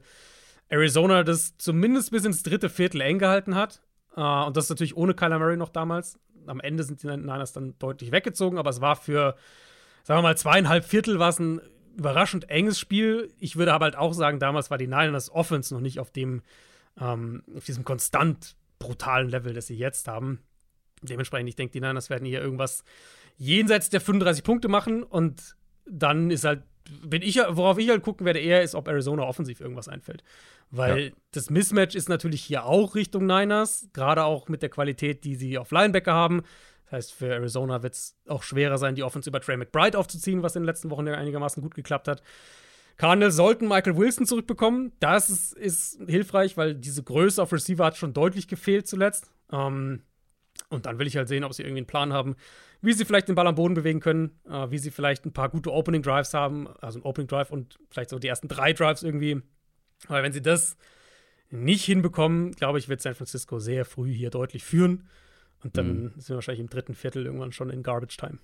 Arizona 0.69 1.23
das 1.23 1.57
zumindest 1.57 2.11
bis 2.11 2.25
ins 2.25 2.43
dritte 2.43 2.69
Viertel 2.69 3.01
eng 3.01 3.19
gehalten 3.19 3.55
hat. 3.55 3.81
Uh, 4.15 4.45
und 4.45 4.57
das 4.57 4.65
ist 4.65 4.69
natürlich 4.69 4.97
ohne 4.97 5.13
Kyler 5.13 5.39
Murray 5.39 5.57
noch 5.57 5.69
damals. 5.69 6.19
Am 6.47 6.59
Ende 6.59 6.83
sind 6.83 7.01
die 7.01 7.07
Niners 7.07 7.53
dann 7.53 7.75
deutlich 7.79 8.11
weggezogen, 8.11 8.57
aber 8.57 8.69
es 8.69 8.81
war 8.81 8.95
für, 8.95 9.35
sagen 10.03 10.17
wir 10.19 10.23
mal, 10.23 10.37
zweieinhalb 10.37 10.83
Viertel 10.83 11.19
war 11.19 11.29
es 11.29 11.39
ein 11.39 11.61
überraschend 11.97 12.49
enges 12.49 12.79
Spiel. 12.79 13.31
Ich 13.39 13.55
würde 13.55 13.73
aber 13.73 13.85
halt 13.85 13.97
auch 13.97 14.13
sagen, 14.13 14.39
damals 14.39 14.69
war 14.69 14.77
die 14.77 14.87
Niners 14.87 15.31
Offense 15.31 15.73
noch 15.73 15.81
nicht 15.81 15.99
auf 15.99 16.11
dem, 16.11 16.41
ähm, 16.99 17.43
auf 17.55 17.65
diesem 17.65 17.83
konstant 17.83 18.55
brutalen 18.79 19.29
Level, 19.29 19.53
das 19.53 19.67
sie 19.67 19.77
jetzt 19.77 20.07
haben. 20.07 20.39
Dementsprechend, 21.01 21.49
ich 21.49 21.55
denke, 21.55 21.73
die 21.73 21.81
Niners 21.81 22.09
werden 22.09 22.25
hier 22.25 22.41
irgendwas 22.41 22.83
jenseits 23.37 23.89
der 23.89 24.01
35 24.01 24.43
Punkte 24.43 24.67
machen 24.67 25.03
und 25.03 25.55
dann 25.85 26.31
ist 26.31 26.43
halt, 26.43 26.63
bin 27.03 27.21
ich, 27.21 27.37
worauf 27.37 27.77
ich 27.77 27.89
halt 27.89 28.03
gucken 28.03 28.25
werde, 28.25 28.39
eher 28.39 28.61
ist, 28.61 28.75
ob 28.75 28.87
Arizona 28.87 29.23
offensiv 29.23 29.61
irgendwas 29.61 29.87
einfällt. 29.87 30.23
Weil 30.69 30.99
ja. 30.99 31.11
das 31.31 31.49
Mismatch 31.49 31.95
ist 31.95 32.09
natürlich 32.09 32.41
hier 32.41 32.65
auch 32.65 32.95
Richtung 32.95 33.25
Niners, 33.25 33.89
gerade 33.93 34.23
auch 34.23 34.47
mit 34.47 34.61
der 34.61 34.69
Qualität, 34.69 35.23
die 35.23 35.35
sie 35.35 35.57
auf 35.57 35.71
Linebacker 35.71 36.13
haben. 36.13 36.43
Das 36.85 36.93
heißt, 36.93 37.13
für 37.13 37.33
Arizona 37.33 37.83
wird 37.83 37.93
es 37.93 38.17
auch 38.27 38.43
schwerer 38.43 38.77
sein, 38.77 38.95
die 38.95 39.03
Offense 39.03 39.29
über 39.29 39.39
Trey 39.39 39.57
McBride 39.57 39.97
aufzuziehen, 39.97 40.43
was 40.43 40.55
in 40.55 40.63
den 40.63 40.67
letzten 40.67 40.89
Wochen 40.89 41.07
ja 41.07 41.13
einigermaßen 41.13 41.61
gut 41.61 41.75
geklappt 41.75 42.07
hat. 42.07 42.21
Cardinals 42.97 43.35
sollten 43.35 43.67
Michael 43.67 43.97
Wilson 43.97 44.25
zurückbekommen. 44.25 44.91
Das 44.99 45.29
ist, 45.29 45.53
ist, 45.53 45.99
hilfreich, 46.07 46.57
weil 46.57 46.75
diese 46.75 47.03
Größe 47.03 47.41
auf 47.41 47.51
Receiver 47.51 47.85
hat 47.85 47.97
schon 47.97 48.13
deutlich 48.13 48.47
gefehlt 48.47 48.87
zuletzt. 48.87 49.31
Ähm, 49.51 50.03
und 50.69 50.85
dann 50.85 50.99
will 50.99 51.07
ich 51.07 51.17
halt 51.17 51.27
sehen, 51.27 51.43
ob 51.43 51.53
sie 51.53 51.63
irgendwie 51.63 51.79
einen 51.79 51.87
Plan 51.87 52.13
haben, 52.13 52.35
wie 52.81 52.93
sie 52.93 53.05
vielleicht 53.05 53.27
den 53.27 53.35
Ball 53.35 53.47
am 53.47 53.55
Boden 53.55 53.73
bewegen 53.73 53.99
können, 53.99 54.39
äh, 54.49 54.69
wie 54.71 54.77
sie 54.77 54.91
vielleicht 54.91 55.25
ein 55.25 55.33
paar 55.33 55.49
gute 55.49 55.71
Opening 55.71 56.01
Drives 56.01 56.33
haben, 56.33 56.67
also 56.79 56.99
ein 56.99 57.03
Opening 57.03 57.27
Drive 57.27 57.51
und 57.51 57.77
vielleicht 57.89 58.09
so 58.09 58.19
die 58.19 58.27
ersten 58.27 58.47
drei 58.47 58.73
Drives 58.73 59.03
irgendwie 59.03 59.41
aber 60.07 60.23
wenn 60.23 60.33
sie 60.33 60.41
das 60.41 60.77
nicht 61.49 61.83
hinbekommen, 61.85 62.51
glaube 62.51 62.79
ich, 62.79 62.89
wird 62.89 63.01
San 63.01 63.15
Francisco 63.15 63.59
sehr 63.59 63.85
früh 63.85 64.11
hier 64.13 64.29
deutlich 64.29 64.63
führen. 64.63 65.07
Und 65.63 65.77
dann 65.77 65.87
mhm. 65.87 66.11
sind 66.15 66.29
wir 66.29 66.35
wahrscheinlich 66.35 66.61
im 66.61 66.69
dritten 66.69 66.95
Viertel 66.95 67.25
irgendwann 67.25 67.51
schon 67.51 67.69
in 67.69 67.83
Garbage 67.83 68.17
Time. 68.17 68.39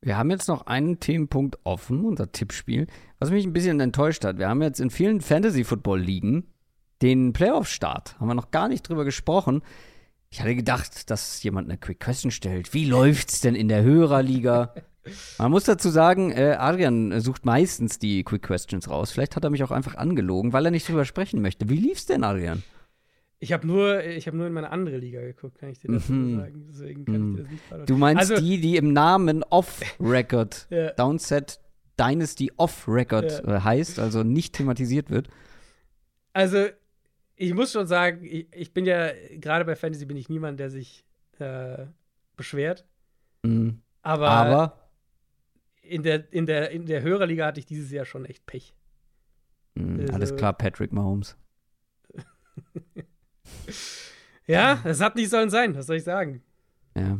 Wir 0.00 0.16
haben 0.16 0.30
jetzt 0.30 0.46
noch 0.46 0.66
einen 0.66 1.00
Themenpunkt 1.00 1.58
offen, 1.64 2.04
unser 2.04 2.30
Tippspiel, 2.30 2.86
was 3.18 3.30
mich 3.30 3.44
ein 3.44 3.52
bisschen 3.52 3.80
enttäuscht 3.80 4.24
hat. 4.24 4.38
Wir 4.38 4.48
haben 4.48 4.62
jetzt 4.62 4.80
in 4.80 4.90
vielen 4.90 5.20
Fantasy-Football-Ligen 5.20 6.46
den 7.02 7.32
Playoff-Start. 7.32 8.18
Haben 8.18 8.28
wir 8.28 8.34
noch 8.34 8.52
gar 8.52 8.68
nicht 8.68 8.88
drüber 8.88 9.04
gesprochen. 9.04 9.62
Ich 10.30 10.40
hatte 10.40 10.54
gedacht, 10.54 11.10
dass 11.10 11.42
jemand 11.42 11.68
eine 11.68 11.78
Quick 11.78 12.00
Question 12.00 12.30
stellt. 12.30 12.74
Wie 12.74 12.84
läuft's 12.84 13.40
denn 13.40 13.54
in 13.54 13.68
der 13.68 13.82
Hörerliga? 13.82 14.74
Man 15.38 15.50
muss 15.50 15.64
dazu 15.64 15.88
sagen, 15.88 16.32
äh, 16.32 16.56
Adrian 16.58 17.18
sucht 17.20 17.46
meistens 17.46 17.98
die 17.98 18.24
Quick 18.24 18.42
Questions 18.42 18.90
raus. 18.90 19.10
Vielleicht 19.10 19.36
hat 19.36 19.44
er 19.44 19.50
mich 19.50 19.64
auch 19.64 19.70
einfach 19.70 19.94
angelogen, 19.94 20.52
weil 20.52 20.66
er 20.66 20.70
nicht 20.70 20.88
drüber 20.88 21.06
sprechen 21.06 21.40
möchte. 21.40 21.68
Wie 21.70 21.78
lief's 21.78 22.04
denn, 22.04 22.24
Adrian? 22.24 22.62
Ich 23.40 23.52
habe 23.52 23.66
nur, 23.66 24.00
hab 24.00 24.34
nur 24.34 24.46
in 24.48 24.52
meine 24.52 24.70
andere 24.70 24.98
Liga 24.98 25.20
geguckt, 25.20 25.58
kann 25.58 25.70
ich 25.70 25.78
dir 25.78 25.92
das 25.92 26.08
mhm. 26.08 26.38
sagen. 26.38 26.66
Deswegen 26.68 27.04
kann 27.04 27.20
mhm. 27.20 27.30
ich 27.30 27.36
dir 27.36 27.42
das 27.42 27.52
nicht 27.52 27.64
verraten. 27.64 27.86
Du 27.86 27.96
meinst 27.96 28.30
also, 28.30 28.42
die, 28.42 28.60
die 28.60 28.76
im 28.76 28.92
Namen 28.92 29.44
Off-Record, 29.44 30.66
ja. 30.70 30.90
Downset 30.90 31.60
Dynasty 31.98 32.50
Off-Record 32.56 33.44
ja. 33.46 33.56
Äh, 33.56 33.60
heißt, 33.60 33.98
also 33.98 34.24
nicht 34.24 34.54
thematisiert 34.54 35.10
wird? 35.10 35.28
Also, 36.32 36.66
ich 37.38 37.54
muss 37.54 37.72
schon 37.72 37.86
sagen, 37.86 38.24
ich, 38.24 38.48
ich 38.52 38.74
bin 38.74 38.84
ja, 38.84 39.12
gerade 39.36 39.64
bei 39.64 39.76
Fantasy 39.76 40.06
bin 40.06 40.16
ich 40.16 40.28
niemand, 40.28 40.58
der 40.58 40.70
sich 40.70 41.04
äh, 41.38 41.86
beschwert. 42.36 42.84
Mhm. 43.44 43.80
Aber, 44.02 44.28
Aber 44.28 44.90
in 45.82 46.02
der, 46.02 46.32
in 46.32 46.46
der, 46.46 46.70
in 46.70 46.86
der 46.86 47.02
Hörerliga 47.02 47.46
hatte 47.46 47.60
ich 47.60 47.66
dieses 47.66 47.92
Jahr 47.92 48.04
schon 48.04 48.24
echt 48.24 48.44
Pech. 48.44 48.74
Mm, 49.74 50.00
also, 50.00 50.12
alles 50.12 50.36
klar, 50.36 50.52
Patrick 50.52 50.92
Mahomes. 50.92 51.36
ja, 54.46 54.80
es 54.84 55.00
hat 55.00 55.14
nicht 55.14 55.30
sollen 55.30 55.50
sein, 55.50 55.76
was 55.76 55.86
soll 55.86 55.96
ich 55.96 56.04
sagen? 56.04 56.42
Ja. 56.96 57.18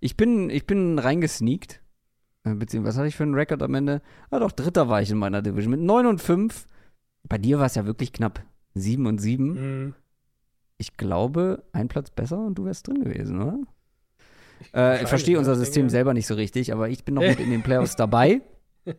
Ich 0.00 0.16
bin, 0.16 0.48
ich 0.48 0.66
bin 0.66 0.98
reingesneakt. 0.98 1.82
Äh, 2.44 2.54
beziehungsweise, 2.54 2.94
was 2.94 2.98
hatte 2.98 3.08
ich 3.08 3.16
für 3.16 3.24
einen 3.24 3.34
Rekord 3.34 3.62
am 3.62 3.74
Ende? 3.74 4.00
Ah, 4.30 4.38
doch, 4.38 4.52
Dritter 4.52 4.88
war 4.88 5.02
ich 5.02 5.10
in 5.10 5.18
meiner 5.18 5.42
Division 5.42 5.72
mit 5.72 5.80
9 5.80 6.06
und 6.06 6.20
5. 6.20 6.66
Bei 7.24 7.38
dir 7.38 7.58
war 7.58 7.66
es 7.66 7.74
ja 7.74 7.84
wirklich 7.84 8.12
knapp. 8.12 8.42
7 8.74 9.06
und 9.06 9.18
7. 9.18 9.44
Mhm. 9.84 9.94
Ich 10.78 10.96
glaube, 10.96 11.62
ein 11.72 11.88
Platz 11.88 12.10
besser 12.10 12.38
und 12.38 12.56
du 12.56 12.64
wärst 12.64 12.88
drin 12.88 13.04
gewesen, 13.04 13.40
oder? 13.40 13.58
Äh, 14.74 15.02
ich 15.02 15.08
verstehe 15.08 15.38
unser 15.38 15.56
System 15.56 15.88
selber 15.88 16.14
nicht 16.14 16.26
so 16.26 16.34
richtig, 16.34 16.72
aber 16.72 16.88
ich 16.88 17.04
bin 17.04 17.14
noch 17.14 17.22
gut 17.22 17.40
in 17.40 17.50
den 17.50 17.62
Playoffs 17.64 17.96
dabei. 17.96 18.42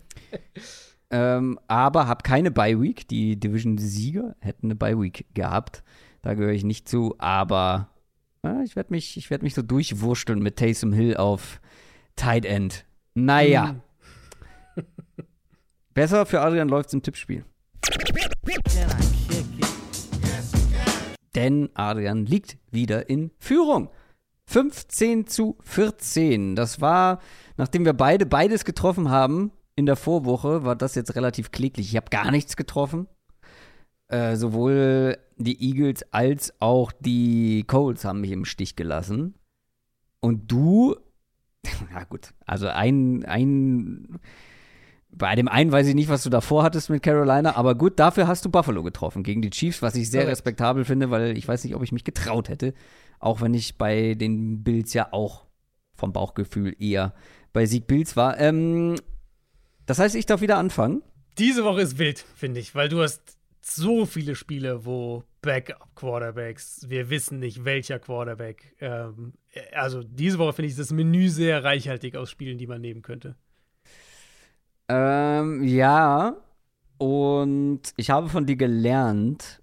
ähm, 1.10 1.60
aber 1.68 2.08
habe 2.08 2.24
keine 2.24 2.52
Bye 2.52 2.80
Week. 2.82 3.08
Die 3.08 3.40
Division-Sieger 3.40 4.36
hätten 4.40 4.68
eine 4.68 4.76
Bye 4.76 5.00
Week 5.00 5.26
gehabt. 5.34 5.84
Da 6.22 6.34
gehöre 6.36 6.54
ich 6.54 6.64
nicht 6.64 6.88
zu, 6.88 7.16
aber 7.18 7.90
äh, 8.46 8.64
ich 8.64 8.76
werde 8.76 8.92
mich, 8.92 9.30
werd 9.30 9.44
mich 9.44 9.54
so 9.54 9.62
durchwursteln 9.62 10.42
mit 10.42 10.58
Taysom 10.58 10.94
Hill 10.94 11.18
auf 11.18 11.60
Tight 12.16 12.46
End. 12.46 12.86
Naja. 13.14 13.76
Mhm. 14.76 14.84
Besser 15.94 16.26
für 16.26 16.42
Adrian 16.42 16.70
läuft 16.70 16.88
es 16.88 16.94
im 16.94 17.04
Tippspiel. 17.04 17.46
Denn 21.36 21.70
Adrian 21.74 22.26
liegt 22.26 22.58
wieder 22.72 23.10
in 23.10 23.32
Führung. 23.40 23.90
15 24.46 25.28
zu 25.28 25.58
14. 25.62 26.56
Das 26.56 26.82
war, 26.82 27.20
nachdem 27.58 27.86
wir 27.86 27.94
beide 27.94 28.26
beides 28.26 28.66
getroffen 28.66 29.10
haben 29.10 29.52
in 29.76 29.86
der 29.86 29.96
Vorwoche, 29.96 30.64
war 30.64 30.76
das 30.76 30.96
jetzt 30.96 31.16
relativ 31.16 31.52
kläglich. 31.52 31.90
Ich 31.90 31.96
habe 31.96 32.10
gar 32.10 32.30
nichts 32.32 32.56
getroffen. 32.56 33.08
äh, 34.10 34.36
sowohl 34.36 35.18
die 35.38 35.60
Eagles 35.70 36.04
als 36.14 36.54
auch 36.62 36.92
die 36.92 37.64
Colts 37.66 38.06
haben 38.06 38.22
mich 38.22 38.32
im 38.32 38.46
Stich 38.46 38.76
gelassen. 38.76 39.34
Und 40.20 40.52
du, 40.52 40.96
na 41.92 42.04
gut, 42.04 42.34
also 42.46 42.68
ein, 42.68 43.26
ein, 43.26 44.20
bei 45.16 45.36
dem 45.36 45.48
einen 45.48 45.72
weiß 45.72 45.88
ich 45.88 45.96
nicht, 45.96 46.10
was 46.10 46.24
du 46.24 46.30
davor 46.30 46.64
hattest 46.64 46.90
mit 46.90 47.04
Carolina, 47.04 47.56
aber 47.56 47.76
gut, 47.76 48.00
dafür 48.00 48.28
hast 48.28 48.46
du 48.46 48.50
Buffalo 48.50 48.84
getroffen 48.84 49.24
gegen 49.24 49.42
die 49.42 49.52
Chiefs, 49.52 49.82
was 49.82 49.96
ich 49.96 50.10
sehr 50.10 50.28
respektabel 50.28 50.86
finde, 50.86 51.12
weil 51.12 51.38
ich 51.38 51.48
weiß 51.48 51.64
nicht, 51.64 51.76
ob 51.76 51.84
ich 51.84 51.92
mich 51.92 52.04
getraut 52.04 52.50
hätte, 52.50 52.74
auch 53.20 53.42
wenn 53.42 53.54
ich 53.54 53.78
bei 53.78 54.16
den 54.16 54.64
Bills 54.64 54.94
ja 54.94 55.12
auch 55.12 55.46
vom 55.96 56.14
Bauchgefühl 56.14 56.76
eher 56.80 57.14
bei 57.54 57.66
Sieg 57.66 57.88
Bills 57.88 58.16
war. 58.16 58.40
Ähm, 58.40 58.96
das 59.86 60.00
heißt, 60.00 60.16
ich 60.16 60.26
darf 60.26 60.42
wieder 60.42 60.58
anfangen. 60.58 61.04
Diese 61.38 61.64
Woche 61.64 61.82
ist 61.82 61.98
wild, 61.98 62.20
finde 62.36 62.60
ich, 62.60 62.74
weil 62.74 62.90
du 62.90 63.02
hast 63.02 63.38
so 63.62 64.06
viele 64.06 64.36
Spiele, 64.36 64.86
wo 64.86 65.24
Backup-Quarterbacks, 65.42 66.90
wir 66.90 67.10
wissen 67.10 67.40
nicht, 67.40 67.66
welcher 67.66 68.00
Quarterback. 68.00 68.76
Ähm, 68.80 69.34
also 69.72 70.04
diese 70.04 70.38
Woche 70.40 70.54
finde 70.54 70.70
ich 70.70 70.76
das 70.76 70.92
Menü 70.92 71.30
sehr 71.30 71.64
reichhaltig 71.64 72.16
aus 72.16 72.30
Spielen, 72.30 72.58
die 72.58 72.68
man 72.68 72.82
nehmen 72.82 73.02
könnte. 73.02 73.36
Ähm, 74.88 75.64
ja. 75.64 76.36
Und 76.98 77.82
ich 77.98 78.10
habe 78.10 78.30
von 78.30 78.46
dir 78.46 78.56
gelernt 78.56 79.62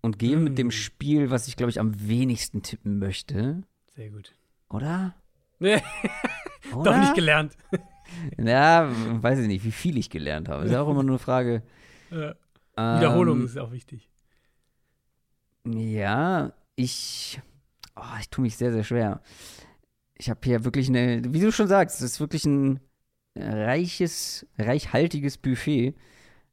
und 0.00 0.18
gehe 0.18 0.36
mit 0.36 0.56
dem 0.58 0.68
Mm. 0.68 0.72
Spiel, 0.72 1.30
was 1.30 1.48
ich, 1.48 1.56
glaube 1.56 1.70
ich, 1.70 1.78
am 1.80 2.08
wenigsten 2.08 2.62
tippen 2.62 2.98
möchte. 2.98 3.62
Sehr 3.94 4.10
gut. 4.10 4.34
Oder? 4.70 5.14
Nee, 5.58 5.82
Oder? 6.74 6.84
doch 6.92 6.98
nicht 6.98 7.14
gelernt. 7.14 7.56
Ja, 8.36 8.90
weiß 9.22 9.38
ich 9.38 9.46
nicht, 9.46 9.64
wie 9.64 9.70
viel 9.70 9.96
ich 9.96 10.10
gelernt 10.10 10.48
habe. 10.48 10.64
Ist 10.64 10.72
ja 10.72 10.82
auch 10.82 10.88
immer 10.90 11.04
nur 11.04 11.12
eine 11.12 11.18
Frage. 11.20 11.62
Äh, 12.10 12.34
Ähm, 12.76 12.96
Wiederholung 12.98 13.44
ist 13.44 13.56
auch 13.56 13.70
wichtig. 13.70 14.10
Ja, 15.64 16.52
ich. 16.74 17.40
Oh, 17.94 18.02
ich 18.18 18.28
tue 18.30 18.42
mich 18.42 18.56
sehr, 18.56 18.72
sehr 18.72 18.82
schwer. 18.82 19.20
Ich 20.16 20.28
habe 20.28 20.40
hier 20.42 20.64
wirklich 20.64 20.88
eine, 20.88 21.22
wie 21.32 21.40
du 21.40 21.52
schon 21.52 21.68
sagst, 21.68 22.00
es 22.00 22.12
ist 22.12 22.20
wirklich 22.20 22.44
ein 22.46 22.80
reiches, 23.36 24.46
reichhaltiges 24.58 25.38
Buffet 25.38 25.94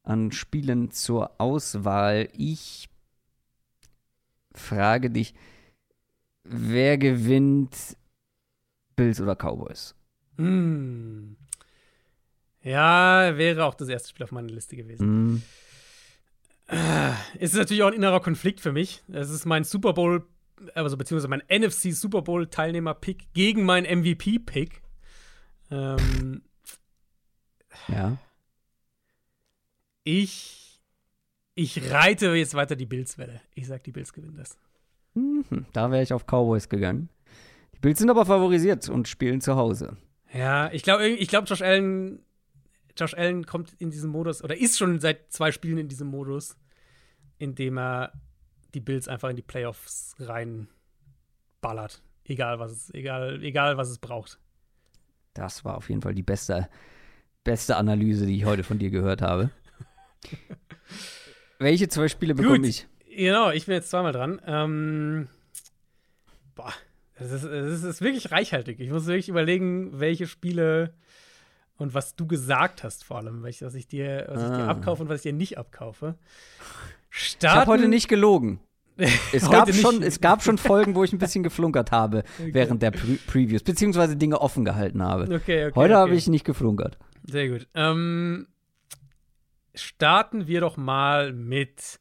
an 0.04 0.32
Spielen 0.32 0.92
zur 0.92 1.40
Auswahl. 1.40 2.30
Ich 2.34 2.90
frage 4.54 5.10
dich, 5.10 5.34
wer 6.44 6.98
gewinnt 6.98 7.98
Bills 8.96 9.22
oder 9.22 9.36
Cowboys? 9.36 9.96
Hm. 10.38 11.36
Ja, 12.64 13.38
wäre 13.38 13.66
auch 13.66 13.76
das 13.76 13.90
erste 13.90 14.10
Spiel 14.10 14.24
auf 14.24 14.32
meiner 14.32 14.50
Liste 14.50 14.76
gewesen. 14.76 15.00
Hm, 15.06 15.42
Es 17.40 17.54
ist 17.54 17.58
natürlich 17.58 17.84
auch 17.84 17.88
ein 17.88 17.94
innerer 17.94 18.20
Konflikt 18.20 18.60
für 18.60 18.72
mich. 18.72 19.02
Es 19.12 19.30
ist 19.30 19.46
mein 19.46 19.64
Super 19.64 19.94
Bowl, 19.94 20.28
also 20.74 20.98
beziehungsweise 20.98 21.30
mein 21.30 21.44
NFC 21.48 21.94
Super 21.94 22.22
Bowl 22.24 22.48
Teilnehmer-Pick 22.48 23.34
gegen 23.34 23.64
meinen 23.64 23.86
MVP-Pick. 23.86 24.82
Ähm, 25.72 26.42
ja. 27.88 28.18
ich, 30.04 30.82
ich 31.56 31.92
reite 31.92 32.34
jetzt 32.34 32.54
weiter 32.54 32.76
die 32.76 32.86
Bills-Welle. 32.86 33.42
Ich 33.56 33.68
sag, 33.68 33.84
die 33.84 33.92
Bills 33.92 34.14
gewinnen 34.14 34.38
das. 34.38 34.58
Mhm, 35.14 35.66
da 35.74 35.92
wäre 35.92 36.04
ich 36.04 36.14
auf 36.14 36.26
Cowboys 36.26 36.70
gegangen. 36.70 37.10
Die 37.76 37.80
Bills 37.80 38.00
sind 38.00 38.10
aber 38.10 38.26
favorisiert 38.26 38.90
und 38.90 39.08
spielen 39.08 39.42
zu 39.42 39.56
Hause. 39.56 39.98
Ja, 40.34 40.72
ich 40.72 40.84
glaube, 40.84 41.08
ich 41.08 41.28
glaub, 41.28 41.48
Josh 41.50 41.62
Allen, 41.62 42.20
Josh 42.98 43.14
Allen 43.14 43.46
kommt 43.46 43.74
in 43.80 43.92
diesen 43.92 44.10
Modus 44.10 44.44
oder 44.44 44.58
ist 44.58 44.78
schon 44.78 45.00
seit 45.00 45.32
zwei 45.32 45.52
Spielen 45.52 45.78
in 45.78 45.88
diesem 45.88 46.08
Modus, 46.08 46.58
in 47.38 47.56
dem 47.56 47.78
er 47.78 48.14
die 48.74 48.80
Bills 48.80 49.08
einfach 49.08 49.30
in 49.30 49.36
die 49.36 49.42
Playoffs 49.42 50.16
reinballert. 50.20 52.02
Egal 52.26 52.60
was 52.60 52.72
es, 52.72 52.94
egal, 52.94 53.42
egal 53.44 53.78
was 53.78 53.90
es 53.90 54.00
braucht. 54.00 54.40
Das 55.34 55.64
war 55.64 55.78
auf 55.78 55.90
jeden 55.90 56.02
Fall 56.02 56.16
die 56.16 56.24
beste, 56.24 56.68
beste 57.48 57.78
Analyse, 57.78 58.26
die 58.26 58.36
ich 58.36 58.46
heute 58.46 58.64
von 58.64 58.78
dir 58.78 58.90
gehört 58.90 59.22
habe. 59.22 59.50
Welche 61.60 61.88
zwei 61.88 62.10
Spiele 62.10 62.36
bekomme 62.36 62.68
ich? 62.68 62.86
Genau, 63.16 63.50
ich 63.52 63.66
bin 63.66 63.76
jetzt 63.76 63.90
zweimal 63.90 64.12
dran. 64.12 64.40
Ähm, 64.46 65.28
boah, 66.56 66.74
es 67.16 67.32
ist, 67.32 67.44
es 67.44 67.84
ist 67.84 68.02
wirklich 68.02 68.32
reichhaltig. 68.32 68.80
Ich 68.82 68.92
muss 68.92 69.06
wirklich 69.08 69.30
überlegen, 69.30 69.98
welche 70.00 70.28
Spiele 70.28 70.94
und 71.78 71.94
was 71.94 72.16
du 72.16 72.28
gesagt 72.28 72.84
hast, 72.84 73.06
vor 73.06 73.18
allem, 73.18 73.42
was 73.44 73.62
ich 73.76 73.88
dir, 73.88 74.26
was 74.30 74.44
ich 74.44 74.50
dir 74.50 74.66
Ah. 74.66 74.68
abkaufe 74.68 75.04
und 75.04 75.10
was 75.10 75.18
ich 75.18 75.32
dir 75.32 75.34
nicht 75.34 75.58
abkaufe. 75.58 76.16
Ich 77.12 77.38
habe 77.44 77.66
heute 77.66 77.80
Starten- 77.80 77.90
nicht 77.90 78.08
gelogen. 78.10 78.60
Es 79.32 79.48
gab, 79.50 79.68
nicht. 79.68 79.80
schon, 79.80 80.02
es 80.02 80.20
gab 80.22 80.42
schon 80.44 80.58
Folgen, 80.58 80.96
wo 80.96 81.04
ich 81.04 81.14
ein 81.14 81.20
bisschen 81.20 81.44
geflunkert 81.44 81.92
habe 81.92 82.24
während 82.40 82.82
der 82.82 82.90
Pre 82.92 83.18
Previews, 83.28 83.62
beziehungsweise 83.64 84.16
Dinge 84.18 84.42
offen 84.42 84.66
gehalten 84.66 85.04
habe. 85.04 85.24
Okay, 85.26 85.68
okay. 85.68 85.72
Heute 85.76 85.94
okay. 85.94 86.02
habe 86.02 86.16
ich 86.16 86.28
nicht 86.28 86.44
geflunkert. 86.46 86.98
Sehr 87.28 87.50
gut. 87.50 87.68
Ähm, 87.74 88.48
starten 89.76 90.48
wir 90.48 90.62
doch 90.62 90.78
mal 90.78 91.34
mit 91.34 92.00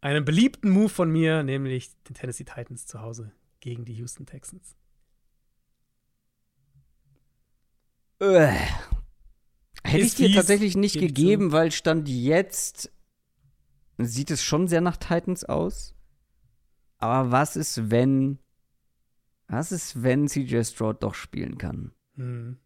einem 0.00 0.24
beliebten 0.24 0.70
Move 0.70 0.88
von 0.88 1.10
mir, 1.10 1.42
nämlich 1.42 1.90
den 2.04 2.14
Tennessee 2.14 2.44
Titans 2.44 2.86
zu 2.86 3.00
Hause 3.00 3.32
gegen 3.60 3.84
die 3.84 3.94
Houston 3.94 4.26
Texans. 4.26 4.76
Äh. 8.20 8.52
Hätte 9.84 10.04
ich 10.04 10.14
dir 10.14 10.26
fies, 10.26 10.36
tatsächlich 10.36 10.76
nicht 10.76 10.94
gebe 10.94 11.06
ich 11.06 11.14
gegeben, 11.14 11.52
weil 11.52 11.72
Stand 11.72 12.08
jetzt 12.08 12.92
sieht 13.98 14.30
es 14.30 14.42
schon 14.42 14.68
sehr 14.68 14.80
nach 14.80 14.96
Titans 14.96 15.44
aus. 15.44 15.94
Aber 16.98 17.32
was 17.32 17.56
ist, 17.56 17.90
wenn. 17.90 18.38
Was 19.48 19.72
ist, 19.72 20.02
wenn 20.02 20.28
CJ 20.28 20.62
Stroud 20.62 21.02
doch 21.02 21.14
spielen 21.14 21.58
kann? 21.58 21.92
Hm. 22.14 22.58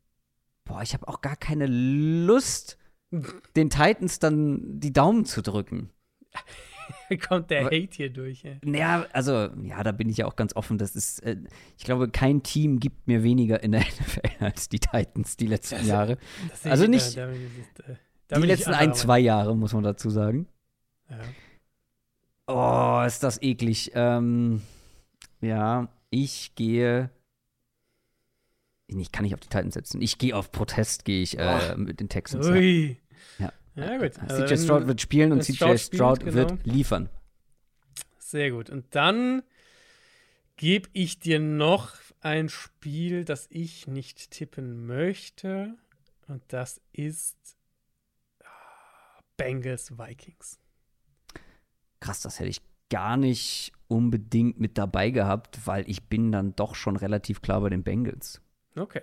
Boah, 0.66 0.82
ich 0.82 0.92
habe 0.92 1.08
auch 1.08 1.20
gar 1.22 1.36
keine 1.36 1.66
Lust, 1.66 2.76
den 3.56 3.70
Titans 3.70 4.18
dann 4.18 4.78
die 4.80 4.92
Daumen 4.92 5.24
zu 5.24 5.40
drücken. 5.42 5.90
Kommt 7.28 7.50
der 7.50 7.64
Hate 7.66 7.88
hier 7.92 8.10
durch. 8.12 8.44
Ey. 8.44 8.58
Naja, 8.64 9.06
also, 9.12 9.48
ja, 9.62 9.82
da 9.82 9.92
bin 9.92 10.08
ich 10.08 10.18
ja 10.18 10.26
auch 10.26 10.36
ganz 10.36 10.54
offen. 10.54 10.76
Das 10.78 10.94
ist, 10.94 11.20
äh, 11.22 11.36
ich 11.78 11.84
glaube, 11.84 12.08
kein 12.10 12.42
Team 12.42 12.78
gibt 12.78 13.06
mir 13.06 13.22
weniger 13.22 13.62
in 13.62 13.72
der 13.72 13.80
NFL 14.00 14.44
als 14.44 14.68
die 14.68 14.78
Titans 14.80 15.36
die 15.36 15.46
letzten 15.46 15.76
Das- 15.78 15.86
Jahre. 15.86 16.18
Das 16.50 16.66
Also 16.66 16.84
ich- 16.84 16.90
nicht- 16.90 17.16
Da, 17.16 17.30
jetzt, 17.30 17.80
äh, 17.88 17.94
da 18.28 18.40
Die 18.40 18.46
letzten 18.46 18.74
ein, 18.74 18.92
zwei 18.94 19.18
Jahre, 19.20 19.56
muss 19.56 19.72
man 19.72 19.82
dazu 19.84 20.10
sagen. 20.10 20.46
Ja. 21.08 21.18
Oh, 22.48 23.04
ist 23.06 23.22
das 23.22 23.40
eklig. 23.42 23.92
Ähm, 23.94 24.62
ja, 25.40 25.88
ich 26.10 26.54
gehe. 26.54 27.10
Ich 28.88 29.12
kann 29.12 29.24
nicht 29.24 29.34
auf 29.34 29.40
die 29.40 29.48
Titans 29.48 29.74
setzen. 29.74 30.00
Ich 30.00 30.18
gehe 30.18 30.36
auf 30.36 30.52
Protest, 30.52 31.04
gehe 31.04 31.22
ich 31.22 31.38
äh, 31.38 31.76
mit 31.76 32.00
den 32.00 32.08
Texans. 32.08 32.46
Ja. 32.46 32.52
Ui. 32.52 33.00
Ja. 33.38 33.52
Ja, 33.74 33.98
gut. 33.98 34.14
CJ 34.14 34.20
Also, 34.28 34.56
Stroud 34.56 34.86
wird 34.86 35.00
spielen 35.00 35.32
und 35.32 35.42
CJ 35.42 35.76
Stroud 35.76 36.20
spielt, 36.20 36.34
wird 36.34 36.48
genau. 36.50 36.60
liefern. 36.64 37.08
Sehr 38.18 38.50
gut. 38.50 38.70
Und 38.70 38.86
dann 38.94 39.42
gebe 40.56 40.88
ich 40.92 41.18
dir 41.18 41.38
noch 41.38 41.94
ein 42.20 42.48
Spiel, 42.48 43.24
das 43.24 43.46
ich 43.50 43.86
nicht 43.86 44.30
tippen 44.30 44.86
möchte. 44.86 45.76
Und 46.26 46.42
das 46.48 46.80
ist 46.92 47.56
ah, 48.42 49.20
Bengals 49.36 49.98
Vikings. 49.98 50.58
Krass, 52.00 52.20
das 52.20 52.40
hätte 52.40 52.50
ich 52.50 52.62
gar 52.88 53.16
nicht 53.16 53.72
unbedingt 53.88 54.58
mit 54.58 54.78
dabei 54.78 55.10
gehabt, 55.10 55.66
weil 55.66 55.88
ich 55.88 56.04
bin 56.04 56.32
dann 56.32 56.56
doch 56.56 56.74
schon 56.74 56.96
relativ 56.96 57.42
klar 57.42 57.60
bei 57.60 57.68
den 57.68 57.82
Bengals. 57.82 58.40
Okay. 58.76 59.02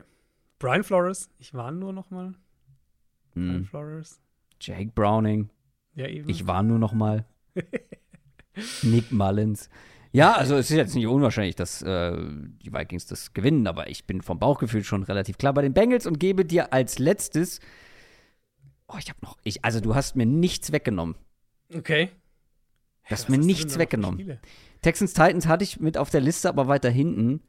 Brian 0.60 0.84
Flores, 0.84 1.30
ich 1.40 1.54
warne 1.54 1.78
nur 1.78 1.94
noch 1.94 2.10
mal. 2.12 2.36
Brian 3.34 3.56
Hm. 3.56 3.66
Flores. 3.66 4.22
Jake 4.62 4.92
Browning, 4.94 5.50
Ja, 5.96 6.08
eben. 6.08 6.30
ich 6.30 6.48
war 6.48 6.64
nur 6.64 6.80
noch 6.80 6.94
mal. 6.94 7.26
Nick 8.84 9.12
Mullins. 9.12 9.70
Ja, 10.12 10.34
also 10.34 10.56
es 10.56 10.70
ist 10.70 10.78
jetzt 10.78 10.94
nicht 10.96 11.08
unwahrscheinlich, 11.08 11.56
dass 11.56 11.82
äh, 11.82 12.16
die 12.62 12.72
Vikings 12.72 13.08
das 13.08 13.34
gewinnen, 13.34 13.66
aber 13.66 13.90
ich 13.90 14.06
bin 14.06 14.22
vom 14.22 14.38
Bauchgefühl 14.38 14.84
schon 14.84 15.02
relativ 15.04 15.40
klar 15.40 15.54
bei 15.54 15.64
den 15.64 15.74
Bengals 15.74 16.06
und 16.06 16.20
gebe 16.20 16.46
dir 16.46 16.72
als 16.72 17.00
letztes. 17.00 17.60
Oh, 18.88 18.96
ich 19.00 19.10
habe 19.10 19.18
noch. 19.24 19.38
Ich, 19.44 19.66
also 19.66 19.80
du 19.80 19.96
hast 19.96 20.16
mir 20.16 20.28
nichts 20.28 20.72
weggenommen. 20.72 21.16
okay. 21.76 22.12
Du 23.06 23.12
hast 23.12 23.24
Was 23.24 23.30
mir 23.30 23.38
nichts 23.44 23.78
weggenommen. 23.78 24.40
Texans 24.82 25.12
Titans 25.14 25.48
hatte 25.48 25.64
ich 25.66 25.80
mit 25.82 25.98
auf 25.98 26.10
der 26.10 26.22
Liste, 26.22 26.48
aber 26.48 26.68
weiter 26.70 26.90
hinten. 26.90 27.42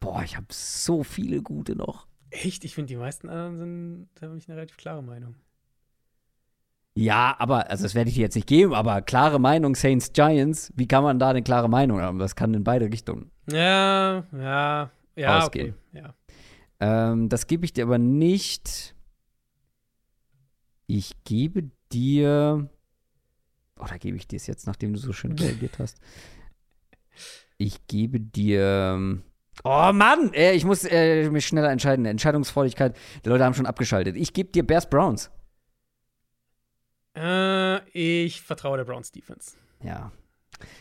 Boah, 0.00 0.22
ich 0.22 0.36
habe 0.36 0.46
so 0.50 1.02
viele 1.02 1.42
gute 1.42 1.74
noch. 1.76 2.06
Echt? 2.30 2.64
Ich 2.64 2.74
finde, 2.74 2.88
die 2.88 2.96
meisten 2.96 3.28
anderen 3.28 3.58
sind, 3.58 4.08
da 4.14 4.26
habe 4.26 4.38
ich 4.38 4.48
eine 4.48 4.56
relativ 4.56 4.76
klare 4.76 5.02
Meinung. 5.02 5.34
Ja, 6.94 7.36
aber, 7.38 7.70
also 7.70 7.84
das 7.84 7.94
werde 7.94 8.10
ich 8.10 8.16
dir 8.16 8.22
jetzt 8.22 8.34
nicht 8.34 8.48
geben, 8.48 8.74
aber 8.74 9.02
klare 9.02 9.38
Meinung 9.38 9.76
Saints 9.76 10.12
Giants, 10.12 10.72
wie 10.74 10.88
kann 10.88 11.04
man 11.04 11.20
da 11.20 11.30
eine 11.30 11.42
klare 11.42 11.68
Meinung 11.68 12.00
haben? 12.00 12.18
Das 12.18 12.34
kann 12.34 12.52
in 12.54 12.64
beide 12.64 12.86
Richtungen. 12.86 13.30
Ja, 13.48 14.24
ja, 14.32 14.90
ja, 15.14 15.38
Ausgehen. 15.38 15.74
okay. 15.92 16.00
Ja. 16.00 16.14
Ähm, 16.80 17.28
das 17.28 17.46
gebe 17.46 17.64
ich 17.64 17.72
dir 17.72 17.84
aber 17.84 17.98
nicht. 17.98 18.96
Ich 20.88 21.12
gebe 21.24 21.70
dir. 21.92 22.68
Oh, 23.78 23.86
da 23.88 23.96
gebe 23.96 24.16
ich 24.16 24.26
dir 24.26 24.36
es 24.36 24.46
jetzt, 24.48 24.66
nachdem 24.66 24.92
du 24.92 24.98
so 24.98 25.12
schön 25.12 25.32
reagiert 25.38 25.78
hast. 25.78 26.00
Ich 27.58 27.86
gebe 27.86 28.18
dir. 28.20 29.20
Oh 29.64 29.90
Mann, 29.92 30.32
äh, 30.34 30.52
ich 30.52 30.64
muss 30.64 30.84
äh, 30.84 31.28
mich 31.30 31.46
schneller 31.46 31.70
entscheiden. 31.70 32.04
Entscheidungsfreudigkeit. 32.06 32.96
Die 33.24 33.28
Leute 33.28 33.44
haben 33.44 33.54
schon 33.54 33.66
abgeschaltet. 33.66 34.16
Ich 34.16 34.32
gebe 34.32 34.50
dir 34.50 34.66
Bears 34.66 34.88
Browns. 34.88 35.30
Äh, 37.16 37.80
ich 37.90 38.42
vertraue 38.42 38.76
der 38.76 38.84
Browns 38.84 39.10
Defense. 39.10 39.56
Ja. 39.82 40.12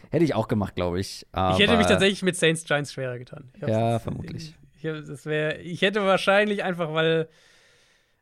Hätte 0.09 0.25
ich 0.25 0.33
auch 0.33 0.47
gemacht, 0.47 0.75
glaube 0.75 0.99
ich. 0.99 1.25
ich 1.31 1.59
hätte 1.59 1.77
mich 1.77 1.85
tatsächlich 1.85 2.23
mit 2.23 2.35
Saints 2.35 2.63
Giants 2.63 2.93
schwerer 2.93 3.19
getan. 3.19 3.51
Ja, 3.59 3.99
vermutlich. 3.99 4.55
Ich, 4.75 4.83
ich, 4.83 5.05
das 5.05 5.25
wär, 5.25 5.59
ich 5.59 5.81
hätte 5.81 6.03
wahrscheinlich 6.03 6.63
einfach, 6.63 6.93
weil 6.93 7.29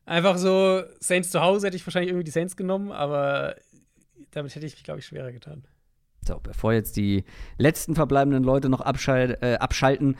einfach 0.04 0.36
so 0.36 0.82
Saints 1.00 1.30
zu 1.30 1.40
Hause 1.40 1.66
hätte 1.66 1.76
ich 1.76 1.86
wahrscheinlich 1.86 2.10
irgendwie 2.10 2.24
die 2.24 2.30
Saints 2.30 2.56
genommen, 2.56 2.92
aber 2.92 3.56
damit 4.30 4.54
hätte 4.54 4.66
ich 4.66 4.74
mich, 4.74 4.84
glaube 4.84 5.00
ich, 5.00 5.06
schwerer 5.06 5.32
getan. 5.32 5.64
So, 6.26 6.40
bevor 6.40 6.72
jetzt 6.72 6.96
die 6.96 7.24
letzten 7.56 7.94
verbleibenden 7.94 8.42
Leute 8.42 8.68
noch 8.68 8.80
abschal 8.80 9.38
äh, 9.40 9.54
abschalten, 9.54 10.16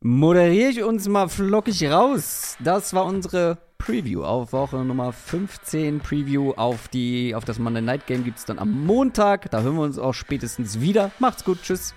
moderiere 0.00 0.70
ich 0.70 0.82
uns 0.82 1.08
mal 1.08 1.28
flockig 1.28 1.84
raus. 1.90 2.56
Das 2.60 2.94
war 2.94 3.04
unsere 3.04 3.58
Preview 3.78 4.24
auf 4.24 4.52
Woche 4.52 4.84
Nummer 4.84 5.12
15. 5.12 6.00
Preview 6.00 6.52
auf, 6.52 6.88
die, 6.88 7.34
auf 7.34 7.44
das 7.44 7.58
Monday 7.58 7.82
Night 7.82 8.06
Game 8.06 8.24
gibt 8.24 8.38
es 8.38 8.44
dann 8.44 8.58
am 8.58 8.84
Montag. 8.84 9.50
Da 9.50 9.62
hören 9.62 9.76
wir 9.76 9.82
uns 9.82 9.98
auch 9.98 10.14
spätestens 10.14 10.80
wieder. 10.80 11.10
Macht's 11.18 11.44
gut, 11.44 11.62
tschüss. 11.62 11.94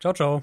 Ciao, 0.00 0.12
ciao. 0.12 0.42